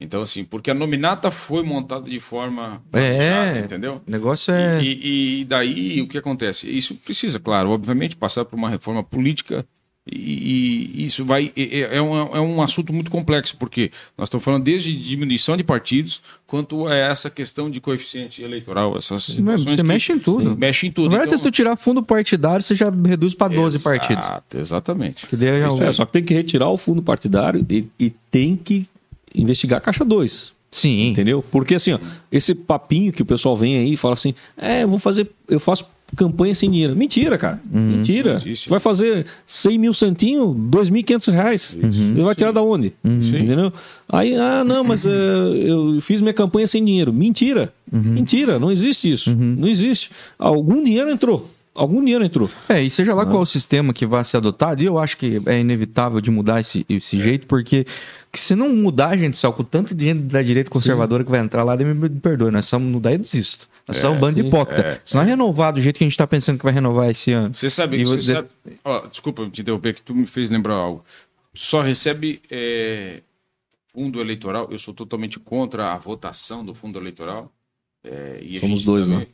Então, 0.00 0.22
assim, 0.22 0.44
porque 0.44 0.70
a 0.70 0.74
nominata 0.74 1.30
foi 1.30 1.62
montada 1.64 2.08
de 2.08 2.20
forma. 2.20 2.80
É. 2.92 3.58
Entendeu? 3.64 4.00
O 4.06 4.10
negócio 4.10 4.54
é. 4.54 4.80
E, 4.82 5.40
e 5.40 5.44
daí 5.44 6.00
o 6.00 6.06
que 6.06 6.16
acontece? 6.16 6.70
Isso 6.70 6.94
precisa, 6.94 7.40
claro, 7.40 7.70
obviamente, 7.70 8.16
passar 8.16 8.44
por 8.44 8.56
uma 8.56 8.70
reforma 8.70 9.02
política. 9.02 9.66
E, 10.10 11.02
e 11.02 11.04
isso 11.04 11.24
vai. 11.24 11.52
É, 11.56 11.96
é 11.96 12.02
um, 12.02 12.16
é 12.36 12.40
um 12.40 12.62
assunto 12.62 12.92
muito 12.92 13.10
complexo, 13.10 13.56
porque 13.58 13.90
nós 14.16 14.28
estamos 14.28 14.44
falando 14.44 14.64
desde 14.64 14.96
diminuição 14.96 15.56
de 15.56 15.62
partidos, 15.64 16.22
quanto 16.46 16.86
a 16.86 16.94
essa 16.94 17.28
questão 17.28 17.70
de 17.70 17.80
coeficiente 17.80 18.42
eleitoral. 18.42 18.96
Essas 18.96 19.24
situações 19.24 19.76
Você 19.76 19.82
mexe 19.82 20.12
em 20.12 20.18
tudo. 20.18 20.56
Mexe 20.56 20.86
em 20.86 20.90
tudo. 20.92 21.04
Na 21.06 21.10
verdade, 21.10 21.28
Então- 21.28 21.38
se 21.38 21.44
tu 21.44 21.50
tirar 21.50 21.76
fundo 21.76 22.02
partidário, 22.02 22.62
você 22.62 22.74
já 22.74 22.90
reduz 22.90 23.34
para 23.34 23.54
12 23.54 23.78
partidos. 23.82 24.24
Exato, 24.24 24.58
Exatamente. 24.58 25.26
Que 25.26 25.36
daí 25.36 25.60
já- 25.60 25.84
É, 25.86 25.92
só 25.92 26.04
que 26.06 26.12
tem 26.12 26.24
que 26.24 26.34
retirar 26.34 26.68
o 26.70 26.76
fundo 26.76 27.02
partidário 27.02 27.64
e, 27.68 27.86
e 27.98 28.10
tem 28.30 28.56
que 28.56 28.86
investigar 29.34 29.78
a 29.78 29.80
Caixa 29.80 30.04
2. 30.04 30.52
Sim. 30.70 31.08
Entendeu? 31.08 31.42
Porque 31.50 31.74
assim, 31.74 31.92
ó, 31.94 31.98
esse 32.30 32.54
papinho 32.54 33.10
que 33.12 33.22
o 33.22 33.26
pessoal 33.26 33.56
vem 33.56 33.78
aí 33.78 33.92
e 33.94 33.96
fala 33.96 34.14
assim: 34.14 34.34
é, 34.56 34.82
eu 34.82 34.88
vou 34.88 34.98
fazer, 34.98 35.30
eu 35.48 35.58
faço 35.58 35.86
campanha 36.16 36.54
sem 36.54 36.70
dinheiro. 36.70 36.96
Mentira, 36.96 37.36
cara. 37.36 37.60
Mentira. 37.70 38.34
Não 38.34 38.40
existe. 38.40 38.68
Vai 38.68 38.80
fazer 38.80 39.26
100 39.46 39.78
mil 39.78 39.94
centinhos, 39.94 40.56
2.500 40.56 41.32
reais. 41.32 41.78
Ele 41.80 42.22
vai 42.22 42.34
tirar 42.34 42.52
da 42.52 42.62
onde? 42.62 42.92
Entendeu? 43.04 43.72
Aí, 44.08 44.34
ah, 44.34 44.64
não, 44.64 44.82
mas 44.82 45.04
eh, 45.04 45.10
eu 45.10 46.00
fiz 46.00 46.20
minha 46.20 46.32
campanha 46.32 46.66
sem 46.66 46.84
dinheiro. 46.84 47.12
Mentira. 47.12 47.72
Mentira, 47.90 48.58
não 48.58 48.70
existe 48.70 49.12
isso. 49.12 49.34
Não 49.34 49.68
existe. 49.68 50.10
Algum 50.38 50.82
dinheiro 50.82 51.10
entrou. 51.10 51.48
Algum 51.74 52.00
dinheiro 52.00 52.24
entrou. 52.24 52.50
É, 52.68 52.82
e 52.82 52.90
seja 52.90 53.14
lá 53.14 53.24
qual 53.24 53.42
o 53.42 53.46
sistema 53.46 53.92
que 53.92 54.04
vai 54.04 54.24
ser 54.24 54.38
adotado, 54.38 54.82
e 54.82 54.86
eu 54.86 54.98
acho 54.98 55.16
que 55.16 55.40
é 55.46 55.60
inevitável 55.60 56.20
de 56.20 56.28
mudar 56.28 56.58
esse, 56.60 56.84
esse 56.88 57.20
jeito, 57.20 57.46
porque 57.46 57.86
que 58.32 58.40
se 58.40 58.56
não 58.56 58.74
mudar, 58.74 59.16
gente, 59.16 59.36
só 59.36 59.52
com 59.52 59.62
tanto 59.62 59.94
dinheiro 59.94 60.18
da 60.20 60.42
direita 60.42 60.70
conservadora 60.70 61.22
que 61.22 61.30
vai 61.30 61.38
entrar 61.38 61.62
lá, 61.62 61.76
me 61.76 61.94
me 61.94 62.08
perdoe, 62.08 62.50
nós 62.50 62.66
somos 62.66 62.90
mudar 62.90 63.14
e 63.14 63.18
desisto. 63.18 63.68
Nós 63.88 63.96
somos 63.98 64.18
um 64.18 64.20
bando 64.20 64.36
de 64.36 64.42
sim, 64.42 64.48
hipócrita. 64.48 64.82
é, 64.82 65.00
se 65.04 65.16
não 65.16 65.24
renovar 65.24 65.72
do 65.72 65.80
jeito 65.80 65.96
que 65.98 66.04
a 66.04 66.06
gente 66.06 66.16
tá 66.16 66.26
pensando 66.26 66.58
que 66.58 66.64
vai 66.64 66.72
renovar 66.74 67.08
esse 67.10 67.32
ano. 67.32 67.54
Você 67.54 67.70
sabe, 67.70 68.04
você 68.04 68.20
sabe 68.36 68.48
ó, 68.84 69.06
desculpa 69.06 69.48
te 69.48 69.62
interromper, 69.62 69.94
que 69.94 70.02
tu 70.02 70.14
me 70.14 70.26
fez 70.26 70.50
lembrar 70.50 70.74
algo. 70.74 71.04
Só 71.54 71.80
recebe 71.80 72.42
é, 72.50 73.22
fundo 73.92 74.20
eleitoral, 74.20 74.68
eu 74.70 74.78
sou 74.78 74.92
totalmente 74.94 75.40
contra 75.40 75.92
a 75.92 75.98
votação 75.98 76.64
do 76.64 76.74
fundo 76.74 76.98
eleitoral. 76.98 77.50
é, 78.04 78.38
e 78.42 78.56
a 78.58 78.60
Somos 78.60 78.78
gente 78.80 78.86
dois, 78.86 79.08
também- 79.08 79.26
né? 79.26 79.32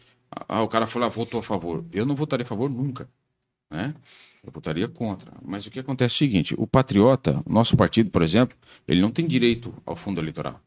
Ah, 0.49 0.63
o 0.63 0.69
cara 0.69 0.87
falou, 0.87 1.07
ah, 1.07 1.11
votou 1.11 1.39
a 1.39 1.43
favor. 1.43 1.85
Eu 1.93 2.05
não 2.07 2.15
votaria 2.17 2.43
a 2.45 2.47
favor 2.47 2.69
nunca. 2.69 3.09
Né? 3.71 3.95
Eu 4.45 4.51
votaria 4.53 4.89
contra. 4.89 5.33
Mas 5.45 5.65
o 5.67 5.71
que 5.71 5.79
acontece 5.79 6.15
é 6.15 6.17
o 6.17 6.19
seguinte: 6.19 6.55
o 6.59 6.67
Patriota, 6.67 7.41
nosso 7.49 7.77
partido, 7.77 8.11
por 8.11 8.21
exemplo, 8.23 8.57
ele 8.89 9.01
não 9.01 9.11
tem 9.11 9.27
direito 9.27 9.73
ao 9.87 9.95
fundo 9.95 10.21
eleitoral. 10.21 10.61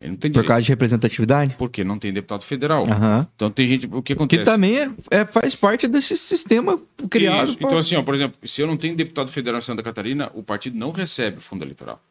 Ele 0.00 0.10
não 0.10 0.16
tem 0.18 0.30
Por 0.30 0.34
direito. 0.34 0.48
causa 0.48 0.62
de 0.62 0.68
representatividade? 0.68 1.54
Porque 1.56 1.82
não 1.82 1.98
tem 1.98 2.12
deputado 2.12 2.42
federal. 2.44 2.84
Aham. 2.86 3.26
Então 3.34 3.50
tem 3.50 3.66
gente. 3.66 3.86
O 3.86 4.02
que 4.02 4.02
Que 4.02 4.12
acontece? 4.12 4.44
também 4.44 4.78
é, 4.78 4.90
é- 5.10 5.24
faz 5.26 5.54
parte 5.54 5.88
desse 5.88 6.16
sistema 6.18 6.78
criado. 7.10 7.48
Isso. 7.48 7.56
pra- 7.58 7.66
Então, 7.68 7.78
assim, 7.78 7.96
ó, 7.96 8.02
por 8.02 8.14
exemplo, 8.14 8.36
se 8.46 8.60
eu 8.60 8.66
não 8.66 8.76
tenho 8.76 8.94
deputado 8.94 9.30
federal 9.30 9.58
em 9.58 9.62
Santa 9.62 9.82
Catarina, 9.82 10.30
o 10.34 10.42
partido 10.42 10.76
não 10.76 10.90
recebe 10.90 11.38
o 11.38 11.40
fundo 11.40 11.64
eleitoral. 11.64 12.02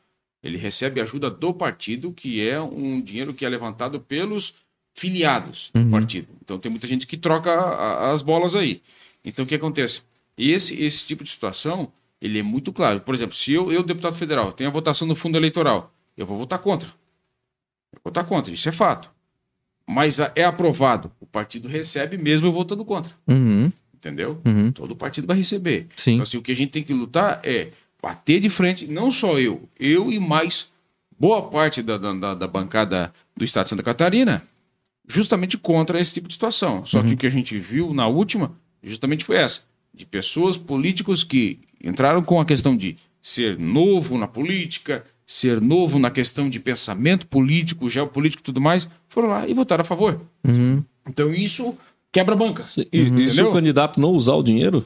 Ele 0.43 0.57
recebe 0.57 0.99
ajuda 0.99 1.29
do 1.29 1.53
partido, 1.53 2.11
que 2.11 2.47
é 2.47 2.59
um 2.59 2.99
dinheiro 3.01 3.33
que 3.33 3.45
é 3.45 3.49
levantado 3.49 3.99
pelos 3.99 4.55
filiados 4.95 5.69
do 5.73 5.79
Uhum. 5.81 5.91
partido. 5.91 6.27
Então 6.43 6.57
tem 6.57 6.69
muita 6.71 6.87
gente 6.87 7.05
que 7.05 7.17
troca 7.17 7.51
a- 7.51 8.11
as 8.11 8.21
bolas 8.21 8.55
aí. 8.55 8.81
Então 9.23 9.45
o 9.45 9.47
que 9.47 9.55
acontece? 9.55 10.01
Esse, 10.37 10.81
esse 10.81 11.05
tipo 11.05 11.23
de 11.23 11.29
situação, 11.29 11.91
ele 12.21 12.39
é 12.39 12.43
muito 12.43 12.71
claro. 12.73 12.99
Por 13.01 13.13
exemplo, 13.13 13.35
se 13.35 13.53
eu, 13.53 13.71
eu 13.71 13.83
deputado 13.83 14.15
federal, 14.15 14.51
tenho 14.51 14.69
a 14.69 14.73
votação 14.73 15.07
no 15.07 15.15
fundo 15.15 15.37
eleitoral, 15.37 15.93
eu 16.17 16.25
vou 16.25 16.37
votar 16.37 16.59
contra. 16.59 16.89
Votar 18.03 18.25
contra, 18.25 18.53
isso 18.53 18.67
é 18.69 18.71
fato. 18.71 19.09
Mas 19.87 20.19
é 20.19 20.43
aprovado. 20.43 21.11
O 21.19 21.25
partido 21.25 21.67
recebe 21.67 22.17
mesmo 22.17 22.47
eu 22.47 22.51
votando 22.51 22.83
contra. 22.83 23.13
Uhum, 23.27 23.71
Entendeu? 23.93 24.41
uhum. 24.45 24.71
Todo 24.71 24.95
partido 24.95 25.27
vai 25.27 25.37
receber. 25.37 25.87
Sim. 25.95 26.13
Então, 26.13 26.23
assim, 26.23 26.37
o 26.37 26.41
que 26.41 26.51
a 26.51 26.55
gente 26.55 26.71
tem 26.71 26.83
que 26.83 26.93
lutar 26.93 27.39
é 27.43 27.69
bater 28.01 28.39
de 28.39 28.49
frente, 28.49 28.87
não 28.87 29.09
só 29.11 29.39
eu, 29.39 29.67
eu 29.79 30.11
e 30.11 30.19
mais 30.19 30.71
boa 31.19 31.49
parte 31.49 31.81
da, 31.81 31.97
da, 31.97 32.13
da- 32.13 32.35
da 32.35 32.47
bancada 32.47 33.13
do 33.35 33.43
Estado 33.43 33.63
de 33.65 33.69
Santa 33.71 33.83
Catarina, 33.83 34.43
justamente 35.07 35.57
contra 35.57 35.99
esse 35.99 36.13
tipo 36.13 36.27
de 36.27 36.33
situação. 36.33 36.85
Só 36.85 37.01
que 37.01 37.13
o 37.13 37.17
que 37.17 37.27
a 37.27 37.31
gente 37.31 37.57
viu 37.57 37.93
na 37.93 38.07
última, 38.07 38.51
justamente 38.83 39.23
foi 39.23 39.37
essa: 39.37 39.63
de 39.93 40.05
pessoas 40.05 40.57
políticos 40.57 41.23
que 41.23 41.59
entraram 41.83 42.21
com 42.23 42.39
a 42.39 42.45
questão 42.45 42.75
de 42.75 42.97
ser 43.21 43.57
novo 43.57 44.17
na 44.17 44.27
política, 44.27 45.03
ser 45.27 45.59
novo 45.59 45.97
na 45.97 46.11
questão 46.11 46.49
de 46.49 46.59
pensamento 46.59 47.25
político, 47.27 47.89
geopolítico 47.89 48.41
e 48.41 48.45
tudo 48.45 48.61
mais, 48.61 48.87
foram 49.07 49.29
lá 49.29 49.47
e 49.47 49.53
votaram 49.53 49.81
a 49.81 49.85
favor. 49.85 50.21
Uhum. 50.47 50.83
Então 51.09 51.33
isso 51.33 51.75
quebra 52.11 52.35
a 52.35 52.37
banca. 52.37 52.63
E, 52.93 52.99
e 53.23 53.29
se 53.29 53.41
o 53.41 53.51
candidato 53.51 53.99
não 53.99 54.09
usar 54.11 54.33
o 54.35 54.43
dinheiro, 54.43 54.85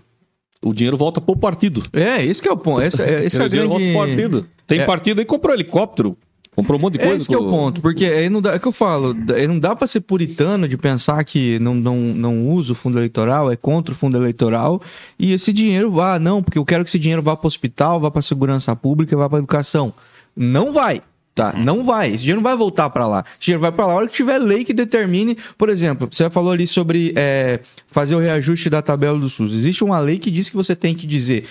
o 0.62 0.74
dinheiro 0.74 0.98
volta 0.98 1.20
pro 1.22 1.36
partido. 1.36 1.84
É, 1.94 2.24
esse 2.26 2.42
que 2.42 2.48
é 2.48 2.52
o 2.52 2.58
ponto. 2.58 2.82
Esse, 2.82 3.02
é- 3.02 3.24
esse 3.26 3.40
é 3.40 3.44
o 3.44 3.46
o 3.46 3.50
dinheiro 3.50 3.70
grande... 3.70 3.92
volta 3.94 4.08
pro 4.08 4.08
partido. 4.16 4.46
Tem 4.66 4.80
É. 4.80 4.86
partido 4.86 5.20
aí 5.20 5.26
que 5.26 5.30
comprou 5.30 5.54
helicóptero, 5.54 6.18
comprou 6.56 6.78
um 6.78 6.82
monte 6.82 6.94
de 6.96 7.00
É 7.00 7.04
coisa. 7.04 7.18
esse 7.18 7.28
que 7.28 7.34
é 7.34 7.38
o 7.38 7.48
ponto, 7.48 7.82
porque 7.82 8.06
aí 8.06 8.30
não 8.30 8.42
dá, 8.42 8.54
é 8.54 8.60
que 8.60 8.68
eu 8.68 8.72
falo, 8.72 9.16
aí 9.36 9.48
não 9.48 9.58
dá 9.60 9.76
pra 9.76 9.88
ser 9.88 10.02
puritano 10.02 10.68
de 10.68 10.78
pensar 10.78 11.24
que 11.24 11.58
não, 11.60 11.74
não, 11.76 11.96
não 11.98 12.48
usa 12.50 12.74
o 12.74 12.76
fundo 12.76 12.98
eleitoral, 12.98 13.50
é 13.52 13.56
contra 13.56 13.94
o 13.94 13.98
fundo 13.98 14.18
eleitoral, 14.18 14.82
e 15.18 15.32
esse 15.34 15.52
dinheiro 15.54 15.90
vá, 15.92 16.20
não, 16.20 16.44
porque 16.44 16.58
eu 16.60 16.66
quero 16.66 16.84
que 16.84 16.90
esse 16.90 17.00
dinheiro 17.00 17.22
vá 17.24 17.36
para 17.38 17.48
hospital, 17.48 18.00
vá 18.00 18.12
para 18.12 18.22
segurança 18.22 18.76
pública, 18.76 19.16
vá 19.18 19.28
para 19.30 19.40
educação. 19.40 19.94
Não 20.40 20.72
vai. 20.72 21.02
Tá, 21.40 21.54
não 21.54 21.86
vai. 21.86 22.10
Esse 22.10 22.18
dinheiro 22.18 22.42
não 22.42 22.44
vai 22.44 22.58
voltar 22.58 22.90
para 22.90 23.08
lá. 23.08 23.24
Esse 23.26 23.46
dinheiro 23.46 23.62
vai 23.62 23.72
para 23.72 23.88
lá 23.88 23.94
a 23.94 23.96
hora 23.96 24.08
que 24.08 24.14
tiver 24.14 24.38
lei 24.40 24.66
que 24.66 24.74
determine. 24.74 25.38
Por 25.58 25.70
exemplo, 25.70 26.10
você 26.12 26.30
falou 26.30 26.52
ali 26.52 26.68
sobre 26.68 27.14
é, 27.16 27.62
fazer 27.88 28.14
o 28.16 28.20
reajuste 28.20 28.70
da 28.70 28.82
tabela 28.82 29.18
do 29.18 29.30
SUS. 29.30 29.54
Existe 29.54 29.82
uma 29.82 30.00
lei 30.00 30.20
que 30.20 30.30
diz 30.30 30.50
que 30.50 30.56
você 30.58 30.76
tem 30.76 30.94
que 30.94 31.08
dizer. 31.08 31.46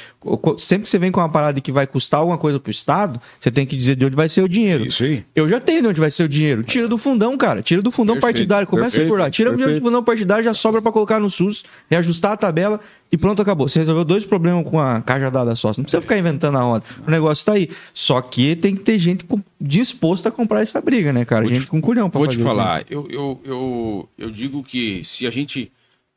Sempre 0.58 0.82
que 0.82 0.90
você 0.90 0.98
vem 0.98 1.10
com 1.10 1.20
uma 1.20 1.30
parada 1.30 1.58
que 1.58 1.72
vai 1.72 1.86
custar 1.86 2.20
alguma 2.20 2.36
coisa 2.36 2.60
pro 2.60 2.70
Estado, 2.70 3.18
você 3.40 3.50
tem 3.50 3.64
que 3.64 3.74
dizer 3.74 3.96
de 3.96 4.04
onde 4.04 4.14
vai 4.14 4.28
ser 4.28 4.42
o 4.42 4.48
dinheiro. 4.48 4.84
Isso 4.84 5.04
aí. 5.04 5.24
Eu 5.34 5.48
já 5.48 5.58
tenho 5.58 5.80
de 5.80 5.88
onde 5.88 6.00
vai 6.00 6.10
ser 6.10 6.24
o 6.24 6.28
dinheiro. 6.28 6.62
Tira 6.64 6.86
do 6.86 6.98
fundão, 6.98 7.38
cara. 7.38 7.62
Tira 7.62 7.80
do 7.80 7.90
fundão 7.90 8.16
Perfeito, 8.16 8.34
partidário. 8.34 8.66
Começa 8.66 8.90
perfeito, 8.90 9.08
por 9.08 9.18
lá. 9.18 9.30
Tira 9.30 9.48
o 9.48 9.52
dinheiro 9.52 9.72
do 9.72 9.74
perfeito. 9.76 9.86
fundão 9.86 10.04
partidário, 10.04 10.44
já 10.44 10.52
sobra 10.52 10.82
pra 10.82 10.92
colocar 10.92 11.18
no 11.18 11.30
SUS, 11.30 11.64
reajustar 11.88 12.32
a 12.32 12.36
tabela. 12.36 12.78
E 13.10 13.16
pronto, 13.16 13.40
acabou. 13.42 13.68
Você 13.68 13.78
resolveu 13.78 14.04
dois 14.04 14.24
problemas 14.26 14.64
com 14.68 14.78
a 14.78 15.00
cajadada 15.00 15.54
só. 15.56 15.72
Você 15.72 15.80
não 15.80 15.84
precisa 15.84 16.00
ficar 16.02 16.18
inventando 16.18 16.58
a 16.58 16.62
roda. 16.62 16.84
O 17.06 17.10
negócio 17.10 17.44
tá 17.46 17.52
aí. 17.54 17.68
Só 17.94 18.20
que 18.20 18.54
tem 18.56 18.74
que 18.76 18.82
ter 18.82 18.98
gente 18.98 19.24
disposta 19.60 20.28
a 20.28 20.32
comprar 20.32 20.60
essa 20.62 20.80
briga, 20.80 21.12
né, 21.12 21.24
cara? 21.24 21.44
Vou 21.44 21.54
gente 21.54 21.64
te- 21.64 21.70
com 21.70 21.80
culhão 21.80 22.10
pra 22.10 22.18
Vou 22.18 22.26
te 22.28 22.32
isso, 22.32 22.40
né? 22.40 22.44
falar, 22.44 22.84
eu, 22.90 23.08
eu, 23.10 23.40
eu, 23.44 24.08
eu 24.18 24.30
digo 24.30 24.62
que 24.62 25.02
se 25.04 25.26
a 25.26 25.30
gente. 25.30 25.72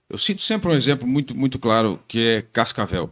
Eu 0.10 0.18
cito 0.18 0.42
sempre 0.42 0.70
um 0.70 0.74
exemplo 0.74 1.08
muito, 1.08 1.34
muito 1.36 1.58
claro, 1.58 1.98
que 2.08 2.20
é 2.20 2.42
Cascavel. 2.52 3.10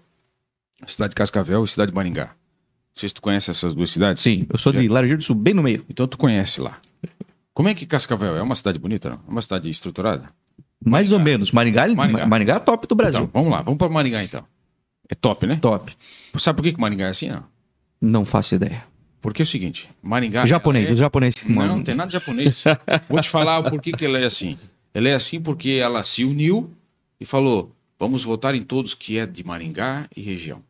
A 0.82 0.88
cidade 0.88 1.12
de 1.12 1.16
Cascavel 1.16 1.62
e 1.62 1.64
a 1.64 1.68
cidade 1.68 1.92
de 1.92 1.96
Maringá. 1.96 2.26
Não 2.26 2.32
sei 2.96 3.08
se 3.08 3.16
tu 3.16 3.22
conhece 3.22 3.50
essas 3.50 3.74
duas 3.74 3.90
cidades. 3.90 4.22
Sim, 4.22 4.46
eu 4.52 4.58
sou 4.58 4.74
de 4.74 4.88
Laranjeiro 4.90 5.20
do 5.20 5.24
Sul, 5.24 5.36
bem 5.36 5.54
no 5.54 5.64
meio. 5.64 5.86
Então 5.90 6.06
tu 6.06 6.18
conhece 6.18 6.60
lá. 6.60 6.78
Como 7.54 7.70
é 7.70 7.74
que 7.74 7.86
Cascavel 7.86 8.36
é? 8.36 8.40
É 8.40 8.42
uma 8.42 8.56
cidade 8.56 8.78
bonita, 8.80 9.10
não? 9.10 9.18
É 9.28 9.32
uma 9.32 9.42
cidade 9.42 9.70
estruturada? 9.70 10.30
Mais 10.84 11.12
ou 11.12 11.20
menos. 11.20 11.52
Maringá, 11.52 11.88
Maringá. 11.88 12.26
Maringá. 12.26 12.56
é 12.56 12.60
top 12.60 12.88
do 12.88 12.96
Brasil. 12.96 13.22
Então, 13.22 13.32
vamos 13.34 13.52
lá, 13.52 13.62
vamos 13.62 13.78
para 13.78 13.90
Maringá 13.90 14.24
então. 14.24 14.46
É 15.10 15.16
top, 15.16 15.46
né? 15.46 15.58
Top. 15.62 15.96
Sabe 16.38 16.58
por 16.58 16.64
que, 16.64 16.74
que 16.74 16.80
Maringá 16.80 17.08
é 17.08 17.10
assim, 17.10 17.30
não? 17.30 17.44
Não 18.02 18.26
faço 18.26 18.56
ideia. 18.56 18.84
Porque 19.22 19.42
é 19.42 19.44
o 19.44 19.46
seguinte, 19.46 19.90
Maringá... 20.02 20.46
japonês, 20.46 20.86
ela 20.86 20.92
é- 20.92 20.94
os 20.94 21.00
japoneses 21.00 21.46
Não, 21.46 21.68
não 21.68 21.84
tem 21.84 21.94
nada 21.94 22.08
de 22.08 22.14
japonês. 22.14 22.64
Vou 23.10 23.20
te 23.20 23.30
falar 23.30 23.62
por 23.64 23.82
que, 23.82 23.92
que 23.92 24.06
ela 24.06 24.18
é 24.18 24.26
assim. 24.26 24.58
Ela 24.94 25.10
é 25.10 25.14
assim 25.14 25.42
porque 25.42 25.72
ela 25.72 26.02
se 26.04 26.24
uniu 26.24 26.72
e 27.20 27.26
falou: 27.26 27.76
vamos 28.00 28.24
votar 28.24 28.56
em 28.56 28.64
todos 28.64 28.94
que 28.96 29.20
é 29.20 29.26
de 29.26 29.44
Maringá 29.44 30.08
e 30.16 30.22
região. 30.22 30.64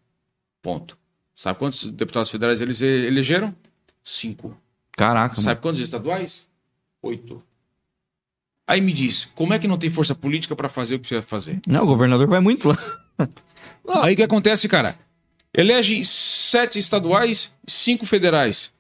Ponto. 0.64 0.98
Sabe 1.36 1.60
quantos 1.60 1.90
deputados 1.92 2.32
federais 2.32 2.60
eles 2.60 2.82
elegeram? 2.82 3.56
Cinco. 4.04 4.58
Caraca, 4.94 5.36
mano. 5.36 5.44
Sabe 5.44 5.62
quantos 5.62 5.80
estaduais? 5.80 6.48
Oito. 7.02 7.42
Aí 8.70 8.80
me 8.82 8.94
diz, 8.94 9.28
como 9.34 9.52
é 9.52 9.58
que 9.58 9.68
não 9.68 9.80
tem 9.80 9.90
força 9.90 10.14
política 10.14 10.56
para 10.56 10.70
fazer 10.70 10.94
o 10.94 11.00
que 11.00 11.08
precisa 11.08 11.24
fazer? 11.24 11.60
Não, 11.68 11.86
o 11.86 11.88
governador 11.88 12.28
vai 12.28 12.40
muito 12.40 12.68
lá. 12.68 12.78
Aí 14.04 14.14
o 14.14 14.16
que 14.16 14.22
acontece, 14.22 14.70
cara? 14.70 14.96
Elege 15.52 16.06
sete 16.06 16.78
estaduais, 16.78 17.52
cinco 17.66 18.06
federais. 18.06 18.72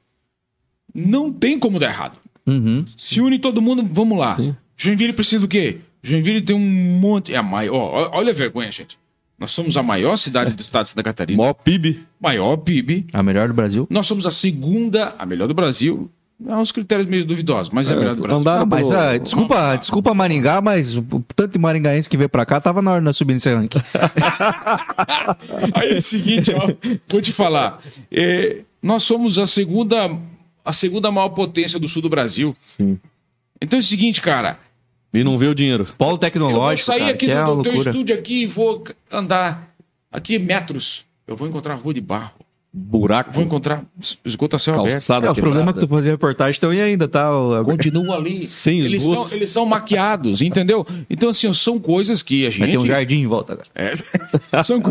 Não 0.93 1.33
tem 1.33 1.57
como 1.57 1.79
dar 1.79 1.87
errado. 1.87 2.19
Uhum. 2.45 2.85
Se 2.95 3.19
une 3.19 3.39
todo 3.39 3.63
mundo, 3.63 3.83
vamos 3.91 4.15
lá. 4.15 4.35
Sim. 4.35 4.55
Joinville 4.77 5.11
precisa 5.11 5.41
do 5.41 5.47
quê? 5.47 5.79
Joinville 6.03 6.43
tem 6.43 6.55
um 6.55 6.99
monte. 6.99 7.33
É 7.33 7.37
a 7.37 7.43
maior. 7.43 8.11
Olha 8.13 8.29
a 8.29 8.35
vergonha, 8.35 8.71
gente. 8.71 8.95
Nós 9.39 9.49
somos 9.49 9.75
a 9.75 9.81
maior 9.81 10.17
cidade 10.17 10.53
do 10.53 10.61
estado 10.61 10.83
de 10.83 10.89
Santa 10.89 11.01
Catarina. 11.01 11.41
Maior 11.41 11.53
PIB. 11.55 12.05
Maior 12.21 12.57
PIB. 12.57 13.07
A 13.11 13.23
melhor 13.23 13.47
do 13.47 13.55
Brasil. 13.55 13.87
Nós 13.89 14.05
somos 14.05 14.27
a 14.27 14.31
segunda, 14.31 15.15
a 15.17 15.25
melhor 15.25 15.47
do 15.47 15.55
Brasil. 15.55 16.11
Há 16.47 16.57
uns 16.57 16.71
critérios 16.71 17.05
meio 17.05 17.25
duvidosos, 17.25 17.69
mas 17.69 17.89
é, 17.89 17.93
a 17.93 17.95
melhor 17.97 18.15
do 18.15 18.21
Brasil. 18.21 18.45
Não, 18.45 18.65
mas 18.65 18.91
ah, 18.91 19.17
desculpa, 19.17 19.75
desculpa 19.75 20.13
Maringá, 20.13 20.61
mas 20.61 20.95
o 20.95 21.03
tanto 21.35 21.53
de 21.53 21.59
maringaense 21.59 22.09
que 22.09 22.15
veio 22.15 22.29
pra 22.29 22.45
cá 22.45 22.61
tava 22.61 22.81
na 22.81 22.93
hora 22.93 23.03
de 23.03 23.13
subir 23.13 23.33
nesse 23.33 23.53
ranking. 23.53 23.79
Aí 25.75 25.91
é 25.91 25.95
o 25.95 26.01
seguinte, 26.01 26.51
ó, 26.53 26.73
vou 27.09 27.21
te 27.21 27.33
falar. 27.33 27.81
É, 28.09 28.61
nós 28.81 29.03
somos 29.03 29.37
a 29.37 29.45
segunda, 29.45 30.09
a 30.63 30.71
segunda 30.71 31.11
maior 31.11 31.29
potência 31.29 31.77
do 31.77 31.89
sul 31.89 32.01
do 32.01 32.09
Brasil. 32.09 32.55
Sim. 32.61 32.97
Então 33.61 33.77
é 33.77 33.81
o 33.81 33.83
seguinte, 33.83 34.21
cara. 34.21 34.57
E 35.13 35.23
não 35.23 35.37
vê 35.37 35.47
o 35.47 35.55
dinheiro. 35.55 35.85
Polo 35.97 36.11
Eu 36.11 36.11
vou 36.11 36.17
tecnológico, 36.19 36.85
sair 36.85 36.99
cara, 36.99 37.11
aqui 37.11 37.25
que 37.25 37.31
é 37.31 37.43
do, 37.43 37.55
do 37.57 37.63
teu 37.63 37.75
estúdio 37.75 38.15
aqui 38.15 38.43
e 38.43 38.45
vou 38.45 38.83
andar 39.11 39.73
aqui 40.09 40.39
metros. 40.39 41.03
Eu 41.27 41.35
vou 41.35 41.47
encontrar 41.47 41.75
rua 41.75 41.93
de 41.93 42.01
barro. 42.01 42.38
Buraco. 42.71 43.31
Vou 43.31 43.43
encontrar 43.43 43.83
esgoto 44.23 44.55
a 44.55 44.59
céu 44.59 44.75
aberto. 44.75 44.91
Calçada 44.91 45.25
É, 45.27 45.31
os 45.31 45.39
problemas 45.39 45.73
que 45.73 45.79
tu 45.79 45.87
fazia 45.87 46.11
reportagem 46.11 46.51
estão 46.51 46.69
aí 46.69 46.79
ainda, 46.79 47.07
tá? 47.07 47.35
O- 47.35 47.65
Continua 47.65 48.15
ali. 48.17 48.41
Sem 48.45 48.81
eles, 48.81 49.01
são, 49.01 49.25
eles 49.31 49.49
são 49.49 49.65
maquiados, 49.65 50.39
entendeu? 50.41 50.85
Então, 51.09 51.29
assim, 51.29 51.51
são 51.51 51.79
coisas 51.79 52.21
que 52.21 52.45
a 52.45 52.49
Vai 52.49 52.51
gente. 52.51 52.71
ter 52.71 52.77
um 52.77 52.85
jardim 52.85 53.21
em 53.21 53.27
volta 53.27 53.53
agora. 53.53 53.67
É. 53.73 53.93
são, 54.63 54.83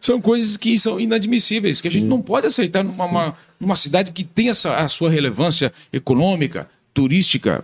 são 0.00 0.20
coisas 0.20 0.56
que 0.56 0.76
são 0.76 0.98
inadmissíveis, 0.98 1.80
que 1.80 1.86
a 1.86 1.90
gente 1.92 2.06
não 2.06 2.20
pode 2.20 2.48
aceitar 2.48 2.82
numa, 2.82 3.04
uma- 3.04 3.34
numa 3.60 3.76
cidade 3.76 4.10
que 4.10 4.24
tem 4.24 4.48
essa, 4.48 4.74
a 4.74 4.88
sua 4.88 5.08
relevância 5.08 5.72
econômica, 5.92 6.68
turística, 6.92 7.62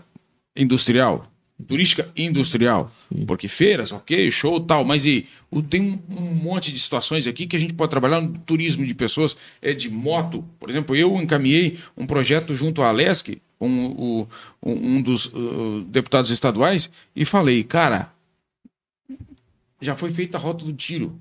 industrial. 0.57 1.27
Turística 1.67 2.11
industrial. 2.17 2.91
Porque 3.27 3.49
feiras, 3.49 3.93
ok, 3.93 4.31
show 4.31 4.61
tal, 4.61 4.85
mas 4.85 5.05
e, 5.05 5.27
tem 5.69 6.01
um, 6.09 6.17
um 6.17 6.35
monte 6.35 6.73
de 6.73 6.79
situações 6.79 7.27
aqui 7.27 7.47
que 7.47 7.57
a 7.57 7.59
gente 7.59 7.75
pode 7.75 7.91
trabalhar 7.91 8.21
no 8.21 8.39
turismo 8.39 8.85
de 8.85 8.95
pessoas, 8.95 9.37
é 9.61 9.73
de 9.73 9.91
moto. 9.91 10.45
Por 10.59 10.71
exemplo, 10.71 10.95
eu 10.95 11.15
encaminhei 11.17 11.79
um 11.97 12.07
projeto 12.07 12.55
junto 12.55 12.83
à 12.83 12.89
Alesc, 12.89 13.41
com 13.59 13.87
o, 13.87 14.29
um, 14.63 14.97
um 14.97 15.03
dos 15.03 15.27
uh, 15.27 15.83
deputados 15.89 16.31
estaduais, 16.31 16.91
e 17.15 17.25
falei, 17.25 17.63
cara, 17.63 18.13
já 19.81 19.97
foi 19.97 20.11
feita 20.11 20.39
a 20.39 20.41
rota 20.41 20.65
do 20.65 20.73
tiro. 20.73 21.21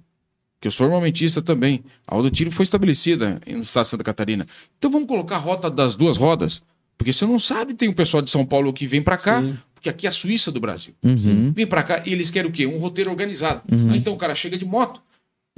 Que 0.60 0.68
eu 0.68 0.72
sou 0.72 0.86
armamentista 0.86 1.42
também. 1.42 1.84
A 2.08 2.16
rota 2.16 2.30
do 2.30 2.36
tiro 2.36 2.52
foi 2.52 2.64
estabelecida 2.64 3.42
no 3.48 3.62
estado 3.62 3.84
de 3.84 3.89
Santa 3.89 4.04
Catarina. 4.04 4.48
Então 4.78 4.92
vamos 4.92 5.08
colocar 5.08 5.38
a 5.38 5.39
rota 5.39 5.72
das 5.72 5.96
duas 5.96 6.18
rodas. 6.18 6.62
Porque 7.02 7.12
você 7.12 7.26
não 7.26 7.39
sabe, 7.39 7.74
tem 7.74 7.89
o 7.89 7.96
pessoal 7.96 8.22
de 8.22 8.30
São 8.30 8.46
Paulo 8.46 8.72
que 8.72 8.86
vem 8.86 9.02
para 9.02 9.18
cá, 9.18 9.44
porque 9.82 9.90
aqui 9.90 10.06
é 10.06 10.10
a 10.10 10.12
Suíça 10.12 10.52
do 10.52 10.60
Brasil. 10.60 10.94
Uhum. 11.02 11.52
Vem 11.56 11.66
para 11.66 11.82
cá 11.82 12.04
e 12.06 12.14
eles 12.14 12.30
querem 12.30 12.48
o 12.48 12.54
quê? 12.54 12.68
Um 12.68 12.78
roteiro 12.78 13.10
organizado. 13.10 13.64
Ah, 13.72 13.98
então 13.98 14.14
o 14.14 14.16
cara 14.16 14.36
chega 14.36 14.56
de 14.56 14.64
moto, 14.64 15.02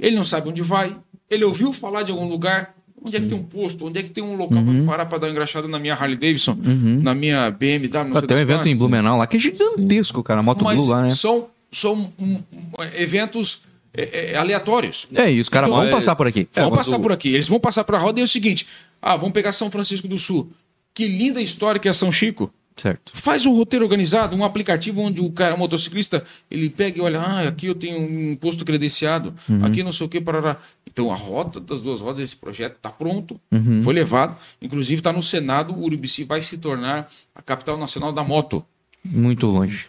ele 0.00 0.16
não 0.16 0.24
sabe 0.24 0.48
onde 0.48 0.62
vai, 0.62 0.96
ele 1.30 1.44
ouviu 1.44 1.74
falar 1.74 2.02
de 2.04 2.10
algum 2.10 2.26
lugar, 2.26 2.74
onde 3.04 3.16
é 3.18 3.20
que 3.20 3.26
tem 3.26 3.36
um 3.36 3.42
posto, 3.42 3.86
onde 3.86 3.98
é 3.98 4.02
que 4.02 4.08
tem 4.08 4.24
um 4.24 4.34
local 4.34 4.64
para 4.64 4.84
parar 4.86 5.06
para 5.06 5.18
dar 5.18 5.26
uma 5.26 5.32
engraxada 5.32 5.68
na 5.68 5.78
minha 5.78 5.92
Harley 5.92 6.16
Davidson, 6.16 6.56
na 7.02 7.14
minha 7.14 7.50
BMW, 7.50 7.90
não 7.92 8.12
sei 8.12 8.22
Tem 8.22 8.22
um 8.22 8.26
das 8.26 8.40
evento 8.40 8.66
em 8.66 8.74
Blumenau 8.74 9.18
lá 9.18 9.26
que 9.26 9.36
é 9.36 9.40
gigantesco, 9.40 10.22
cara. 10.22 10.42
Moto 10.42 10.64
Mas 10.64 10.78
Blue 10.78 10.88
lá, 10.88 11.02
né? 11.02 11.10
são, 11.10 11.48
são 11.70 12.10
um, 12.18 12.42
um, 12.50 12.82
eventos 12.96 13.60
é, 13.92 14.32
é, 14.32 14.36
aleatórios. 14.36 15.06
É, 15.14 15.30
e 15.30 15.38
os 15.38 15.50
caras 15.50 15.68
Então, 15.68 15.78
vão 15.80 15.86
é- 15.86 15.90
passar 15.90 16.16
por 16.16 16.26
aqui. 16.26 16.48
vão 16.50 16.70
mas 16.70 16.78
passar 16.78 16.98
por 16.98 17.12
aqui. 17.12 17.28
Eles 17.28 17.46
vão 17.46 17.60
passar 17.60 17.84
para 17.84 17.98
a 17.98 18.00
roda 18.00 18.20
e 18.20 18.22
é 18.22 18.24
o 18.24 18.28
seguinte: 18.28 18.66
ah, 19.02 19.16
vamos 19.16 19.34
pegar 19.34 19.52
São 19.52 19.70
Francisco 19.70 20.08
do 20.08 20.16
Sul. 20.16 20.50
Que 20.94 21.06
linda 21.06 21.42
história 21.42 21.78
que 21.78 21.88
é 21.90 21.92
São 21.92 22.10
Chico. 22.10 22.50
Certo. 22.76 23.12
Faz 23.14 23.46
um 23.46 23.52
roteiro 23.54 23.84
organizado, 23.84 24.34
um 24.36 24.44
aplicativo 24.44 25.00
onde 25.00 25.20
o 25.20 25.30
cara, 25.30 25.54
o 25.54 25.58
motociclista, 25.58 26.24
ele 26.50 26.68
pega 26.68 26.98
e 26.98 27.00
olha, 27.00 27.20
ah, 27.20 27.48
aqui 27.48 27.66
eu 27.66 27.74
tenho 27.74 27.98
um 28.00 28.34
posto 28.34 28.64
credenciado, 28.64 29.32
aqui 29.62 29.82
não 29.84 29.92
sei 29.92 30.06
o 30.06 30.08
que, 30.08 30.20
parará. 30.20 30.56
Então 30.84 31.12
a 31.12 31.14
rota 31.14 31.60
das 31.60 31.80
duas 31.80 32.00
rodas, 32.00 32.18
esse 32.18 32.34
projeto 32.36 32.74
está 32.76 32.90
pronto, 32.90 33.40
foi 33.84 33.94
levado, 33.94 34.36
inclusive 34.60 34.98
está 35.00 35.12
no 35.12 35.22
Senado, 35.22 35.72
o 35.72 35.84
Urubici 35.84 36.24
vai 36.24 36.40
se 36.42 36.58
tornar 36.58 37.08
a 37.32 37.40
capital 37.40 37.76
nacional 37.78 38.12
da 38.12 38.24
moto. 38.24 38.64
Muito 39.04 39.46
longe. 39.46 39.86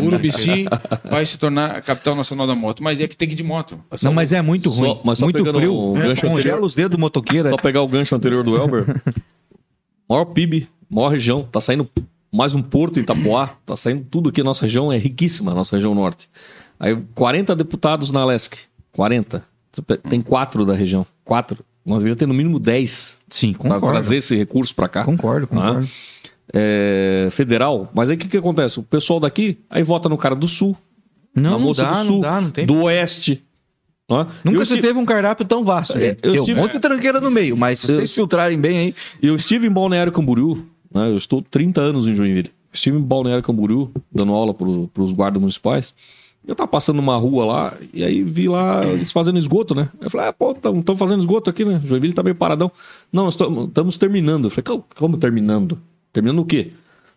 O 0.00 0.04
Urubici 0.04 0.66
vai 1.08 1.24
se 1.24 1.38
tornar 1.38 1.76
a 1.76 1.80
capital 1.80 2.14
nacional 2.16 2.46
da 2.46 2.54
moto, 2.54 2.82
mas 2.82 3.00
é 3.00 3.06
que 3.08 3.16
tem 3.16 3.28
que 3.28 3.34
ir 3.34 3.36
de 3.36 3.44
moto. 3.44 3.80
Não, 4.02 4.12
mas 4.12 4.30
é 4.32 4.42
muito 4.42 4.68
Só- 4.70 4.76
ruim. 4.82 5.00
mas 5.04 5.18
só 5.20 5.24
muito 5.24 5.42
frio. 5.54 5.72
o 5.74 5.96
É, 5.96 6.02
gancho 6.08 6.26
Congela 6.26 6.60
os 6.60 6.74
dedos 6.74 6.96
do 6.96 7.00
motoqueiro. 7.00 7.48
Só 7.48 7.56
pegar 7.56 7.80
o 7.80 7.88
gancho 7.88 8.14
anterior 8.14 8.42
do 8.44 8.56
Elber. 8.56 8.84
maior 10.08 10.24
PIB, 10.26 10.66
maior 10.90 11.08
região. 11.10 11.44
Tá 11.44 11.60
saindo 11.60 11.88
mais 12.32 12.54
um 12.54 12.62
porto 12.62 12.98
em 12.98 13.02
Itapoá. 13.02 13.50
Tá 13.66 13.76
saindo 13.76 14.04
tudo 14.10 14.28
aqui. 14.30 14.42
Nossa 14.42 14.62
região 14.62 14.92
é 14.92 14.96
riquíssima, 14.96 15.52
nossa 15.54 15.76
região 15.76 15.94
norte. 15.94 16.28
Aí 16.78 16.96
40 17.14 17.54
deputados 17.56 18.10
na 18.10 18.20
Alesc. 18.20 18.56
40. 18.92 19.44
Tem 20.08 20.20
quatro 20.20 20.64
da 20.64 20.74
região. 20.74 21.06
Quatro. 21.24 21.64
Nós 21.84 21.98
deveríamos 21.98 22.18
ter 22.18 22.26
no 22.26 22.34
mínimo 22.34 22.58
10 22.58 23.18
Sim, 23.30 23.52
para 23.54 23.62
concordo. 23.74 23.86
trazer 23.88 24.16
esse 24.16 24.36
recurso 24.36 24.74
para 24.74 24.88
cá. 24.88 25.04
Concordo, 25.04 25.46
concordo. 25.46 25.88
É, 26.52 27.28
federal. 27.30 27.90
Mas 27.94 28.10
aí 28.10 28.16
o 28.16 28.18
que, 28.18 28.28
que 28.28 28.36
acontece? 28.36 28.78
O 28.80 28.82
pessoal 28.82 29.20
daqui 29.20 29.58
aí 29.70 29.82
vota 29.82 30.08
no 30.08 30.18
cara 30.18 30.34
do 30.34 30.48
sul, 30.48 30.76
Não, 31.34 31.42
na 31.44 31.50
não 31.52 31.60
moça 31.60 31.82
dá, 31.84 31.90
do 31.90 32.04
não 32.04 32.12
sul, 32.14 32.20
dá, 32.22 32.40
não 32.40 32.50
tem. 32.50 32.66
do 32.66 32.82
oeste. 32.82 33.42
Ó, 34.08 34.24
Nunca 34.24 34.32
eu 34.48 34.52
você 34.66 34.74
estive- 34.74 34.88
teve 34.88 34.98
um 34.98 35.04
cardápio 35.04 35.46
tão 35.46 35.64
vasto, 35.64 35.96
gente. 35.98 36.18
eu 36.24 36.32
um 36.32 36.36
estive- 36.38 36.60
monte 36.60 36.72
de 36.72 36.80
tranqueira 36.80 37.20
no 37.20 37.30
meio, 37.30 37.56
mas 37.56 37.78
se 37.78 37.88
Eu- 37.88 37.94
vocês 37.96 38.12
filtrarem 38.12 38.58
bem 38.58 38.78
aí... 38.78 38.94
Eu 39.22 39.36
estive 39.36 39.68
em 39.68 39.70
Balneário 39.70 40.10
Camboriú, 40.10 40.66
né? 40.92 41.08
eu 41.08 41.16
estou 41.16 41.42
30 41.42 41.80
anos 41.80 42.06
em 42.08 42.14
Joinville. 42.14 42.50
Estive 42.72 42.96
em 42.98 43.00
Balneário 43.02 43.42
Camboriú, 43.42 43.90
dando 44.12 44.32
aula 44.32 44.54
para 44.54 45.02
os 45.02 45.12
guardas 45.12 45.40
municipais. 45.40 45.94
Eu 46.46 46.54
tava 46.54 46.68
passando 46.68 46.96
numa 46.96 47.16
rua 47.16 47.44
lá, 47.44 47.74
e 47.92 48.02
aí 48.02 48.22
vi 48.22 48.48
lá 48.48 48.84
eles 48.86 49.12
fazendo 49.12 49.38
esgoto, 49.38 49.74
né? 49.74 49.88
Eu 50.00 50.08
falei, 50.08 50.28
ah, 50.28 50.32
pô, 50.32 50.52
estão 50.52 50.96
fazendo 50.96 51.20
esgoto 51.20 51.50
aqui, 51.50 51.64
né? 51.64 51.80
Joinville 51.84 52.14
tá 52.14 52.22
meio 52.22 52.34
paradão. 52.34 52.70
Não, 53.12 53.24
nós 53.24 53.34
estamos 53.34 53.98
terminando. 53.98 54.44
Eu 54.46 54.50
falei, 54.50 54.62
"Como- 54.64 54.84
como 54.96 55.16
terminando? 55.18 55.78
Terminando 56.12 56.38
o 56.40 56.44
quê? 56.44 56.70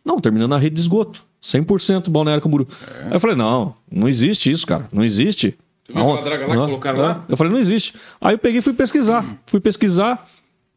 Não, 0.03 0.19
terminando 0.19 0.53
a 0.53 0.57
rede 0.57 0.75
de 0.75 0.81
esgoto. 0.81 1.23
100% 1.41 2.09
Balneário 2.09 2.41
Camboriú. 2.43 2.67
Aí 3.05 3.13
eu 3.13 3.19
falei, 3.19 3.35
não, 3.35 3.73
não 3.91 4.07
existe 4.09 4.51
isso, 4.51 4.65
cara. 4.67 4.87
Não 4.91 5.03
existe. 5.05 5.55
Tu 5.85 5.93
viu 5.93 6.01
aquela 6.01 6.21
draga 6.21 6.47
lá 6.47 6.53
que 6.55 6.61
colocaram 6.65 6.99
lá? 6.99 7.25
Eu 7.29 7.37
falei, 7.37 7.53
não 7.53 7.59
existe. 7.59 7.93
Aí 8.19 8.33
eu 8.33 8.39
peguei 8.39 8.59
e 8.59 8.61
fui 8.61 8.73
pesquisar. 8.73 9.25
Fui 9.45 9.59
pesquisar, 9.59 10.27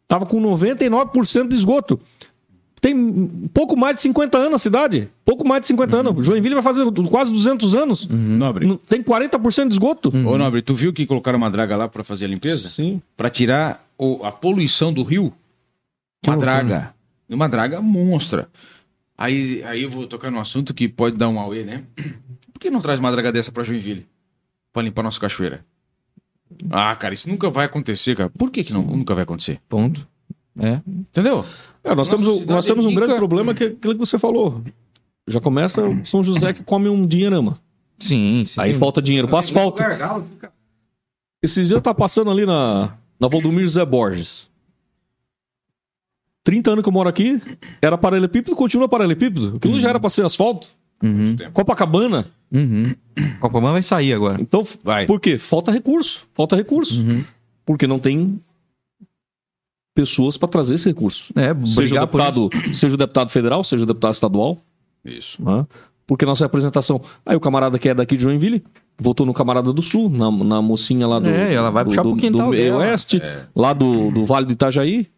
tava 0.07 0.25
com 0.27 0.41
99% 0.41 1.49
de 1.49 1.57
esgoto. 1.57 1.99
Tem 2.81 3.49
pouco 3.53 3.77
mais 3.77 3.97
de 3.97 4.03
50 4.03 4.37
anos 4.39 4.55
a 4.55 4.59
cidade. 4.59 5.09
Pouco 5.25 5.47
mais 5.47 5.63
de 5.63 5.69
50 5.69 5.97
anos. 5.97 6.25
Joinville 6.25 6.55
vai 6.55 6.63
fazer 6.63 6.85
quase 7.11 7.33
200 7.33 7.75
anos. 7.75 8.07
Nobre. 8.09 8.67
Não- 8.67 8.77
Tem 8.77 9.03
40% 9.03 9.69
de 9.69 9.75
esgoto. 9.75 10.09
Ô, 10.27 10.37
Nobre, 10.39 10.63
tu 10.63 10.75
viu 10.75 10.93
que 10.93 11.07
colocaram 11.07 11.39
uma 11.39 11.51
draga 11.51 11.77
lá 11.77 11.89
para 11.89 12.05
fazer 12.05 12.27
a 12.27 12.29
limpeza? 12.29 12.69
Sim. 12.69 13.01
Para 13.17 13.31
tirar 13.31 13.85
o- 13.99 14.25
a 14.25 14.31
poluição 14.31 14.93
do 14.93 15.03
rio? 15.03 15.33
Uma 16.27 16.37
draga. 16.37 16.95
Uma 17.29 17.49
draga 17.49 17.81
monstra. 17.81 18.49
Aí, 19.19 19.63
aí 19.65 19.83
eu 19.83 19.91
vou 19.91 20.07
tocar 20.07 20.31
num 20.31 20.39
assunto 20.39 20.75
que 20.75 20.87
pode 20.87 21.17
dar 21.17 21.29
um 21.29 21.41
auê, 21.41 21.65
né? 21.65 21.85
Por 22.53 22.61
que 22.61 22.71
não 22.71 22.81
traz 22.81 23.01
uma 23.01 23.11
draga 23.11 23.33
dessa 23.33 23.51
para 23.51 23.65
Joinville? 23.65 24.07
pra 24.73 24.83
limpar 24.83 25.03
nossa 25.03 25.19
cachoeira. 25.19 25.65
Ah, 26.71 26.95
cara, 26.95 27.15
isso 27.15 27.29
nunca 27.31 27.49
vai 27.49 27.65
acontecer, 27.65 28.15
cara. 28.15 28.29
Por 28.29 28.51
que, 28.51 28.63
que 28.63 28.73
não, 28.75 28.83
nunca 28.83 29.15
vai 29.15 29.23
acontecer? 29.25 29.59
Ponto. 29.69 30.07
É. 30.59 30.81
Entendeu? 30.87 31.45
É, 31.87 31.95
nós, 31.95 32.09
Nossa 32.09 32.11
temos, 32.11 32.27
um- 32.27 32.45
nós 32.47 32.67
temos 32.67 32.85
um 32.85 32.89
rica- 32.91 33.01
grande 33.03 33.17
problema 33.19 33.55
que 33.55 33.65
é 33.65 33.67
aquilo 33.69 33.95
que 33.95 33.99
você 34.01 34.19
falou. 34.19 34.61
Já 35.29 35.41
começa 35.41 35.83
São 36.05 36.23
José 36.23 36.53
que 36.53 36.63
come 36.63 36.89
um 36.89 37.07
dinheirama. 37.07 37.59
Sim, 37.99 38.45
sim. 38.45 38.61
Aí 38.61 38.75
falta 38.75 39.01
dinheiro 39.01 39.27
para 39.29 39.39
asfalto. 39.39 39.83
Esses 41.43 41.69
dias 41.69 41.71
eu 41.71 41.81
tava 41.81 41.95
passando 41.97 42.31
ali 42.31 42.45
na, 42.45 42.95
na 43.19 43.29
Valdomiro 43.29 43.67
Zé 43.69 43.85
Borges. 43.85 44.49
30 46.45 46.71
anos 46.73 46.83
que 46.83 46.89
eu 46.89 46.93
moro 46.93 47.09
aqui, 47.09 47.41
era 47.83 47.99
paralelepípedo, 47.99 48.55
continua 48.55 48.89
paralelepípedo. 48.89 49.57
Aquilo 49.57 49.81
já 49.81 49.89
era 49.89 49.99
pra 50.01 50.09
ser 50.11 50.25
asfalto. 50.25 50.69
Uhum. 51.03 51.37
Copacabana. 51.53 52.27
Uhum. 52.53 52.95
Copacabana 53.41 53.73
vai 53.73 53.83
sair 53.83 54.13
agora. 54.13 54.41
Então, 54.41 54.65
Vai. 54.85 55.07
por 55.07 55.21
quê? 55.21 55.39
Falta 55.39 55.73
recurso. 55.73 56.27
Falta 56.35 56.55
recurso. 56.55 57.03
Uhum. 57.03 57.25
Porque 57.65 57.87
não 57.87 57.99
tem 57.99 58.41
pessoas 59.97 60.37
para 60.37 60.47
trazer 60.49 60.75
esse 60.75 60.89
recurso. 60.91 61.33
É, 61.35 61.57
Seja 61.67 61.97
o, 61.97 62.01
deputado, 62.01 62.51
seja 62.75 62.95
o 62.95 62.99
deputado 62.99 63.31
federal, 63.31 63.65
seja 63.65 63.83
o 63.83 63.87
deputado 63.87 64.13
estadual. 64.13 64.59
Isso. 65.05 65.43
né? 65.43 65.67
Porque 66.07 66.25
nossa 66.27 66.45
representação. 66.45 67.01
Aí 67.25 67.35
o 67.35 67.41
camarada 67.41 67.79
que 67.79 67.89
é 67.89 67.95
daqui 67.95 68.17
de 68.17 68.23
Joinville 68.23 68.63
votou 69.01 69.25
no 69.27 69.33
camarada 69.35 69.73
do 69.73 69.83
Sul, 69.83 70.09
na, 70.11 70.31
na 70.31 70.63
mocinha 70.63 71.07
lá 71.07 71.19
do. 71.19 71.29
É, 71.29 71.53
ela 71.55 71.71
vai 71.71 71.83
do, 71.83 71.89
puxar 71.89 72.03
do, 72.03 72.11
pro 72.11 72.19
quintal 72.21 72.51
do 72.51 72.57
dela. 72.57 72.79
Oeste, 72.79 73.17
É. 73.17 73.45
lá 73.57 73.73
do, 73.73 74.11
do 74.11 74.27
Vale 74.27 74.47
do 74.47 74.53
Itajaí. 74.53 75.09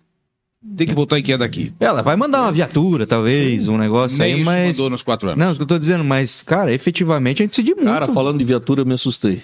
Tem 0.76 0.86
que 0.86 0.94
voltar 0.94 1.18
em 1.18 1.22
que 1.22 1.32
é 1.32 1.38
daqui. 1.38 1.72
Ela 1.78 2.02
vai 2.02 2.16
mandar 2.16 2.42
uma 2.42 2.52
viatura, 2.52 3.06
talvez, 3.06 3.68
um 3.68 3.76
negócio 3.78 4.18
Nem 4.18 4.34
aí, 4.34 4.40
isso 4.40 4.50
mas. 4.50 4.76
mandou 4.78 4.90
nos 4.90 5.02
quatro 5.02 5.28
anos. 5.28 5.38
Não, 5.38 5.50
isso 5.50 5.56
que 5.56 5.62
eu 5.62 5.66
tô 5.68 5.78
dizendo, 5.78 6.02
mas, 6.04 6.42
cara, 6.42 6.72
efetivamente 6.72 7.42
a 7.42 7.46
gente 7.46 7.62
de 7.62 7.74
muito. 7.74 7.84
Cara, 7.86 8.08
falando 8.08 8.38
de 8.38 8.44
viatura, 8.44 8.80
eu 8.82 8.86
me 8.86 8.94
assustei. 8.94 9.40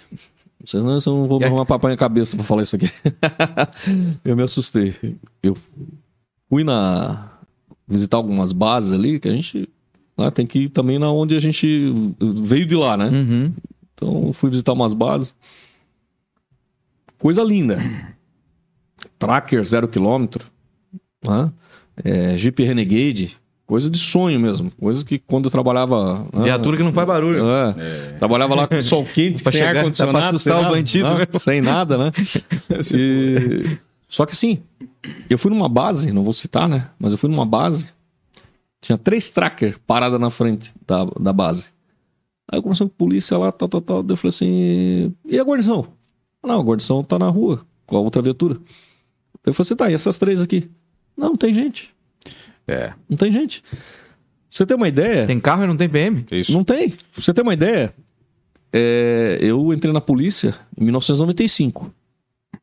Vocês 0.65 0.83
não, 0.83 0.93
eu 0.93 1.01
não 1.07 1.29
vou 1.29 1.43
arrumar 1.43 1.67
papai 1.67 1.93
na 1.93 1.97
cabeça 1.97 2.37
pra 2.37 2.45
falar 2.45 2.63
isso 2.63 2.77
aqui. 2.77 2.91
eu 4.25 4.37
me 4.37 4.43
assustei. 4.43 4.95
Eu 5.43 5.57
fui 6.49 6.65
na 6.65 7.31
visitar 7.87 8.17
algumas 8.17 8.53
bases 8.53 8.93
ali 8.93 9.21
que 9.21 9.29
a 9.29 9.33
gente 9.33 9.69
né, 10.17 10.31
tem 10.31 10.47
que 10.47 10.61
ir 10.61 10.69
também 10.71 10.99
na 10.99 11.11
onde 11.11 11.37
a 11.37 11.41
gente 11.41 11.93
veio 12.21 12.67
de 12.67 12.75
lá, 12.75 12.97
né? 12.97 13.09
Uhum. 13.09 13.53
Então 13.95 14.33
fui 14.33 14.51
visitar 14.51 14.73
umas 14.73 14.95
bases. 14.95 15.35
Coisa 17.19 17.43
linda. 17.43 17.79
Tracker 19.19 19.63
zero 19.65 19.89
quilômetro. 19.89 20.47
né? 21.23 21.53
É, 22.03 22.37
Jeep 22.37 22.63
Renegade. 22.63 23.39
Coisa 23.67 23.89
de 23.91 23.99
sonho 23.99 24.39
mesmo. 24.39 24.71
Coisa 24.73 25.03
que 25.05 25.19
quando 25.19 25.47
eu 25.47 25.51
trabalhava. 25.51 26.27
né, 26.33 26.43
Viatura 26.45 26.77
que 26.77 26.83
não 26.83 26.93
faz 26.93 27.07
barulho. 27.09 27.45
é. 27.49 28.13
Trabalhava 28.19 28.55
lá 28.55 28.67
com 28.69 28.81
sol 28.83 29.05
quente, 29.13 29.43
sem 29.43 29.53
chegar- 29.53 29.77
ar-condicionado. 29.79 30.39
sem 30.39 30.53
nada, 30.53 30.69
bandido, 30.71 31.09
né? 31.09 31.19
né? 31.33 31.39
Sem 31.39 31.61
nada, 31.63 31.97
né? 31.99 32.13
E- 32.95 33.79
Só 34.09 34.27
que 34.27 34.33
assim, 34.33 34.63
eu 35.31 35.39
fui 35.39 35.51
numa 35.51 35.69
base, 35.69 36.13
não 36.13 36.23
vou 36.23 36.33
citar, 36.33 36.69
né? 36.69 36.91
Mas 36.99 37.13
eu 37.13 37.19
fui 37.19 37.31
numa 37.31 37.47
base, 37.47 37.89
tinha 38.81 38.99
três 38.99 39.31
tracker 39.31 39.79
paradas 39.87 40.21
na 40.21 40.29
frente 40.31 40.73
da, 40.87 41.05
da 41.19 41.33
base. 41.33 41.71
Aí 42.51 42.59
eu 42.59 42.63
conversando 42.63 42.89
com 42.91 42.95
a 42.97 42.99
polícia 42.99 43.39
lá, 43.39 43.51
tal, 43.51 43.69
tal, 43.69 43.81
tal. 43.81 44.05
Eu 44.07 44.17
falei 44.17 44.29
assim, 44.29 45.15
e 45.25 45.39
a 45.39 45.43
guarnição? 45.43 45.87
Não, 46.45 46.61
a 46.61 46.63
guarnição 46.63 47.03
tá 47.03 47.19
na 47.19 47.29
rua, 47.31 47.65
com 47.87 47.97
a 47.97 48.01
outra 48.01 48.21
viatura. 48.21 48.59
Eu 49.45 49.55
falei 49.55 49.67
assim, 49.67 49.77
tá, 49.77 49.91
e 49.91 49.95
essas 49.95 50.19
três 50.19 50.43
aqui? 50.43 50.69
Não 51.17 51.35
tem 51.35 51.55
gente. 51.55 51.93
É, 52.67 52.93
Não 53.09 53.17
tem 53.17 53.31
gente. 53.33 53.63
Pra 53.63 53.79
Você 54.49 54.65
tem 54.67 54.77
uma 54.77 54.89
ideia? 54.89 55.27
Tem 55.27 55.39
carro 55.41 55.65
e 55.65 55.67
não 55.67 55.77
tem 55.77 55.89
PM? 55.89 56.25
isso. 56.31 56.53
Não 56.53 56.65
tem. 56.65 56.91
Pra 56.91 57.23
você 57.23 57.35
ter 57.35 57.43
uma 57.43 57.53
ideia, 57.55 57.93
é, 58.73 59.39
eu 59.41 59.73
entrei 59.73 59.93
na 59.93 60.01
polícia 60.01 60.55
em 60.79 60.85
1995. 60.85 61.93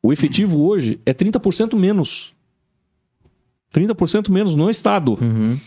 O 0.02 0.12
efetivo 0.12 0.62
hoje 0.64 1.00
é 1.06 1.14
30% 1.14 1.78
menos. 1.78 2.34
30% 3.74 4.30
menos 4.30 4.56
no 4.56 4.70
estado. 4.70 5.18
Uhum. 5.22 5.60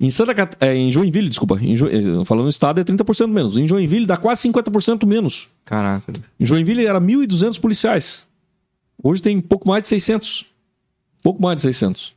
Em, 0.00 0.10
Santa 0.10 0.34
Cat... 0.34 0.56
é, 0.60 0.74
em 0.74 0.90
Joinville, 0.90 1.28
desculpa. 1.28 1.58
Em 1.60 1.76
Jo- 1.76 1.88
eh, 1.88 2.24
Falando 2.24 2.44
no 2.44 2.50
estado 2.50 2.80
é 2.80 2.84
30% 2.84 3.28
menos. 3.28 3.56
Em 3.56 3.68
Joinville 3.68 4.06
dá 4.06 4.16
quase 4.16 4.48
50% 4.48 5.06
menos. 5.06 5.48
Caraca. 5.64 6.12
Em 6.40 6.44
Joinville 6.44 6.84
era 6.86 7.00
1.200 7.00 7.60
policiais. 7.60 8.26
Hoje 9.02 9.22
tem 9.22 9.40
pouco 9.40 9.68
mais 9.68 9.82
de 9.84 9.88
600. 9.90 10.46
Pouco 11.22 11.40
mais 11.40 11.56
de 11.56 11.62
600. 11.62 12.16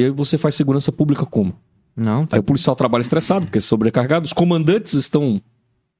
E 0.00 0.04
aí 0.04 0.10
você 0.10 0.38
faz 0.38 0.54
segurança 0.54 0.90
pública 0.90 1.26
como? 1.26 1.54
Não, 1.94 2.24
tá. 2.24 2.36
Aí 2.36 2.40
o 2.40 2.42
policial 2.42 2.74
trabalha 2.74 3.02
estressado, 3.02 3.44
porque 3.44 3.58
é 3.58 3.60
sobrecarregado. 3.60 4.24
Os 4.24 4.32
comandantes 4.32 4.94
estão 4.94 5.40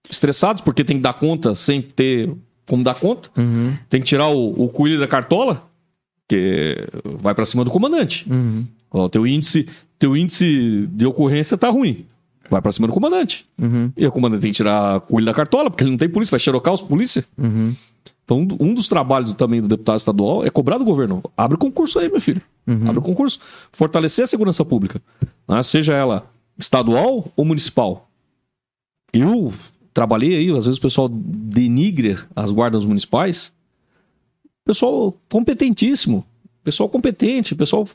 estressados, 0.08 0.62
porque 0.62 0.82
tem 0.82 0.96
que 0.96 1.02
dar 1.02 1.12
conta 1.12 1.54
sem 1.54 1.82
ter 1.82 2.34
como 2.66 2.82
dar 2.82 2.94
conta. 2.94 3.28
Uhum. 3.36 3.76
Tem 3.90 4.00
que 4.00 4.06
tirar 4.06 4.28
o, 4.28 4.64
o 4.64 4.68
coelho 4.68 4.98
da 4.98 5.06
cartola, 5.06 5.68
que 6.26 6.76
vai 7.20 7.34
pra 7.34 7.44
cima 7.44 7.62
do 7.62 7.70
comandante. 7.70 8.26
Uhum. 8.30 8.64
Ó, 8.90 9.08
teu 9.08 9.26
índice, 9.26 9.66
teu 9.98 10.16
índice 10.16 10.88
de 10.92 11.04
ocorrência 11.04 11.58
tá 11.58 11.68
ruim. 11.68 12.06
Vai 12.50 12.60
pra 12.60 12.72
cima 12.72 12.86
do 12.88 12.92
comandante. 12.92 13.46
Uhum. 13.60 13.92
E 13.96 14.04
o 14.06 14.10
comandante 14.12 14.42
tem 14.42 14.50
que 14.50 14.56
tirar 14.56 14.96
o 14.96 15.00
coelho 15.02 15.26
da 15.26 15.32
cartola, 15.34 15.70
porque 15.70 15.84
ele 15.84 15.90
não 15.92 15.98
tem 15.98 16.08
polícia, 16.08 16.32
vai 16.32 16.40
xerocar 16.40 16.74
os 16.74 16.82
polícia. 16.82 17.24
Uhum. 17.38 17.74
Então, 18.24 18.38
um 18.40 18.46
do- 18.46 18.56
um 18.60 18.74
dos 18.74 18.88
trabalhos 18.88 19.32
também 19.34 19.60
do 19.62 19.68
deputado 19.68 19.98
estadual 19.98 20.44
é 20.44 20.50
cobrar 20.50 20.76
do 20.78 20.84
governo. 20.84 21.22
Abre 21.36 21.56
concurso 21.56 21.98
aí, 21.98 22.08
meu 22.08 22.20
filho. 22.20 22.42
Uhum. 22.66 22.88
Abre 22.88 23.00
concurso. 23.00 23.38
Fortalecer 23.72 24.24
a 24.24 24.26
segurança 24.26 24.64
pública. 24.64 25.00
né? 25.48 25.62
Seja 25.62 25.94
ela 25.94 26.28
estadual 26.58 27.30
ou 27.36 27.44
municipal. 27.44 28.08
Eu 29.12 29.52
trabalhei 29.94 30.36
aí, 30.36 30.50
às 30.56 30.64
vezes 30.64 30.78
o 30.78 30.82
pessoal 30.82 31.08
denigra 31.08 32.24
as 32.36 32.50
guardas 32.50 32.84
municipais. 32.84 33.52
Pessoal 34.64 35.16
competentíssimo. 35.28 36.24
Pessoal 36.62 36.88
competente. 36.88 37.54
Pessoal. 37.54 37.88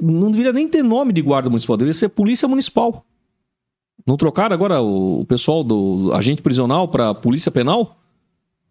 Não 0.00 0.30
deveria 0.30 0.52
nem 0.52 0.68
ter 0.68 0.82
nome 0.82 1.10
de 1.12 1.22
guarda 1.22 1.48
municipal, 1.48 1.76
deveria 1.78 1.94
ser 1.94 2.10
polícia 2.10 2.46
municipal. 2.46 3.02
Não 4.06 4.16
trocaram 4.16 4.54
agora 4.54 4.80
o 4.80 5.20
o 5.20 5.24
pessoal 5.24 5.64
do 5.64 6.12
agente 6.14 6.40
prisional 6.42 6.86
para 6.88 7.12
polícia 7.14 7.50
penal? 7.50 7.96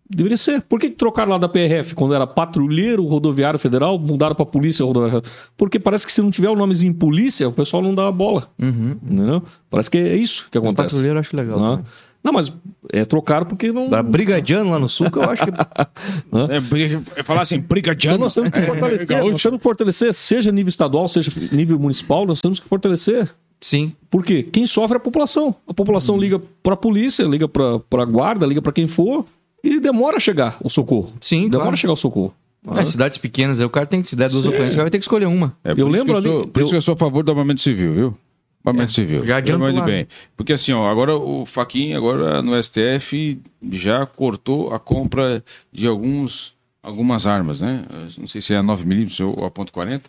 Deveria 0.07 0.37
ser. 0.37 0.61
Por 0.61 0.79
que 0.79 0.91
trocaram 0.91 1.31
lá 1.31 1.37
da 1.39 1.49
PRF 1.49 1.95
quando 1.95 2.13
era 2.13 2.27
patrulheiro 2.27 3.03
rodoviário 3.05 3.57
federal, 3.57 3.97
mudaram 3.97 4.35
para 4.35 4.45
polícia 4.45 4.85
rodoviária? 4.85 5.23
Porque 5.57 5.79
parece 5.79 6.05
que 6.05 6.13
se 6.13 6.21
não 6.21 6.29
tiver 6.29 6.49
o 6.49 6.55
nomezinho 6.55 6.93
polícia, 6.93 7.49
o 7.49 7.51
pessoal 7.51 7.81
não 7.81 7.95
dá 7.95 8.07
a 8.07 8.11
bola. 8.11 8.47
Uhum. 8.61 8.97
Entendeu? 9.03 9.41
Parece 9.69 9.89
que 9.89 9.97
é 9.97 10.15
isso 10.15 10.47
que 10.51 10.57
acontece. 10.59 10.89
Patrulheiro 10.89 11.17
eu 11.17 11.19
acho 11.21 11.35
legal. 11.35 11.59
Não, 11.59 11.69
também. 11.77 11.85
não 12.23 12.33
mas 12.33 12.53
é, 12.93 13.03
trocaram 13.03 13.47
porque 13.47 13.71
não. 13.71 13.85
Agora, 13.87 14.03
Brigadiano 14.03 14.69
lá 14.69 14.77
no 14.77 14.87
sul, 14.87 15.09
que 15.09 15.17
eu 15.17 15.23
acho 15.23 15.43
que. 15.43 15.51
É, 16.51 16.59
briga- 16.59 17.01
é 17.15 17.23
falar 17.23 17.41
assim, 17.41 17.55
Então 17.55 17.69
brigadiano. 17.69 18.19
nós 18.19 18.33
temos 18.35 18.51
que 18.51 18.61
fortalecer, 18.61 19.23
nós 19.31 19.41
temos 19.41 19.57
que 19.57 19.63
fortalecer, 19.63 20.13
seja 20.13 20.51
nível 20.51 20.69
estadual, 20.69 21.07
seja 21.07 21.31
nível 21.51 21.79
municipal, 21.79 22.27
nós 22.27 22.41
temos 22.41 22.59
que 22.59 22.67
fortalecer. 22.69 23.27
Sim. 23.61 23.93
Por 24.09 24.23
quê? 24.23 24.43
Quem 24.43 24.65
sofre 24.67 24.95
é 24.95 24.97
a 24.97 24.99
população. 24.99 25.55
A 25.67 25.73
população 25.73 26.17
liga 26.17 26.39
para 26.61 26.73
a 26.73 26.77
polícia, 26.77 27.23
liga 27.23 27.47
para 27.47 27.81
a 28.01 28.05
guarda, 28.05 28.45
liga 28.45 28.61
para 28.61 28.71
quem 28.73 28.87
for 28.87 29.25
e 29.63 29.79
demora 29.79 30.17
a 30.17 30.19
chegar 30.19 30.57
o 30.63 30.69
socorro. 30.69 31.11
Sim, 31.19 31.43
demora 31.49 31.61
claro. 31.63 31.73
a 31.73 31.77
chegar 31.77 31.93
o 31.93 31.97
socorro. 31.97 32.33
É, 32.77 32.85
cidades 32.85 33.17
pequenas, 33.19 33.59
aí 33.59 33.65
o 33.65 33.69
cara 33.69 33.85
tem 33.85 34.01
que 34.01 34.07
se 34.09 34.15
der 34.15 34.29
duas 34.29 34.41
Sim. 34.41 34.49
ocorrências, 34.49 34.73
o 34.73 34.77
cara 34.77 34.85
vai 34.85 34.91
ter 34.91 34.97
que 34.97 35.03
escolher 35.03 35.27
uma. 35.27 35.55
É, 35.63 35.71
Eu 35.71 35.75
por 35.75 35.81
isso 35.81 35.89
lembro 35.91 36.05
que 36.05 36.11
eu 36.11 36.17
ali- 36.17 36.27
sou- 36.27 36.47
por 36.47 36.59
isso 36.61 36.67
eu- 36.67 36.69
que 36.71 36.75
eu 36.77 36.81
sou 36.81 36.93
a 36.95 36.97
favor 36.97 37.23
do 37.23 37.31
armamento 37.31 37.61
civil, 37.61 37.93
viu? 37.93 38.17
Armamento 38.63 38.91
É, 38.91 38.93
civil. 38.95 39.23
já 39.25 39.35
lá, 39.35 39.85
bem. 39.85 40.01
né? 40.03 40.07
Porque 40.35 40.51
assim, 40.53 40.71
ó, 40.71 40.89
agora 40.89 41.15
o 41.15 41.45
Faquinha, 41.45 41.95
agora 41.97 42.41
no 42.41 42.55
STF, 42.55 43.39
já 43.71 44.03
cortou 44.07 44.73
a 44.73 44.79
compra 44.79 45.43
de 45.71 45.85
alguns, 45.85 46.55
algumas 46.81 47.27
armas, 47.27 47.61
né? 47.61 47.85
Não 48.17 48.25
sei 48.25 48.41
se 48.41 48.53
é 48.55 48.57
a 48.57 48.63
9mm 48.63 49.23
ou 49.23 49.45
a 49.45 49.51
.40, 49.51 50.01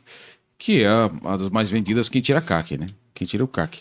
que 0.57 0.83
é 0.83 0.89
a, 0.89 1.11
uma 1.23 1.37
das 1.37 1.51
mais 1.51 1.69
vendidas, 1.71 2.09
quem 2.09 2.23
tira 2.23 2.41
CAC, 2.41 2.79
né? 2.79 2.87
Quem 3.17 3.27
tira 3.27 3.43
o 3.43 3.49
CAC. 3.49 3.79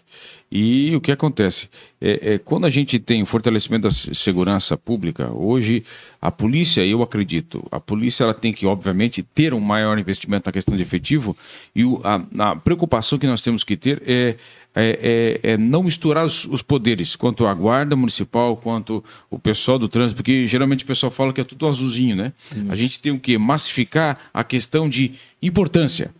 E 0.49 0.95
o 0.95 1.01
que 1.01 1.11
acontece? 1.11 1.67
É, 1.99 2.33
é, 2.35 2.37
quando 2.37 2.65
a 2.65 2.69
gente 2.69 2.97
tem 2.99 3.21
o 3.21 3.25
fortalecimento 3.25 3.83
da 3.83 3.91
se- 3.91 4.15
segurança 4.15 4.77
pública, 4.77 5.29
hoje 5.31 5.83
a 6.21 6.31
polícia, 6.31 6.85
eu 6.85 7.03
acredito, 7.03 7.61
a 7.69 7.79
polícia 7.79 8.23
ela 8.23 8.33
tem 8.33 8.53
que, 8.53 8.65
obviamente, 8.65 9.21
ter 9.21 9.53
um 9.53 9.59
maior 9.59 9.99
investimento 9.99 10.47
na 10.47 10.53
questão 10.53 10.75
de 10.77 10.81
efetivo 10.81 11.35
e 11.75 11.83
o- 11.83 11.99
a, 12.03 12.23
a 12.51 12.55
preocupação 12.55 13.19
que 13.19 13.27
nós 13.27 13.41
temos 13.41 13.63
que 13.65 13.75
ter 13.75 14.01
é, 14.07 14.35
é, 14.73 15.39
é- 15.43 15.51
é 15.53 15.57
não 15.57 15.83
misturar 15.83 16.23
os, 16.23 16.45
os 16.45 16.61
poderes, 16.61 17.17
quanto 17.17 17.45
a 17.45 17.53
guarda 17.53 17.93
municipal, 17.95 18.55
quanto 18.55 19.03
o 19.29 19.37
pessoal 19.37 19.77
do 19.77 19.89
trânsito, 19.89 20.15
porque 20.17 20.47
geralmente 20.47 20.85
o 20.85 20.87
pessoal 20.87 21.11
fala 21.11 21.33
que 21.33 21.41
é 21.41 21.43
tudo 21.43 21.67
azulzinho, 21.67 22.15
né? 22.15 22.31
A 22.69 22.75
gente 22.77 23.01
tem 23.01 23.11
o 23.11 23.19
que? 23.19 23.37
Massificar 23.37 24.17
a 24.33 24.43
questão 24.45 24.87
de 24.87 25.11
importância 25.41 26.13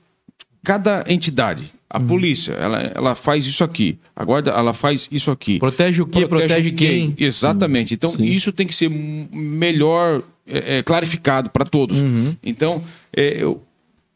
cada 0.64 1.06
entidade, 1.08 1.72
a 1.90 2.00
polícia, 2.00 2.54
ela, 2.54 2.80
ela 2.96 3.16
faz 3.16 3.46
isso 3.46 3.64
aqui, 3.64 3.98
a 4.16 4.24
guarda, 4.26 4.52
ela 4.52 4.74
faz 4.74 5.08
isso 5.12 5.30
aqui. 5.32 5.60
Protege 5.60 6.02
o 6.02 6.06
quê? 6.08 6.28
Protege, 6.28 6.72
quem? 6.72 7.16
Exatamente. 7.18 7.94
Então, 7.94 8.12
isso 8.20 8.52
tem 8.52 8.66
que 8.68 8.74
ser 8.76 8.90
melhor 8.90 10.22
é, 10.48 10.78
é, 10.78 10.84
clarificado 10.84 11.50
para 11.50 11.66
todos. 11.66 12.02
Uhum. 12.02 12.36
Então, 12.44 12.84
é, 13.16 13.42
eu- 13.44 13.62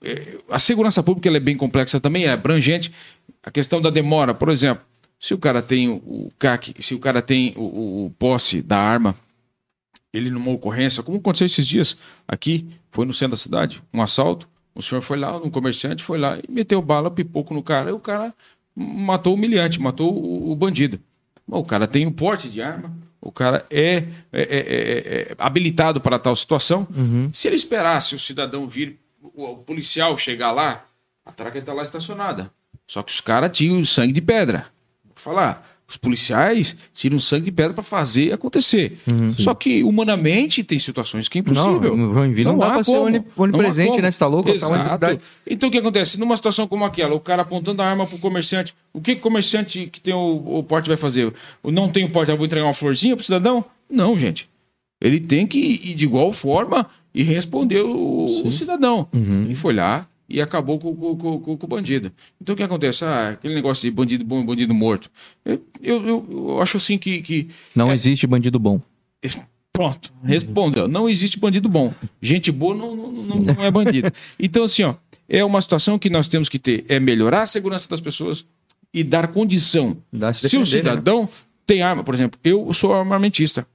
é, 0.03 0.37
a 0.49 0.59
segurança 0.59 1.01
pública 1.03 1.29
é 1.29 1.39
bem 1.39 1.55
complexa 1.57 1.99
também, 1.99 2.25
é 2.25 2.31
abrangente. 2.31 2.91
A 3.43 3.51
questão 3.51 3.81
da 3.81 3.89
demora, 3.89 4.33
por 4.33 4.49
exemplo, 4.49 4.83
se 5.19 5.33
o 5.33 5.37
cara 5.37 5.61
tem 5.61 5.89
o- 5.89 5.95
o 5.95 6.31
CAC, 6.39 6.73
se 6.79 6.93
o 6.95 6.99
cara 6.99 7.21
tem 7.21 7.53
o, 7.55 7.61
o- 7.61 8.05
o 8.05 8.09
posse 8.11 8.61
da 8.61 8.77
arma, 8.77 9.15
ele 10.13 10.29
numa 10.29 10.51
ocorrência, 10.51 11.03
como 11.03 11.17
aconteceu 11.17 11.45
esses 11.45 11.67
dias 11.67 11.97
aqui, 12.27 12.65
foi 12.91 13.05
no 13.05 13.13
centro 13.13 13.31
da 13.31 13.37
cidade, 13.37 13.81
um 13.93 14.01
assalto, 14.01 14.47
o 14.79 14.81
senhor 14.81 15.01
foi 15.01 15.17
lá, 15.17 15.35
um 15.35 15.49
comerciante 15.49 16.01
foi 16.03 16.17
lá 16.17 16.37
e 16.37 16.49
meteu 16.49 16.81
bala, 16.81 17.11
pipoco 17.11 17.53
no 17.53 17.61
cara, 17.61 17.89
e 17.89 17.93
o 17.93 17.99
cara 17.99 18.33
matou 18.73 19.33
o 19.33 19.35
humilhante, 19.35 19.79
matou 19.79 20.13
o, 20.13 20.51
o 20.51 20.55
bandido. 20.55 20.99
O 21.45 21.63
cara 21.65 21.85
tem 21.85 22.07
um 22.07 22.11
porte 22.11 22.47
de 22.49 22.61
arma, 22.61 22.95
o 23.19 23.29
cara 23.29 23.65
é, 23.69 24.05
é, 24.31 24.41
é, 24.41 25.31
é 25.31 25.35
habilitado 25.37 25.99
para 25.99 26.17
tal 26.17 26.33
situação. 26.33 26.87
Uhum. 26.95 27.29
Se 27.33 27.47
ele 27.47 27.57
esperasse 27.57 28.15
o 28.15 28.19
cidadão 28.19 28.67
vir, 28.67 28.97
o, 29.21 29.43
o 29.43 29.57
policial 29.57 30.17
chegar 30.17 30.51
lá, 30.51 30.85
a 31.25 31.31
traca 31.31 31.59
está 31.59 31.73
lá 31.73 31.83
estacionada. 31.83 32.49
Só 32.87 33.03
que 33.03 33.11
os 33.11 33.19
caras 33.19 33.51
tinham 33.51 33.83
sangue 33.83 34.13
de 34.13 34.21
pedra. 34.21 34.67
Vou 35.03 35.13
falar. 35.15 35.68
Os 35.89 35.97
policiais 35.97 36.77
tiram 36.93 37.17
sangue 37.17 37.45
de 37.45 37.51
pedra 37.51 37.73
para 37.73 37.83
fazer 37.83 38.31
acontecer. 38.31 38.99
Só 39.31 39.55
que, 39.55 39.83
humanamente, 39.83 40.63
tem 40.63 40.77
situações 40.77 41.27
que 41.27 41.39
é 41.39 41.41
impossível. 41.41 41.97
Não, 41.97 42.13
Joinville 42.13 42.43
não, 42.43 42.59
dá 42.59 42.71
pra 42.71 42.83
ser 42.83 42.91
Não 42.93 43.23
onipresente, 43.35 43.99
né? 43.99 44.11
Você 44.11 44.19
tá 44.19 44.27
louco? 44.27 44.49
Tá 44.49 44.55
Exato. 44.55 45.19
Então, 45.47 45.67
o 45.67 45.71
que 45.71 45.79
acontece? 45.79 46.19
Numa 46.19 46.37
situação 46.37 46.67
como 46.67 46.85
aquela, 46.85 47.15
o 47.15 47.19
cara 47.19 47.41
apontando 47.41 47.81
a 47.81 47.87
arma 47.87 48.05
pro 48.05 48.19
comerciante, 48.19 48.75
o 48.93 49.01
que 49.01 49.15
que 49.15 49.19
o 49.19 49.23
comerciante 49.23 49.87
que 49.91 49.99
tem 49.99 50.13
o, 50.13 50.59
o 50.59 50.63
porte 50.63 50.87
vai 50.87 50.97
fazer? 50.97 51.33
O 51.63 51.71
não 51.71 51.89
tem 51.89 52.03
o 52.03 52.09
porte, 52.09 52.29
eu 52.29 52.37
vou 52.37 52.45
entregar 52.45 52.67
uma 52.67 52.73
florzinha 52.73 53.15
pro 53.15 53.25
cidadão? 53.25 53.65
Não, 53.89 54.15
gente. 54.15 54.47
Ele 55.01 55.19
tem 55.19 55.47
que 55.47 55.57
ir 55.57 55.95
de 55.95 56.05
igual 56.05 56.31
forma 56.33 56.85
e 57.15 57.23
responder 57.23 57.81
o, 57.81 58.25
o 58.25 58.51
cidadão. 58.51 59.07
Uhum. 59.13 59.47
E 59.49 59.55
foi 59.55 59.73
lá 59.73 60.07
e 60.29 60.41
acabou 60.41 60.77
com, 60.79 60.95
com- 60.95 61.15
com- 61.17 61.57
com- 61.57 61.65
o 61.65 61.67
bandido. 61.67 62.11
Então 62.41 62.53
o 62.53 62.57
que 62.57 62.63
acontece? 62.63 63.03
Ah, 63.03 63.29
aquele 63.29 63.55
negócio 63.55 63.81
de 63.83 63.91
bandido 63.91 64.23
bom 64.23 64.41
e 64.41 64.43
bandido 64.43 64.73
morto. 64.73 65.09
Eu, 65.45 65.61
eu, 65.81 66.25
eu- 66.29 66.61
acho 66.61 66.77
assim 66.77 66.97
que- 66.97 67.21
que 67.21 67.49
Não 67.75 67.91
existe 67.91 68.25
bandido 68.27 68.59
bom. 68.59 68.81
Pronto, 69.71 70.11
respondeu. 70.23 70.87
Não 70.87 71.07
existe 71.09 71.39
bandido 71.39 71.69
bom. 71.69 71.93
Gente 72.21 72.51
boa 72.51 72.75
não, 72.75 72.95
não, 72.95 73.11
não, 73.13 73.35
não 73.53 73.63
é 73.63 73.71
bandido. 73.71 74.11
Então, 74.37 74.63
assim, 74.63 74.83
ó, 74.83 74.95
é 75.27 75.43
uma 75.45 75.61
situação 75.61 75.97
que 75.97 76.09
nós 76.09 76.27
temos 76.27 76.49
que 76.49 76.59
ter, 76.59 76.83
é 76.89 76.99
melhorar 76.99 77.43
a 77.43 77.45
segurança 77.45 77.87
das 77.87 78.01
pessoas 78.01 78.45
e 78.93 79.03
dar 79.03 79.27
condição. 79.29 79.97
Dá 80.11 80.33
se 80.33 80.49
Se 80.49 80.57
o 80.57 80.59
defender, 80.63 80.83
né? 80.83 80.89
cidadão 80.91 81.29
tem 81.65 81.81
arma, 81.81 82.03
por 82.03 82.13
exemplo, 82.15 82.39
eu 82.43 82.73
sou 82.73 82.93
armamentista. 82.93 83.65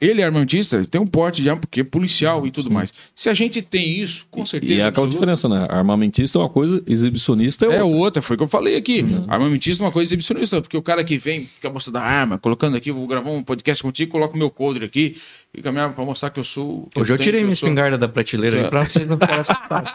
Ele 0.00 0.20
é 0.20 0.24
armamentista, 0.24 0.76
ele 0.76 0.86
tem 0.86 1.00
um 1.00 1.06
porte 1.06 1.40
de 1.42 1.48
arma, 1.48 1.60
porque 1.60 1.80
é 1.80 1.84
policial 1.84 2.46
e 2.46 2.50
tudo 2.50 2.70
mais. 2.70 2.92
Se 3.14 3.28
a 3.30 3.34
gente 3.34 3.62
tem 3.62 4.00
isso, 4.00 4.26
com 4.30 4.44
certeza. 4.44 4.72
E 4.72 4.76
é 4.76 4.78
aquela 4.80 5.06
absoluta, 5.06 5.12
diferença, 5.14 5.48
né? 5.48 5.66
Armamentista 5.70 6.38
é 6.38 6.42
uma 6.42 6.48
coisa, 6.50 6.82
exibicionista 6.86 7.66
é 7.66 7.76
é 7.76 7.82
outra. 7.82 7.98
outra, 7.98 8.22
foi 8.22 8.34
o 8.34 8.38
que 8.38 8.44
eu 8.44 8.48
falei 8.48 8.76
aqui. 8.76 9.04
Armamentista 9.28 9.82
é 9.82 9.86
uma 9.86 9.92
coisa 9.92 10.08
exibicionista, 10.08 10.60
porque 10.60 10.76
o 10.76 10.82
cara 10.82 11.02
que 11.02 11.16
vem, 11.18 11.46
fica 11.46 11.70
mostrando 11.70 11.96
a 11.96 12.02
arma, 12.02 12.38
colocando 12.38 12.76
aqui, 12.76 12.90
vou 12.92 13.06
gravar 13.06 13.30
um 13.30 13.42
podcast 13.42 13.82
contigo, 13.82 14.12
coloco 14.12 14.36
meu 14.36 14.50
coldre 14.50 14.84
aqui, 14.84 15.16
fica 15.54 15.72
minha 15.72 15.88
para 15.88 16.04
mostrar 16.04 16.30
que 16.30 16.38
eu 16.40 16.44
sou. 16.44 16.88
que 16.92 17.00
Hoje 17.00 17.12
eu 17.12 17.16
tenho, 17.16 17.24
tirei 17.24 17.42
minha 17.44 17.56
sou- 17.56 17.68
espingarda 17.68 17.96
da 17.96 18.08
prateleira 18.08 18.56
aí 18.58 18.62
Já. 18.64 18.68
pra 18.68 18.84
vocês 18.84 19.08
não 19.08 19.16
ficarem 19.16 19.40
assustados. 19.40 19.92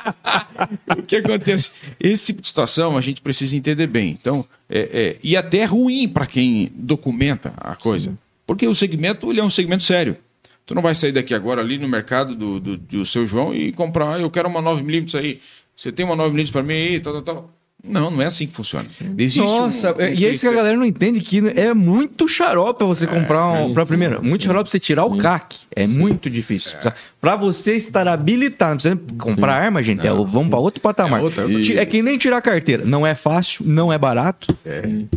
O 0.98 1.04
que 1.04 1.16
acontece? 1.18 1.72
Esse 2.00 2.28
tipo 2.28 2.42
de 2.42 2.48
situação 2.48 2.98
a 2.98 3.02
gente 3.02 3.22
precisa 3.22 3.56
entender 3.56 3.88
bem. 3.88 4.18
Então, 4.20 4.46
é, 4.70 4.80
é- 4.92 5.18
e 5.24 5.38
até 5.38 5.60
é 5.60 5.66
ruim 5.66 6.08
para 6.08 6.26
quem 6.26 6.72
documenta 6.74 7.54
a 7.58 7.76
coisa. 7.76 8.18
Porque 8.52 8.68
o 8.68 8.76
segmento 8.76 9.32
ele 9.32 9.40
é 9.40 9.44
um 9.44 9.50
segmento 9.50 9.82
sério. 9.82 10.18
Tu 10.66 10.76
não 10.76 10.82
vai 10.82 10.94
sair 10.94 11.14
daqui 11.14 11.34
agora 11.34 11.62
ali 11.62 11.78
no 11.78 11.88
mercado 11.88 12.36
do, 12.36 12.60
do, 12.60 12.78
do 12.78 13.06
seu 13.06 13.26
João 13.26 13.56
e 13.56 13.72
comprar, 13.72 14.16
"Ah, 14.16 14.20
eu 14.20 14.30
quero 14.30 14.50
uma 14.50 14.62
9mm 14.62 15.18
aí. 15.18 15.40
Você 15.74 15.90
tem 15.90 16.06
uma 16.06 16.18
9mm 16.18 16.52
para 16.52 16.62
mim 16.62 16.74
aí, 16.74 17.00
tal, 17.00 17.14
tal, 17.14 17.22
tal. 17.22 17.61
Não, 17.84 18.12
não 18.12 18.22
é 18.22 18.26
assim 18.28 18.46
que 18.46 18.54
funciona. 18.54 18.86
Existe 19.18 19.40
Nossa, 19.40 19.92
um- 19.94 19.98
um 19.98 20.02
e 20.02 20.26
é 20.26 20.32
isso 20.32 20.42
que 20.42 20.48
a 20.48 20.56
galera 20.56 20.78
não 20.78 20.86
entende, 20.86 21.20
que 21.20 21.40
é 21.56 21.74
muito 21.74 22.28
xarope 22.28 22.78
pra 22.78 22.88
você 22.88 23.08
comprar 23.08 23.52
um, 23.54 23.74
pra 23.74 23.86
primeira. 23.86 24.22
Muito 24.22 24.44
xarope 24.44 24.66
pra 24.66 24.72
você 24.72 24.80
tirar 24.80 25.06
o 25.06 25.18
CAC. 25.18 25.58
É 25.76 25.88
muito 25.88 26.30
difícil. 26.30 26.78
Pra 27.20 27.36
você 27.36 27.76
estar 27.76 28.08
habilitado, 28.08 28.72
não 28.88 28.98
precisa 28.98 29.00
comprar 29.18 29.54
arma, 29.56 29.82
gente, 29.82 30.06
é, 30.06 30.12
vamos 30.12 30.50
pra 30.50 30.60
outro 30.60 30.80
patamar. 30.80 31.20
É 31.22 31.24
outra- 31.24 31.48
Ti- 31.62 31.78
É 31.78 31.86
que 31.86 32.02
nem 32.02 32.18
tirar 32.18 32.42
carteira. 32.42 32.86
Não 32.86 33.06
é 33.06 33.16
fácil, 33.16 33.66
não 33.66 33.92
é 33.92 33.98
barato. 33.98 34.56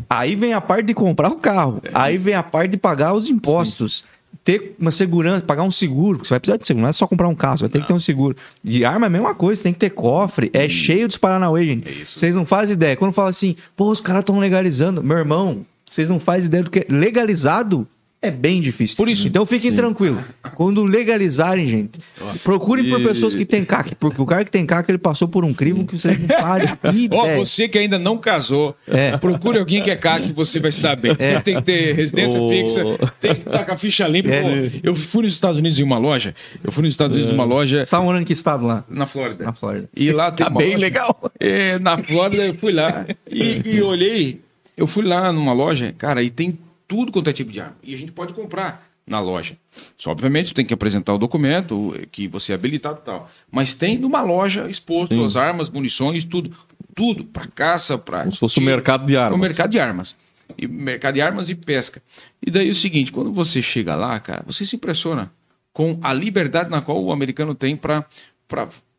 Aí 0.09 0.35
vem 0.35 0.53
a 0.55 0.61
parte 0.61 0.87
de 0.87 0.95
comprar 0.95 1.29
o 1.29 1.37
carro. 1.37 1.83
Aí 1.93 2.17
vem 2.19 2.35
a 2.35 2.43
parte 2.43 2.73
de 2.73 2.77
pagar 2.79 3.13
os 3.13 3.29
impostos. 3.29 4.05
Ter 4.43 4.75
uma 4.79 4.91
segurança, 4.91 5.43
pagar 5.43 5.63
um 5.63 5.71
seguro, 5.71 6.19
porque 6.19 6.29
você 6.29 6.35
vai 6.35 6.41
precisar 6.41 6.57
de 6.57 6.67
seguro, 6.67 6.83
não 6.83 6.89
é 6.89 6.93
só 6.93 7.07
comprar 7.07 7.29
um 7.29 7.35
carro, 7.35 7.59
você 7.59 7.65
vai 7.65 7.71
ter 7.71 7.81
que 7.83 7.87
ter 7.87 7.93
um 7.93 8.01
seguro. 8.01 8.37
De 8.63 8.85
arma 8.85 9.07
é 9.07 9.09
a 9.09 9.11
mesma 9.11 9.35
coisa, 9.35 9.63
tem 9.63 9.73
que 9.73 9.79
ter 9.79 9.91
cofre, 9.91 10.51
é 10.53 10.69
cheio 10.69 11.07
dos 11.07 11.17
Paranauê, 11.17 11.65
gente. 11.67 12.07
Vocês 12.07 12.35
não 12.35 12.45
fazem 12.45 12.75
ideia. 12.75 12.97
Quando 12.97 13.13
fala 13.13 13.31
assim, 13.31 13.57
pô, 13.77 13.91
os 13.91 14.01
caras 14.01 14.21
estão 14.21 14.39
legalizando. 14.39 15.03
Meu 15.03 15.19
irmão, 15.19 15.65
vocês 15.89 16.11
não 16.11 16.19
fazem 16.19 16.47
ideia 16.47 16.65
do 16.65 16.71
que 16.71 16.81
é 16.81 16.87
legalizado 16.89 17.87
é 18.27 18.31
bem 18.31 18.61
difícil. 18.61 18.97
Por 18.97 19.09
isso- 19.09 19.27
Então 19.29 19.45
fiquem 19.47 19.73
tranquilos. 19.73 20.23
Quando 20.55 20.83
legalizarem, 20.85 21.67
gente, 21.67 22.01
procurem 22.43 22.89
por 22.89 23.03
pessoas 23.03 23.35
que 23.35 23.45
têm 23.45 23.65
CAC, 23.65 23.95
porque 23.95 24.21
o 24.21 24.27
cara 24.27 24.45
que 24.45 24.51
tem 24.51 24.65
CAC, 24.67 24.91
ele 24.91 24.99
passou 24.99 25.29
por 25.29 25.45
um 25.45 25.53
crivo 25.53 25.85
que 25.85 25.97
você 25.99 26.17
não 26.17 26.29
faz 26.41 26.71
Ó, 26.85 26.91
ideia. 26.91 27.39
você 27.39 27.69
que 27.69 27.79
ainda 27.79 27.99
não 27.99 28.17
casou, 28.19 28.77
É. 28.89 29.17
procure 29.17 29.59
alguém 29.59 29.83
que 29.83 29.91
é 29.91 29.97
CAC 29.97 30.33
você 30.33 30.59
vai 30.61 30.69
estar 30.71 30.97
bem. 30.97 31.15
Tem 31.45 31.57
que 31.57 31.63
ter 31.63 31.95
residência 31.95 32.41
Ô. 32.41 32.49
fixa, 32.49 32.83
tem 33.21 33.35
que 33.35 33.41
estar 33.49 33.65
com 33.65 33.73
a 33.73 33.77
ficha 33.77 34.07
limpa. 34.09 34.31
É. 34.31 34.43
Pô, 34.43 34.79
eu 34.83 34.95
fui 34.95 35.23
nos 35.25 35.33
Estados 35.33 35.59
Unidos 35.59 35.79
em 35.79 35.83
uma 35.83 35.99
loja, 35.99 36.35
eu 36.63 36.71
fui 36.73 36.83
nos 36.83 36.93
Estados 36.93 37.15
Unidos 37.15 37.33
em 37.33 37.35
uma 37.35 37.45
loja 37.45 37.85
Você 37.85 37.91
tá 37.91 38.01
morando 38.01 38.23
em 38.23 38.25
que 38.25 38.33
estado 38.33 38.65
lá? 38.67 38.85
na 38.89 39.07
Flórida. 39.07 39.45
Na 39.45 39.53
Flórida. 39.53 39.89
E 39.97 40.11
lá 40.13 40.31
tem 40.31 40.45
Tá 40.47 40.51
uma 40.51 40.59
bem 40.59 40.71
loja- 40.73 40.81
legal. 40.81 41.31
É, 41.41 41.79
na 41.79 41.99
Flórida 41.99 42.45
eu 42.45 42.55
fui 42.55 42.73
lá 42.73 43.07
e, 43.31 43.63
e 43.65 43.83
olhei. 43.83 44.41
Eu 44.77 44.87
fui 44.87 45.05
lá 45.05 45.33
numa 45.33 45.53
loja, 45.53 45.95
cara, 45.97 46.23
e 46.23 46.31
tem 46.31 46.59
tudo 46.87 47.11
quanto 47.13 47.29
é 47.31 47.33
tipo 47.33 47.51
de 47.53 47.61
arma. 47.61 47.77
E 47.83 47.95
a 47.95 47.99
gente 47.99 48.13
pode 48.13 48.33
comprar 48.33 48.87
na 49.07 49.21
loja. 49.21 49.57
Só, 49.99 50.11
obviamente, 50.11 50.49
tu 50.49 50.55
tem 50.55 50.65
que 50.65 50.73
apresentar 50.73 51.13
o 51.13 51.19
documento 51.19 51.95
que 52.11 52.27
você 52.27 52.53
é 52.53 52.55
habilitado 52.55 53.01
e 53.03 53.05
tal. 53.05 53.31
Mas 53.51 53.75
tem 53.75 53.99
numa 53.99 54.23
loja 54.23 54.69
exposto 54.69 55.15
Sim. 55.15 55.25
as 55.25 55.37
armas, 55.37 55.69
munições, 55.71 56.25
tudo. 56.25 56.51
Tudo, 56.95 57.25
para 57.25 57.47
caça, 57.49 57.99
para. 57.99 58.21
Como 58.21 58.33
se 58.33 58.39
fosse 58.39 58.61
um 58.61 58.63
mercado 58.63 59.05
de 59.05 59.17
armas. 59.17 59.37
O 59.39 59.41
mercado 59.43 59.71
de 59.71 59.81
armas. 59.81 60.17
E 60.57 60.67
mercado 60.69 61.15
de 61.15 61.21
armas 61.21 61.51
e 61.51 61.55
pesca. 61.55 62.01
E 62.47 62.51
daí 62.51 62.69
é 62.69 62.71
o 62.71 62.75
seguinte, 62.75 63.11
quando 63.11 63.33
você 63.33 63.61
chega 63.61 63.97
lá, 63.97 64.19
cara, 64.21 64.45
você 64.47 64.65
se 64.65 64.77
impressiona 64.77 65.31
com 65.73 65.99
a 66.03 66.13
liberdade 66.13 66.71
na 66.71 66.81
qual 66.81 67.03
o 67.03 67.11
americano 67.11 67.55
tem 67.55 67.75
para 67.77 68.07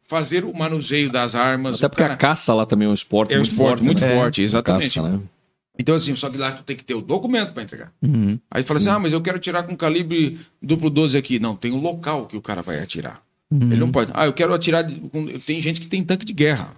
fazer 0.08 0.44
o 0.44 0.54
manuseio 0.54 1.10
das 1.10 1.36
armas. 1.36 1.78
Até 1.78 1.88
O 1.88 1.90
porque 1.90 2.02
cara- 2.04 2.14
a 2.16 2.18
caça 2.18 2.54
lá 2.54 2.66
também 2.66 2.88
é 2.88 2.92
um 2.92 2.94
esporte 2.94 3.32
é 3.34 3.38
um 3.38 3.40
muito 3.40 3.52
esporte 3.52 3.70
forte. 3.78 3.86
muito 3.86 4.02
né? 4.02 4.14
forte, 4.16 4.42
exatamente. 4.42 4.96
Caça, 5.00 5.10
né? 5.10 5.20
Então, 5.78 5.96
assim, 5.96 6.16
só 6.16 6.30
que 6.30 6.38
lá 6.38 6.52
tu 6.54 6.64
tem 6.64 6.76
que 6.78 6.84
ter 6.84 6.94
o 6.94 7.02
documento 7.02 7.52
para 7.54 7.64
entregar. 7.64 7.92
Uhum. 8.02 8.40
Aí 8.50 8.64
tu 8.64 8.68
fala 8.68 8.80
assim, 8.80 8.90
ah, 8.90 9.00
mas 9.00 9.12
eu 9.14 9.22
quero 9.22 9.38
atirar 9.38 9.64
com 9.64 9.76
calibre 9.76 10.40
duplo 10.62 10.90
12 10.90 11.18
aqui. 11.18 11.38
Não, 11.40 11.56
tem 11.56 11.72
o 11.72 11.78
local 11.82 12.28
que 12.28 12.38
o 12.38 12.42
cara 12.42 12.62
vai 12.62 12.80
atirar. 12.80 13.22
Uhum. 13.52 13.64
Ele 13.72 13.78
não 13.78 13.92
pode. 13.92 14.12
Ah, 14.14 14.26
eu 14.26 14.34
quero 14.34 14.54
atirar. 14.54 14.86
Tem 15.46 15.62
gente 15.62 15.82
que 15.82 15.88
tem 15.88 16.04
tanque 16.04 16.26
de 16.26 16.34
guerra. 16.34 16.74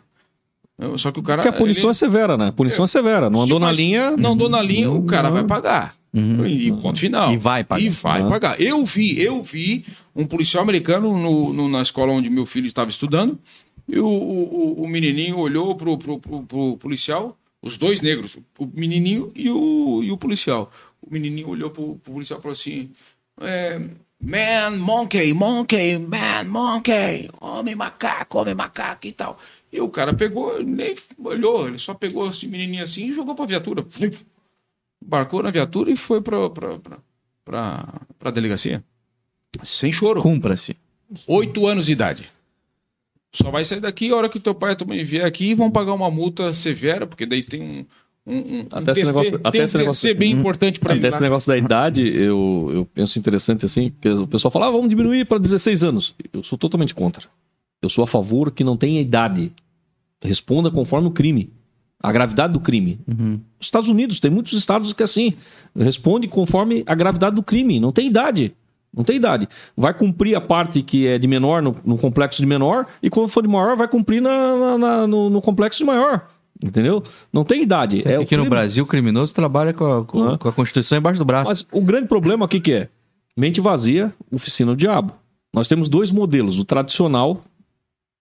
Só 0.98 1.12
que 1.12 1.20
o 1.20 1.24
cara. 1.24 1.42
Porque 1.42 1.56
a 1.56 1.60
punição 1.60 1.86
ele- 1.90 1.92
é 1.92 1.94
severa, 1.96 2.38
né? 2.38 2.48
A 2.48 2.52
punição 2.52 2.86
é, 2.86 2.88
severa. 2.88 3.30
Não 3.30 3.42
andou 3.42 3.60
na 3.60 3.68
Mas 3.68 3.78
linha. 3.80 4.16
Não 4.18 4.34
andou 4.34 4.48
na 4.50 4.62
linha, 4.62 4.92
o 4.92 5.04
cara 5.04 5.30
vai 5.30 5.44
pagar. 5.44 5.96
Uhum. 6.14 6.46
E 6.46 6.72
ponto 6.74 7.00
final. 7.00 7.32
E 7.34 7.38
vai 7.38 7.64
pagar. 7.64 7.82
E 7.84 7.90
vai 7.90 8.22
Uhum. 8.22 8.30
pagar. 8.30 8.62
Eu 8.62 8.86
vi, 8.86 9.20
eu 9.20 9.42
vi 9.44 9.86
um 10.16 10.26
policial 10.26 10.62
americano 10.64 11.18
no, 11.18 11.52
no- 11.54 11.70
na 11.70 11.82
escola 11.82 12.12
onde 12.14 12.30
meu 12.30 12.46
filho 12.46 12.68
estava 12.68 12.90
estudando. 12.90 13.40
E 13.88 13.98
o, 14.00 14.06
o, 14.08 14.84
o 14.84 14.88
menininho 14.88 15.38
olhou 15.40 15.74
pro, 15.76 15.98
pro, 15.98 16.20
pro, 16.20 16.44
pro 16.44 16.78
policial, 16.78 17.38
os 17.62 17.78
dois 17.78 18.02
negros, 18.02 18.38
o 18.58 18.66
menininho 18.66 19.32
e 19.36 19.50
o, 19.50 20.02
e 20.04 20.12
o 20.12 20.18
policial. 20.18 20.72
O 21.02 21.12
menininho 21.12 21.50
olhou 21.50 21.70
pro, 21.70 21.96
pro 21.96 22.14
policial 22.14 22.40
e 22.40 22.42
falou 22.42 22.54
assim: 22.54 22.92
é, 23.42 23.80
Man, 24.20 24.78
monkey, 24.80 25.32
monkey, 25.32 25.98
man, 26.00 26.46
monkey, 26.46 27.30
homem 27.40 27.76
macaco, 27.76 28.40
homem 28.40 28.56
macaco 28.56 29.06
e 29.06 29.12
tal. 29.12 29.38
E 29.72 29.80
o 29.80 29.90
cara 29.90 30.14
pegou, 30.14 30.64
nem 30.64 30.96
olhou, 31.20 31.68
ele 31.68 31.78
só 31.78 31.94
pegou 31.94 32.28
esse 32.28 32.48
menininho 32.48 32.84
assim 32.84 33.08
e 33.08 33.14
jogou 33.14 33.36
pra 33.36 33.46
viatura. 33.46 33.86
Embarcou 35.04 35.44
na 35.44 35.52
viatura 35.52 35.92
e 35.92 35.96
foi 35.96 36.20
pra, 36.20 36.50
pra, 36.50 36.80
pra, 36.80 36.98
pra, 37.46 38.02
pra 38.18 38.32
delegacia. 38.32 38.84
Sem 39.64 39.92
choro. 39.92 40.22
Cumpra-se. 40.22 40.76
Oito 41.28 41.68
anos 41.68 41.86
de 41.86 41.92
idade. 41.92 42.30
Só 43.34 43.52
vai 43.52 43.64
sair 43.66 43.80
daqui 43.80 44.12
a 44.12 44.16
hora 44.16 44.30
que 44.30 44.40
teu 44.40 44.56
pai 44.56 44.72
e 44.74 44.76
tua 44.76 44.88
mãe 44.88 45.04
vier 45.04 45.26
aqui 45.26 45.52
e 45.52 45.54
vão 45.56 45.70
pagar 45.70 45.94
uma 45.94 46.10
multa 46.10 46.54
severa, 46.54 47.06
porque 47.06 47.26
daí 47.26 47.44
tem 47.44 47.62
um. 47.62 47.86
um, 48.26 48.38
um 48.38 48.68
Até 48.72 48.92
um 48.92 48.94
esse 48.94 49.06
negócio- 49.06 49.32
tem 49.32 49.42
até 49.44 49.58
esse 49.60 49.78
negócio- 49.78 50.16
bem 50.16 50.32
importante 50.32 50.80
para 50.80 50.94
Até 50.94 51.08
esse 51.08 51.22
negócio 51.22 51.48
da 51.48 51.58
idade, 51.58 52.02
eu, 52.08 52.72
eu 52.74 52.86
penso 52.86 53.20
interessante 53.20 53.66
assim, 53.66 53.90
porque 53.92 54.10
o 54.10 54.28
pessoal 54.28 54.52
fala, 54.52 54.68
ah, 54.68 54.72
vamos 54.72 54.90
diminuir 54.90 55.26
para 55.26 55.38
16 55.38 55.84
anos. 55.84 56.16
Eu 56.34 56.42
sou 56.44 56.58
totalmente 56.58 56.96
contra. 56.96 57.28
Eu 57.82 57.90
sou 57.90 58.04
a 58.04 58.08
favor 58.08 58.50
que 58.52 58.64
não 58.64 58.76
tenha 58.78 59.00
idade. 59.00 59.52
Responda 60.22 60.72
conforme 60.72 61.08
o 61.08 61.12
crime. 61.12 61.52
A 62.02 62.12
gravidade 62.12 62.54
do 62.54 62.60
crime. 62.60 63.00
Uhum. 63.08 63.40
Os 63.60 63.68
Estados 63.68 63.90
Unidos, 63.90 64.20
tem 64.20 64.30
muitos 64.32 64.54
estados 64.54 64.94
que 64.94 65.04
é 65.04 65.06
assim. 65.06 65.34
Responde 65.76 66.28
conforme 66.28 66.84
a 66.86 66.96
gravidade 66.96 67.36
do 67.36 67.44
crime. 67.44 67.80
Não 67.80 67.92
tem 67.92 68.08
idade. 68.08 68.54
Não 68.96 69.04
tem 69.04 69.16
idade. 69.18 69.48
Vai 69.76 69.94
cumprir 69.94 70.36
a 70.36 70.42
parte 70.42 70.82
que 70.82 71.08
é 71.08 71.18
de 71.20 71.28
menor 71.28 71.62
no, 71.62 71.76
no 71.86 71.98
complexo 71.98 72.42
de 72.42 72.46
menor, 72.48 72.88
e 73.02 73.10
quando 73.10 73.28
for 73.30 73.42
de 73.44 73.48
maior, 73.50 73.76
vai 73.76 73.88
cumprir 73.88 74.22
na, 74.22 74.56
na- 74.58 74.78
na- 74.78 75.08
no, 75.08 75.30
no 75.30 75.42
complexo 75.42 75.80
de 75.80 75.86
maior. 75.86 76.28
Entendeu? 76.64 77.04
Não 77.32 77.44
tem 77.44 77.62
idade. 77.62 78.02
É 78.04 78.16
Aqui 78.16 78.36
no. 78.36 78.50
Brasil, 78.50 78.84
o 78.84 78.88
criminoso 78.88 79.32
trabalha 79.36 79.74
com 79.74 79.86
a, 79.86 80.04
com, 80.04 80.20
Aham. 80.24 80.38
com 80.40 80.48
a 80.50 80.52
Constituição 80.52 80.98
embaixo 80.98 81.20
do 81.20 81.26
braço. 81.26 81.50
Mas 81.52 81.68
o 81.72 81.82
grande 81.82 82.08
problema 82.08 82.46
aqui 82.46 82.60
que 82.60 82.72
é? 82.74 82.90
Mente 83.38 83.62
vazia, 83.62 84.12
oficina 84.32 84.72
do 84.72 84.78
diabo. 84.78 85.14
Nós 85.54 85.68
temos 85.68 85.88
dois 85.88 86.12
modelos, 86.12 86.58
o 86.58 86.66
tradicional 86.66 87.42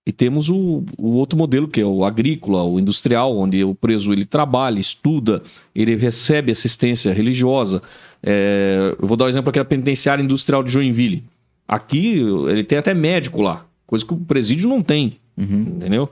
e 0.06 0.12
temos 0.12 0.50
o, 0.50 0.84
o 0.98 1.12
outro 1.16 1.38
modelo, 1.38 1.66
que 1.66 1.80
é 1.80 1.84
o 1.86 2.04
agrícola, 2.04 2.62
o 2.62 2.78
industrial, 2.78 3.36
onde 3.36 3.64
o 3.64 3.74
preso 3.74 4.12
ele 4.12 4.26
trabalha, 4.26 4.78
estuda, 4.78 5.42
ele 5.74 5.96
recebe 5.96 6.52
assistência 6.52 7.12
religiosa. 7.14 7.82
É, 8.28 8.96
eu 9.00 9.06
vou 9.06 9.16
dar 9.16 9.26
um 9.26 9.28
exemplo 9.28 9.50
aqui 9.50 9.60
da 9.60 9.64
penitenciária 9.64 10.20
industrial 10.20 10.64
de 10.64 10.72
Joinville. 10.72 11.22
Aqui 11.68 12.18
ele 12.48 12.64
tem 12.64 12.76
até 12.76 12.92
médico 12.92 13.40
lá, 13.40 13.64
coisa 13.86 14.04
que 14.04 14.12
o 14.12 14.16
presídio 14.16 14.68
não 14.68 14.82
tem, 14.82 15.18
entendeu? 15.76 16.10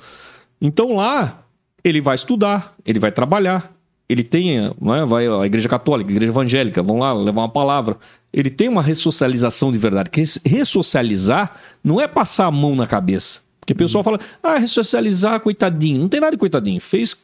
Então 0.61 0.95
lá 0.95 1.43
ele 1.83 2.01
vai 2.01 2.15
estudar, 2.15 2.75
ele 2.87 3.01
vai 3.01 3.11
trabalhar, 3.11 3.75
ele 4.09 4.23
tem, 4.23 4.73
não 4.81 4.95
é, 4.95 5.05
vai 5.05 5.27
a 5.27 5.45
igreja 5.45 5.69
católica, 5.69 6.11
a 6.11 6.13
igreja 6.13 6.31
evangélica, 6.31 6.83
vão 6.83 6.99
lá 6.99 7.13
levar 7.13 7.43
uma 7.43 7.49
palavra. 7.49 7.97
Ele 8.33 8.51
tem 8.51 8.69
uma 8.69 8.83
ressocialização 8.83 9.73
de 9.73 9.79
verdade. 9.79 10.11
Que 10.11 10.23
ressocializar 10.45 11.57
não 11.83 12.01
é 12.01 12.07
passar 12.07 12.47
a 12.47 12.51
mão 12.51 12.77
na 12.77 12.87
cabeça. 12.87 13.41
Porque 13.61 13.73
o 13.73 13.77
pessoal 13.77 14.05
fala, 14.05 14.21
ah, 14.43 14.59
ressocializar, 14.59 15.41
coitadinho. 15.41 16.01
Não 16.01 16.09
tem 16.09 16.21
nada 16.21 16.33
de 16.33 16.37
coitadinho. 16.37 16.81
Fez 16.81 17.17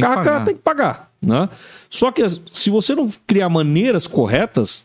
Tem 0.00 0.04
que 0.04 0.14
pagar. 0.14 0.44
tem 0.44 0.54
que 0.54 0.60
pagar. 0.62 1.12
Né? 1.22 1.48
Só 1.88 2.12
que 2.12 2.22
se 2.52 2.70
você 2.70 2.94
não 2.94 3.08
criar 3.26 3.48
maneiras 3.48 4.06
corretas, 4.06 4.84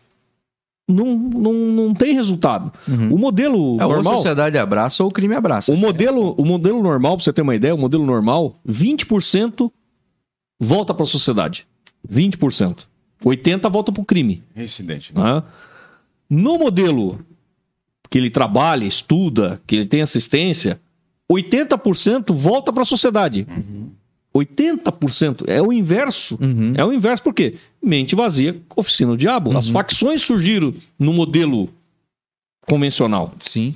não, 0.88 1.16
não, 1.18 1.54
não 1.54 1.94
tem 1.94 2.14
resultado. 2.14 2.72
O 2.88 3.18
modelo 3.18 3.78
É, 3.80 3.86
ou 3.86 3.92
a 3.92 3.96
normal. 3.96 4.16
sociedade 4.18 4.58
abraça 4.58 5.04
ou 5.04 5.10
o 5.10 5.14
crime 5.14 5.36
abraça. 5.36 5.72
O 5.72 5.78
modelo, 5.78 6.34
o 6.38 6.46
modelo 6.46 6.82
normal, 6.82 7.16
pra 7.18 7.24
você 7.24 7.34
ter 7.34 7.42
uma 7.42 7.56
ideia, 7.56 7.76
o 7.76 7.78
modelo 7.78 8.06
normal, 8.06 8.56
20% 8.68 9.72
volta 10.60 10.94
para 10.94 11.04
a 11.04 11.08
sociedade. 11.08 11.68
20%. 12.10 12.88
80% 13.24 13.70
volta 13.70 13.92
para 13.92 14.02
o 14.02 14.06
crime. 14.06 14.42
Reincidente. 14.56 15.14
né? 15.14 15.22
né? 15.36 15.44
No 16.30 16.58
modelo 16.58 17.20
que 18.10 18.18
ele 18.18 18.30
trabalha, 18.30 18.86
estuda, 18.86 19.62
que 19.68 19.76
ele 19.76 19.86
tem 19.86 20.02
assistência, 20.02 20.80
80% 21.32 22.34
volta 22.34 22.74
para 22.74 22.82
a 22.82 22.86
sociedade. 22.86 23.48
80% 24.36 25.44
é 25.48 25.62
o 25.62 25.72
inverso. 25.74 26.38
Uhum. 26.41 26.74
É 26.76 26.84
o 26.86 26.94
inverso, 26.94 27.24
por 27.24 27.34
quê? 27.34 27.56
Mente 27.84 28.16
vazia, 28.16 28.62
oficina 28.76 29.12
do 29.12 29.18
diabo. 29.18 29.56
As 29.58 29.68
facções 29.70 30.22
surgiram 30.22 30.74
no 30.98 31.12
modelo 31.14 31.70
convencional. 32.68 33.34
Sim. 33.40 33.76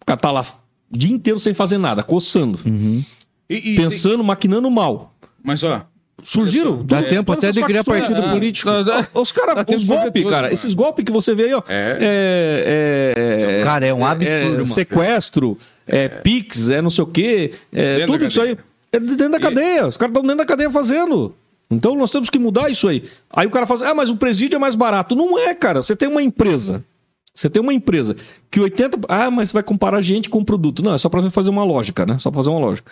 O 0.00 0.04
cara 0.06 0.18
tá 0.18 0.30
lá 0.30 0.44
o 0.92 0.96
dia 0.98 1.12
inteiro 1.12 1.38
sem 1.38 1.54
fazer 1.54 1.78
nada, 1.78 2.02
coçando, 2.02 2.58
Uhum. 2.66 3.04
E- 3.48 3.72
e 3.72 3.76
pensando, 3.76 4.22
maquinando 4.24 4.70
mal. 4.70 5.14
Mas, 5.42 5.62
ó, 5.64 5.86
Surgiram. 6.22 6.84
Dá 6.84 7.00
do- 7.00 7.08
tempo 7.08 7.32
até 7.32 7.50
de 7.50 7.62
criar 7.62 7.82
facções. 7.82 8.08
partido 8.10 8.26
Ah, 8.26 8.32
político. 8.32 8.68
dá- 8.70 8.82
dá- 8.82 9.08
Os 9.14 9.32
caras, 9.32 9.64
os 9.74 9.84
golpes, 9.84 10.22
cara, 10.24 10.42
mano. 10.42 10.52
esses 10.52 10.74
golpes 10.74 11.02
que 11.02 11.10
você 11.10 11.34
vê 11.34 11.44
aí, 11.44 11.54
ó. 11.54 11.62
É. 11.66 11.98
É, 11.98 13.14
é, 13.60 13.64
Cara, 13.64 13.86
é 13.86 13.94
um 13.94 14.04
absurdo, 14.04 14.30
é, 14.30 14.48
mano. 14.50 14.66
sequestro, 14.66 15.56
é, 15.86 16.08
Pix, 16.08 16.68
é 16.68 16.82
não 16.82 16.90
sei 16.90 17.04
o 17.04 17.06
quê, 17.06 17.54
é, 17.72 18.04
tudo 18.04 18.22
isso 18.26 18.38
aí. 18.42 18.56
É 18.92 18.98
dentro 19.00 19.30
da 19.30 19.40
cadeia. 19.40 19.86
Os 19.86 19.96
caras 19.96 20.10
estão 20.10 20.22
dentro 20.22 20.38
da 20.38 20.46
cadeia 20.46 20.70
fazendo. 20.70 21.34
Então 21.70 21.94
nós 21.94 22.10
temos 22.10 22.28
que 22.28 22.38
mudar 22.38 22.68
isso 22.68 22.88
aí. 22.88 23.04
Aí 23.30 23.46
o 23.46 23.50
cara 23.50 23.64
fala 23.66 23.80
assim, 23.80 23.90
ah, 23.90 23.94
mas 23.94 24.10
o 24.10 24.16
presídio 24.16 24.56
é 24.56 24.58
mais 24.58 24.74
barato. 24.74 25.14
Não 25.14 25.38
é, 25.38 25.54
cara. 25.54 25.80
Você 25.82 25.94
tem 25.94 26.08
uma 26.08 26.22
empresa. 26.22 26.84
Você 27.32 27.48
tem 27.48 27.62
uma 27.62 27.72
empresa 27.72 28.16
que 28.50 28.58
80. 28.58 28.98
Ah, 29.08 29.30
mas 29.30 29.50
você 29.50 29.52
vai 29.54 29.62
comparar 29.62 30.00
gente 30.02 30.28
com 30.28 30.44
produto. 30.44 30.82
Não, 30.82 30.94
é 30.94 30.98
só 30.98 31.08
pra 31.08 31.20
você 31.22 31.30
fazer 31.30 31.50
uma 31.50 31.62
lógica, 31.62 32.04
né? 32.04 32.18
Só 32.18 32.30
pra 32.30 32.38
fazer 32.38 32.50
uma 32.50 32.58
lógica. 32.58 32.90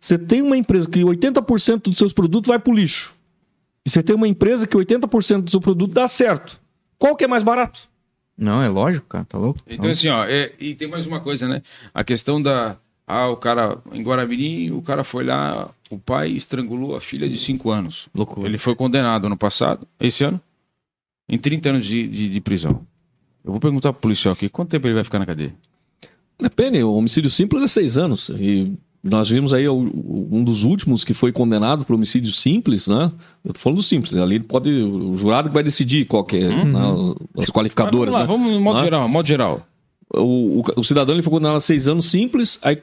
Você 0.00 0.16
tem 0.18 0.40
uma 0.40 0.56
empresa 0.56 0.88
que 0.88 1.00
80% 1.00 1.82
dos 1.84 1.98
seus 1.98 2.12
produtos 2.12 2.48
vai 2.48 2.58
pro 2.58 2.72
lixo. 2.72 3.12
E 3.86 3.90
você 3.90 4.02
tem 4.02 4.16
uma 4.16 4.26
empresa 4.26 4.66
que 4.66 4.76
80% 4.76 5.42
do 5.42 5.50
seu 5.50 5.60
produto 5.60 5.92
dá 5.92 6.08
certo. 6.08 6.58
Qual 6.98 7.14
que 7.14 7.24
é 7.24 7.28
mais 7.28 7.42
barato? 7.42 7.82
Não, 8.36 8.62
é 8.62 8.68
lógico, 8.68 9.06
cara. 9.06 9.26
Tá 9.28 9.36
louco? 9.38 9.60
Então, 9.66 9.90
assim, 9.90 10.08
ó, 10.08 10.24
é- 10.24 10.52
e 10.58 10.74
tem 10.74 10.88
mais 10.88 11.06
uma 11.06 11.20
coisa, 11.20 11.46
né? 11.46 11.62
A 11.92 12.02
questão 12.02 12.40
da. 12.40 12.76
Ah, 13.06 13.28
o 13.28 13.36
cara, 13.36 13.78
em 13.92 14.02
Guaramirim, 14.02 14.70
o 14.70 14.80
cara 14.80 15.04
foi 15.04 15.24
lá, 15.24 15.70
o 15.90 15.98
pai 15.98 16.30
estrangulou 16.30 16.96
a 16.96 17.00
filha 17.00 17.28
de 17.28 17.36
5 17.36 17.70
anos. 17.70 18.08
Loucura. 18.14 18.48
Ele 18.48 18.56
foi 18.56 18.74
condenado 18.74 19.26
ano 19.26 19.36
passado, 19.36 19.86
esse 20.00 20.24
ano, 20.24 20.40
em 21.28 21.36
30 21.38 21.68
anos 21.68 21.84
de, 21.86 22.06
de, 22.06 22.28
de 22.30 22.40
prisão. 22.40 22.80
Eu 23.44 23.50
vou 23.52 23.60
perguntar 23.60 23.92
pro 23.92 24.00
policial 24.02 24.32
aqui, 24.32 24.48
quanto 24.48 24.70
tempo 24.70 24.86
ele 24.86 24.94
vai 24.94 25.04
ficar 25.04 25.18
na 25.18 25.26
cadeia? 25.26 25.54
Depende, 26.40 26.82
o 26.82 26.94
homicídio 26.94 27.30
simples 27.30 27.62
é 27.62 27.66
seis 27.68 27.98
anos. 27.98 28.30
E 28.30 28.72
nós 29.02 29.28
vimos 29.28 29.52
aí 29.52 29.68
um 29.68 30.42
dos 30.42 30.64
últimos 30.64 31.04
que 31.04 31.12
foi 31.12 31.30
condenado 31.30 31.84
por 31.84 31.94
homicídio 31.94 32.32
simples, 32.32 32.88
né? 32.88 33.12
Eu 33.44 33.52
tô 33.52 33.60
falando 33.60 33.76
do 33.76 33.82
simples, 33.82 34.14
ali 34.14 34.40
pode. 34.40 34.70
O 34.70 35.14
jurado 35.16 35.50
que 35.50 35.54
vai 35.54 35.62
decidir 35.62 36.06
qual 36.06 36.24
que 36.24 36.36
é 36.36 36.48
né, 36.64 36.80
as 37.38 37.50
qualificadoras. 37.50 38.14
Mas 38.14 38.26
vamos 38.26 38.46
lá, 38.46 38.48
né? 38.48 38.48
vamos 38.48 38.52
no 38.54 38.60
modo 38.62 38.78
Né? 38.78 38.84
geral, 38.84 39.08
modo 39.08 39.28
geral. 39.28 39.66
O, 40.20 40.60
o- 40.60 40.64
o 40.80 40.84
cidadão 40.84 41.14
ele 41.14 41.22
foi 41.22 41.30
condenado 41.32 41.56
a 41.56 41.60
seis 41.60 41.88
anos 41.88 42.10
simples, 42.10 42.58
aí 42.62 42.78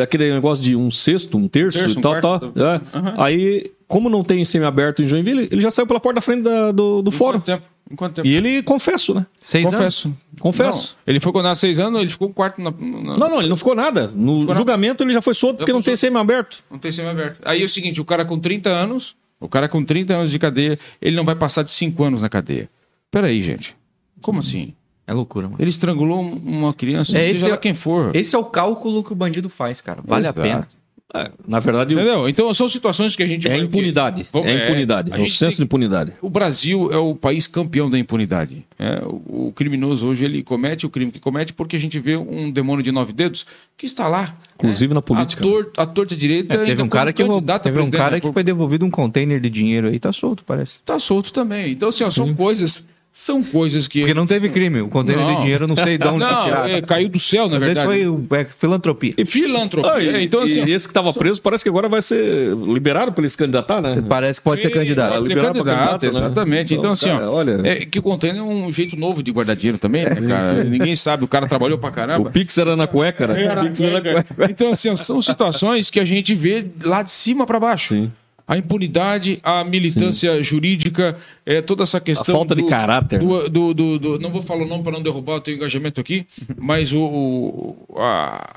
aquele 0.00 0.32
negócio 0.32 0.62
de 0.62 0.76
um 0.76 0.90
sexto, 0.90 1.36
um 1.36 1.48
terço, 1.48 1.78
terço, 1.78 1.96
e 1.96 1.98
um 1.98 2.00
tal, 2.00 2.20
tal. 2.20 2.40
é. 2.56 2.80
Aí, 3.16 3.70
como 3.88 4.08
não 4.08 4.22
tem 4.22 4.44
semi-aberto 4.44 5.02
em 5.02 5.06
Joinville, 5.06 5.48
ele 5.50 5.60
já 5.60 5.70
saiu 5.70 5.86
pela 5.86 5.98
porta 5.98 6.16
da 6.16 6.20
frente 6.20 6.42
da- 6.42 6.70
do, 6.72 7.02
do 7.02 7.08
Em 7.08 7.12
fórum. 7.12 7.38
quanto 7.40 7.46
tempo? 7.46 7.62
Em 7.90 7.96
quanto 7.96 8.14
tempo? 8.16 8.28
E 8.28 8.34
ele 8.36 8.62
confesso, 8.62 9.14
né? 9.14 9.26
Seis 9.40 9.64
anos? 9.66 9.76
Confesso. 9.78 10.14
Confesso. 10.40 10.96
Não, 10.98 11.12
ele 11.12 11.18
foi 11.20 11.32
condenado 11.32 11.52
a 11.52 11.56
seis 11.56 11.80
anos, 11.80 12.00
ele 12.00 12.10
ficou 12.10 12.28
um 12.28 12.32
quarto 12.32 12.60
na. 12.60 12.70
na- 12.70 13.16
Não, 13.16 13.28
não, 13.30 13.40
ele 13.40 13.48
não 13.48 13.56
ficou 13.56 13.74
nada. 13.74 14.08
No 14.14 14.40
nada. 14.40 14.54
julgamento 14.54 15.02
ele 15.02 15.12
já 15.12 15.20
foi 15.22 15.34
solto 15.34 15.56
porque 15.58 15.72
foi 15.72 15.78
não 15.78 15.82
tem 15.82 15.96
semi-aberto. 15.96 16.58
Não 16.70 16.78
tem 16.78 16.92
semi-aberto. 16.92 17.40
Aí 17.44 17.60
é 17.62 17.64
o 17.64 17.68
seguinte, 17.68 18.00
o 18.00 18.04
cara 18.04 18.24
com 18.24 18.38
30 18.38 18.68
anos, 18.70 19.16
o 19.40 19.48
cara 19.48 19.68
com 19.68 19.82
30 19.84 20.14
anos 20.14 20.30
de 20.30 20.38
cadeia, 20.38 20.78
ele 21.02 21.16
não 21.16 21.24
vai 21.24 21.34
passar 21.34 21.62
de 21.64 21.70
5 21.72 22.04
anos 22.04 22.22
na 22.22 22.28
cadeia. 22.28 22.68
Peraí, 23.10 23.42
gente. 23.42 23.74
Como 24.20 24.38
assim? 24.38 24.74
É 25.08 25.12
loucura, 25.14 25.46
mano. 25.46 25.56
Ele 25.58 25.70
estrangulou 25.70 26.20
um- 26.22 26.34
uma 26.44 26.74
criança, 26.74 27.16
É, 27.18 27.22
seja 27.22 27.48
é- 27.48 27.56
quem 27.56 27.72
for. 27.74 28.14
Esse 28.14 28.36
é 28.36 28.38
o 28.38 28.44
cálculo 28.44 29.02
que 29.02 29.12
o 29.12 29.16
bandido 29.16 29.48
faz, 29.48 29.80
cara. 29.80 30.00
Vale 30.06 30.24
Exato. 30.24 30.38
a 30.40 30.42
pena. 30.42 30.68
É, 31.14 31.30
na 31.46 31.58
verdade, 31.58 31.94
o- 31.94 31.98
Entendeu? 31.98 32.28
Então 32.28 32.52
são 32.52 32.68
situações 32.68 33.16
que 33.16 33.22
a 33.22 33.26
gente 33.26 33.48
é 33.48 33.54
a 33.54 33.56
impunidade. 33.56 34.26
É 34.44 34.50
a 34.52 34.64
impunidade. 34.66 35.10
É 35.10 35.14
o 35.16 35.20
senso 35.30 35.52
de 35.52 35.56
tem- 35.56 35.64
impunidade. 35.64 36.12
O 36.20 36.28
Brasil 36.28 36.92
é 36.92 36.98
o 36.98 37.14
país 37.14 37.46
campeão 37.46 37.88
da 37.88 37.98
impunidade. 37.98 38.62
É, 38.78 39.02
o, 39.06 39.46
o 39.48 39.52
criminoso 39.56 40.06
hoje 40.06 40.26
ele 40.26 40.42
comete 40.42 40.84
o 40.84 40.90
crime 40.90 41.10
que 41.10 41.18
comete 41.18 41.54
porque 41.54 41.76
a 41.76 41.78
gente 41.78 41.98
vê 41.98 42.14
um 42.14 42.50
demônio 42.50 42.82
de 42.82 42.92
nove 42.92 43.14
dedos 43.14 43.46
que 43.74 43.86
está 43.86 44.06
lá. 44.06 44.36
Inclusive 44.56 44.92
na 44.92 45.00
política. 45.00 45.42
A, 45.42 45.48
tor 45.48 45.72
a 45.78 45.86
torta 45.86 46.14
direita. 46.14 46.54
É, 46.54 46.64
teve 46.66 46.82
um 46.82 46.88
cara 46.90 47.10
que, 47.10 47.22
roubou- 47.22 47.38
candidato 47.38 47.60
a 47.62 47.72
teve 47.72 47.80
um 47.80 47.90
cara 47.90 48.20
que 48.20 48.30
foi 48.30 48.44
devolvido 48.44 48.84
um 48.84 48.90
container 48.90 49.40
de 49.40 49.48
dinheiro 49.48 49.88
aí, 49.88 49.98
tá 49.98 50.12
solto, 50.12 50.44
parece. 50.44 50.74
Tá 50.84 50.98
solto 50.98 51.32
também. 51.32 51.72
Então, 51.72 51.88
assim, 51.88 52.04
ó, 52.04 52.10
são 52.10 52.34
coisas. 52.34 52.86
São 53.12 53.42
coisas 53.42 53.88
que. 53.88 54.00
Porque 54.00 54.14
não 54.14 54.26
teve 54.26 54.48
crime. 54.48 54.80
O 54.80 54.88
container 54.88 55.24
Não. 55.24 55.34
de 55.34 55.40
dinheiro, 55.42 55.64
eu 55.64 55.68
não 55.68 55.74
sei 55.74 55.98
de 55.98 56.06
onde 56.06 56.20
Não, 56.20 56.44
tiraram. 56.44 56.68
é, 56.68 56.80
caiu 56.80 57.08
do 57.08 57.18
céu, 57.18 57.48
na 57.48 57.56
Às 57.56 57.62
vezes 57.64 57.78
verdade. 57.78 57.86
foi 58.00 58.08
o- 58.08 58.26
é, 58.30 58.44
filantropia. 58.44 59.14
E 59.18 59.24
filantropia. 59.24 59.92
Ah, 59.92 60.00
e, 60.02 60.08
É, 60.08 60.22
então, 60.22 60.42
assim. 60.42 60.64
e 60.64 60.70
esse 60.72 60.86
que 60.86 60.90
estava 60.92 61.12
preso 61.12 61.42
parece 61.42 61.64
que 61.64 61.68
agora 61.68 61.88
vai 61.88 62.00
ser 62.00 62.54
liberado 62.54 63.10
para 63.10 63.22
ele 63.22 63.28
se 63.28 63.36
candidatar, 63.36 63.80
né? 63.82 64.00
Parece 64.08 64.38
que 64.38 64.44
pode 64.44 64.62
ser 64.62 64.68
Sim, 64.68 64.74
candidato. 64.74 65.14
Pode 65.14 65.26
ser 65.26 65.34
candidato, 65.34 65.64
candidato, 65.64 66.02
né? 66.04 66.08
exatamente. 66.10 66.74
Então, 66.74 66.78
Então, 66.78 66.90
assim, 66.92 67.06
cara, 67.08 67.28
ó, 67.28 67.34
olha- 67.34 67.60
é 67.64 67.84
que 67.84 67.98
o 67.98 68.02
container 68.02 68.38
é 68.40 68.44
um 68.44 68.72
jeito 68.72 68.94
novo 68.96 69.20
de 69.20 69.32
guardar 69.32 69.56
dinheiro 69.56 69.78
também, 69.78 70.04
né, 70.04 70.14
cara? 70.28 70.62
Ninguém 70.62 70.94
sabe, 70.94 71.24
o 71.24 71.28
cara 71.28 71.48
trabalhou 71.48 71.76
pra 71.78 71.90
O 71.90 71.92
caramba. 71.92 72.30
Pix 72.30 72.56
era 72.56 72.76
na 72.76 72.86
cueca, 72.86 73.26
né? 73.26 73.42
Era 73.42 73.62
O 73.62 73.64
Pix 73.64 73.80
era 73.80 73.92
na 73.94 74.00
cueca. 74.00 74.26
Então, 74.48 74.70
assim, 74.70 74.90
ó, 74.90 74.94
são 74.96 75.20
situações 75.20 75.90
que 75.90 75.98
a 75.98 76.04
gente 76.04 76.36
vê 76.36 76.66
lá 76.84 77.02
de 77.02 77.10
cima 77.10 77.44
para 77.44 77.58
baixo. 77.58 77.94
Sim. 77.94 78.12
A 78.48 78.56
impunidade, 78.56 79.38
a 79.42 79.62
militância 79.62 80.42
jurídica, 80.42 81.16
é, 81.44 81.60
toda 81.60 81.82
essa 81.82 82.00
questão. 82.00 82.34
falta 82.34 82.54
de 82.56 82.64
caráter, 82.64 83.18
Do, 83.20 83.48
do, 83.48 83.74
do- 83.74 83.98
do- 83.98 84.18
não 84.18 84.30
vou 84.30 84.40
falar 84.42 84.64
o 84.64 84.66
nome 84.66 84.82
para 84.82 84.92
não 84.92 85.02
derrubar 85.02 85.34
o 85.36 85.40
teu 85.40 85.54
engajamento 85.54 86.00
aqui, 86.00 86.26
mas 86.56 86.92
o. 86.92 86.98
o- 87.00 87.76
a- 87.98 88.48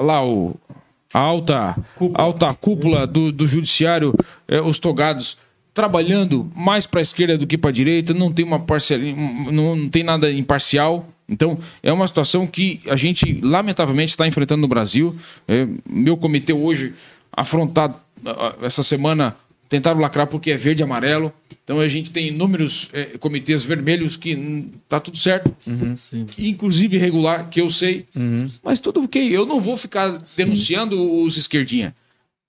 lá 0.00 0.24
o. 0.24 0.54
A 1.12 1.18
alta 1.18 1.74
cúpula, 1.96 2.22
alta 2.24 2.54
cúpula 2.54 3.06
do, 3.06 3.32
do 3.32 3.44
judiciário, 3.46 4.14
é, 4.46 4.60
os 4.60 4.78
togados, 4.78 5.36
trabalhando 5.74 6.48
mais 6.54 6.86
para 6.86 7.00
a 7.00 7.02
esquerda 7.02 7.36
do 7.38 7.46
que 7.46 7.56
para 7.58 7.70
a 7.70 7.72
direita, 7.72 8.12
não 8.14 8.30
tem 8.32 8.44
uma 8.44 8.60
parcial, 8.60 9.00
não, 9.50 9.74
não 9.74 9.88
tem 9.88 10.04
nada 10.04 10.30
imparcial. 10.30 11.08
Então, 11.28 11.58
é 11.82 11.92
uma 11.92 12.06
situação 12.06 12.46
que 12.46 12.80
a 12.88 12.94
gente, 12.96 13.40
lamentavelmente, 13.42 14.10
está 14.10 14.26
enfrentando 14.28 14.60
no 14.60 14.68
Brasil. 14.68 15.14
É, 15.48 15.66
meu 15.88 16.16
comitê 16.16 16.52
hoje, 16.52 16.92
afrontado 17.40 17.94
essa 18.62 18.82
semana, 18.82 19.34
tentaram 19.68 20.00
lacrar 20.00 20.26
porque 20.26 20.50
é 20.50 20.56
verde 20.56 20.82
e 20.82 20.84
amarelo. 20.84 21.32
Então, 21.64 21.78
a 21.80 21.86
gente 21.86 22.10
tem 22.10 22.28
inúmeros 22.28 22.90
eh, 22.92 23.16
comitês 23.20 23.62
vermelhos 23.64 24.16
que 24.16 24.34
hum, 24.34 24.70
tá 24.88 24.98
tudo 24.98 25.16
certo. 25.16 25.54
Inclusive 26.38 26.96
irregular, 26.96 27.48
que 27.48 27.60
eu 27.60 27.70
sei. 27.70 28.06
Mas 28.62 28.80
tudo 28.80 29.02
ok. 29.04 29.28
Eu 29.34 29.46
não 29.46 29.60
vou 29.60 29.76
ficar 29.76 30.18
denunciando 30.36 31.22
os 31.22 31.36
esquerdinha. 31.36 31.94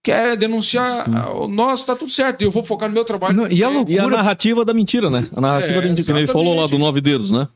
Quer 0.04 0.36
denunciar 0.36 1.06
ah, 1.16 1.30
o 1.38 1.48
nosso, 1.48 1.86
tá 1.86 1.96
tudo 1.96 2.12
certo. 2.12 2.42
Eu 2.42 2.50
vou 2.50 2.64
focar 2.64 2.90
no 2.90 2.96
meu 2.96 3.06
trabalho. 3.06 3.36
Não, 3.38 3.46
e 3.48 3.54
a 3.54 3.56
E 3.58 3.64
a 3.64 3.70
loucura 3.70 4.10
narrativa 4.10 4.66
da 4.66 4.74
mentira, 4.74 5.12
né? 5.12 5.28
A 5.36 5.40
narrativa 5.40 5.74
É, 5.74 5.82
da 5.82 5.88
mentira. 5.90 6.04
que 6.14 6.20
Ele 6.20 6.28
falou 6.28 6.56
lá 6.60 6.66
do 6.66 6.80
nove 6.80 7.00
dedos, 7.02 7.30
né? 7.30 7.48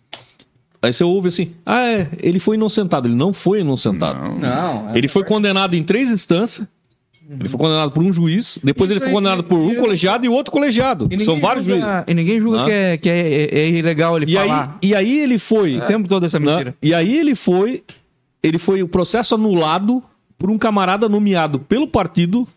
Aí 0.79 0.93
você 0.93 1.03
ouve 1.03 1.29
assim, 1.29 1.55
ah, 1.65 1.81
é, 1.81 2.07
ele 2.21 2.37
foi 2.37 2.55
inocentado. 2.55 3.07
Ele 3.07 3.15
não 3.15 3.33
foi 3.33 3.61
inocentado. 3.61 4.19
Não. 4.19 4.37
Não, 4.37 4.91
é- 4.91 4.97
Ele 4.99 5.07
foi 5.07 5.23
condenado 5.23 5.75
em 5.75 5.83
três 5.83 6.11
instâncias, 6.11 6.67
Ele 7.27 7.49
foi 7.49 7.59
condenado 7.59 7.91
por 7.91 8.03
um 8.03 8.13
juiz, 8.13 8.59
depois 8.63 8.89
Isso 8.89 8.93
ele 8.93 8.99
foi 8.99 9.09
aí, 9.09 9.15
condenado 9.15 9.43
por 9.43 9.57
um 9.57 9.71
eu- 9.71 9.81
colegiado 9.81 10.25
e 10.25 10.29
outro 10.29 10.51
colegiado. 10.51 11.07
E 11.11 11.19
São 11.19 11.39
vários 11.39 11.65
julga- 11.65 11.81
juízes. 11.81 12.03
E 12.07 12.13
ninguém 12.13 12.39
julga 12.39 12.57
Né? 12.59 12.65
que, 12.65 12.71
é, 12.71 12.97
que 12.97 13.09
é, 13.09 13.19
é- 13.43 13.59
é 13.61 13.69
ilegal 13.69 14.15
ele 14.17 14.31
E 14.31 14.37
aí, 14.37 14.47
falar 14.47 14.77
e 14.81 14.93
aí 14.95 15.19
ele 15.21 15.39
foi. 15.39 15.77
o 15.77 15.87
tempo 15.87 16.07
todo 16.07 16.23
essa 16.25 16.39
né? 16.39 16.45
mentira. 16.51 16.75
E 16.81 16.93
aí 16.93 17.17
ele 17.17 17.33
foi. 17.33 17.83
Ele 18.43 18.59
foi 18.59 18.83
o 18.83 18.87
processo 18.87 19.33
anulado 19.33 20.03
por 20.37 20.51
um 20.51 20.57
camarada 20.57 21.09
nomeado 21.09 21.57
pelo 21.59 21.87
partido, 21.87 22.47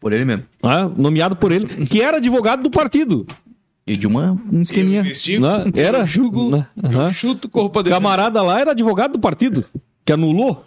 Por 0.00 0.12
ele 0.14 0.24
mesmo. 0.24 0.44
né? 0.62 0.90
nomeado 0.96 1.36
por 1.36 1.52
ele, 1.52 1.66
que 1.86 2.00
era 2.00 2.16
advogado 2.16 2.62
do 2.62 2.70
partido. 2.70 3.26
E 3.86 3.96
de 3.98 4.06
uma, 4.06 4.36
um 4.50 4.62
esqueminha. 4.62 5.02
Né? 5.02 5.10
Era 5.74 5.98
eu 5.98 6.06
julgo, 6.06 6.50
né? 6.50 6.66
Eu 6.82 7.12
chuto, 7.12 7.48
corro 7.50 7.68
pra 7.68 7.80
O 7.80 7.82
dentro. 7.82 7.96
camarada 8.00 8.40
lá 8.42 8.58
era 8.60 8.70
advogado 8.70 9.12
do 9.12 9.18
partido, 9.18 9.64
que 10.04 10.12
anulou. 10.12 10.64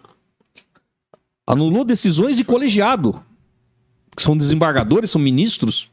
Anulou 1.47 1.83
decisões 1.83 2.37
de 2.37 2.43
colegiado. 2.43 3.19
Que 4.19 4.23
são 4.23 4.35
desembargadores, 4.35 5.09
são 5.09 5.21
ministros. 5.21 5.89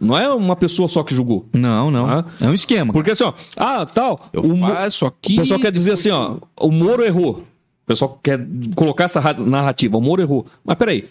Não 0.00 0.16
é 0.16 0.32
uma 0.32 0.54
pessoa 0.54 0.86
só 0.86 1.02
que 1.02 1.12
julgou. 1.12 1.48
Não, 1.52 1.90
não. 1.90 2.08
Ah. 2.08 2.24
É 2.40 2.46
um 2.46 2.54
esquema. 2.54 2.92
Porque 2.92 3.10
assim, 3.10 3.24
ó, 3.24 3.32
ah, 3.56 3.84
tal. 3.84 4.28
Eu 4.32 4.42
o 4.44 4.56
faço 4.56 5.04
aqui. 5.06 5.34
o 5.34 5.36
pessoal 5.38 5.58
quer 5.58 5.72
dizer 5.72 5.90
assim, 5.90 6.10
ó, 6.10 6.36
o 6.60 6.70
Moro 6.70 7.04
errou. 7.04 7.38
O 7.82 7.86
pessoal 7.86 8.16
quer 8.22 8.38
colocar 8.76 9.04
essa 9.04 9.18
ra- 9.18 9.34
narrativa, 9.34 9.96
o 9.96 10.00
Moro 10.00 10.22
errou. 10.22 10.46
Mas 10.64 10.78
peraí. 10.78 11.08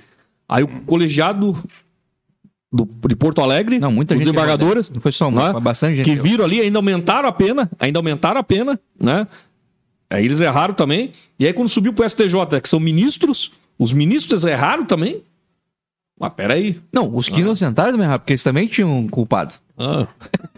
Aí 0.48 0.64
o 0.64 0.70
colegiado 0.86 1.58
do, 2.72 2.88
de 3.10 3.16
Porto 3.18 3.42
Alegre, 3.42 3.78
Não, 3.78 3.92
muita 3.92 4.14
os 4.14 4.20
gente. 4.20 4.26
desembargadores, 4.28 4.90
Não 4.90 5.02
foi 5.02 5.12
só 5.12 5.28
uma, 5.28 5.52
foi 5.52 5.60
bastante 5.62 5.98
gente. 5.98 6.06
que 6.06 6.16
viram 6.16 6.46
ali, 6.46 6.62
ainda 6.62 6.80
aumentaram 6.80 7.28
a 7.28 7.34
pena, 7.34 7.70
ainda 7.78 8.00
aumentaram 8.00 8.40
a 8.40 8.44
pena, 8.44 8.80
né? 8.98 9.28
Aí 10.10 10.24
eles 10.24 10.40
erraram 10.40 10.74
também. 10.74 11.12
E 11.38 11.46
aí 11.46 11.52
quando 11.52 11.68
subiu 11.68 11.92
pro 11.92 12.08
STJ, 12.10 12.62
que 12.64 12.70
são 12.70 12.80
ministros, 12.80 13.52
os 13.78 13.92
ministros 13.92 14.46
erraram 14.46 14.86
também. 14.86 15.24
Mas 16.20 16.34
peraí. 16.34 16.80
Não, 16.94 17.16
os 17.16 17.28
que 17.30 17.44
não 17.44 17.56
sentaram 17.56 17.92
também 17.92 18.06
erraram, 18.06 18.20
porque 18.20 18.34
eles 18.34 18.44
também 18.44 18.68
tinham 18.68 18.96
um 19.00 19.08
culpado. 19.08 19.56
Ah, 19.78 20.08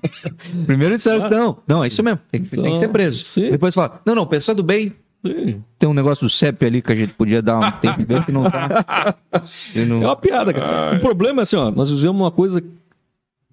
Primeiro 0.65 0.95
disseram 0.95 1.29
que 1.29 1.35
não. 1.35 1.57
Não, 1.67 1.83
é 1.83 1.87
isso 1.87 2.03
mesmo. 2.03 2.19
Tem 2.31 2.41
que, 2.41 2.49
tem 2.49 2.61
que 2.63 2.69
Não, 2.69 2.77
ser 2.77 2.89
preso. 2.89 3.23
sim. 3.23 3.49
Depois 3.51 3.73
falaram, 3.73 3.99
não, 4.05 4.13
não, 4.15 4.25
pensando 4.27 4.61
bem, 4.61 4.93
sim. 5.25 5.63
tem 5.79 5.87
um 5.87 5.93
negócio 5.93 6.25
do 6.25 6.29
CEP 6.29 6.65
ali 6.65 6.81
que 6.81 6.91
a 6.91 6.95
gente 6.95 7.13
podia 7.13 7.41
dar 7.41 7.59
um. 7.59 7.71
Tem 7.79 7.93
que 7.93 8.03
ver 8.03 8.23
se 8.25 8.31
não 8.31 8.43
tá. 8.49 9.15
Se 9.45 9.79
É 9.79 9.85
não... 9.85 10.01
uma 10.01 10.15
piada, 10.17 10.53
cara. 10.53 10.97
O 10.97 10.99
problema 10.99 11.41
é 11.41 11.43
assim, 11.43 11.55
ó, 11.55 11.71
nós 11.71 11.89
vivemos 11.89 12.19
uma 12.19 12.31
coisa 12.31 12.61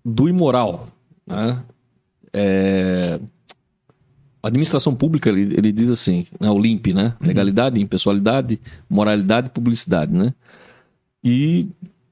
do 0.04 0.28
imoral, 0.28 0.86
né? 1.26 1.60
É, 2.32 3.20
A 4.42 4.48
administração 4.48 4.94
pública, 4.94 5.28
ele, 5.28 5.54
ele 5.56 5.70
diz 5.70 5.88
assim, 5.90 6.26
né, 6.40 6.50
o 6.50 6.58
LIMP, 6.58 6.92
né? 6.92 7.14
Legalidade, 7.20 7.80
impessoalidade, 7.80 8.60
moralidade 8.88 9.48
e 9.48 9.50
publicidade, 9.50 10.12
né? 10.12 10.32
E 11.22 11.68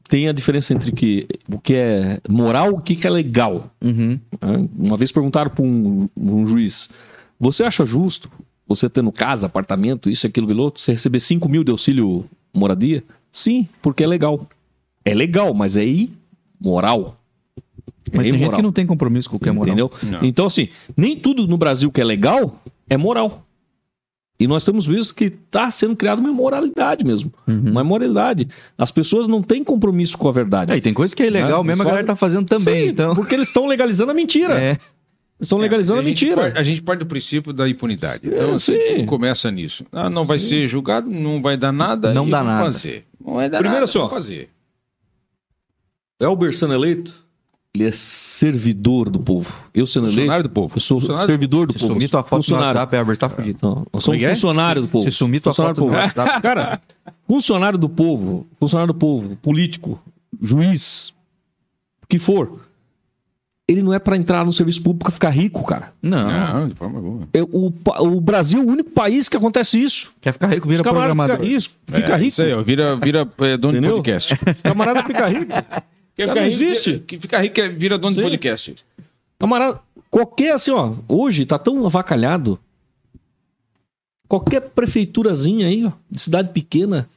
tem 0.09 0.29
a 0.29 0.33
diferença 0.33 0.73
entre 0.73 0.93
que, 0.93 1.27
o 1.51 1.59
que 1.59 1.75
é 1.75 2.21
moral 2.29 2.71
e 2.71 2.75
o 2.75 2.81
que 2.81 3.07
é 3.07 3.11
legal. 3.11 3.71
Uhum. 3.83 4.19
né? 4.41 4.69
Uma 4.77 4.97
vez 4.97 5.13
perguntaram 5.13 5.51
para 5.51 5.65
um, 5.65 6.09
um 6.17 6.47
juiz: 6.47 6.89
Você 7.39 7.65
acha 7.65 7.85
justo 7.85 8.31
você 8.67 8.89
tendo 8.89 9.11
casa, 9.11 9.47
apartamento, 9.47 10.11
isso, 10.11 10.27
aquilo, 10.27 10.47
aquilo 10.47 10.63
outro, 10.63 10.83
você 10.83 10.93
receber 10.93 11.21
5 11.21 11.49
mil 11.49 11.65
de 11.65 11.71
auxílio 11.71 12.27
moradia? 12.53 13.03
Sim, 13.33 13.67
porque 13.81 14.05
é 14.05 14.07
legal. 14.07 14.47
É 15.05 15.15
legal, 15.15 15.55
mas 15.55 15.77
é 15.77 15.85
imoral. 16.61 17.19
Mas 18.13 18.27
é 18.27 18.31
tem 18.31 18.39
gente 18.39 18.55
que 18.55 18.63
não 18.63 18.73
tem 18.73 18.87
compromisso 18.87 19.31
com 19.31 19.37
o 19.37 19.41
que 19.41 19.49
é 19.49 19.53
moral. 19.53 19.69
Entendeu? 19.69 19.93
Não. 20.03 20.23
Então, 20.23 20.47
assim, 20.47 20.69
nem 20.97 21.17
tudo 21.17 21.47
no 21.47 21.57
Brasil 21.57 21.91
que 21.91 22.01
é 22.01 22.05
legal 22.05 22.61
é 22.89 22.97
moral. 22.97 23.47
E 24.41 24.47
nós 24.47 24.65
temos 24.65 24.87
visto 24.87 25.15
que 25.17 25.25
está 25.25 25.69
sendo 25.71 25.97
criada 25.97 26.21
uma 26.21 26.31
imoralidade 26.31 27.05
mesmo. 27.05 27.33
Uhum. 27.47 27.71
Uma 27.73 27.81
imoralidade. 27.81 28.47
As 28.77 28.91
pessoas 28.91 29.27
não 29.27 29.43
têm 29.43 29.65
compromisso 29.65 30.17
com 30.17 30.29
a 30.29 30.33
verdade. 30.33 30.73
É, 30.73 30.77
e 30.77 30.81
tem 30.81 30.95
coisa 30.95 31.15
que 31.17 31.23
é 31.23 31.27
ilegal 31.27 31.65
Né? 31.65 31.69
mesmo, 31.69 31.83
a 31.83 31.87
galera 31.87 32.07
tá 32.07 32.15
fazendo 32.15 32.47
também. 32.47 32.85
Sim, 32.85 32.91
então. 32.91 33.15
Porque 33.17 33.35
eles 33.35 33.49
estão 33.49 33.67
legalizando 33.67 34.13
a 34.13 34.15
mentira. 34.15 34.55
É. 34.61 34.79
Estão 35.41 35.59
legalizando 35.59 36.01
a, 36.01 36.03
É, 36.03 36.07
gente 36.07 36.25
mentira. 36.25 36.41
parte- 36.43 36.59
a 36.59 36.63
gente 36.63 36.83
parte 36.83 37.01
do 37.01 37.07
princípio 37.07 37.53
da 37.53 37.69
impunidade. 37.69 38.21
Então, 38.29 38.51
É, 38.51 38.55
assim, 38.55 38.77
sim. 38.77 39.07
começa 39.07 39.51
nisso. 39.51 39.85
Ah, 39.91 40.09
não 40.11 40.25
vai 40.25 40.39
ser 40.39 40.67
julgado, 40.69 41.11
não 41.11 41.43
vai 41.43 41.57
dar 41.57 41.73
nada. 41.73 42.13
Não 42.15 42.27
e 42.27 42.31
dá 42.31 42.43
nada. 42.43 42.65
Fazer. 42.65 43.07
Não 43.25 43.35
vai 43.35 43.49
dar 43.51 43.59
Primeiro 43.59 43.75
nada, 43.81 43.85
assim, 43.85 43.99
vamos 43.99 44.13
fazer. 44.13 44.51
Elber 46.21 46.53
sendo 46.55 46.75
eleito, 46.75 47.25
ele 47.75 47.85
é 47.87 47.93
servidor 47.93 49.09
do 49.11 49.21
povo. 49.21 49.53
Eu 49.75 49.87
sendo 49.87 50.07
eleito, 50.07 50.21
Funcionário 50.21 50.43
do 50.45 50.51
povo. 50.51 50.75
eu 50.77 50.81
sou 50.81 50.99
Funcionário- 51.01 51.27
servidor 51.27 51.67
do 51.67 51.73
Se 51.75 51.81
povo. 51.81 51.93
sumir 51.95 52.11
tua 52.11 52.23
foto 52.23 52.33
no 52.39 52.43
funcionário. 52.43 52.75
WhatsApp, 52.81 52.97
Albert, 52.97 53.17
tá 53.19 53.29
fudido. 53.29 53.59
Não, 53.63 53.75
nós 53.93 54.03
somos 54.05 54.05
Como 54.05 54.15
é 54.17 54.23
é? 54.25 54.29
funcionário 54.35 54.83
do 54.83 54.89
povo. 54.89 55.05
Se 55.05 55.11
sumir 55.13 55.41
tua 55.41 55.53
Funcionário 55.53 55.77
foto 55.77 55.85
no 55.85 55.91
do 55.91 55.97
povo. 55.97 56.03
WhatsApp. 56.19 56.43
Cara, 56.43 56.81
funcionário 57.27 57.79
do 57.79 57.89
povo, 57.89 58.47
funcionário 58.59 58.93
do 58.93 58.99
povo, 58.99 59.37
político, 59.37 60.01
juiz, 60.41 61.13
o 62.03 62.07
que 62.09 62.19
for, 62.19 62.61
ele 63.69 63.83
não 63.83 63.93
é 63.93 63.99
pra 63.99 64.17
entrar 64.17 64.45
no 64.47 64.53
serviço 64.53 64.83
público 64.83 65.05
pra 65.05 65.13
ficar 65.13 65.29
rico, 65.31 65.63
cara. 65.65 65.93
Não. 66.03 66.27
Não, 66.61 66.69
de 66.69 66.75
forma 66.75 66.99
alguma. 66.99 67.29
É, 67.35 67.43
o, 67.43 68.21
Brasil 68.21 68.61
é 68.61 68.65
o 68.65 68.67
único 68.69 68.91
país 68.91 69.29
que 69.29 69.37
acontece 69.37 69.79
isso. 69.81 70.11
Quer 70.23 70.33
ficar 70.33 70.47
rico, 70.49 70.67
vira 70.67 70.83
programador. 70.83 71.43
risco, 71.43 71.75
fica 71.87 72.13
É, 72.15 72.17
rico. 72.17 72.29
Isso 72.29 72.43
aí, 72.43 72.53
ó, 72.55 72.63
vira, 72.63 72.97
vira 72.97 73.29
é, 73.41 73.57
dono 73.59 73.75
Entendeu? 73.75 73.91
de 73.91 73.97
podcast. 73.97 74.35
Camarada 74.63 75.03
fica 75.05 75.29
rico. 75.29 75.53
Quer 76.19 76.27
Cara, 76.27 76.41
ficar 76.41 76.51
não 76.51 76.51
rico, 76.59 76.65
existe. 76.73 76.99
Que 77.07 77.17
fica 77.17 77.39
rico 77.41 77.61
é- 77.61 77.69
vira 77.69 77.97
dono 77.97 78.13
Sim. 78.13 78.17
de 78.23 78.27
podcast. 78.27 78.77
Camarada, 79.39 79.81
qualquer 80.11 80.53
assim, 80.53 80.73
ó, 80.73 80.97
hoje 81.07 81.47
tá 81.47 81.57
tão 81.61 81.87
avacalhado. 81.87 82.59
Qualquer 84.27 84.61
prefeiturazinha 84.63 85.69
aí, 85.69 85.87
ó, 85.87 85.93
de 86.11 86.21
cidade 86.21 86.49
pequena, 86.53 87.09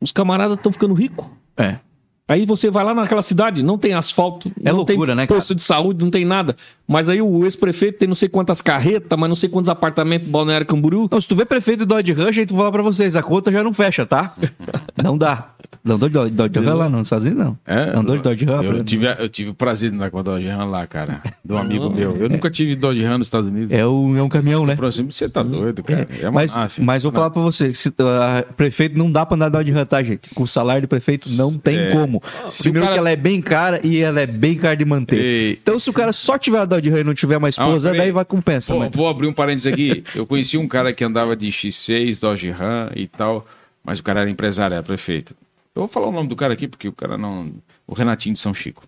os 0.00 0.10
camaradas 0.10 0.56
estão 0.56 0.72
ficando 0.72 0.94
ricos. 0.94 1.24
É. 1.56 1.78
Aí 2.26 2.46
você 2.46 2.70
vai 2.70 2.82
lá 2.82 2.94
naquela 2.94 3.20
cidade, 3.20 3.62
não 3.62 3.76
tem 3.76 3.92
asfalto, 3.92 4.50
É 4.64 4.70
não 4.70 4.76
loucura, 4.78 5.08
tem 5.08 5.16
né, 5.16 5.26
cara? 5.26 5.38
posto 5.38 5.54
de 5.54 5.62
saúde, 5.62 6.02
não 6.02 6.10
tem 6.10 6.24
nada. 6.24 6.56
Mas 6.88 7.10
aí 7.10 7.20
o 7.20 7.44
ex-prefeito 7.44 7.98
tem 7.98 8.08
não 8.08 8.14
sei 8.14 8.30
quantas 8.30 8.62
carretas, 8.62 9.18
mas 9.18 9.28
não 9.28 9.34
sei 9.36 9.48
quantos 9.48 9.68
apartamentos 9.68 10.26
Balneário 10.28 10.66
Camboriú. 10.66 11.06
Não, 11.10 11.20
se 11.20 11.28
tu 11.28 11.36
vê 11.36 11.44
prefeito 11.44 11.80
de 11.80 11.86
Dodge 11.86 12.12
Ram, 12.14 12.32
gente, 12.32 12.48
vou 12.50 12.58
falar 12.60 12.72
pra 12.72 12.82
vocês, 12.82 13.14
a 13.14 13.22
conta 13.22 13.52
já 13.52 13.62
não 13.62 13.74
fecha, 13.74 14.06
tá? 14.06 14.34
não 15.02 15.18
dá. 15.18 15.50
Não 15.82 15.96
andou 15.96 16.08
de 16.08 16.14
Dodge 16.14 16.34
Dodge 16.34 16.58
Ram 16.60 16.74
lá 16.76 16.88
nos 16.88 17.08
Estados 17.08 17.26
Unidos, 17.26 17.44
não. 17.44 17.58
É, 17.66 17.90
Andou 17.98 18.16
de 18.16 18.22
Dodge 18.22 18.44
Ram? 18.46 18.62
Eu 18.62 18.84
tive, 18.84 19.06
eu 19.06 19.28
tive 19.28 19.50
o 19.50 19.54
prazer 19.54 19.90
de 19.90 19.96
andar 19.96 20.10
com 20.10 20.18
a 20.18 20.22
Dodge 20.22 20.48
Ram 20.48 20.70
lá, 20.70 20.86
cara. 20.86 21.20
Do 21.44 21.58
amigo 21.58 21.90
meu. 21.90 22.16
Eu 22.16 22.28
nunca 22.30 22.50
tive 22.50 22.74
Dodge 22.74 23.04
Ram 23.04 23.18
nos 23.18 23.26
Estados 23.26 23.48
Unidos. 23.48 23.70
É 23.72 23.86
um, 23.86 24.16
é 24.16 24.22
um 24.22 24.28
caminhão, 24.30 24.64
né? 24.64 24.76
Próximo, 24.76 25.12
você 25.12 25.28
tá 25.28 25.42
doido, 25.42 25.82
cara. 25.82 26.08
É 26.18 26.24
uma 26.26 26.32
Mas, 26.32 26.56
máfia. 26.56 26.82
mas 26.84 27.02
vou 27.02 27.12
falar 27.12 27.28
pra 27.30 27.42
você, 27.42 27.74
se, 27.74 27.92
ah, 27.98 28.44
prefeito 28.56 28.96
não 28.96 29.10
dá 29.10 29.26
pra 29.26 29.34
andar 29.36 29.48
de 29.50 29.52
Dodge 29.58 29.72
Ram, 29.72 29.84
tá, 29.84 30.02
gente? 30.02 30.30
Com 30.34 30.44
o 30.44 30.48
salário 30.48 30.82
de 30.82 30.86
prefeito 30.86 31.28
não 31.32 31.52
tem 31.52 31.76
É. 31.78 31.90
como. 32.20 32.48
Se 32.50 32.62
Primeiro 32.64 32.84
o 32.84 32.88
cara- 32.88 32.94
que 32.94 32.98
ela 32.98 33.10
é 33.10 33.16
bem 33.16 33.40
cara 33.42 33.80
e 33.84 34.00
ela 34.00 34.20
é 34.20 34.26
bem 34.26 34.56
cara 34.56 34.76
de 34.76 34.84
manter. 34.84 35.58
Então 35.60 35.78
se 35.78 35.88
o 35.90 35.92
cara 35.92 36.12
só 36.12 36.38
tiver 36.38 36.58
a 36.58 36.64
Dodge 36.64 36.90
Ram 36.90 36.98
e 37.00 37.04
não 37.04 37.14
tiver 37.14 37.36
uma 37.36 37.48
esposa, 37.48 37.90
peraí. 37.90 38.06
daí 38.06 38.12
vai 38.12 38.24
compensa. 38.24 38.74
Vou, 38.74 38.90
vou 38.90 39.08
abrir 39.08 39.26
um 39.26 39.32
parênteses 39.32 39.72
aqui. 39.72 40.02
Eu 40.14 40.26
conheci 40.26 40.56
um 40.58 40.68
cara 40.68 40.92
que 40.92 41.02
andava 41.04 41.34
de 41.36 41.48
X6, 41.48 42.18
Dodge 42.20 42.50
Ram 42.50 42.90
e 42.94 43.06
tal, 43.06 43.46
mas 43.84 43.98
o 43.98 44.02
cara 44.02 44.20
era 44.20 44.30
empresário, 44.30 44.74
era 44.74 44.82
prefeito. 44.82 45.34
Eu 45.74 45.82
vou 45.82 45.88
falar 45.88 46.06
o 46.08 46.12
nome 46.12 46.28
do 46.28 46.36
cara 46.36 46.52
aqui 46.54 46.68
porque 46.68 46.86
o 46.88 46.92
cara 46.92 47.18
não. 47.18 47.52
O 47.86 47.94
Renatinho 47.94 48.34
de 48.34 48.40
São 48.40 48.54
Chico. 48.54 48.84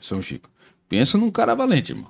São 0.00 0.20
Chico. 0.20 0.48
Pensa 0.88 1.16
num 1.18 1.30
cara 1.30 1.54
valente, 1.54 1.92
irmão. 1.92 2.08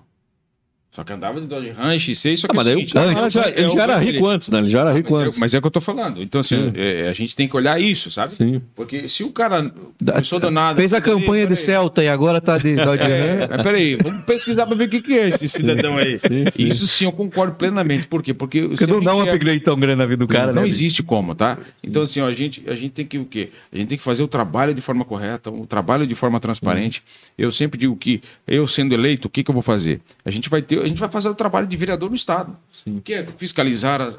Só 0.97 1.05
que 1.05 1.12
andava 1.12 1.39
de 1.43 1.47
Dodge 1.47 1.73
Ram, 1.73 1.94
X6, 1.94 2.36
só 2.39 2.48
que 2.48 2.52
Ah, 2.52 2.56
mas 2.56 2.66
é 2.66 2.70
aí 2.70 2.77
seguinte, 2.77 2.94
cara 2.94 3.12
não, 3.12 3.28
já, 3.28 3.43
é 3.44 3.60
ele 3.60 3.68
já 3.68 3.82
era 3.82 3.98
rico 3.98 4.27
antes, 4.27 4.48
né? 4.48 4.59
Ele 4.60 4.68
já 4.68 4.81
era 4.81 4.94
rico 4.94 5.12
Mas 5.12 5.20
é, 5.20 5.27
antes. 5.27 5.39
mas 5.39 5.52
é 5.55 5.59
o 5.59 5.60
que 5.60 5.66
eu 5.66 5.70
tô 5.70 5.81
falando. 5.82 6.23
Então, 6.23 6.40
assim, 6.40 6.56
Sim. 6.56 6.73
é, 6.74 7.09
a 7.10 7.12
gente 7.12 7.36
tem 7.36 7.47
que 7.47 7.55
olhar 7.55 7.78
isso, 7.78 8.10
sabe? 8.10 8.31
Sim. 8.31 8.62
Porque 8.74 9.06
se 9.06 9.23
o 9.23 9.28
cara 9.31 9.70
começou 10.02 10.40
do 10.40 10.51
nada. 10.51 10.74
Fez 10.81 10.94
a 10.94 11.01
campanha 11.02 11.43
de 11.43 11.48
peraí, 11.51 11.56
Celta 11.59 12.02
e 12.02 12.09
agora 12.09 12.40
tá 12.40 12.56
de 12.56 12.74
Dodge 12.77 13.02
É, 13.05 13.40
Ram. 13.44 13.48
mas 13.51 13.62
peraí, 13.62 13.97
vamos 13.97 14.24
pesquisar 14.24 14.64
pra 14.64 14.74
ver 14.74 14.85
o 14.85 14.89
que, 14.89 15.02
que 15.02 15.12
é 15.18 15.28
esse 15.28 15.47
cidadão 15.51 15.98
aí. 15.98 16.18
Sim, 16.18 16.44
sim. 16.51 16.66
Isso 16.66 16.86
sim, 16.86 17.05
eu 17.05 17.12
concordo 17.12 17.55
plenamente. 17.56 18.09
Por 18.09 18.23
quê? 18.23 18.32
Porque, 18.32 18.62
Porque 18.62 18.86
não 18.86 19.02
dá 19.02 19.14
um 19.14 19.23
é- 19.23 19.31
upgrade 19.31 19.60
tão 19.60 19.78
grande 19.78 19.98
na 19.98 20.06
vida 20.06 20.24
do 20.24 20.28
cara, 20.28 20.51
não 20.51 20.62
né? 20.62 20.66
existe 20.68 21.02
como, 21.02 21.35
tá? 21.35 21.59
Então, 21.85 22.01
assim, 22.01 22.23
ó, 22.23 22.27
a, 22.27 22.32
gente, 22.32 22.62
a 22.66 22.74
gente 22.74 22.93
tem 22.93 23.05
que 23.05 23.18
o 23.18 23.27
quê? 23.27 23.51
A 23.70 23.77
gente 23.77 23.89
tem 23.89 23.98
que 23.98 24.05
fazer 24.05 24.23
o 24.23 24.28
trabalho 24.28 24.73
de 24.73 24.81
forma 24.81 25.05
correta, 25.05 25.51
o 25.51 25.66
trabalho 25.66 26.06
de 26.06 26.14
forma 26.14 26.40
transparente. 26.40 27.02
Eu 27.36 27.52
sempre 27.52 27.78
digo 27.78 27.94
que, 27.97 28.23
eu 28.48 28.66
sendo 28.66 28.94
eleito, 28.94 29.28
o 29.28 29.31
que, 29.31 29.44
que 29.44 29.51
eu 29.51 29.52
vou 29.52 29.62
fazer? 29.62 30.01
A 30.24 30.31
gente 30.31 30.48
vai 30.48 30.62
ter, 30.62 30.85
a 30.86 30.88
gente 30.88 30.98
vai 30.98 31.08
fazer 31.08 31.28
o 31.28 31.34
trabalho 31.34 31.66
de 31.66 31.76
vereador 31.76 32.08
no 32.08 32.16
Estado, 32.16 32.56
que 33.04 33.12
é 33.12 33.26
fiscalizar 33.36 34.00
a, 34.00 34.14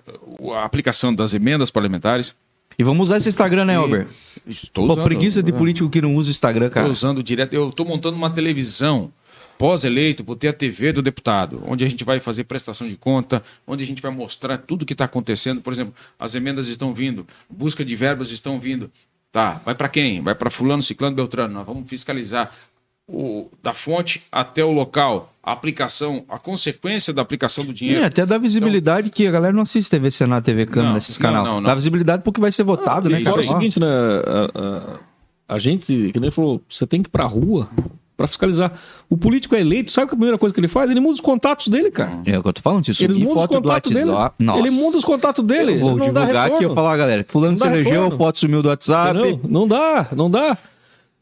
a 0.53 0.65
aplicação 0.65 1.14
das 1.15 1.34
emendas 1.34 1.72
parlamentares. 1.72 2.35
E 2.77 2.84
vamos 2.84 3.07
usar 3.07 3.18
esse 3.18 3.30
Instagram, 3.30 3.65
né, 3.65 3.76
Albert? 3.76 4.07
Estou 4.45 4.88
Pô, 4.88 5.03
preguiça 5.03 5.41
de 5.41 5.52
político 5.52 5.89
que 5.89 6.02
não 6.02 6.15
usa 6.15 6.30
o 6.30 6.31
Instagram, 6.31 6.68
Estou 6.68 6.81
cara. 6.81 6.91
usando 6.91 7.23
direto. 7.23 7.53
Eu 7.53 7.69
estou 7.69 7.85
montando 7.85 8.15
uma 8.15 8.30
televisão 8.30 9.11
pós-eleito, 9.57 10.23
vou 10.23 10.35
ter 10.35 10.49
a 10.49 10.53
TV 10.53 10.94
do 10.94 11.02
deputado, 11.02 11.64
onde 11.65 11.84
a 11.84 11.89
gente 11.89 12.03
vai 12.03 12.19
fazer 12.19 12.44
prestação 12.44 12.88
de 12.88 12.95
conta, 12.95 13.41
onde 13.65 13.84
a 13.84 13.88
gente 13.88 14.02
vai 14.02 14.11
mostrar 14.11 14.57
tudo 14.60 14.84
o 14.84 14.85
que 14.85 14.94
está 14.94 15.06
acontecendo. 15.06 15.61
Por 15.61 15.73
exemplo, 15.73 15.95
as 16.19 16.35
emendas 16.35 16.68
estão 16.68 16.94
vindo, 16.94 17.26
busca 17.49 17.84
de 17.84 17.95
verbas 17.95 18.30
estão 18.30 18.60
vindo. 18.60 18.91
Tá, 19.31 19.61
vai 19.65 19.73
para 19.73 19.89
quem? 19.89 20.22
Vai 20.22 20.35
para 20.35 20.49
fulano, 20.49 20.84
ciclano, 20.84 21.15
beltrano. 21.15 21.53
Nós 21.53 21.65
vamos 21.65 21.89
fiscalizar 21.89 22.52
o, 23.08 23.50
da 23.64 23.74
fonte 23.74 24.24
até 24.32 24.64
o 24.64 24.72
local, 24.72 25.32
a 25.42 25.52
aplicação, 25.54 26.26
a 26.28 26.38
consequência 26.38 27.14
da 27.14 27.22
aplicação 27.22 27.64
do 27.64 27.72
E 27.72 27.74
dinheiro. 27.74 28.06
até 28.06 28.26
dá 28.26 28.38
visibilidade 28.38 29.10
que 29.10 29.26
a 29.26 29.32
galera 29.32 29.54
não 29.54 29.62
assiste 29.64 29.90
TV 29.90 30.12
Senado, 30.12 30.44
TV 30.44 30.66
Câmara 30.66 30.88
Não, 30.90 30.96
nesses 30.96 31.18
não, 31.18 31.22
canais. 31.30 31.46
não, 31.46 31.62
não. 31.62 31.68
Dá 31.68 31.74
visibilidade 31.76 32.24
porque 32.24 32.42
vai 32.42 32.52
ser 32.52 32.64
votado, 32.64 33.10
né, 33.10 33.18
cara? 33.20 33.30
Agora 33.30 33.42
é 33.42 33.46
o 33.46 33.48
seguinte, 33.48 33.80
né? 33.80 33.88
a- 33.88 34.60
a- 34.60 35.00
A 35.50 35.58
gente, 35.60 36.12
que 36.12 36.20
nem 36.20 36.30
falou, 36.30 36.62
você 36.68 36.86
tem 36.86 37.02
que 37.02 37.08
ir 37.08 37.12
pra 37.12 37.24
rua 37.24 37.70
pra 38.18 38.28
fiscalizar. 38.28 38.74
O 39.10 39.16
político 39.16 39.56
é 39.56 39.62
eleito, 39.62 39.90
sabe 39.92 40.08
que 40.08 40.14
a 40.14 40.18
primeira 40.18 40.38
coisa 40.38 40.54
que 40.54 40.60
ele 40.60 40.68
faz? 40.68 40.92
Ele 40.92 41.00
muda 41.00 41.14
os 41.14 41.22
contatos 41.22 41.70
dele, 41.70 41.90
cara. 41.90 42.20
É 42.26 42.38
o 42.38 42.42
que 42.44 42.50
eu 42.50 42.54
tô 42.54 42.62
falando. 42.62 42.84
Se 42.94 43.06
Ele 43.06 43.14
muda 43.24 43.28
os 43.30 43.34
foto 43.44 43.54
do 43.54 43.62
contatos 43.62 43.92
dele. 43.94 44.06
Nossa. 44.12 44.60
Ele 44.60 44.72
muda 44.72 44.98
os 44.98 45.06
contatos 45.06 45.46
dele. 45.46 45.76
Eu 45.76 45.80
vou 45.80 45.90
não 45.96 46.06
divulgar 46.08 46.36
aqui, 46.36 46.50
eu 46.50 46.54
retorno. 46.58 46.76
falar, 46.76 46.98
galera. 46.98 47.26
Fulano 47.26 47.52
Não 47.52 47.58
se 47.58 47.66
elegeu, 47.66 48.12
foto 48.12 48.38
sumiu 48.40 48.62
do 48.62 48.68
WhatsApp. 48.68 49.18
Entendeu? 49.18 49.40
Não 49.48 49.66
dá, 49.66 50.08
não 50.14 50.30
dá. 50.30 50.58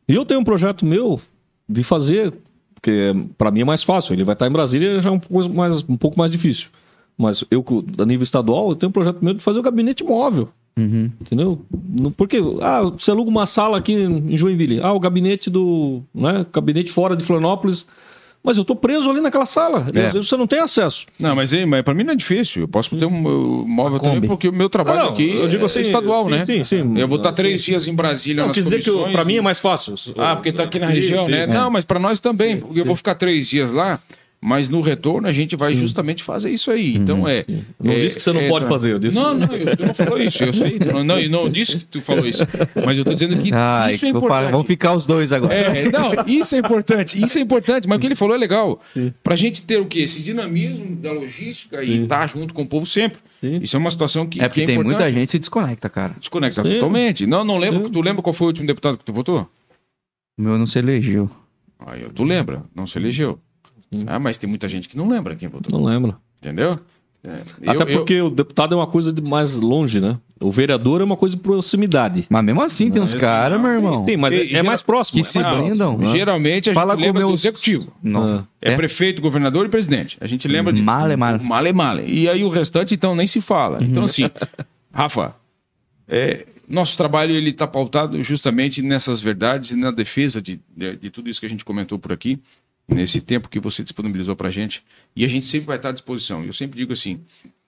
E 0.08 0.16
eu 0.16 0.26
tenho 0.26 0.40
um 0.40 0.44
projeto 0.44 0.84
meu 0.84 1.22
de 1.68 1.84
fazer, 1.84 2.34
porque 2.74 3.14
para 3.38 3.52
mim 3.52 3.62
é 3.62 3.66
mais 3.66 3.84
fácil. 3.84 4.14
Ele 4.14 4.24
vai 4.24 4.34
estar 4.34 4.48
em 4.48 4.52
Brasília 4.52 5.02
já 5.02 5.10
é 5.10 5.12
um 5.12 5.20
pouco 5.20 5.50
mais, 5.50 5.84
um 5.88 5.98
pouco 5.98 6.18
mais 6.18 6.32
difícil. 6.32 6.70
Mas 7.18 7.44
eu, 7.50 7.64
a 7.98 8.06
nível 8.06 8.24
estadual, 8.24 8.70
eu 8.70 8.76
tenho 8.76 8.90
um 8.90 8.94
projeto 8.94 9.20
meu 9.22 9.34
de 9.34 9.42
fazer 9.42 9.60
o 9.60 9.64
gabinete 9.64 10.04
móvel. 10.04 10.50
Uhum. 10.78 11.10
Entendeu? 11.22 11.62
Porque, 12.18 12.42
ah, 12.62 12.82
você 12.82 13.10
aluga 13.12 13.30
uma 13.30 13.46
sala 13.46 13.78
aqui 13.78 13.94
em 13.94 14.36
Joinville. 14.36 14.82
Ah, 14.82 14.92
o 14.92 15.00
gabinete 15.00 15.50
do. 15.50 16.02
Né, 16.14 16.46
gabinete 16.52 16.92
fora 16.92 17.16
de 17.16 17.24
Florianópolis. 17.24 17.88
Mas 18.46 18.58
eu 18.60 18.64
tô 18.64 18.76
preso 18.76 19.10
ali 19.10 19.20
naquela 19.22 19.46
sala. 19.46 19.88
E 19.94 19.98
É. 19.98 20.06
às 20.06 20.14
vezes 20.14 20.30
você 20.30 20.38
não 20.38 20.46
tem 20.46 20.60
acesso. 20.60 21.08
Não, 21.20 21.36
mas, 21.36 21.52
aí, 21.52 21.66
mas 21.66 21.82
para 21.82 21.94
mim 21.96 22.04
não 22.04 22.14
é 22.14 22.16
difícil. 22.16 22.62
Eu 22.62 22.68
posso 22.68 22.96
ter 22.96 23.06
um 23.06 23.66
móvel 23.68 24.00
também, 24.00 24.22
porque 24.22 24.48
o 24.48 24.54
meu 24.54 24.70
trabalho 24.70 25.00
Ah, 25.00 25.04
não, 25.06 25.10
aqui 25.10 25.30
eu 25.36 25.48
digo 25.48 25.64
é 25.64 25.66
assim, 25.66 25.82
estadual, 25.82 26.26
sim, 26.26 26.30
né? 26.32 26.46
sim, 26.46 26.64
sim. 26.64 26.94
Eu 26.98 27.08
vou 27.08 27.18
estar 27.18 27.32
Sim. 27.32 27.36
três 27.38 27.64
dias 27.64 27.88
em 27.88 27.96
Brasília 27.96 28.42
Não, 28.42 28.48
nas 28.48 28.56
quis 28.56 28.66
dizer 28.66 28.84
que 28.84 29.12
para 29.12 29.26
mim 29.26 29.38
é 29.38 29.42
mais 29.42 29.60
fácil. 29.60 29.96
Ah, 30.18 30.36
porque 30.36 30.52
tá 30.52 30.64
aqui 30.64 30.78
na 30.80 30.88
região, 30.88 31.28
né? 31.28 31.48
Não, 31.48 31.70
mas 31.72 31.84
para 31.84 32.00
nós 32.00 32.20
também, 32.20 32.58
porque 32.60 32.80
eu 32.82 32.86
vou 32.86 32.96
ficar 32.96 33.16
três 33.16 33.50
dias 33.50 33.72
lá, 33.72 34.00
mas 34.48 34.70
no 34.70 34.80
retorno 34.80 35.28
a 35.28 35.32
gente 35.32 35.56
vai 35.56 35.74
justamente 35.74 36.24
fazer 36.24 36.52
isso 36.52 36.70
aí. 36.70 36.96
Então 36.96 37.28
é. 37.28 37.44
Uhum, 37.50 37.62
Não 37.84 37.92
é- 37.94 38.00
disse 38.00 38.18
que 38.18 38.22
você 38.22 38.32
não 38.32 38.42
é- 38.42 38.48
pode 38.48 38.68
fazer, 38.68 38.92
eu 38.94 39.00
disse- 39.00 39.18
Não, 39.18 39.34
não, 39.34 39.48
eu- 39.56 39.76
tu 39.76 39.86
não 39.88 39.94
falou 39.96 40.22
isso, 40.22 40.44
eu 40.44 40.54
sei. 40.54 40.78
tu 40.78 40.92
não, 40.94 41.04
não, 41.04 41.20
eu 41.20 41.30
não 41.30 41.50
disse 41.50 41.80
que 41.80 41.86
tu 41.86 42.00
falou 42.02 42.28
isso. 42.28 42.44
Mas 42.86 42.96
eu 42.98 43.04
tô 43.04 43.14
dizendo 43.14 43.42
que 43.42 43.50
Ai, 43.52 43.94
isso 43.94 44.06
é 44.06 44.10
importante. 44.10 44.52
vamos 44.52 44.68
ficar 44.68 44.94
os 44.94 45.08
dois 45.08 45.34
agora. 45.34 45.54
É, 45.56 45.90
não, 45.92 46.12
isso 46.28 46.56
é 46.56 46.60
importante, 46.60 47.24
isso 47.24 47.38
é 47.40 47.42
importante, 47.42 47.88
mas 47.88 47.98
o 47.98 48.00
que 48.02 48.06
ele 48.08 48.16
falou 48.16 48.36
é 48.36 48.38
legal. 48.38 48.80
Pra 49.24 49.36
gente 49.36 49.64
ter 49.64 49.78
o 49.82 49.86
quê? 49.88 50.02
Esse 50.02 50.22
dinamismo 50.22 50.96
da 50.98 51.12
logística 51.12 51.84
e 51.84 52.04
estar 52.04 52.28
junto 52.28 52.54
com 52.54 52.62
o 52.62 52.68
povo 52.68 52.86
sempre. 52.86 53.18
Sim. 53.42 53.60
Isso 53.64 53.76
é 53.76 53.80
uma 53.80 53.90
situação 53.90 54.28
que, 54.28 54.40
É 54.40 54.48
porque 54.48 54.62
que 54.62 54.64
é 54.64 54.66
tem 54.68 54.76
importante. 54.76 54.98
muita 55.02 55.12
gente 55.12 55.26
que 55.28 55.32
se 55.32 55.40
desconecta, 55.40 55.90
cara. 55.90 56.16
Desconecta 56.20 56.62
Sim. 56.62 56.70
totalmente. 56.76 57.26
Não, 57.26 57.44
não 57.44 57.58
lembro. 57.58 57.86
Sim. 57.86 57.92
Tu 57.92 58.02
lembra 58.02 58.22
qual 58.22 58.34
foi 58.34 58.46
o 58.46 58.50
último 58.50 58.68
deputado 58.68 58.98
que 58.98 59.04
tu 59.04 59.12
votou? 59.12 59.50
O 60.38 60.42
meu 60.42 60.58
não 60.58 60.66
se 60.68 60.78
elegeu. 60.78 61.30
Aí, 61.80 62.06
tu 62.14 62.24
lembra, 62.24 62.64
não 62.76 62.86
se 62.88 62.98
elegeu. 62.98 63.40
Ah, 64.08 64.20
mas 64.20 64.38
tem 64.38 64.50
muita 64.50 64.68
gente 64.68 64.88
que 64.90 64.98
não 64.98 65.08
lembra 65.08 65.36
quem 65.36 65.48
votou. 65.48 65.78
Não 65.78 65.86
lembro. 65.86 66.16
Entendeu? 66.40 66.76
É, 67.24 67.42
Até 67.72 67.84
eu- 67.84 67.88
eu- 67.90 67.98
porque 67.98 68.22
o 68.22 68.30
deputado 68.30 68.76
é 68.76 68.78
uma 68.78 68.86
coisa 68.86 69.12
de 69.12 69.20
mais 69.20 69.56
longe, 69.56 70.00
né? 70.00 70.20
O 70.40 70.52
vereador 70.52 71.02
é 71.02 71.04
uma 71.04 71.18
coisa 71.18 71.36
de 71.36 71.42
proximidade. 71.42 72.26
Mas 72.30 72.44
mesmo 72.46 72.62
assim, 72.62 72.92
tem 72.92 73.02
uns 73.02 73.16
caras, 73.16 73.60
meu 73.60 73.72
irmão. 73.72 74.06
Sim, 74.06 74.16
mas 74.18 74.32
E- 74.34 74.38
é, 74.38 74.44
é 74.44 74.48
geral- 74.48 74.66
mais 74.66 74.82
próximo. 74.84 75.16
que 75.16 75.22
é 75.22 75.24
se 75.24 75.42
blindam. 75.42 75.98
né? 75.98 76.12
Geralmente 76.12 76.70
a 76.70 76.74
gente 76.74 76.80
Fala 76.80 76.94
com 76.96 77.02
lembra 77.02 77.22
do 77.24 77.28
meus... 77.30 77.40
executivo. 77.40 77.92
Não. 78.04 78.40
Ah. 78.40 78.44
É, 78.62 78.74
É? 78.74 78.76
prefeito, 78.76 79.24
governador 79.24 79.66
e 79.66 79.70
presidente. 79.70 80.18
A 80.22 80.28
gente 80.28 80.48
lembra 80.48 80.72
de. 80.72 80.82
Male, 80.84 81.16
male. 81.16 81.44
Male, 81.44 81.74
male. 81.74 82.04
E 82.06 82.30
aí 82.30 82.44
o 82.44 82.50
restante, 82.50 82.94
então, 82.94 83.16
nem 83.16 83.26
se 83.26 83.42
fala. 83.42 83.80
Então, 83.82 84.04
assim, 84.04 84.30
Rafa, 84.94 85.34
é, 86.08 86.46
nosso 86.68 86.96
trabalho 86.98 87.34
ele 87.36 87.50
está 87.50 87.66
pautado 87.66 88.22
justamente 88.22 88.82
nessas 88.84 89.20
verdades 89.22 89.72
e 89.72 89.76
na 89.76 89.90
defesa 89.90 90.42
de, 90.42 90.60
de, 90.76 90.96
de 90.98 91.10
tudo 91.10 91.28
isso 91.30 91.40
que 91.40 91.46
a 91.46 91.50
gente 91.50 91.66
comentou 91.66 91.98
por 91.98 92.12
aqui, 92.12 92.40
nesse 92.88 93.22
tempo 93.22 93.50
que 93.50 93.60
você 93.60 93.84
disponibilizou 93.84 94.36
para 94.36 94.50
a 94.50 94.52
gente. 94.52 94.84
E 95.16 95.26
a 95.26 95.28
gente 95.28 95.46
sempre 95.46 95.68
vai 95.68 95.78
estar 95.78 95.90
à 95.90 95.94
disposição. 95.94 96.44
Eu 96.44 96.54
sempre 96.54 96.78
digo 96.78 96.94
assim: 96.94 97.24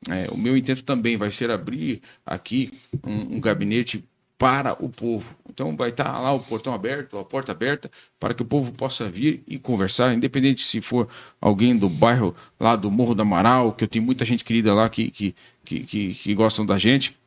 é, 0.10 0.28
o 0.32 0.38
meu 0.38 0.56
intento 0.56 0.84
também 0.84 1.18
vai 1.18 1.32
ser 1.32 1.52
abrir 1.52 2.02
aqui 2.26 2.72
um, 3.06 3.38
um 3.38 3.42
gabinete 3.42 4.04
para 4.38 4.74
o 4.84 4.88
povo. 4.88 5.36
Então 5.50 5.76
vai 5.76 5.90
estar 5.90 6.20
lá 6.20 6.32
o 6.32 6.40
portão 6.40 6.74
aberto, 6.74 7.18
a 7.18 7.26
porta 7.26 7.52
aberta, 7.52 7.90
para 8.20 8.34
que 8.34 8.44
o 8.44 8.46
povo 8.46 8.72
possa 8.72 9.10
vir 9.10 9.44
e 9.48 9.58
conversar, 9.58 10.14
independente 10.14 10.64
se 10.64 10.80
for 10.80 11.08
alguém 11.42 11.76
do 11.76 11.90
bairro 11.90 12.36
lá 12.60 12.76
do 12.76 12.92
Morro 12.92 13.16
do 13.16 13.24
Amaral, 13.24 13.74
que 13.74 13.84
eu 13.84 13.88
tenho 13.88 14.06
muita 14.06 14.24
gente 14.24 14.44
querida 14.44 14.74
lá 14.74 14.88
que, 14.90 15.10
que, 15.10 15.36
que, 15.66 15.80
que, 15.82 16.14
que 16.14 16.36
gostam 16.36 16.66
da 16.66 16.78
gente 16.78 17.18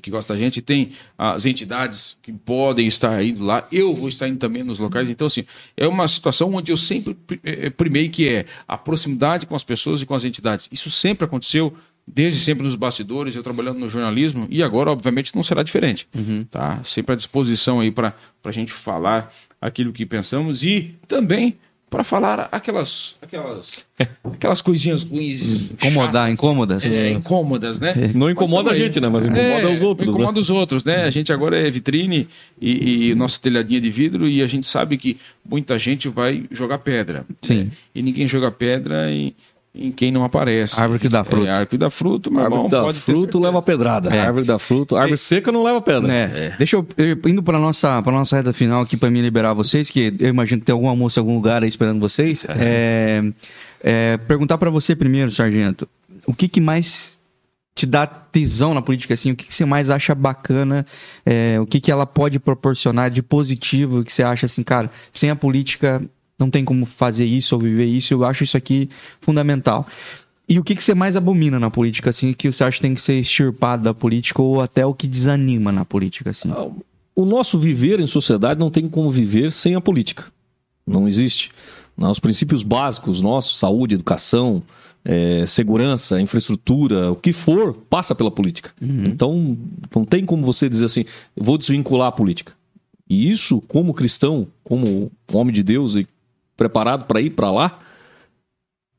que 0.00 0.10
gosta 0.10 0.34
da 0.34 0.40
gente, 0.40 0.62
tem 0.62 0.92
as 1.18 1.44
entidades 1.44 2.16
que 2.22 2.32
podem 2.32 2.86
estar 2.86 3.22
indo 3.22 3.42
lá, 3.42 3.66
eu 3.70 3.94
vou 3.94 4.08
estar 4.08 4.28
indo 4.28 4.38
também 4.38 4.62
nos 4.62 4.78
locais, 4.78 5.10
então 5.10 5.26
assim, 5.26 5.44
é 5.76 5.86
uma 5.86 6.08
situação 6.08 6.54
onde 6.54 6.72
eu 6.72 6.76
sempre 6.76 7.16
eh, 7.44 7.70
primei 7.70 8.08
que 8.08 8.28
é 8.28 8.46
a 8.66 8.78
proximidade 8.78 9.46
com 9.46 9.54
as 9.54 9.64
pessoas 9.64 10.00
e 10.00 10.06
com 10.06 10.14
as 10.14 10.24
entidades. 10.24 10.68
Isso 10.72 10.90
sempre 10.90 11.24
aconteceu, 11.24 11.74
desde 12.06 12.40
sempre 12.40 12.64
nos 12.64 12.74
bastidores, 12.74 13.36
eu 13.36 13.42
trabalhando 13.42 13.78
no 13.78 13.88
jornalismo, 13.88 14.46
e 14.50 14.62
agora, 14.62 14.90
obviamente, 14.90 15.34
não 15.34 15.42
será 15.42 15.62
diferente. 15.62 16.08
Tá? 16.50 16.82
Sempre 16.84 17.12
à 17.12 17.16
disposição 17.16 17.80
aí 17.80 17.90
para 17.90 18.14
a 18.44 18.50
gente 18.50 18.72
falar 18.72 19.32
aquilo 19.60 19.92
que 19.92 20.06
pensamos 20.06 20.62
e 20.62 20.94
também 21.06 21.58
para 21.92 22.02
falar 22.02 22.48
aquelas, 22.50 23.16
aquelas, 23.20 23.84
aquelas 24.24 24.62
coisinhas 24.62 25.02
ruins. 25.02 25.72
Incomodar, 25.72 26.12
chatas, 26.12 26.32
incômodas. 26.32 26.90
é, 26.90 27.10
incômodas, 27.10 27.80
né? 27.80 27.94
Não 28.14 28.30
incomoda 28.30 28.70
a 28.70 28.74
gente, 28.74 28.98
né? 28.98 29.10
Mas 29.10 29.26
incomoda 29.26 29.68
é, 29.68 29.74
os 29.74 29.80
outros. 29.82 30.08
né? 30.08 30.14
Incomoda 30.14 30.40
os 30.40 30.48
outros, 30.48 30.84
né? 30.84 31.04
A 31.04 31.10
gente 31.10 31.30
agora 31.30 31.58
é 31.58 31.70
vitrine 31.70 32.26
e, 32.58 33.10
e 33.10 33.14
nosso 33.14 33.38
telhadinho 33.42 33.76
é 33.76 33.80
de 33.82 33.90
vidro 33.90 34.26
e 34.26 34.42
a 34.42 34.46
gente 34.46 34.66
sabe 34.66 34.96
que 34.96 35.18
muita 35.46 35.78
gente 35.78 36.08
vai 36.08 36.44
jogar 36.50 36.78
pedra. 36.78 37.26
Sim. 37.42 37.64
né? 37.64 37.70
E 37.94 38.00
ninguém 38.00 38.26
joga 38.26 38.50
pedra 38.50 39.12
em, 39.12 39.34
em 39.74 39.90
quem 39.90 40.10
não 40.12 40.22
aparece. 40.22 40.78
Árvore 40.78 41.00
que 41.00 41.08
dá 41.08 41.24
fruto. 41.24 41.46
É, 41.46 41.50
árvore 41.50 41.66
que 41.66 41.78
dá 41.78 41.90
fruto, 41.90 42.28
A 42.28 42.32
meu 42.32 42.44
árvore 42.44 42.68
dá 42.68 42.82
pode 42.82 43.00
ter 43.00 43.12
fruto, 43.12 43.40
leva 43.40 43.62
pedrada. 43.62 44.14
É. 44.14 44.20
Árvore 44.20 44.44
dá 44.44 44.58
fruto. 44.58 44.96
Árvore 44.96 45.16
seca 45.16 45.50
não 45.50 45.62
leva 45.62 45.80
pedra. 45.80 46.06
Né? 46.06 46.54
Deixa 46.58 46.76
eu, 46.76 46.86
eu 46.98 47.18
indo 47.26 47.42
para 47.42 47.58
nossa 47.58 48.02
para 48.02 48.12
nossa 48.12 48.36
reta 48.36 48.52
final 48.52 48.82
aqui 48.82 48.96
para 48.96 49.10
me 49.10 49.22
liberar 49.22 49.54
vocês, 49.54 49.90
que 49.90 50.14
eu 50.18 50.28
imagino 50.28 50.60
que 50.60 50.66
tem 50.66 50.72
algum 50.74 50.88
almoço 50.88 51.18
em 51.18 51.20
algum 51.20 51.34
lugar 51.34 51.62
aí 51.62 51.68
esperando 51.68 52.00
vocês. 52.00 52.46
É, 52.48 53.22
é, 53.82 54.16
perguntar 54.18 54.58
para 54.58 54.68
você 54.68 54.94
primeiro, 54.94 55.30
sargento, 55.30 55.88
o 56.26 56.34
que, 56.34 56.48
que 56.48 56.60
mais 56.60 57.18
te 57.74 57.86
dá 57.86 58.06
tesão 58.06 58.74
na 58.74 58.82
política 58.82 59.14
assim? 59.14 59.32
O 59.32 59.36
que, 59.36 59.46
que 59.46 59.54
você 59.54 59.64
mais 59.64 59.88
acha 59.88 60.14
bacana? 60.14 60.84
É, 61.24 61.58
o 61.58 61.66
que, 61.66 61.80
que 61.80 61.90
ela 61.90 62.04
pode 62.04 62.38
proporcionar 62.38 63.10
de 63.10 63.22
positivo? 63.22 64.04
Que 64.04 64.12
você 64.12 64.22
acha 64.22 64.44
assim, 64.44 64.62
cara, 64.62 64.90
sem 65.12 65.30
a 65.30 65.36
política 65.36 66.02
não 66.42 66.50
tem 66.50 66.64
como 66.64 66.84
fazer 66.84 67.24
isso 67.24 67.54
ou 67.54 67.60
viver 67.60 67.86
isso. 67.86 68.12
Eu 68.12 68.24
acho 68.24 68.44
isso 68.44 68.56
aqui 68.56 68.88
fundamental. 69.20 69.86
E 70.48 70.58
o 70.58 70.64
que, 70.64 70.74
que 70.74 70.82
você 70.82 70.94
mais 70.94 71.16
abomina 71.16 71.58
na 71.58 71.70
política, 71.70 72.10
assim, 72.10 72.32
que 72.32 72.50
você 72.50 72.64
acha 72.64 72.76
que 72.76 72.82
tem 72.82 72.94
que 72.94 73.00
ser 73.00 73.14
extirpado 73.14 73.84
da 73.84 73.94
política 73.94 74.42
ou 74.42 74.60
até 74.60 74.84
o 74.84 74.92
que 74.92 75.06
desanima 75.06 75.72
na 75.72 75.84
política, 75.84 76.30
assim? 76.30 76.50
O 77.14 77.24
nosso 77.24 77.58
viver 77.58 78.00
em 78.00 78.06
sociedade 78.06 78.58
não 78.58 78.70
tem 78.70 78.88
como 78.88 79.10
viver 79.10 79.52
sem 79.52 79.74
a 79.74 79.80
política. 79.80 80.24
Não 80.86 81.06
existe. 81.06 81.52
Os 81.96 82.18
princípios 82.18 82.62
básicos 82.62 83.22
nossos, 83.22 83.58
saúde, 83.58 83.94
educação, 83.94 84.62
eh, 85.04 85.44
segurança, 85.46 86.20
infraestrutura, 86.20 87.12
o 87.12 87.16
que 87.16 87.32
for, 87.32 87.74
passa 87.88 88.14
pela 88.14 88.30
política. 88.30 88.72
Então, 88.80 89.56
não 89.94 90.04
tem 90.04 90.24
como 90.24 90.44
você 90.44 90.68
dizer 90.68 90.86
assim, 90.86 91.04
vou 91.36 91.56
desvincular 91.56 92.08
a 92.08 92.12
política. 92.12 92.52
E 93.08 93.30
isso, 93.30 93.60
como 93.68 93.92
cristão, 93.92 94.46
como 94.64 95.12
homem 95.32 95.52
de 95.52 95.62
Deus 95.62 95.96
e 95.96 96.06
preparado 96.56 97.06
para 97.06 97.20
ir 97.20 97.30
para 97.30 97.50
lá, 97.50 97.78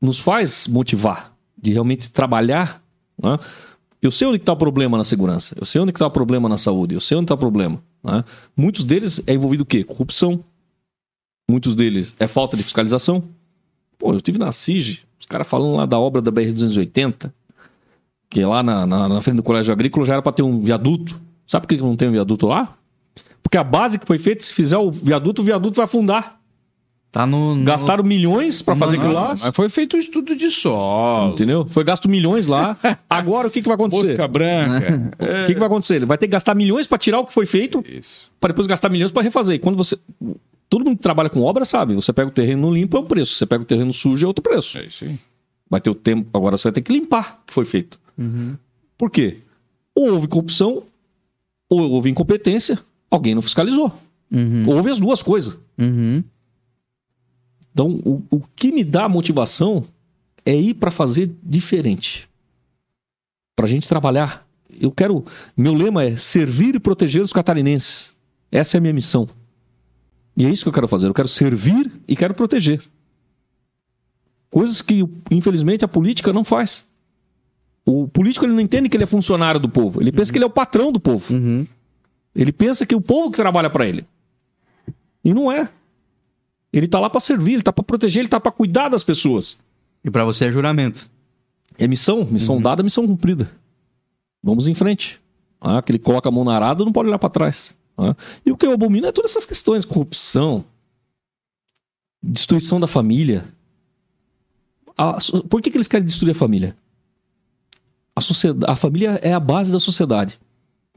nos 0.00 0.18
faz 0.18 0.68
motivar 0.68 1.34
de 1.56 1.72
realmente 1.72 2.10
trabalhar. 2.10 2.82
né? 3.22 3.38
Eu 4.02 4.10
sei 4.10 4.28
onde 4.28 4.36
está 4.36 4.52
o 4.52 4.56
problema 4.56 4.98
na 4.98 5.04
segurança, 5.04 5.54
eu 5.58 5.64
sei 5.64 5.80
onde 5.80 5.92
está 5.92 6.06
o 6.06 6.10
problema 6.10 6.48
na 6.48 6.58
saúde, 6.58 6.94
eu 6.94 7.00
sei 7.00 7.16
onde 7.16 7.24
está 7.24 7.34
o 7.34 7.38
problema. 7.38 7.82
né? 8.02 8.24
Muitos 8.56 8.84
deles 8.84 9.22
é 9.26 9.32
envolvido 9.32 9.62
o 9.62 9.66
quê? 9.66 9.82
Corrupção. 9.82 10.44
Muitos 11.50 11.74
deles 11.74 12.14
é 12.18 12.26
falta 12.26 12.56
de 12.56 12.62
fiscalização. 12.62 13.22
Pô, 13.98 14.12
eu 14.12 14.20
tive 14.20 14.38
na 14.38 14.52
CIG, 14.52 15.00
os 15.18 15.26
caras 15.26 15.46
falando 15.46 15.76
lá 15.76 15.86
da 15.86 15.98
obra 15.98 16.20
da 16.20 16.30
BR-280, 16.30 17.32
que 18.28 18.44
lá 18.44 18.62
na, 18.62 18.86
na, 18.86 19.08
na 19.08 19.20
frente 19.20 19.36
do 19.36 19.42
Colégio 19.42 19.72
Agrícola 19.72 20.04
já 20.04 20.14
era 20.14 20.22
para 20.22 20.32
ter 20.32 20.42
um 20.42 20.60
viaduto. 20.60 21.20
Sabe 21.46 21.66
por 21.66 21.74
que 21.74 21.82
não 21.82 21.96
tem 21.96 22.08
um 22.08 22.12
viaduto 22.12 22.46
lá? 22.46 22.76
Porque 23.42 23.56
a 23.56 23.64
base 23.64 23.98
que 23.98 24.06
foi 24.06 24.18
feita, 24.18 24.42
se 24.42 24.52
fizer 24.52 24.78
o 24.78 24.90
viaduto, 24.90 25.42
o 25.42 25.44
viaduto 25.44 25.76
vai 25.76 25.84
afundar. 25.84 26.40
Tá 27.14 27.24
no. 27.24 27.54
no- 27.54 27.64
Gastaram 27.64 28.02
milhões 28.02 28.60
para 28.60 28.74
fazer 28.74 28.96
aquilo 28.96 29.12
lá. 29.12 29.28
Mas 29.28 29.46
foi 29.54 29.68
feito 29.68 29.94
um 29.96 29.98
estudo 30.00 30.34
de 30.34 30.50
solo. 30.50 31.32
Entendeu? 31.34 31.64
Foi 31.68 31.84
gasto 31.84 32.08
milhões 32.08 32.48
lá. 32.48 32.76
Agora 33.08 33.46
o 33.46 33.50
que, 33.52 33.62
que 33.62 33.68
vai 33.68 33.76
acontecer? 33.76 34.08
Mosca 34.08 34.26
branca. 34.26 35.12
O 35.16 35.46
que, 35.46 35.54
que 35.54 35.58
vai 35.60 35.66
acontecer? 35.68 35.94
Ele 35.94 36.06
vai 36.06 36.18
ter 36.18 36.26
que 36.26 36.32
gastar 36.32 36.56
milhões 36.56 36.88
para 36.88 36.98
tirar 36.98 37.20
o 37.20 37.24
que 37.24 37.32
foi 37.32 37.46
feito, 37.46 37.84
Isso. 37.88 38.32
para 38.40 38.48
depois 38.48 38.66
gastar 38.66 38.88
milhões 38.88 39.12
para 39.12 39.22
refazer. 39.22 39.54
E 39.54 39.58
quando 39.60 39.76
você. 39.76 39.96
Todo 40.68 40.84
mundo 40.84 40.96
que 40.96 41.02
trabalha 41.04 41.30
com 41.30 41.40
obra 41.42 41.64
sabe, 41.64 41.94
você 41.94 42.12
pega 42.12 42.26
o 42.28 42.32
terreno 42.32 42.68
limpo 42.74 42.96
é 42.96 43.00
um 43.00 43.04
preço, 43.04 43.34
você 43.36 43.46
pega 43.46 43.62
o 43.62 43.66
terreno 43.66 43.92
sujo 43.92 44.24
é 44.24 44.26
outro 44.26 44.42
preço. 44.42 44.76
É 44.78 44.86
isso 44.86 45.04
aí. 45.04 45.16
Vai 45.70 45.80
ter 45.80 45.90
o 45.90 45.94
tempo, 45.94 46.28
agora 46.36 46.56
você 46.56 46.64
vai 46.64 46.72
ter 46.72 46.82
que 46.82 46.92
limpar 46.92 47.38
o 47.42 47.46
que 47.46 47.54
foi 47.54 47.64
feito. 47.64 48.00
Por 48.98 49.08
quê? 49.08 49.38
Ou 49.94 50.10
houve 50.14 50.26
corrupção, 50.26 50.82
ou 51.70 51.80
houve 51.92 52.10
incompetência, 52.10 52.76
alguém 53.08 53.36
não 53.36 53.42
fiscalizou. 53.42 53.92
Uhum, 54.32 54.64
Houve 54.66 54.90
as 54.90 54.98
duas 54.98 55.22
coisas. 55.22 55.58
uhum. 55.78 56.24
Então, 57.74 58.00
o, 58.04 58.22
o 58.30 58.40
que 58.54 58.70
me 58.70 58.84
dá 58.84 59.08
motivação 59.08 59.84
é 60.46 60.54
ir 60.56 60.74
para 60.74 60.92
fazer 60.92 61.34
diferente. 61.42 62.28
Para 63.56 63.66
a 63.66 63.68
gente 63.68 63.88
trabalhar. 63.88 64.46
Eu 64.80 64.92
quero. 64.92 65.24
Meu 65.56 65.74
lema 65.74 66.04
é 66.04 66.16
servir 66.16 66.76
e 66.76 66.80
proteger 66.80 67.20
os 67.20 67.32
catarinenses. 67.32 68.12
Essa 68.50 68.76
é 68.76 68.78
a 68.78 68.80
minha 68.80 68.92
missão. 68.92 69.28
E 70.36 70.46
é 70.46 70.50
isso 70.50 70.64
que 70.64 70.68
eu 70.68 70.72
quero 70.72 70.86
fazer. 70.86 71.08
Eu 71.08 71.14
quero 71.14 71.28
servir 71.28 71.90
e 72.06 72.14
quero 72.14 72.32
proteger. 72.34 72.80
Coisas 74.50 74.80
que, 74.80 75.04
infelizmente, 75.30 75.84
a 75.84 75.88
política 75.88 76.32
não 76.32 76.44
faz. 76.44 76.86
O 77.84 78.06
político 78.06 78.46
ele 78.46 78.52
não 78.52 78.60
entende 78.60 78.88
que 78.88 78.96
ele 78.96 79.04
é 79.04 79.06
funcionário 79.06 79.58
do 79.58 79.68
povo. 79.68 80.00
Ele 80.00 80.12
pensa 80.12 80.32
que 80.32 80.38
ele 80.38 80.44
é 80.44 80.46
o 80.46 80.50
patrão 80.50 80.92
do 80.92 81.00
povo. 81.00 81.34
Uhum. 81.34 81.66
Ele 82.34 82.52
pensa 82.52 82.86
que 82.86 82.94
o 82.94 83.00
povo 83.00 83.30
que 83.30 83.36
trabalha 83.36 83.68
para 83.68 83.86
ele. 83.86 84.06
E 85.24 85.34
não 85.34 85.50
é. 85.50 85.68
Ele 86.76 86.88
tá 86.88 86.98
lá 86.98 87.08
para 87.08 87.20
servir, 87.20 87.54
ele 87.54 87.62
tá 87.62 87.72
para 87.72 87.84
proteger, 87.84 88.20
ele 88.20 88.28
tá 88.28 88.40
para 88.40 88.50
cuidar 88.52 88.88
das 88.88 89.02
pessoas. 89.04 89.56
E 90.04 90.10
pra 90.10 90.24
você 90.24 90.46
é 90.46 90.50
juramento. 90.50 91.08
É 91.78 91.86
missão, 91.86 92.24
missão 92.24 92.60
dada, 92.60 92.82
missão 92.82 93.06
cumprida. 93.06 93.50
Vamos 94.42 94.66
em 94.68 94.74
frente. 94.74 95.20
Ah, 95.60 95.80
que 95.80 95.92
ele 95.92 95.98
coloca 95.98 96.28
a 96.28 96.32
mão 96.32 96.44
na 96.44 96.54
arada, 96.54 96.84
não 96.84 96.92
pode 96.92 97.08
olhar 97.08 97.18
para 97.18 97.30
trás. 97.30 97.74
Ah, 97.96 98.14
E 98.44 98.50
o 98.50 98.56
que 98.56 98.66
eu 98.66 98.72
abomino 98.72 99.06
é 99.06 99.12
todas 99.12 99.30
essas 99.30 99.44
questões: 99.46 99.84
corrupção, 99.84 100.64
destruição 102.22 102.78
da 102.80 102.86
família. 102.86 103.46
A- 104.96 105.18
por 105.48 105.60
que, 105.62 105.70
que 105.70 105.76
eles 105.76 105.88
querem 105.88 106.04
destruir 106.06 106.32
a 106.32 106.34
família? 106.34 106.76
A, 108.14 108.20
sociedade, 108.20 108.70
a 108.70 108.76
família 108.76 109.18
é 109.22 109.32
a 109.32 109.40
base 109.40 109.72
da 109.72 109.80
sociedade. 109.80 110.38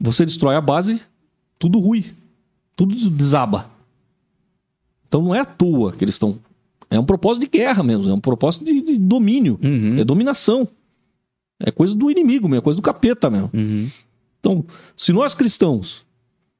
Você 0.00 0.24
destrói 0.24 0.54
a 0.54 0.60
base, 0.60 1.00
tudo 1.58 1.80
ruim. 1.80 2.04
Tudo 2.76 2.94
desaba. 3.10 3.70
Então 5.08 5.22
não 5.22 5.34
é 5.34 5.40
à 5.40 5.44
toa 5.44 5.92
que 5.92 6.04
eles 6.04 6.14
estão. 6.14 6.38
É 6.90 6.98
um 6.98 7.04
propósito 7.04 7.42
de 7.42 7.48
guerra 7.48 7.82
mesmo, 7.82 8.08
é 8.08 8.14
um 8.14 8.20
propósito 8.20 8.64
de, 8.64 8.80
de 8.80 8.98
domínio. 8.98 9.58
Uhum. 9.62 9.98
É 9.98 10.04
dominação. 10.04 10.68
É 11.60 11.70
coisa 11.70 11.94
do 11.94 12.10
inimigo 12.10 12.48
mesmo, 12.48 12.60
é 12.60 12.62
coisa 12.62 12.76
do 12.76 12.82
capeta 12.82 13.28
mesmo. 13.28 13.50
Uhum. 13.52 13.90
Então, 14.40 14.64
se 14.96 15.12
nós 15.12 15.34
cristãos 15.34 16.06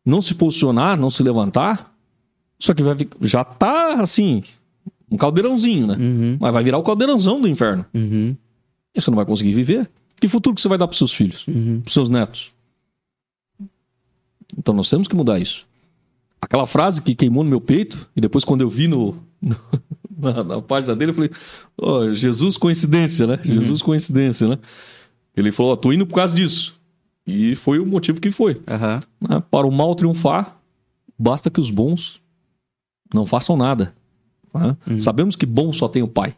não 0.05 0.21
se 0.21 0.35
posicionar, 0.35 0.99
não 0.99 1.09
se 1.11 1.23
levantar, 1.23 1.95
só 2.59 2.75
que 2.75 2.83
vai, 2.83 2.97
já 3.21 3.45
tá 3.45 4.01
assim, 4.03 4.43
um 5.11 5.17
caldeirãozinho, 5.17 5.87
né? 5.87 5.97
Uhum. 5.97 6.37
Mas 6.41 6.53
vai 6.53 6.65
virar 6.65 6.79
o 6.79 6.83
caldeirãozão 6.83 7.41
do 7.41 7.47
inferno. 7.47 7.87
Uhum. 7.95 8.37
E 8.95 9.01
você 9.01 9.11
não 9.11 9.17
vai 9.17 9.25
conseguir 9.27 9.53
viver. 9.55 9.89
Que 10.21 10.27
futuro 10.29 10.55
que 10.57 10.61
você 10.61 10.69
vai 10.69 10.77
dar 10.79 10.89
para 10.89 10.97
seus 10.97 11.13
filhos, 11.13 11.47
Uhum. 11.47 11.81
para 11.83 11.93
seus 11.93 12.09
netos? 12.09 12.53
Então 14.57 14.75
nós 14.75 14.91
temos 14.91 15.07
que 15.07 15.15
mudar 15.15 15.39
isso. 15.39 15.68
Aquela 16.41 16.67
frase 16.67 17.03
que 17.03 17.15
queimou 17.15 17.43
no 17.45 17.51
meu 17.51 17.61
peito, 17.61 18.09
e 18.17 18.21
depois 18.21 18.45
quando 18.45 18.61
eu 18.63 18.69
vi 18.71 18.87
no, 18.89 19.17
no- 19.41 19.57
na, 20.17 20.45
na 20.45 20.63
página 20.63 20.95
dele, 20.97 21.11
eu 21.11 21.15
falei, 21.15 21.31
"Ó, 21.77 22.13
Jesus 22.13 22.57
coincidência, 22.57 23.27
né? 23.27 23.41
Jesus 23.45 23.83
coincidência, 23.83 24.49
né? 24.49 24.59
Ele 25.37 25.53
falou, 25.53 25.73
ó, 25.73 25.77
tô 25.77 25.93
indo 25.93 26.07
por 26.07 26.15
causa 26.17 26.35
disso. 26.35 26.75
E 27.27 27.55
foi 27.55 27.79
o 27.79 27.87
motivo 27.87 28.21
que 28.21 28.31
foi. 28.31 28.61
Aham. 28.67 29.01
né? 29.21 29.43
Para 29.51 29.67
o 29.67 29.71
mal 29.73 29.95
triunfar, 29.95 30.57
basta 31.19 31.51
que 31.51 31.61
os 31.61 31.71
bons 31.71 32.21
não 33.15 33.25
façam 33.27 33.57
nada. 33.57 33.93
né? 34.55 34.77
Sabemos 34.99 35.37
que 35.37 35.47
bom 35.47 35.73
só 35.73 35.87
tem 35.89 36.03
o 36.03 36.09
Pai. 36.09 36.35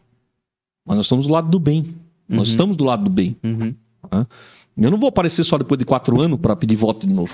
Mas 0.85 0.97
nós 0.97 1.05
estamos 1.05 1.25
do 1.27 1.33
lado 1.33 1.49
do 1.49 1.59
bem. 1.59 1.95
Nós 2.27 2.49
estamos 2.49 2.77
do 2.77 2.83
lado 2.83 3.03
do 3.03 3.09
bem. 3.09 3.35
Uhum. 3.43 3.73
Eu 4.77 4.91
não 4.91 4.97
vou 4.97 5.09
aparecer 5.09 5.43
só 5.43 5.57
depois 5.57 5.77
de 5.79 5.85
quatro 5.85 6.19
anos 6.21 6.39
para 6.39 6.55
pedir 6.55 6.75
voto 6.75 7.07
de 7.07 7.13
novo. 7.13 7.33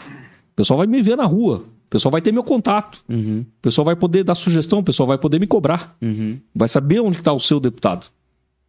O 0.52 0.56
pessoal 0.56 0.78
vai 0.78 0.88
me 0.88 1.02
ver 1.02 1.16
na 1.18 1.26
rua. 1.26 1.64
O 1.88 1.90
pessoal 1.90 2.12
vai 2.12 2.22
ter 2.22 2.32
meu 2.34 2.44
contato. 2.44 3.04
Uhum. 3.08 3.42
O 3.42 3.62
pessoal 3.62 3.86
vai 3.86 3.96
poder 3.96 4.24
dar 4.24 4.36
sugestão. 4.36 4.80
O 4.80 4.84
pessoal 4.84 5.08
vai 5.08 5.18
poder 5.18 5.40
me 5.40 5.48
cobrar. 5.48 5.96
Uhum. 6.02 6.38
Vai 6.54 6.68
saber 6.68 7.00
onde 7.00 7.18
está 7.18 7.32
o 7.32 7.40
seu 7.40 7.60
deputado. 7.60 8.08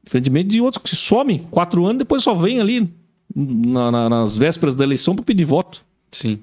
Diferentemente 0.05 0.49
de 0.51 0.61
outros 0.61 0.83
que 0.83 0.95
somem 0.97 1.39
quatro 1.51 1.85
anos 1.85 1.99
depois 1.99 2.23
só 2.23 2.33
vem 2.35 2.61
ali 2.61 2.89
na- 3.35 3.91
na- 3.91 4.09
nas 4.09 4.37
vésperas 4.37 4.75
da 4.75 4.85
eleição 4.85 5.15
para 5.17 5.25
pedir 5.25 5.45
voto. 5.45 5.85
Sim. 6.13 6.39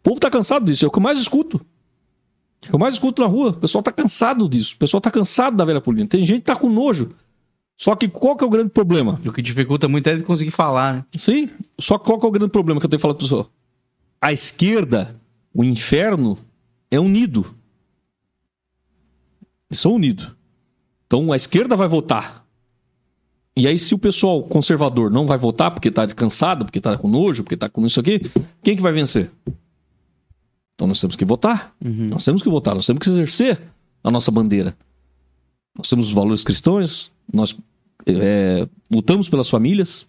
O 0.00 0.02
povo 0.02 0.18
tá 0.18 0.30
cansado 0.30 0.64
disso, 0.64 0.84
é 0.84 0.88
o 0.88 0.90
que 0.90 0.98
eu 0.98 1.02
mais 1.02 1.18
escuto. 1.18 1.60
É 2.62 2.66
o 2.66 2.68
que 2.70 2.74
eu 2.74 2.78
mais 2.78 2.94
escuto 2.94 3.20
na 3.22 3.28
rua. 3.28 3.50
O 3.50 3.54
pessoal 3.54 3.82
tá 3.82 3.92
cansado 3.92 4.48
disso. 4.48 4.74
O 4.74 4.78
pessoal 4.78 5.00
tá 5.00 5.10
cansado 5.10 5.56
da 5.56 5.64
velha 5.64 5.80
política. 5.80 6.16
Tem 6.16 6.26
gente 6.26 6.40
que 6.40 6.46
tá 6.46 6.56
com 6.56 6.68
nojo. 6.68 7.10
Só 7.76 7.94
que 7.94 8.08
qual 8.08 8.36
que 8.36 8.42
é 8.42 8.46
o 8.46 8.50
grande 8.50 8.70
problema? 8.70 9.20
O 9.24 9.32
que 9.32 9.42
dificulta 9.42 9.86
muito 9.86 10.06
é 10.08 10.16
de 10.16 10.22
conseguir 10.22 10.50
falar, 10.50 10.94
né? 10.94 11.04
Sim. 11.16 11.50
Só 11.78 11.98
que 11.98 12.04
qual 12.06 12.18
que 12.18 12.24
é 12.26 12.28
o 12.28 12.32
grande 12.32 12.50
problema 12.50 12.80
que 12.80 12.86
eu 12.86 12.90
tenho 12.90 13.00
falado 13.00 13.16
pro 13.16 13.26
pessoal? 13.26 13.50
A 14.20 14.32
esquerda, 14.32 15.16
o 15.54 15.64
inferno, 15.64 16.38
é 16.90 16.98
unido. 16.98 17.54
Eles 19.70 19.80
são 19.80 19.94
unidos. 19.94 20.30
Então 21.06 21.32
a 21.32 21.36
esquerda 21.36 21.76
vai 21.76 21.88
votar. 21.88 22.42
E 23.54 23.66
aí, 23.66 23.78
se 23.78 23.94
o 23.94 23.98
pessoal 23.98 24.42
conservador 24.42 25.10
não 25.10 25.26
vai 25.26 25.36
votar 25.36 25.70
porque 25.70 25.90
tá 25.90 26.06
cansado, 26.06 26.64
porque 26.64 26.80
tá 26.80 26.96
com 26.96 27.08
nojo, 27.08 27.42
porque 27.42 27.56
tá 27.56 27.68
com 27.68 27.84
isso 27.86 28.00
aqui, 28.00 28.20
quem 28.62 28.74
que 28.74 28.82
vai 28.82 28.92
vencer? 28.92 29.30
Então 30.74 30.88
nós 30.88 31.00
temos 31.00 31.16
que 31.16 31.24
votar. 31.24 31.74
Nós 32.08 32.24
temos 32.24 32.42
que 32.42 32.48
votar, 32.48 32.74
nós 32.74 32.86
temos 32.86 33.02
que 33.02 33.10
exercer 33.10 33.60
a 34.02 34.10
nossa 34.10 34.30
bandeira. 34.30 34.74
Nós 35.76 35.88
temos 35.88 36.08
os 36.08 36.12
valores 36.12 36.42
cristãos, 36.42 37.12
nós 37.32 37.56
é, 38.06 38.66
lutamos 38.90 39.28
pelas 39.28 39.48
famílias. 39.48 40.06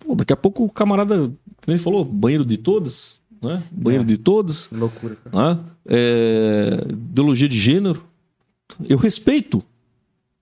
Pô, 0.00 0.14
daqui 0.14 0.32
a 0.32 0.36
pouco 0.36 0.64
o 0.64 0.70
camarada, 0.70 1.16
como 1.16 1.36
ele 1.68 1.78
falou, 1.78 2.04
banheiro 2.04 2.44
de 2.44 2.56
todas, 2.56 3.20
né? 3.42 3.62
Banheiro 3.70 4.04
de 4.04 4.16
todas, 4.16 4.68
Loucura. 4.70 5.16
né? 5.32 5.58
É, 5.86 6.86
ideologia 6.90 7.48
de 7.48 7.58
gênero. 7.58 8.02
Eu 8.88 8.98
respeito. 8.98 9.60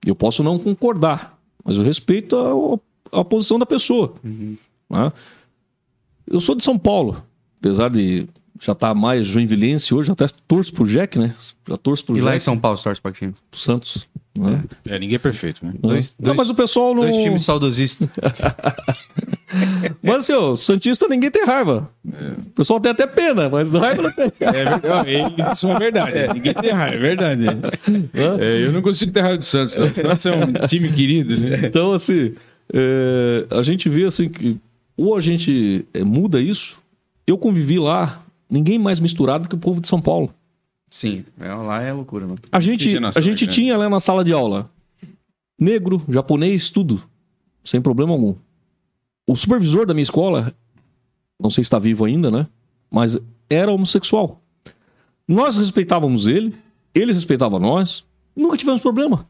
Eu 0.05 0.15
posso 0.15 0.43
não 0.43 0.59
concordar, 0.59 1.37
mas 1.63 1.77
eu 1.77 1.83
respeito 1.83 2.35
a, 3.11 3.19
a 3.19 3.25
posição 3.25 3.57
da 3.59 3.65
pessoa. 3.65 4.15
né? 4.89 5.11
Eu 6.25 6.39
sou 6.39 6.55
de 6.55 6.63
São 6.63 6.77
Paulo, 6.77 7.23
apesar 7.59 7.89
de 7.89 8.27
já 8.59 8.73
estar 8.73 8.93
mais 8.93 9.25
joinvilense 9.25 9.93
hoje, 9.93 10.11
até 10.11 10.25
torço 10.47 10.73
pro 10.73 10.85
Jack, 10.85 11.17
né? 11.17 11.35
Já 11.67 11.77
torço 11.77 12.05
pro 12.05 12.17
E 12.17 12.21
lá 12.21 12.31
em 12.31 12.33
Jack, 12.33 12.43
São 12.43 12.57
Paulo, 12.59 12.77
torce 12.77 13.01
pra 13.01 13.11
pro 13.11 13.31
Santos. 13.59 14.07
Né? 14.39 14.63
É, 14.87 14.99
ninguém 14.99 15.15
é 15.15 15.19
perfeito, 15.19 15.65
né? 15.65 15.73
Dois- 15.81 16.15
não, 16.19 16.25
dois- 16.27 16.37
mas 16.37 16.49
o 16.49 16.55
pessoal 16.55 16.93
não. 16.93 17.01
Dois 17.03 17.15
times 17.17 17.43
saudosistas. 17.45 18.07
Mas 20.03 20.17
assim, 20.17 20.33
ó, 20.33 20.55
Santista 20.55 21.07
ninguém 21.07 21.31
tem 21.31 21.45
raiva. 21.45 21.89
O 22.05 22.49
pessoal 22.55 22.79
tem 22.79 22.91
até 22.91 23.07
pena, 23.07 23.49
mas 23.49 23.73
raiva 23.73 24.01
não 24.03 24.11
tem. 24.11 24.31
É 24.41 24.51
verdade. 24.51 25.11
Isso 25.53 25.67
é 25.69 25.79
verdade. 25.79 26.33
Ninguém 26.33 26.53
tem 26.53 26.71
raiva, 26.71 26.95
é 26.95 26.99
verdade. 26.99 27.45
É, 28.39 28.65
eu 28.65 28.71
não 28.73 28.81
consigo 28.81 29.11
ter 29.11 29.21
raiva 29.21 29.37
do 29.37 29.45
Santos, 29.45 29.75
não. 29.77 29.85
O 29.87 29.93
Santos 29.93 30.25
é 30.25 30.35
um 30.35 30.53
time 30.67 30.91
querido, 30.91 31.37
né? 31.39 31.61
Então, 31.63 31.93
assim, 31.93 32.33
é, 32.73 33.45
a 33.49 33.61
gente 33.63 33.87
vê 33.89 34.03
assim 34.05 34.27
que 34.29 34.57
ou 34.97 35.15
a 35.15 35.21
gente 35.21 35.85
é, 35.93 36.03
muda 36.03 36.41
isso. 36.41 36.77
Eu 37.25 37.37
convivi 37.37 37.79
lá, 37.79 38.21
ninguém 38.49 38.77
mais 38.77 38.99
misturado 38.99 39.47
que 39.47 39.55
o 39.55 39.59
povo 39.59 39.79
de 39.79 39.87
São 39.87 40.01
Paulo. 40.01 40.33
Sim, 40.89 41.25
é, 41.39 41.53
lá 41.53 41.81
é 41.81 41.91
loucura, 41.91 42.25
mano. 42.25 42.39
A 42.51 42.59
gente, 42.59 42.97
a 42.97 43.21
gente 43.21 43.43
é 43.43 43.45
grande. 43.45 43.47
tinha 43.47 43.77
lá 43.77 43.89
na 43.89 43.99
sala 43.99 44.23
de 44.23 44.31
aula 44.31 44.69
negro, 45.59 46.01
japonês, 46.07 46.69
tudo, 46.69 47.01
sem 47.63 47.81
problema 47.81 48.13
algum. 48.13 48.35
O 49.25 49.35
supervisor 49.35 49.85
da 49.85 49.93
minha 49.93 50.03
escola, 50.03 50.53
não 51.39 51.49
sei 51.49 51.63
se 51.63 51.67
está 51.67 51.79
vivo 51.79 52.05
ainda, 52.05 52.29
né? 52.29 52.47
Mas 52.89 53.17
era 53.49 53.71
homossexual. 53.71 54.41
Nós 55.27 55.57
respeitávamos 55.57 56.27
ele, 56.27 56.55
ele 56.93 57.11
respeitava 57.11 57.59
nós, 57.59 58.05
nunca 58.35 58.55
tivemos 58.55 58.81
problema. 58.81 59.27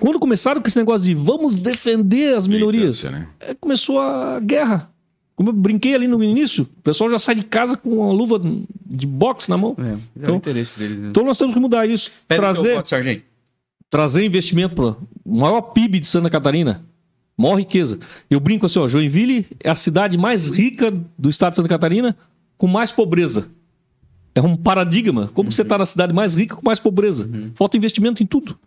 Quando 0.00 0.18
começaram 0.18 0.60
com 0.60 0.68
esse 0.68 0.78
negócio 0.78 1.06
de 1.06 1.14
vamos 1.14 1.56
defender 1.56 2.36
as 2.36 2.46
minorias, 2.46 3.02
né? 3.04 3.28
é, 3.40 3.54
começou 3.54 3.98
a 3.98 4.38
guerra. 4.40 4.90
Como 5.36 5.50
eu 5.50 5.52
brinquei 5.52 5.94
ali 5.94 6.08
no 6.08 6.24
início, 6.24 6.64
o 6.78 6.82
pessoal 6.82 7.10
já 7.10 7.18
sai 7.18 7.34
de 7.34 7.44
casa 7.44 7.76
com 7.76 7.90
uma 7.90 8.10
luva 8.12 8.40
de 8.86 9.06
boxe 9.06 9.50
na 9.50 9.58
mão. 9.58 9.76
É, 9.78 9.82
é 9.92 9.98
Então- 10.16 10.34
o 10.34 10.38
interesse 10.38 10.78
deles. 10.78 10.98
Né? 10.98 11.08
Então 11.10 11.24
nós 11.24 11.36
temos 11.36 11.52
que 11.52 11.60
mudar 11.60 11.86
isso. 11.86 12.10
Teu 12.26 12.38
trazer, 12.38 12.74
voto, 12.74 12.88
sargento. 12.88 13.22
trazer 13.90 14.24
investimento 14.24 14.74
para 14.74 14.84
o 15.24 15.38
maior 15.38 15.60
PIB 15.60 16.00
de 16.00 16.06
Santa 16.06 16.30
Catarina, 16.30 16.82
maior 17.36 17.56
riqueza. 17.56 17.98
Eu 18.30 18.40
brinco 18.40 18.64
assim, 18.64 18.78
ó, 18.78 18.88
Joinville 18.88 19.46
é 19.62 19.68
a 19.68 19.74
cidade 19.74 20.16
mais 20.16 20.48
rica 20.48 20.90
do 21.18 21.28
estado 21.28 21.52
de 21.52 21.56
Santa 21.56 21.68
Catarina 21.68 22.16
com 22.56 22.66
mais 22.66 22.90
pobreza. 22.90 23.48
É 24.34 24.40
um 24.40 24.56
paradigma. 24.56 25.30
Como 25.34 25.50
que 25.50 25.54
você 25.54 25.62
está 25.62 25.76
na 25.76 25.84
cidade 25.86 26.14
mais 26.14 26.34
rica 26.34 26.56
com 26.56 26.62
mais 26.64 26.80
pobreza? 26.80 27.28
Falta 27.54 27.76
investimento 27.76 28.22
em 28.22 28.26
tudo. 28.26 28.58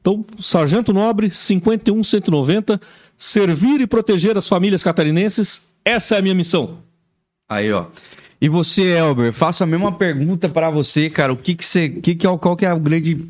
Então, 0.00 0.24
Sargento 0.38 0.92
Nobre, 0.92 1.30
51190, 1.30 2.80
servir 3.16 3.80
e 3.80 3.86
proteger 3.86 4.38
as 4.38 4.46
famílias 4.46 4.82
catarinenses, 4.82 5.66
essa 5.84 6.16
é 6.16 6.18
a 6.18 6.22
minha 6.22 6.34
missão. 6.34 6.78
Aí, 7.48 7.72
ó. 7.72 7.86
E 8.40 8.48
você, 8.48 8.82
Elber, 8.96 9.32
faço 9.32 9.64
a 9.64 9.66
mesma 9.66 9.90
pergunta 9.92 10.48
pra 10.48 10.70
você, 10.70 11.10
cara. 11.10 11.32
O 11.32 11.36
que 11.36 11.54
que 11.54 11.64
você, 11.64 11.88
que 11.88 12.14
que 12.14 12.26
é, 12.26 12.30
o- 12.30 12.38
qual 12.38 12.56
que 12.56 12.64
é 12.66 12.72
o 12.72 12.78
grande 12.78 13.28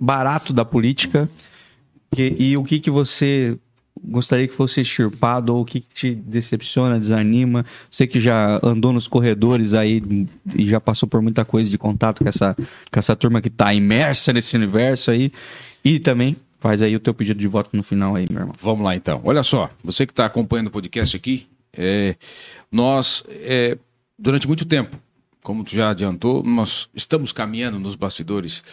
barato 0.00 0.52
da 0.52 0.64
política 0.64 1.28
Que- 2.10 2.34
e 2.38 2.56
o 2.56 2.64
que 2.64 2.80
que 2.80 2.90
você 2.90 3.58
gostaria 4.02 4.48
que 4.48 4.54
fosse 4.54 4.80
extirpado 4.80 5.54
ou 5.54 5.60
o 5.60 5.64
que 5.64 5.80
que 5.80 5.94
te 5.94 6.14
decepciona, 6.14 6.98
desanima? 6.98 7.66
Você 7.90 8.06
que 8.06 8.18
já 8.18 8.58
andou 8.62 8.92
nos 8.94 9.06
corredores 9.06 9.74
aí 9.74 10.02
e 10.56 10.66
já 10.66 10.80
passou 10.80 11.06
por 11.08 11.20
muita 11.20 11.44
coisa 11.44 11.68
de 11.70 11.76
contato 11.76 12.22
com 12.22 12.28
essa, 12.28 12.54
com 12.54 12.98
essa 12.98 13.14
turma 13.14 13.42
que 13.42 13.50
tá 13.50 13.74
imersa 13.74 14.32
nesse 14.32 14.56
universo 14.56 15.10
aí. 15.10 15.30
E 15.84 15.98
também 15.98 16.34
faz 16.58 16.80
aí 16.80 16.96
o 16.96 17.00
teu 17.00 17.12
pedido 17.12 17.38
de 17.40 17.46
voto 17.46 17.70
no 17.76 17.82
final 17.82 18.14
aí, 18.16 18.26
meu 18.30 18.40
irmão. 18.40 18.54
Vamos 18.58 18.82
lá 18.84 18.96
então. 18.96 19.20
Olha 19.24 19.42
só, 19.42 19.70
você 19.84 20.06
que 20.06 20.12
está 20.12 20.24
acompanhando 20.24 20.68
o 20.68 20.70
podcast 20.70 21.14
aqui, 21.14 21.46
é, 21.78 22.16
nós, 22.70 23.22
é, 23.28 23.78
durante 24.18 24.48
muito 24.48 24.64
tempo, 24.64 24.98
como 25.42 25.62
tu 25.62 25.74
já 25.74 25.90
adiantou, 25.90 26.42
nós 26.42 26.90
estamos 26.92 27.32
caminhando 27.32 27.78
nos 27.78 27.94
bastidores 27.94 28.64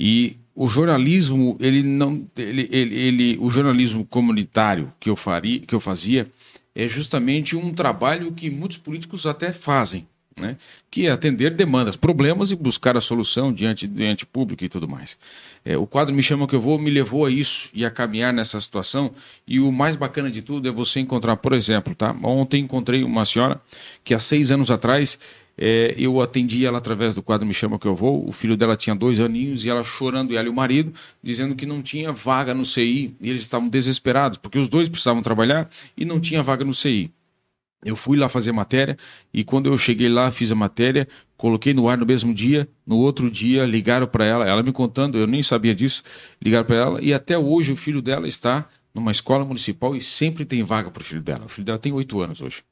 e 0.00 0.36
o 0.54 0.66
jornalismo, 0.66 1.56
ele 1.60 1.82
não, 1.82 2.26
ele, 2.36 2.68
ele, 2.72 2.94
ele, 2.94 3.38
o 3.40 3.50
jornalismo 3.50 4.04
comunitário 4.04 4.92
que 4.98 5.10
eu 5.10 5.16
faria, 5.16 5.60
que 5.60 5.74
eu 5.74 5.80
fazia, 5.80 6.30
é 6.74 6.88
justamente 6.88 7.54
um 7.54 7.72
trabalho 7.72 8.32
que 8.32 8.48
muitos 8.48 8.78
políticos 8.78 9.26
até 9.26 9.52
fazem, 9.52 10.08
né? 10.36 10.56
que 10.90 11.06
é 11.06 11.10
atender 11.10 11.50
demandas, 11.50 11.96
problemas 11.96 12.50
e 12.50 12.56
buscar 12.56 12.96
a 12.96 13.00
solução 13.00 13.52
diante 13.52 13.86
diante 13.86 14.26
público 14.26 14.64
e 14.64 14.68
tudo 14.68 14.88
mais. 14.88 15.18
É, 15.64 15.76
o 15.76 15.86
quadro 15.86 16.14
Me 16.14 16.22
Chama 16.22 16.46
Que 16.46 16.54
Eu 16.54 16.60
Vou 16.60 16.78
me 16.78 16.90
levou 16.90 17.26
a 17.26 17.30
isso 17.30 17.70
e 17.72 17.84
a 17.84 17.90
caminhar 17.90 18.32
nessa 18.32 18.60
situação. 18.60 19.12
E 19.46 19.60
o 19.60 19.70
mais 19.70 19.96
bacana 19.96 20.30
de 20.30 20.42
tudo 20.42 20.68
é 20.68 20.72
você 20.72 21.00
encontrar, 21.00 21.36
por 21.36 21.52
exemplo, 21.52 21.94
tá? 21.94 22.14
ontem 22.22 22.62
encontrei 22.62 23.02
uma 23.04 23.24
senhora 23.24 23.60
que 24.02 24.14
há 24.14 24.18
seis 24.18 24.50
anos 24.50 24.70
atrás 24.70 25.18
é, 25.56 25.94
eu 25.96 26.20
atendi 26.20 26.66
ela 26.66 26.78
através 26.78 27.14
do 27.14 27.22
quadro 27.22 27.46
Me 27.46 27.54
Chama 27.54 27.78
Que 27.78 27.86
Eu 27.86 27.94
Vou. 27.94 28.28
O 28.28 28.32
filho 28.32 28.56
dela 28.56 28.76
tinha 28.76 28.94
dois 28.94 29.20
aninhos 29.20 29.64
e 29.64 29.70
ela 29.70 29.84
chorando, 29.84 30.36
ela 30.36 30.46
e 30.46 30.50
o 30.50 30.54
marido, 30.54 30.92
dizendo 31.22 31.54
que 31.54 31.64
não 31.64 31.80
tinha 31.80 32.12
vaga 32.12 32.52
no 32.52 32.64
CI. 32.64 33.14
E 33.20 33.30
eles 33.30 33.42
estavam 33.42 33.68
desesperados, 33.68 34.38
porque 34.38 34.58
os 34.58 34.68
dois 34.68 34.88
precisavam 34.88 35.22
trabalhar 35.22 35.68
e 35.96 36.04
não 36.04 36.20
tinha 36.20 36.42
vaga 36.42 36.64
no 36.64 36.74
CI. 36.74 37.12
Eu 37.84 37.96
fui 37.96 38.16
lá 38.16 38.28
fazer 38.28 38.52
matéria 38.52 38.96
e 39.32 39.44
quando 39.44 39.66
eu 39.66 39.76
cheguei 39.76 40.08
lá, 40.08 40.30
fiz 40.30 40.50
a 40.50 40.54
matéria, 40.54 41.06
coloquei 41.36 41.74
no 41.74 41.88
ar 41.88 41.98
no 41.98 42.06
mesmo 42.06 42.32
dia. 42.32 42.68
No 42.86 42.98
outro 42.98 43.30
dia, 43.30 43.66
ligaram 43.66 44.06
para 44.06 44.24
ela, 44.24 44.46
ela 44.46 44.62
me 44.62 44.72
contando, 44.72 45.18
eu 45.18 45.26
nem 45.26 45.42
sabia 45.42 45.74
disso, 45.74 46.02
ligaram 46.40 46.64
para 46.64 46.76
ela 46.76 47.02
e 47.02 47.12
até 47.12 47.36
hoje 47.36 47.72
o 47.72 47.76
filho 47.76 48.00
dela 48.00 48.26
está 48.26 48.66
numa 48.94 49.10
escola 49.10 49.44
municipal 49.44 49.96
e 49.96 50.00
sempre 50.00 50.44
tem 50.44 50.62
vaga 50.62 50.90
para 50.90 51.00
o 51.00 51.04
filho 51.04 51.22
dela. 51.22 51.44
O 51.46 51.48
filho 51.48 51.64
dela 51.64 51.78
tem 51.78 51.92
oito 51.92 52.20
anos 52.20 52.40
hoje. 52.40 52.62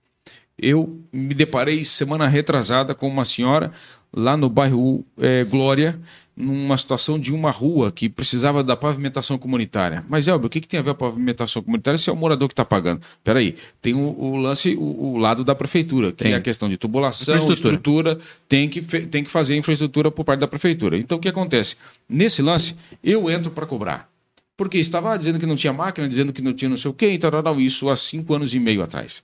Eu 0.56 1.02
me 1.12 1.34
deparei 1.34 1.84
semana 1.84 2.28
retrasada 2.28 2.94
com 2.94 3.08
uma 3.08 3.24
senhora 3.24 3.72
lá 4.12 4.36
no 4.36 4.48
bairro 4.48 5.04
é, 5.18 5.44
Glória, 5.44 5.98
numa 6.36 6.78
situação 6.78 7.18
de 7.18 7.32
uma 7.32 7.50
rua 7.50 7.92
que 7.92 8.08
precisava 8.08 8.64
da 8.64 8.76
pavimentação 8.76 9.36
comunitária. 9.36 10.04
Mas, 10.08 10.26
Elber, 10.26 10.46
o 10.46 10.50
que, 10.50 10.60
que 10.60 10.68
tem 10.68 10.80
a 10.80 10.82
ver 10.82 10.90
a 10.90 10.94
pavimentação 10.94 11.62
comunitária 11.62 11.98
se 11.98 12.08
é 12.08 12.12
o 12.12 12.16
morador 12.16 12.48
que 12.48 12.54
está 12.54 12.64
pagando? 12.64 13.02
Peraí, 13.22 13.54
tem 13.80 13.94
o, 13.94 14.18
o 14.18 14.36
lance, 14.36 14.74
o, 14.74 15.12
o, 15.12 15.18
lado 15.18 15.44
da 15.44 15.54
prefeitura, 15.54 16.10
que 16.10 16.24
tem. 16.24 16.32
é 16.32 16.36
a 16.36 16.40
questão 16.40 16.68
de 16.68 16.76
tubulação, 16.76 17.52
estrutura, 17.52 18.18
tem 18.48 18.68
que, 18.68 18.80
tem 18.80 19.22
que 19.22 19.30
fazer 19.30 19.54
a 19.54 19.56
infraestrutura 19.56 20.10
por 20.10 20.24
parte 20.24 20.40
da 20.40 20.48
prefeitura. 20.48 20.96
Então, 20.96 21.18
o 21.18 21.20
que 21.20 21.28
acontece? 21.28 21.76
Nesse 22.08 22.40
lance, 22.40 22.76
eu 23.04 23.30
entro 23.30 23.50
para 23.50 23.66
cobrar. 23.66 24.10
Porque 24.56 24.78
estava 24.78 25.16
dizendo 25.16 25.38
que 25.38 25.46
não 25.46 25.56
tinha 25.56 25.72
máquina, 25.72 26.08
dizendo 26.08 26.32
que 26.32 26.42
não 26.42 26.52
tinha 26.52 26.68
não 26.68 26.76
sei 26.76 26.90
o 26.90 26.94
quê, 26.94 27.10
então, 27.12 27.60
isso 27.60 27.90
há 27.90 27.96
cinco 27.96 28.34
anos 28.34 28.54
e 28.54 28.58
meio 28.58 28.82
atrás. 28.82 29.22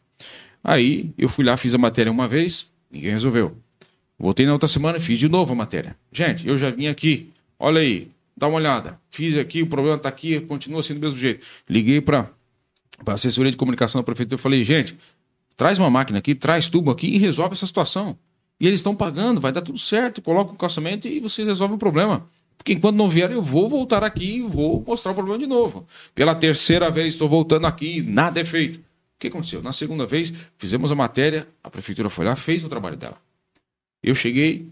Aí, 0.63 1.11
eu 1.17 1.29
fui 1.29 1.45
lá, 1.45 1.57
fiz 1.57 1.75
a 1.75 1.79
matéria 1.79 2.11
uma 2.11 2.29
vez, 2.29 2.71
ninguém 2.91 3.13
resolveu. 3.13 3.57
Voltei 4.19 4.45
na 4.45 4.53
outra 4.53 4.69
semana 4.69 4.99
e 4.99 5.01
fiz 5.01 5.19
de 5.19 5.29
novo 5.29 5.53
a 5.53 5.57
matéria. 5.57 5.97
Gente, 6.11 6.47
eu 6.49 6.59
já 6.59 6.71
vim 6.71 6.89
aqui, 6.89 7.31
olha 7.59 7.81
aí, 7.81 8.11
dá 8.37 8.49
uma 8.49 8.57
olhada. 8.57 8.99
Fiz 9.11 9.37
aqui, 9.37 9.63
o 9.63 9.67
problema 9.67 9.97
está 9.97 10.09
aqui, 10.09 10.41
continua 10.41 10.83
sendo 10.83 10.99
do 10.99 11.05
mesmo 11.05 11.19
jeito. 11.19 11.47
Liguei 11.69 12.01
para 12.01 12.29
a 13.07 13.13
assessoria 13.13 13.51
de 13.51 13.57
comunicação 13.57 14.01
da 14.01 14.05
prefeitura 14.05 14.39
e 14.39 14.43
falei, 14.43 14.65
gente, 14.65 14.97
traz 15.57 15.79
uma 15.79 15.89
máquina 15.89 16.19
aqui, 16.19 16.35
traz 16.35 16.69
tubo 16.69 16.91
aqui 16.91 17.07
e 17.07 17.19
resolve 17.19 17.53
essa 17.53 17.67
situação. 17.67 18.19
E 18.61 18.67
eles 18.67 18.81
estão 18.81 18.95
pagando, 18.95 19.41
vai 19.41 19.53
dar 19.53 19.61
tudo 19.61 19.79
certo, 19.79 20.21
coloca 20.21 20.53
o 20.53 20.57
calçamento 20.57 21.07
e 21.07 21.21
vocês 21.21 21.47
resolvem 21.47 21.77
o 21.77 21.79
problema. 21.79 22.27
Porque 22.57 22.73
enquanto 22.73 22.97
não 22.97 23.09
vier, 23.09 23.31
eu 23.31 23.41
vou 23.41 23.69
voltar 23.69 24.03
aqui 24.03 24.39
e 24.39 24.43
vou 24.43 24.83
mostrar 24.85 25.13
o 25.13 25.15
problema 25.15 25.39
de 25.39 25.47
novo. 25.47 25.87
Pela 26.13 26.35
terceira 26.35 26.91
vez 26.91 27.15
estou 27.15 27.29
voltando 27.29 27.69
aqui, 27.69 28.03
nada 28.03 28.41
é 28.41 28.45
feito. 28.45 28.79
O 28.79 28.83
que 29.21 29.29
aconteceu? 29.29 29.63
Na 29.63 29.73
segunda 29.73 30.07
vez, 30.07 30.33
fizemos 30.59 30.91
a 30.91 30.95
matéria, 30.97 31.47
a 31.63 31.71
prefeitura 31.71 32.11
foi 32.11 32.25
lá, 32.25 32.35
fez 32.35 32.65
o 32.65 32.69
trabalho 32.69 32.97
dela. 32.97 33.17
Eu 34.03 34.15
cheguei 34.15 34.69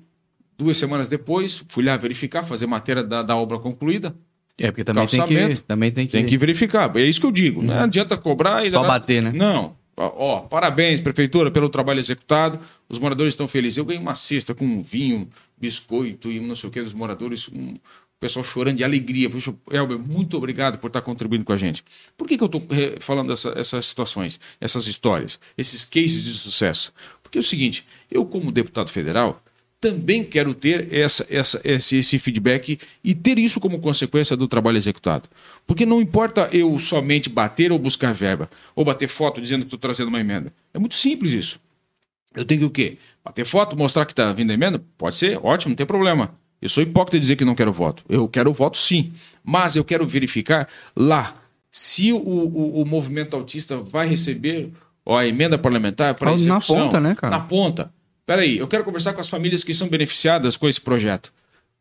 duas 0.56 0.76
semanas 0.76 1.08
depois, 1.08 1.64
fui 1.68 1.84
lá 1.84 1.96
verificar, 1.96 2.42
fazer 2.42 2.66
matéria 2.66 3.02
da, 3.02 3.22
da 3.22 3.36
obra 3.36 3.58
concluída. 3.58 4.14
É, 4.58 4.70
porque 4.70 4.84
também 4.84 5.06
tem 5.06 5.24
que, 5.24 5.60
também 5.60 5.90
tem 5.90 6.06
que... 6.06 6.12
Tem 6.12 6.26
que 6.26 6.38
verificar. 6.38 6.94
É 6.96 7.02
isso 7.02 7.20
que 7.20 7.26
eu 7.26 7.32
digo. 7.32 7.60
Uhum. 7.60 7.66
Não 7.66 7.80
adianta 7.80 8.16
cobrar 8.16 8.64
e... 8.64 8.70
Só 8.70 8.86
bater, 8.86 9.22
né? 9.22 9.32
Não. 9.32 9.76
Ó, 9.98 10.40
parabéns, 10.40 11.00
prefeitura, 11.00 11.50
pelo 11.50 11.68
trabalho 11.68 11.98
executado. 11.98 12.60
Os 12.88 12.98
moradores 12.98 13.32
estão 13.32 13.48
felizes. 13.48 13.78
Eu 13.78 13.84
ganhei 13.84 14.00
uma 14.00 14.14
cesta 14.14 14.54
com 14.54 14.82
vinho, 14.82 15.28
biscoito 15.56 16.30
e 16.30 16.38
não 16.38 16.54
sei 16.54 16.68
o 16.68 16.72
que 16.72 16.82
dos 16.82 16.92
moradores. 16.92 17.48
Um, 17.48 17.74
o 18.16 18.18
pessoal 18.20 18.44
chorando 18.44 18.76
de 18.76 18.84
alegria. 18.84 19.28
Puxa, 19.28 19.54
Elber, 19.70 19.98
muito 19.98 20.36
obrigado 20.36 20.78
por 20.78 20.88
estar 20.88 21.02
contribuindo 21.02 21.44
com 21.44 21.52
a 21.52 21.56
gente. 21.56 21.82
Por 22.16 22.26
que, 22.26 22.36
que 22.36 22.42
eu 22.42 22.46
estou 22.46 22.66
eh, 22.70 22.96
falando 23.00 23.32
essa, 23.32 23.54
essas 23.56 23.86
situações, 23.86 24.40
essas 24.58 24.86
histórias, 24.86 25.38
esses 25.56 25.84
cases 25.84 26.24
de 26.24 26.32
sucesso? 26.32 26.92
Porque 27.36 27.38
é 27.38 27.40
o 27.40 27.42
seguinte, 27.42 27.84
eu 28.10 28.24
como 28.24 28.50
deputado 28.50 28.90
federal 28.90 29.42
também 29.78 30.24
quero 30.24 30.54
ter 30.54 30.92
essa, 30.92 31.26
essa, 31.28 31.60
esse, 31.62 31.98
esse 31.98 32.18
feedback 32.18 32.78
e 33.04 33.14
ter 33.14 33.38
isso 33.38 33.60
como 33.60 33.78
consequência 33.78 34.34
do 34.34 34.48
trabalho 34.48 34.78
executado. 34.78 35.28
Porque 35.66 35.84
não 35.84 36.00
importa 36.00 36.48
eu 36.50 36.78
somente 36.78 37.28
bater 37.28 37.70
ou 37.70 37.78
buscar 37.78 38.14
verba, 38.14 38.48
ou 38.74 38.86
bater 38.86 39.06
foto 39.06 39.40
dizendo 39.40 39.60
que 39.60 39.66
estou 39.66 39.78
trazendo 39.78 40.08
uma 40.08 40.18
emenda. 40.18 40.50
É 40.72 40.78
muito 40.78 40.94
simples 40.94 41.32
isso. 41.32 41.60
Eu 42.34 42.44
tenho 42.44 42.60
que 42.60 42.66
o 42.66 42.70
quê? 42.70 42.96
Bater 43.22 43.44
foto, 43.44 43.76
mostrar 43.76 44.06
que 44.06 44.12
está 44.12 44.32
vindo 44.32 44.50
emenda? 44.50 44.82
Pode 44.96 45.16
ser, 45.16 45.38
ótimo, 45.42 45.70
não 45.70 45.76
tem 45.76 45.86
problema. 45.86 46.34
Eu 46.60 46.70
sou 46.70 46.82
hipócrita 46.82 47.18
de 47.18 47.20
dizer 47.20 47.36
que 47.36 47.44
não 47.44 47.54
quero 47.54 47.72
voto. 47.72 48.02
Eu 48.08 48.26
quero 48.28 48.50
voto 48.52 48.78
sim. 48.78 49.12
Mas 49.44 49.76
eu 49.76 49.84
quero 49.84 50.06
verificar 50.06 50.68
lá 50.96 51.42
se 51.70 52.12
o, 52.14 52.16
o, 52.16 52.80
o 52.80 52.86
movimento 52.86 53.36
autista 53.36 53.76
vai 53.76 54.08
receber 54.08 54.72
ó, 55.06 55.16
a 55.16 55.26
emenda 55.26 55.56
parlamentar 55.56 56.14
para 56.14 56.32
execução. 56.32 56.76
Na 56.76 56.84
ponta, 56.84 57.00
né, 57.00 57.14
cara? 57.14 57.30
Na 57.38 57.40
ponta. 57.40 57.92
Peraí, 58.26 58.58
eu 58.58 58.66
quero 58.66 58.82
conversar 58.82 59.14
com 59.14 59.20
as 59.20 59.28
famílias 59.28 59.62
que 59.62 59.72
são 59.72 59.88
beneficiadas 59.88 60.56
com 60.56 60.68
esse 60.68 60.80
projeto. 60.80 61.32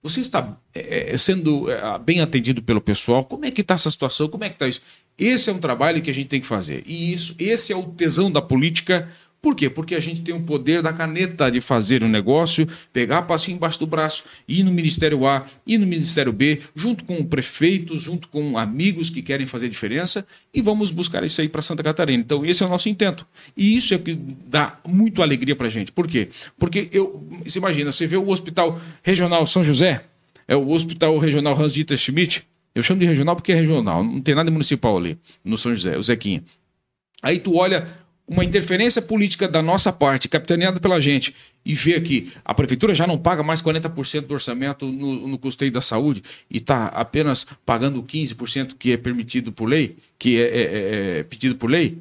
Você 0.03 0.21
está 0.21 0.55
é, 0.71 1.17
sendo 1.17 1.69
é, 1.71 1.97
bem 1.97 2.21
atendido 2.21 2.61
pelo 2.61 2.79
pessoal? 2.79 3.25
Como 3.25 3.43
é 3.43 3.49
que 3.49 3.61
está 3.61 3.73
essa 3.73 3.89
situação? 3.89 4.27
Como 4.27 4.43
é 4.43 4.49
que 4.49 4.55
está 4.55 4.67
isso? 4.67 4.81
Esse 5.17 5.49
é 5.49 5.53
um 5.53 5.57
trabalho 5.57 5.99
que 5.99 6.11
a 6.11 6.13
gente 6.13 6.27
tem 6.27 6.39
que 6.39 6.45
fazer. 6.45 6.83
E 6.85 7.11
isso, 7.11 7.33
esse 7.39 7.73
é 7.73 7.75
o 7.75 7.81
tesão 7.83 8.31
da 8.31 8.39
política 8.39 9.09
por 9.45 9.53
quê? 9.53 9.69
Porque 9.69 9.93
a 9.93 9.99
gente 9.99 10.23
tem 10.23 10.33
o 10.33 10.41
poder 10.41 10.81
da 10.81 10.91
caneta 10.91 11.51
de 11.51 11.61
fazer 11.61 12.01
o 12.01 12.07
um 12.07 12.09
negócio, 12.09 12.67
pegar 12.91 13.19
a 13.19 13.21
passinha 13.21 13.55
embaixo 13.55 13.77
do 13.77 13.85
braço, 13.85 14.23
ir 14.47 14.63
no 14.63 14.71
Ministério 14.71 15.27
A, 15.27 15.45
ir 15.67 15.77
no 15.77 15.85
Ministério 15.85 16.33
B, 16.33 16.61
junto 16.75 17.03
com 17.03 17.23
prefeitos, 17.23 18.01
junto 18.01 18.27
com 18.27 18.57
amigos 18.57 19.11
que 19.11 19.21
querem 19.21 19.45
fazer 19.45 19.69
diferença, 19.69 20.25
e 20.51 20.63
vamos 20.63 20.89
buscar 20.89 21.23
isso 21.23 21.41
aí 21.41 21.47
para 21.47 21.61
Santa 21.61 21.83
Catarina. 21.83 22.23
Então, 22.23 22.43
esse 22.43 22.63
é 22.63 22.65
o 22.65 22.69
nosso 22.69 22.89
intento. 22.89 23.23
E 23.55 23.75
isso 23.77 23.93
é 23.93 23.97
o 23.97 23.99
que 23.99 24.15
dá 24.15 24.79
muito 24.83 25.21
alegria 25.21 25.55
para 25.55 25.67
a 25.67 25.69
gente. 25.69 25.91
Por 25.91 26.07
quê? 26.07 26.29
Porque 26.57 26.89
eu, 26.91 27.23
você 27.43 27.59
imagina, 27.59 27.91
você 27.91 28.07
vê 28.07 28.17
o 28.17 28.27
Hospital 28.27 28.81
Regional 29.03 29.45
São 29.45 29.63
José, 29.63 30.05
é 30.47 30.55
o 30.55 30.69
Hospital 30.69 31.19
Regional 31.19 31.53
Hans-Dieter 31.53 31.99
Schmidt, 31.99 32.47
eu 32.73 32.81
chamo 32.81 32.99
de 32.99 33.05
regional 33.05 33.35
porque 33.35 33.51
é 33.51 33.55
regional, 33.55 34.03
não 34.03 34.21
tem 34.21 34.33
nada 34.33 34.49
municipal 34.49 34.97
ali 34.97 35.19
no 35.43 35.55
São 35.55 35.71
José, 35.75 35.95
o 35.99 36.01
Zequinha. 36.01 36.43
Aí 37.21 37.37
tu 37.37 37.55
olha 37.57 37.87
uma 38.27 38.43
interferência 38.43 39.01
política 39.01 39.47
da 39.47 39.61
nossa 39.61 39.93
parte, 39.93 40.27
capitaneada 40.27 40.79
pela 40.79 40.99
gente, 40.99 41.35
e 41.63 41.73
ver 41.73 42.01
que 42.01 42.31
a 42.43 42.53
prefeitura 42.53 42.93
já 42.93 43.05
não 43.05 43.17
paga 43.17 43.43
mais 43.43 43.61
40% 43.61 44.21
do 44.21 44.33
orçamento 44.33 44.85
no, 44.85 45.27
no 45.27 45.37
custeio 45.37 45.71
da 45.71 45.81
saúde 45.81 46.23
e 46.49 46.57
está 46.57 46.87
apenas 46.87 47.45
pagando 47.65 48.01
15% 48.01 48.75
que 48.77 48.91
é 48.91 48.97
permitido 48.97 49.51
por 49.51 49.65
lei, 49.65 49.97
que 50.17 50.39
é, 50.39 50.43
é, 50.43 50.61
é, 50.61 51.19
é 51.19 51.23
pedido 51.23 51.55
por 51.55 51.69
lei, 51.69 51.99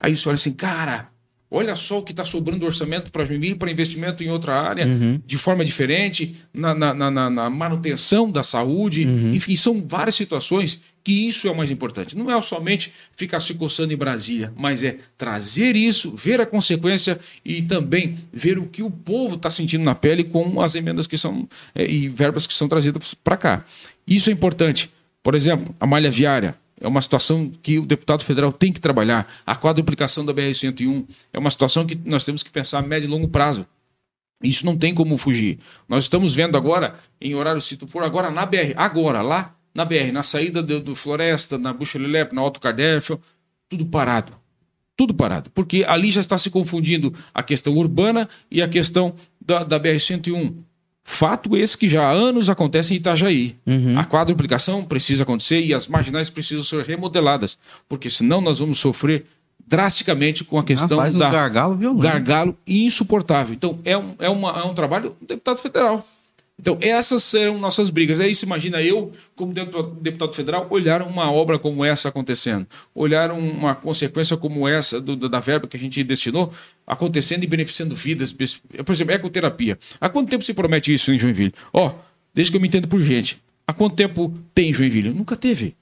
aí 0.00 0.16
você 0.16 0.28
olha 0.28 0.36
assim, 0.36 0.52
cara, 0.52 1.10
Olha 1.50 1.74
só 1.76 1.98
o 1.98 2.02
que 2.02 2.12
está 2.12 2.24
sobrando 2.24 2.66
orçamento 2.66 3.10
para 3.10 3.24
Joinville 3.24 3.54
para 3.54 3.70
investimento 3.70 4.22
em 4.22 4.28
outra 4.28 4.60
área, 4.60 4.86
uhum. 4.86 5.20
de 5.24 5.38
forma 5.38 5.64
diferente, 5.64 6.36
na, 6.52 6.74
na, 6.74 6.92
na, 6.92 7.30
na 7.30 7.50
manutenção 7.50 8.30
da 8.30 8.42
saúde. 8.42 9.06
Uhum. 9.06 9.34
Enfim, 9.34 9.56
são 9.56 9.82
várias 9.86 10.14
situações 10.14 10.80
que 11.02 11.26
isso 11.26 11.48
é 11.48 11.50
o 11.50 11.56
mais 11.56 11.70
importante. 11.70 12.14
Não 12.14 12.30
é 12.30 12.42
somente 12.42 12.92
ficar 13.16 13.40
se 13.40 13.54
coçando 13.54 13.94
em 13.94 13.96
Brasília, 13.96 14.52
mas 14.54 14.84
é 14.84 14.98
trazer 15.16 15.74
isso, 15.74 16.14
ver 16.14 16.38
a 16.38 16.44
consequência 16.44 17.18
e 17.42 17.62
também 17.62 18.16
ver 18.30 18.58
o 18.58 18.66
que 18.66 18.82
o 18.82 18.90
povo 18.90 19.36
está 19.36 19.48
sentindo 19.48 19.82
na 19.82 19.94
pele 19.94 20.24
com 20.24 20.60
as 20.60 20.74
emendas 20.74 21.06
que 21.06 21.16
são 21.16 21.48
é, 21.74 21.90
e 21.90 22.10
verbas 22.10 22.46
que 22.46 22.52
são 22.52 22.68
trazidas 22.68 23.14
para 23.14 23.38
cá. 23.38 23.64
Isso 24.06 24.28
é 24.28 24.34
importante. 24.34 24.92
Por 25.22 25.34
exemplo, 25.34 25.74
a 25.80 25.86
malha 25.86 26.10
viária 26.10 26.54
é 26.80 26.86
uma 26.86 27.02
situação 27.02 27.50
que 27.62 27.78
o 27.78 27.86
deputado 27.86 28.24
federal 28.24 28.52
tem 28.52 28.72
que 28.72 28.80
trabalhar. 28.80 29.28
A 29.44 29.56
quadruplicação 29.56 30.24
da 30.24 30.32
BR-101 30.32 31.06
é 31.32 31.38
uma 31.38 31.50
situação 31.50 31.84
que 31.84 31.98
nós 32.04 32.24
temos 32.24 32.42
que 32.42 32.50
pensar 32.50 32.78
a 32.78 32.82
médio 32.82 33.06
e 33.06 33.10
longo 33.10 33.28
prazo. 33.28 33.66
Isso 34.42 34.64
não 34.64 34.76
tem 34.76 34.94
como 34.94 35.18
fugir. 35.18 35.58
Nós 35.88 36.04
estamos 36.04 36.34
vendo 36.34 36.56
agora, 36.56 36.94
em 37.20 37.34
horário, 37.34 37.60
se 37.60 37.76
tu 37.76 37.88
for 37.88 38.04
agora 38.04 38.30
na 38.30 38.46
BR, 38.46 38.74
agora, 38.76 39.20
lá 39.20 39.56
na 39.74 39.84
BR, 39.84 40.12
na 40.12 40.22
saída 40.22 40.62
do, 40.62 40.80
do 40.80 40.94
Floresta, 40.94 41.58
na 41.58 41.72
Buxa 41.72 41.98
Lelep, 41.98 42.34
na 42.34 42.40
Alto 42.40 42.60
Cardéfio, 42.60 43.20
tudo 43.68 43.84
parado. 43.84 44.32
Tudo 44.96 45.14
parado. 45.14 45.50
Porque 45.50 45.84
ali 45.86 46.10
já 46.10 46.20
está 46.20 46.38
se 46.38 46.50
confundindo 46.50 47.14
a 47.32 47.42
questão 47.42 47.76
urbana 47.76 48.28
e 48.50 48.62
a 48.62 48.68
questão 48.68 49.14
da, 49.40 49.62
da 49.64 49.78
BR-101. 49.78 50.54
Fato 51.10 51.56
esse 51.56 51.76
que 51.76 51.88
já 51.88 52.06
há 52.06 52.12
anos 52.12 52.50
acontece 52.50 52.92
em 52.92 52.98
Itajaí. 52.98 53.56
Uhum. 53.66 53.98
A 53.98 54.04
quadruplicação 54.04 54.84
precisa 54.84 55.22
acontecer 55.22 55.62
e 55.62 55.72
as 55.72 55.88
marginais 55.88 56.28
precisam 56.28 56.62
ser 56.62 56.84
remodeladas, 56.84 57.58
porque 57.88 58.10
senão 58.10 58.42
nós 58.42 58.58
vamos 58.58 58.78
sofrer 58.78 59.24
drasticamente 59.66 60.44
com 60.44 60.58
a 60.58 60.62
questão 60.62 60.98
Rapaz, 60.98 61.14
da 61.14 61.30
gargalo 61.30 61.76
violento. 61.76 62.02
gargalo 62.02 62.56
insuportável. 62.66 63.54
Então, 63.54 63.78
é 63.86 63.96
um, 63.96 64.14
é, 64.18 64.28
uma, 64.28 64.50
é 64.50 64.62
um 64.64 64.74
trabalho 64.74 65.16
do 65.18 65.26
deputado 65.26 65.58
federal. 65.60 66.06
Então, 66.60 66.76
essas 66.80 67.22
serão 67.22 67.56
nossas 67.56 67.88
brigas. 67.88 68.18
Aí, 68.18 68.34
se 68.34 68.44
imagina 68.44 68.82
eu, 68.82 69.12
como 69.36 69.52
deputado 70.00 70.32
federal, 70.32 70.66
olhar 70.70 71.02
uma 71.02 71.30
obra 71.30 71.56
como 71.56 71.84
essa 71.84 72.08
acontecendo, 72.08 72.66
olhar 72.92 73.30
um- 73.30 73.50
uma 73.52 73.76
consequência 73.76 74.36
como 74.36 74.66
essa 74.66 75.00
do- 75.00 75.28
da 75.28 75.38
verba 75.38 75.68
que 75.68 75.76
a 75.76 75.80
gente 75.80 76.02
destinou 76.02 76.52
acontecendo 76.84 77.44
e 77.44 77.46
beneficiando 77.46 77.94
vidas. 77.94 78.32
Por 78.32 78.92
exemplo, 78.92 79.14
ecoterapia. 79.14 79.78
Há 80.00 80.08
quanto 80.08 80.30
tempo 80.30 80.42
se 80.42 80.52
promete 80.52 80.92
isso 80.92 81.12
em 81.12 81.18
Joinville? 81.18 81.54
Ó, 81.72 81.94
desde 82.34 82.50
que 82.50 82.56
eu 82.56 82.60
me 82.60 82.66
entendo 82.66 82.88
por 82.88 83.00
gente. 83.00 83.40
Há 83.64 83.72
quanto 83.72 83.94
tempo 83.94 84.34
tem 84.52 84.70
em 84.70 84.74
Joinville? 84.74 85.10
Nunca 85.10 85.36
teve. 85.36 85.76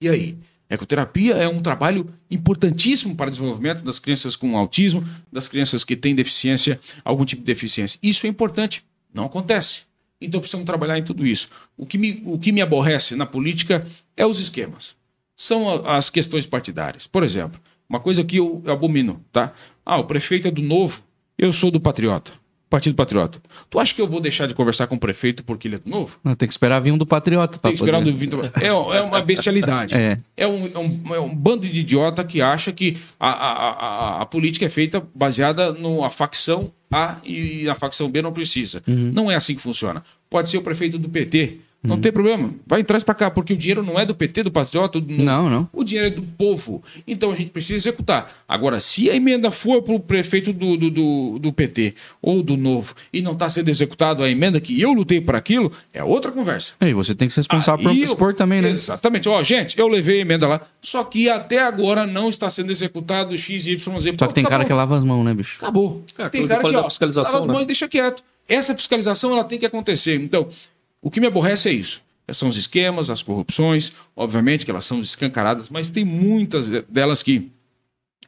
E 0.00 0.08
aí? 0.08 0.36
Ecoterapia 0.70 1.34
é 1.34 1.46
um 1.46 1.60
trabalho 1.60 2.08
importantíssimo 2.30 3.14
para 3.14 3.28
o 3.28 3.30
desenvolvimento 3.30 3.84
das 3.84 3.98
crianças 3.98 4.34
com 4.34 4.56
autismo, 4.56 5.06
das 5.30 5.46
crianças 5.46 5.84
que 5.84 5.94
têm 5.94 6.14
deficiência, 6.14 6.80
algum 7.04 7.24
tipo 7.26 7.42
de 7.42 7.46
deficiência. 7.46 7.98
Isso 8.02 8.26
é 8.26 8.30
importante. 8.30 8.82
Não 9.14 9.24
acontece. 9.24 9.82
Então 10.20 10.40
precisamos 10.40 10.66
trabalhar 10.66 10.98
em 10.98 11.04
tudo 11.04 11.26
isso. 11.26 11.48
O 11.76 11.86
que 11.86 11.96
me, 11.96 12.22
o 12.26 12.38
que 12.38 12.50
me 12.50 12.60
aborrece 12.60 13.14
na 13.14 13.24
política 13.24 13.86
é 14.16 14.26
os 14.26 14.38
esquemas. 14.38 14.96
São 15.36 15.86
as 15.86 16.10
questões 16.10 16.46
partidárias. 16.46 17.06
Por 17.06 17.22
exemplo, 17.22 17.60
uma 17.88 18.00
coisa 18.00 18.24
que 18.24 18.36
eu 18.36 18.62
abomino, 18.66 19.24
tá? 19.32 19.54
Ah, 19.86 19.98
o 19.98 20.04
prefeito 20.04 20.48
é 20.48 20.50
do 20.50 20.62
Novo, 20.62 21.02
eu 21.38 21.52
sou 21.52 21.70
do 21.70 21.80
Patriota. 21.80 22.32
Partido 22.70 22.94
Patriota. 22.96 23.40
Tu 23.70 23.78
acha 23.78 23.94
que 23.94 24.00
eu 24.02 24.08
vou 24.08 24.20
deixar 24.20 24.46
de 24.48 24.54
conversar 24.54 24.86
com 24.88 24.96
o 24.96 24.98
prefeito 24.98 25.44
porque 25.44 25.68
ele 25.68 25.76
é 25.76 25.78
do 25.78 25.88
Novo? 25.88 26.18
Não, 26.24 26.34
Tem 26.34 26.48
que 26.48 26.52
esperar 26.54 26.80
vir 26.80 26.90
um 26.92 26.98
do 26.98 27.06
Patriota. 27.06 27.58
Tem 27.58 27.70
que 27.72 27.76
esperar 27.76 27.98
poder- 27.98 28.10
do 28.12 28.18
Vitor. 28.18 28.50
É, 28.60 28.66
é 28.66 29.00
uma 29.02 29.20
bestialidade. 29.20 29.94
É. 29.96 30.18
É 30.36 30.46
um, 30.46 30.66
é 30.66 30.78
um- 30.78 31.14
é 31.14 31.20
um 31.20 31.34
bando 31.34 31.66
de 31.68 31.78
idiota 31.80 32.24
que 32.24 32.42
acha 32.42 32.72
que 32.72 32.96
a, 33.20 33.28
a, 33.30 33.52
a, 34.18 34.22
a 34.22 34.26
política 34.26 34.66
é 34.66 34.68
feita 34.68 35.02
baseada 35.14 35.72
na 35.72 36.10
facção 36.10 36.72
A 36.92 37.18
e 37.24 37.68
a 37.68 37.74
facção 37.74 38.10
B 38.10 38.20
não 38.22 38.32
precisa. 38.32 38.82
Uhum. 38.88 39.12
Não 39.14 39.30
é 39.30 39.36
assim 39.36 39.54
que 39.54 39.62
funciona. 39.62 40.02
Pode 40.28 40.48
ser 40.48 40.58
o 40.58 40.62
prefeito 40.62 40.98
do 40.98 41.08
PT. 41.08 41.58
Não 41.84 42.00
tem 42.00 42.10
problema. 42.10 42.50
Vai 42.66 42.82
traz 42.82 43.04
para 43.04 43.14
cá, 43.14 43.30
porque 43.30 43.52
o 43.52 43.56
dinheiro 43.56 43.82
não 43.82 44.00
é 44.00 44.06
do 44.06 44.14
PT, 44.14 44.44
do 44.44 44.50
Patriota. 44.50 44.98
Do... 44.98 45.12
Não, 45.12 45.50
não. 45.50 45.68
O 45.70 45.84
dinheiro 45.84 46.06
é 46.08 46.10
do 46.10 46.22
povo. 46.22 46.82
Então 47.06 47.30
a 47.30 47.34
gente 47.34 47.50
precisa 47.50 47.76
executar. 47.76 48.32
Agora, 48.48 48.80
se 48.80 49.10
a 49.10 49.14
emenda 49.14 49.50
for 49.50 49.82
para 49.82 49.92
o 49.94 50.00
prefeito 50.00 50.50
do, 50.52 50.78
do, 50.78 50.90
do, 50.90 51.38
do 51.38 51.52
PT 51.52 51.94
ou 52.22 52.42
do 52.42 52.56
Novo 52.56 52.94
e 53.12 53.20
não 53.20 53.32
está 53.32 53.48
sendo 53.50 53.68
executado 53.68 54.22
a 54.22 54.30
emenda 54.30 54.58
que 54.60 54.80
eu 54.80 54.94
lutei 54.94 55.20
para 55.20 55.36
aquilo, 55.36 55.70
é 55.92 56.02
outra 56.02 56.32
conversa. 56.32 56.72
E 56.80 56.94
você 56.94 57.14
tem 57.14 57.28
que 57.28 57.34
ser 57.34 57.40
responsável 57.40 57.86
Aí 57.86 57.96
por 57.96 58.00
eu- 58.00 58.04
expor 58.04 58.34
também, 58.34 58.62
né? 58.62 58.70
Exatamente. 58.70 59.28
Ó, 59.28 59.42
gente, 59.42 59.78
eu 59.78 59.86
levei 59.86 60.18
a 60.18 60.20
emenda 60.22 60.48
lá, 60.48 60.60
só 60.80 61.04
que 61.04 61.28
até 61.28 61.60
agora 61.60 62.06
não 62.06 62.30
está 62.30 62.48
sendo 62.48 62.70
executado 62.72 63.36
X, 63.36 63.66
Y, 63.66 64.00
Z. 64.00 64.14
Só 64.18 64.26
que 64.26 64.34
tem 64.34 64.44
cara 64.44 64.64
que 64.64 64.72
lava 64.72 64.96
as 64.96 65.04
mãos, 65.04 65.22
né, 65.22 65.34
bicho? 65.34 65.58
Acabou. 65.60 66.02
É, 66.16 66.28
tem 66.30 66.46
cara 66.46 66.62
que, 66.62 66.76
ó, 66.76 66.84
fiscalização, 66.84 67.32
lava 67.32 67.44
as 67.44 67.46
mãos 67.46 67.58
né? 67.58 67.64
e 67.64 67.66
deixa 67.66 67.86
quieto. 67.88 68.22
Essa 68.48 68.74
fiscalização, 68.74 69.32
ela 69.32 69.44
tem 69.44 69.58
que 69.58 69.64
acontecer. 69.64 70.16
Então, 70.16 70.48
o 71.04 71.10
que 71.10 71.20
me 71.20 71.26
aborrece 71.26 71.68
é 71.68 71.72
isso. 71.72 72.02
São 72.32 72.48
os 72.48 72.56
esquemas, 72.56 73.10
as 73.10 73.22
corrupções, 73.22 73.92
obviamente 74.16 74.64
que 74.64 74.70
elas 74.70 74.86
são 74.86 75.00
escancaradas, 75.00 75.68
mas 75.68 75.90
tem 75.90 76.04
muitas 76.04 76.68
delas 76.88 77.22
que 77.22 77.50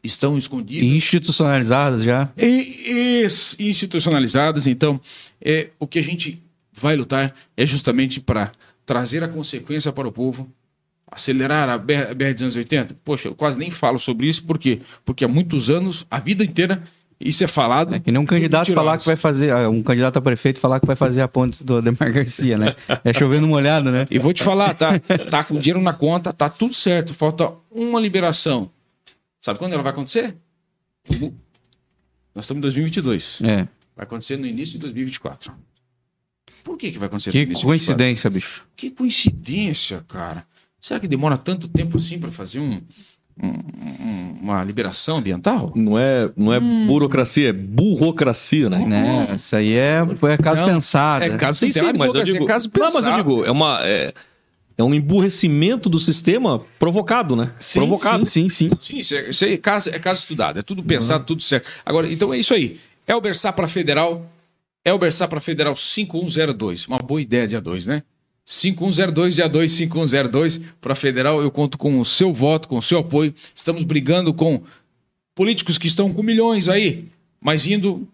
estão 0.04 0.36
escondidas 0.36 0.86
Institucionalizadas 0.86 2.02
já. 2.02 2.28
e 2.36 3.22
ex- 3.22 3.56
institucionalizadas. 3.58 4.66
Então, 4.66 5.00
é, 5.40 5.70
o 5.78 5.86
que 5.86 5.98
a 5.98 6.02
gente 6.02 6.40
vai 6.72 6.94
lutar 6.94 7.34
é 7.56 7.64
justamente 7.64 8.20
para 8.20 8.52
trazer 8.84 9.24
a 9.24 9.28
consequência 9.28 9.90
para 9.90 10.06
o 10.06 10.12
povo, 10.12 10.46
acelerar 11.10 11.68
a 11.70 11.78
BR, 11.78 12.14
BR 12.14 12.34
280. 12.34 12.96
Poxa, 13.02 13.28
eu 13.28 13.34
quase 13.34 13.58
nem 13.58 13.70
falo 13.70 13.98
sobre 13.98 14.26
isso, 14.28 14.44
por 14.44 14.58
quê? 14.58 14.80
Porque 15.04 15.24
há 15.24 15.28
muitos 15.28 15.70
anos, 15.70 16.06
a 16.10 16.20
vida 16.20 16.44
inteira, 16.44 16.82
isso 17.20 17.42
é 17.42 17.46
falado. 17.46 17.94
É 17.94 18.00
que 18.00 18.12
nem 18.12 18.20
um 18.20 18.26
candidato 18.26 18.72
falar 18.74 18.98
que 18.98 19.06
vai 19.06 19.16
fazer, 19.16 19.50
ah, 19.50 19.68
um 19.68 19.82
candidato 19.82 20.18
a 20.18 20.20
prefeito 20.20 20.60
falar 20.60 20.80
que 20.80 20.86
vai 20.86 20.96
fazer 20.96 21.20
a 21.22 21.28
ponte 21.28 21.64
do 21.64 21.76
Ademar 21.78 22.12
Garcia, 22.12 22.58
né? 22.58 22.74
É 23.04 23.12
chovendo 23.12 23.46
molhado, 23.46 23.90
né? 23.90 24.06
E 24.10 24.18
vou 24.18 24.32
te 24.32 24.42
falar, 24.42 24.74
tá, 24.74 24.98
tá 25.30 25.42
com 25.44 25.58
dinheiro 25.58 25.80
na 25.80 25.92
conta, 25.94 26.32
tá 26.32 26.48
tudo 26.48 26.74
certo, 26.74 27.14
falta 27.14 27.52
uma 27.70 27.98
liberação. 28.00 28.70
Sabe 29.40 29.58
quando 29.58 29.72
ela 29.72 29.82
vai 29.82 29.92
acontecer? 29.92 30.36
Nós 32.34 32.44
estamos 32.44 32.58
em 32.58 32.62
2022. 32.62 33.38
É. 33.42 33.56
Vai 33.96 34.04
acontecer 34.04 34.36
no 34.36 34.46
início 34.46 34.74
de 34.74 34.80
2024. 34.80 35.52
Por 36.62 36.76
que, 36.76 36.92
que 36.92 36.98
vai 36.98 37.06
acontecer 37.06 37.30
no 37.30 37.32
Que 37.32 37.38
início 37.38 37.60
de 37.60 37.66
2024? 37.66 37.66
coincidência, 37.96 38.30
bicho. 38.30 38.66
Que 38.76 38.90
coincidência, 38.90 40.04
cara. 40.08 40.44
Será 40.80 41.00
que 41.00 41.08
demora 41.08 41.38
tanto 41.38 41.66
tempo 41.68 41.96
assim 41.96 42.18
para 42.18 42.30
fazer 42.30 42.60
um- 42.60 42.82
uma 44.40 44.64
liberação 44.64 45.18
ambiental? 45.18 45.72
Não 45.74 45.98
é, 45.98 46.30
não 46.36 46.52
é 46.52 46.58
Hum. 46.58 46.86
burocracia, 46.86 47.50
é 47.50 47.52
burocracia, 47.52 48.70
né? 48.70 48.78
Né? 48.86 49.32
Isso 49.34 49.54
aí 49.56 49.74
é, 49.74 50.06
foi 50.16 50.36
caso 50.38 50.62
Não, 50.62 50.68
pensado. 50.68 51.24
é 51.24 51.36
caso 51.36 51.58
Sim, 51.58 51.70
sim, 51.70 51.92
mas 51.96 52.14
eu 52.14 52.22
digo. 52.22 52.44
é 52.44 52.46
caso 52.46 52.70
não, 52.74 52.84
mas 52.84 52.94
eu 52.94 53.00
pensado. 53.02 53.16
digo, 53.22 53.44
é 53.44 53.50
uma. 53.50 53.80
É, 53.82 54.12
é 54.78 54.82
um 54.82 54.92
emburrecimento 54.94 55.88
do 55.88 55.98
sistema 55.98 56.60
provocado, 56.78 57.34
né? 57.34 57.50
Sim, 57.58 57.80
provocado. 57.80 58.26
Sim, 58.26 58.48
sim, 58.48 58.68
sim. 58.68 58.76
Sim, 58.80 58.98
isso 58.98 59.14
é, 59.14 59.30
isso 59.30 59.44
é 59.44 59.56
caso, 59.56 59.88
é 59.90 59.98
caso 59.98 60.20
estudado, 60.20 60.58
é 60.58 60.62
tudo 60.62 60.82
pensado, 60.82 61.24
tudo 61.24 61.42
certo. 61.42 61.68
Agora, 61.84 62.10
então 62.12 62.32
é 62.32 62.38
isso 62.38 62.52
aí. 62.52 62.78
Elber 63.08 63.34
Sá 63.36 63.52
para 63.52 63.66
Federal, 63.68 64.26
Elber 64.84 65.12
Sá 65.12 65.26
para 65.26 65.40
Federal 65.40 65.74
5102. 65.74 66.86
Uma 66.88 66.98
boa 66.98 67.20
ideia 67.22 67.46
dia 67.48 67.60
2, 67.60 67.86
né? 67.86 68.02
5102, 68.46 69.34
dia 69.34 69.48
2, 69.48 69.72
5102 69.72 70.60
para 70.80 70.94
Federal. 70.94 71.42
Eu 71.42 71.50
conto 71.50 71.76
com 71.76 71.98
o 72.00 72.04
seu 72.04 72.32
voto, 72.32 72.68
com 72.68 72.78
o 72.78 72.82
seu 72.82 73.00
apoio. 73.00 73.34
Estamos 73.52 73.82
brigando 73.82 74.32
com 74.32 74.62
políticos 75.34 75.76
que 75.76 75.88
estão 75.88 76.12
com 76.12 76.22
milhões 76.22 76.68
aí, 76.68 77.06
mas 77.40 77.66
indo 77.66 78.08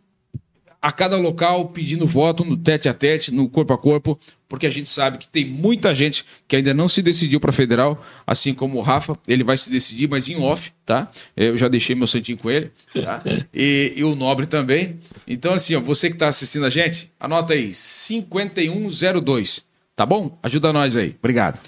a 0.81 0.91
cada 0.91 1.17
local 1.17 1.69
pedindo 1.69 2.05
voto 2.05 2.45
no 2.45 2.57
tete 2.57 2.89
a 2.89 2.95
tete, 2.95 3.33
no 3.33 3.49
corpo 3.49 3.73
a 3.73 3.79
corpo, 3.79 4.19
porque 4.49 4.67
a 4.67 4.71
gente 4.71 4.89
sabe 4.89 5.19
que 5.19 5.29
tem 5.29 5.45
muita 5.45 5.95
gente 5.95 6.25
que 6.49 6.57
ainda 6.57 6.75
não 6.75 6.89
se 6.89 7.01
decidiu 7.01 7.39
para 7.39 7.53
federal, 7.53 8.05
assim 8.27 8.53
como 8.53 8.79
o 8.79 8.83
Rafa, 8.83 9.17
ele 9.29 9.45
vai 9.45 9.57
se 9.57 9.71
decidir, 9.71 10.09
mas 10.09 10.29
em 10.29 10.37
off, 10.43 10.73
tá? 10.85 11.09
Eu 11.37 11.57
já 11.57 11.69
deixei 11.69 11.95
meu 11.95 12.09
santinho 12.09 12.37
com 12.37 12.51
ele, 12.51 12.73
tá? 12.93 13.23
E, 13.55 13.93
e 13.95 14.03
o 14.03 14.17
Nobre 14.17 14.47
também. 14.47 14.99
Então, 15.29 15.55
assim, 15.55 15.77
ó, 15.77 15.81
você 15.81 16.09
que 16.09 16.17
está 16.17 16.27
assistindo 16.27 16.67
a 16.67 16.71
gente, 16.71 17.13
anota 17.21 17.55
aí, 17.55 17.73
5102, 17.73 19.65
tá 19.97 20.07
bom? 20.07 20.39
Ajuda 20.43 20.73
nós 20.73 20.97
aí. 20.97 21.17
Obrigado. 21.19 21.59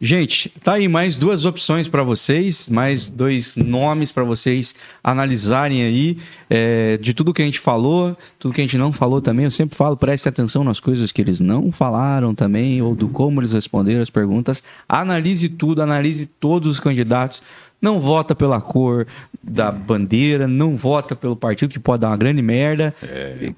Gente, 0.00 0.50
tá 0.62 0.74
aí 0.74 0.88
mais 0.88 1.16
duas 1.16 1.44
opções 1.44 1.88
para 1.88 2.02
vocês, 2.02 2.68
mais 2.68 3.08
dois 3.08 3.56
nomes 3.56 4.10
para 4.10 4.24
vocês 4.24 4.74
analisarem 5.02 5.82
aí 5.82 6.18
é, 6.50 6.98
de 6.98 7.14
tudo 7.14 7.32
que 7.32 7.40
a 7.40 7.44
gente 7.44 7.60
falou, 7.60 8.14
tudo 8.38 8.52
que 8.52 8.60
a 8.60 8.64
gente 8.64 8.76
não 8.76 8.92
falou 8.92 9.22
também. 9.22 9.44
Eu 9.44 9.50
sempre 9.50 9.76
falo, 9.76 9.96
preste 9.96 10.28
atenção 10.28 10.64
nas 10.64 10.80
coisas 10.80 11.12
que 11.12 11.22
eles 11.22 11.40
não 11.40 11.70
falaram 11.72 12.34
também, 12.34 12.82
ou 12.82 12.94
do 12.94 13.08
como 13.08 13.40
eles 13.40 13.52
responderam 13.52 14.02
as 14.02 14.10
perguntas. 14.10 14.62
Analise 14.88 15.48
tudo, 15.48 15.80
analise 15.80 16.26
todos 16.26 16.68
os 16.68 16.80
candidatos. 16.80 17.42
Não 17.80 18.00
vota 18.00 18.34
pela 18.34 18.60
cor 18.60 19.06
da 19.42 19.70
bandeira, 19.70 20.48
não 20.48 20.76
vota 20.76 21.14
pelo 21.14 21.36
partido, 21.36 21.70
que 21.70 21.78
pode 21.78 22.00
dar 22.00 22.08
uma 22.08 22.16
grande 22.16 22.42
merda. 22.42 22.94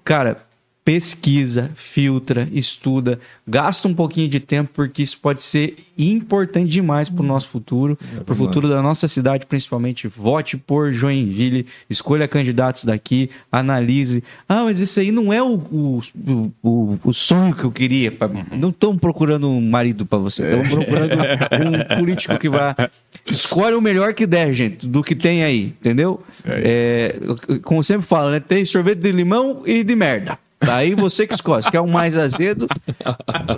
Cara, 0.05 0.46
pesquisa, 0.87 1.69
filtra, 1.75 2.49
estuda, 2.53 3.19
gasta 3.45 3.89
um 3.89 3.93
pouquinho 3.95 4.29
de 4.29 4.39
tempo, 4.39 4.71
porque 4.73 5.03
isso 5.03 5.19
pode 5.21 5.43
ser 5.43 5.75
importante 5.99 6.71
demais 6.71 7.11
para 7.11 7.25
o 7.25 7.27
nosso 7.27 7.49
futuro, 7.49 7.99
para 8.25 8.33
o 8.33 8.37
futuro 8.37 8.69
da 8.69 8.81
nossa 8.81 9.09
cidade, 9.09 9.47
principalmente. 9.47 10.07
Vote 10.07 10.57
por 10.57 10.93
Joinville, 10.93 11.67
escolha 11.91 12.29
candidatos 12.29 12.85
daqui, 12.85 13.29
analise. 13.51 14.23
Ah, 14.49 14.63
mas 14.63 14.79
isso 14.81 15.01
aí 15.01 15.11
não 15.11 15.33
é 15.33 15.43
o, 15.43 15.55
o, 15.57 16.01
o, 16.63 16.99
o- 17.03 17.13
sonho 17.13 17.53
que 17.53 17.65
eu 17.65 17.73
queria. 17.73 18.13
pra 18.13 18.29
mim. 18.29 18.45
Não 18.53 18.69
estão 18.69 18.97
procurando 18.97 19.49
um 19.51 19.61
marido 19.61 20.07
para 20.07 20.19
você, 20.19 20.45
estão 20.47 20.63
procurando 20.85 21.15
um 21.19 21.99
político 21.99 22.39
que 22.39 22.49
vá. 22.49 22.77
Escolhe 23.27 23.75
o 23.75 23.81
melhor 23.81 24.15
que 24.15 24.25
der, 24.25 24.53
gente, 24.53 24.87
do 24.87 25.03
que 25.03 25.17
tem 25.17 25.43
aí, 25.43 25.75
entendeu? 25.81 26.23
É, 26.47 27.17
como 27.65 27.81
eu 27.81 27.85
sempre 27.85 28.07
falo, 28.07 28.31
né? 28.31 28.39
Tem 28.39 28.65
sorvete 28.65 29.01
de 29.01 29.11
limão 29.11 29.65
e 29.67 29.83
de 29.83 29.97
merda. 29.97 30.39
Aí 30.71 30.95
você 30.95 31.27
que 31.27 31.35
escolhe. 31.35 31.63
Se 31.63 31.71
quer 31.71 31.81
um 31.81 31.87
mais 31.87 32.17
azedo, 32.17 32.67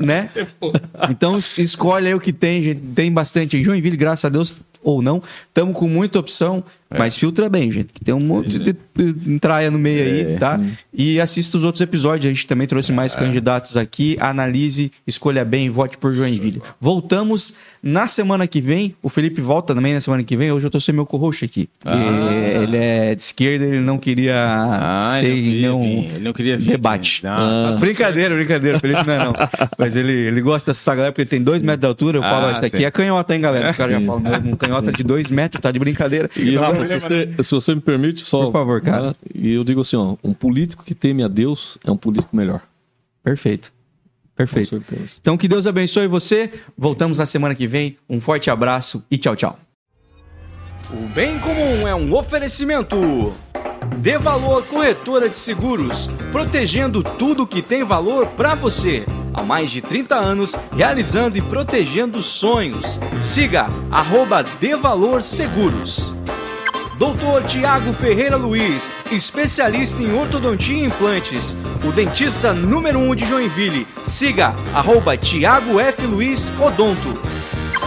né? 0.00 0.28
Então 1.10 1.38
es- 1.38 1.56
escolhe 1.58 2.06
aí 2.08 2.14
o 2.14 2.20
que 2.20 2.32
tem, 2.32 2.62
gente. 2.62 2.80
Tem 2.94 3.10
bastante 3.12 3.56
em 3.56 3.64
Joinville, 3.64 3.96
graças 3.96 4.24
a 4.24 4.28
Deus, 4.28 4.56
ou 4.82 5.02
não. 5.02 5.22
Estamos 5.48 5.74
com 5.76 5.88
muita 5.88 6.18
opção, 6.18 6.62
mas 6.96 7.16
filtra 7.16 7.48
bem, 7.48 7.70
gente. 7.70 7.92
que 7.92 8.04
Tem 8.04 8.14
um 8.14 8.20
monte 8.20 8.58
de, 8.58 8.72
de 8.72 9.30
entraia 9.30 9.70
no 9.70 9.78
meio 9.78 10.02
aí, 10.02 10.36
tá? 10.38 10.60
E 10.94 11.20
assista 11.20 11.58
os 11.58 11.64
outros 11.64 11.80
episódios. 11.82 12.26
A 12.26 12.28
gente 12.30 12.46
também 12.46 12.66
trouxe 12.66 12.92
mais 12.92 13.14
candidatos 13.14 13.76
aqui. 13.76 14.16
Analise, 14.20 14.90
escolha 15.06 15.44
bem, 15.44 15.68
vote 15.70 15.98
por 15.98 16.14
Joinville. 16.14 16.62
Voltamos 16.80 17.54
na 17.82 18.06
semana 18.08 18.46
que 18.46 18.60
vem. 18.60 18.94
O 19.02 19.08
Felipe 19.08 19.40
volta 19.40 19.74
também 19.74 19.92
na 19.94 20.00
semana 20.00 20.22
que 20.24 20.36
vem. 20.36 20.50
Hoje 20.50 20.66
eu 20.66 20.70
tô 20.70 20.80
sem 20.80 20.94
meu 20.94 21.04
co-host 21.06 21.44
aqui. 21.44 21.68
porque 21.80 21.96
Ele 22.62 22.76
é 22.76 23.14
de 23.14 23.22
esquerda, 23.22 23.64
ele 23.66 23.80
não 23.80 23.98
queria 23.98 24.34
ter 25.20 25.28
nenhum 25.34 25.84
ele 26.14 26.24
não 26.24 26.32
queria 26.32 26.56
vir. 26.56 26.70
debate. 26.70 27.22
Não, 27.24 27.36
tá 27.62 27.68
tudo 27.72 27.80
brincadeira, 27.80 28.34
brincadeira. 28.34 28.78
Felipe 28.80 29.06
não 29.06 29.14
é 29.14 29.18
não. 29.24 29.32
Mas 29.76 29.94
ele, 29.96 30.12
ele 30.12 30.40
gosta 30.40 30.70
dessa 30.70 30.94
galera 30.94 31.12
porque 31.12 31.22
ele 31.22 31.30
tem 31.30 31.42
dois 31.42 31.62
metros 31.62 31.80
de 31.80 31.86
altura. 31.86 32.18
Eu 32.18 32.22
falo, 32.22 32.46
Ah, 32.46 32.48
"Ó, 32.48 32.52
isso 32.52 32.64
aqui 32.64 32.84
é 32.84 32.90
canhota, 32.90 33.34
hein, 33.34 33.40
galera? 33.40 33.70
Os 33.70 33.76
caras 33.76 34.00
já 34.00 34.06
falam, 34.06 34.22
um 34.44 34.56
canhota 34.68 34.92
de 34.92 35.02
dois 35.02 35.30
metros, 35.30 35.60
tá 35.60 35.70
de 35.70 35.78
brincadeira. 35.78 36.30
E 36.36 36.54
Eu 36.54 36.60
o 36.60 36.64
falo, 36.64 36.86
se, 36.86 36.94
você, 37.00 37.42
se 37.42 37.50
você 37.54 37.74
me 37.74 37.80
permite, 37.80 38.20
só. 38.20 38.44
Por 38.46 38.52
favor, 38.52 38.80
cara. 38.80 39.08
né, 39.08 39.14
E 39.34 39.50
eu 39.52 39.64
digo 39.64 39.80
assim, 39.80 39.96
ó, 39.96 40.16
um 40.22 40.32
político 40.32 40.84
que 40.84 40.94
teme 40.94 41.22
a 41.22 41.28
Deus 41.28 41.78
é 41.84 41.90
um 41.90 41.96
político 41.96 42.34
melhor. 42.36 42.60
Perfeito. 43.22 43.72
Perfeito. 44.36 44.70
Com 44.78 44.84
certeza. 44.84 45.16
Então 45.20 45.36
que 45.36 45.48
Deus 45.48 45.66
abençoe 45.66 46.06
você. 46.06 46.50
Voltamos 46.76 47.18
na 47.18 47.26
semana 47.26 47.54
que 47.54 47.66
vem. 47.66 47.96
Um 48.08 48.20
forte 48.20 48.50
abraço 48.50 49.04
e 49.10 49.18
tchau, 49.18 49.34
tchau. 49.34 49.58
O 50.90 51.08
Bem 51.08 51.38
Comum 51.40 51.86
é 51.86 51.94
um 51.94 52.14
oferecimento. 52.14 52.96
Dê 53.96 54.18
Valor 54.18 54.64
Corretora 54.66 55.28
de 55.28 55.36
Seguros, 55.36 56.08
protegendo 56.30 57.02
tudo 57.02 57.46
que 57.46 57.62
tem 57.62 57.82
valor 57.82 58.26
para 58.28 58.54
você. 58.54 59.04
Há 59.34 59.42
mais 59.42 59.70
de 59.70 59.80
30 59.80 60.14
anos, 60.14 60.54
realizando 60.76 61.36
e 61.38 61.42
protegendo 61.42 62.22
sonhos. 62.22 63.00
Siga 63.22 63.66
arroba 63.90 64.42
Dê 64.42 64.76
Valor 64.76 65.22
Seguros. 65.22 66.12
Doutor 66.98 67.44
Tiago 67.44 67.92
Ferreira 67.92 68.36
Luiz, 68.36 68.90
especialista 69.12 70.02
em 70.02 70.12
ortodontia 70.12 70.76
e 70.76 70.86
implantes. 70.86 71.56
O 71.84 71.92
dentista 71.92 72.52
número 72.52 72.98
1 72.98 73.10
um 73.10 73.14
de 73.14 73.24
Joinville. 73.24 73.86
Siga 74.04 74.52
arroba 74.74 75.16
Tiago 75.16 75.78
F. 75.78 76.02
Luiz 76.06 76.50
Odonto. 76.60 77.16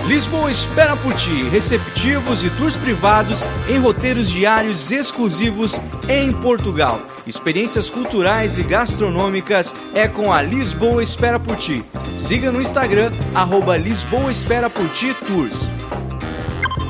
Lisboa 0.07 0.49
espera 0.49 0.95
por 0.97 1.13
ti, 1.15 1.43
receptivos 1.49 2.43
e 2.43 2.49
tours 2.51 2.75
privados 2.75 3.47
em 3.69 3.77
roteiros 3.77 4.29
diários 4.29 4.91
exclusivos 4.91 5.79
em 6.09 6.33
Portugal. 6.33 6.99
Experiências 7.25 7.89
culturais 7.89 8.57
e 8.57 8.63
gastronômicas 8.63 9.75
é 9.93 10.07
com 10.07 10.33
a 10.33 10.41
Lisboa 10.41 11.03
Espera 11.03 11.39
por 11.39 11.55
Ti. 11.55 11.83
Siga 12.17 12.51
no 12.51 12.59
Instagram, 12.59 13.11
arroba 13.35 13.77
Lisboa 13.77 14.31
Espera 14.31 14.69
por 14.69 14.87
Ti 14.89 15.13
Tours. 15.27 15.67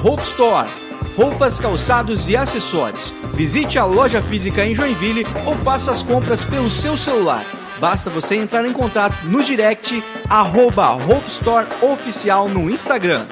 Hope 0.03 0.23
Store. 0.23 0.69
Roupas, 1.17 1.59
calçados 1.59 2.29
e 2.29 2.38
acessórios. 2.38 3.13
Visite 3.33 3.77
a 3.77 3.85
loja 3.85 4.23
física 4.23 4.65
em 4.65 4.73
Joinville 4.73 5.27
ou 5.45 5.55
faça 5.57 5.91
as 5.91 6.01
compras 6.01 6.45
pelo 6.45 6.69
seu 6.69 6.95
celular. 6.95 7.43
Basta 7.81 8.11
você 8.11 8.35
entrar 8.35 8.63
em 8.67 8.71
contato 8.71 9.25
no 9.25 9.43
direct 9.43 10.03
arroba 10.29 10.91
Hope 10.91 11.27
Store 11.27 11.65
Oficial 11.81 12.47
no 12.47 12.69
Instagram. 12.69 13.25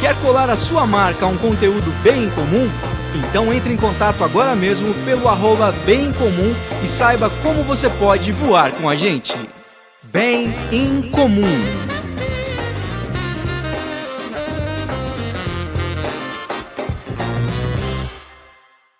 Quer 0.00 0.20
colar 0.20 0.50
a 0.50 0.56
sua 0.56 0.84
marca 0.84 1.24
a 1.24 1.28
um 1.28 1.38
conteúdo 1.38 1.88
bem 2.02 2.24
em 2.24 2.30
comum? 2.30 2.68
Então 3.14 3.54
entre 3.54 3.72
em 3.72 3.76
contato 3.76 4.24
agora 4.24 4.56
mesmo 4.56 4.92
pelo 5.04 5.28
arroba 5.28 5.70
bem 5.86 6.06
em 6.06 6.12
comum 6.14 6.52
e 6.82 6.88
saiba 6.88 7.30
como 7.40 7.62
você 7.62 7.88
pode 7.88 8.32
voar 8.32 8.72
com 8.72 8.88
a 8.88 8.96
gente. 8.96 9.38
Bem 10.02 10.52
em 10.72 11.00
comum. 11.02 11.87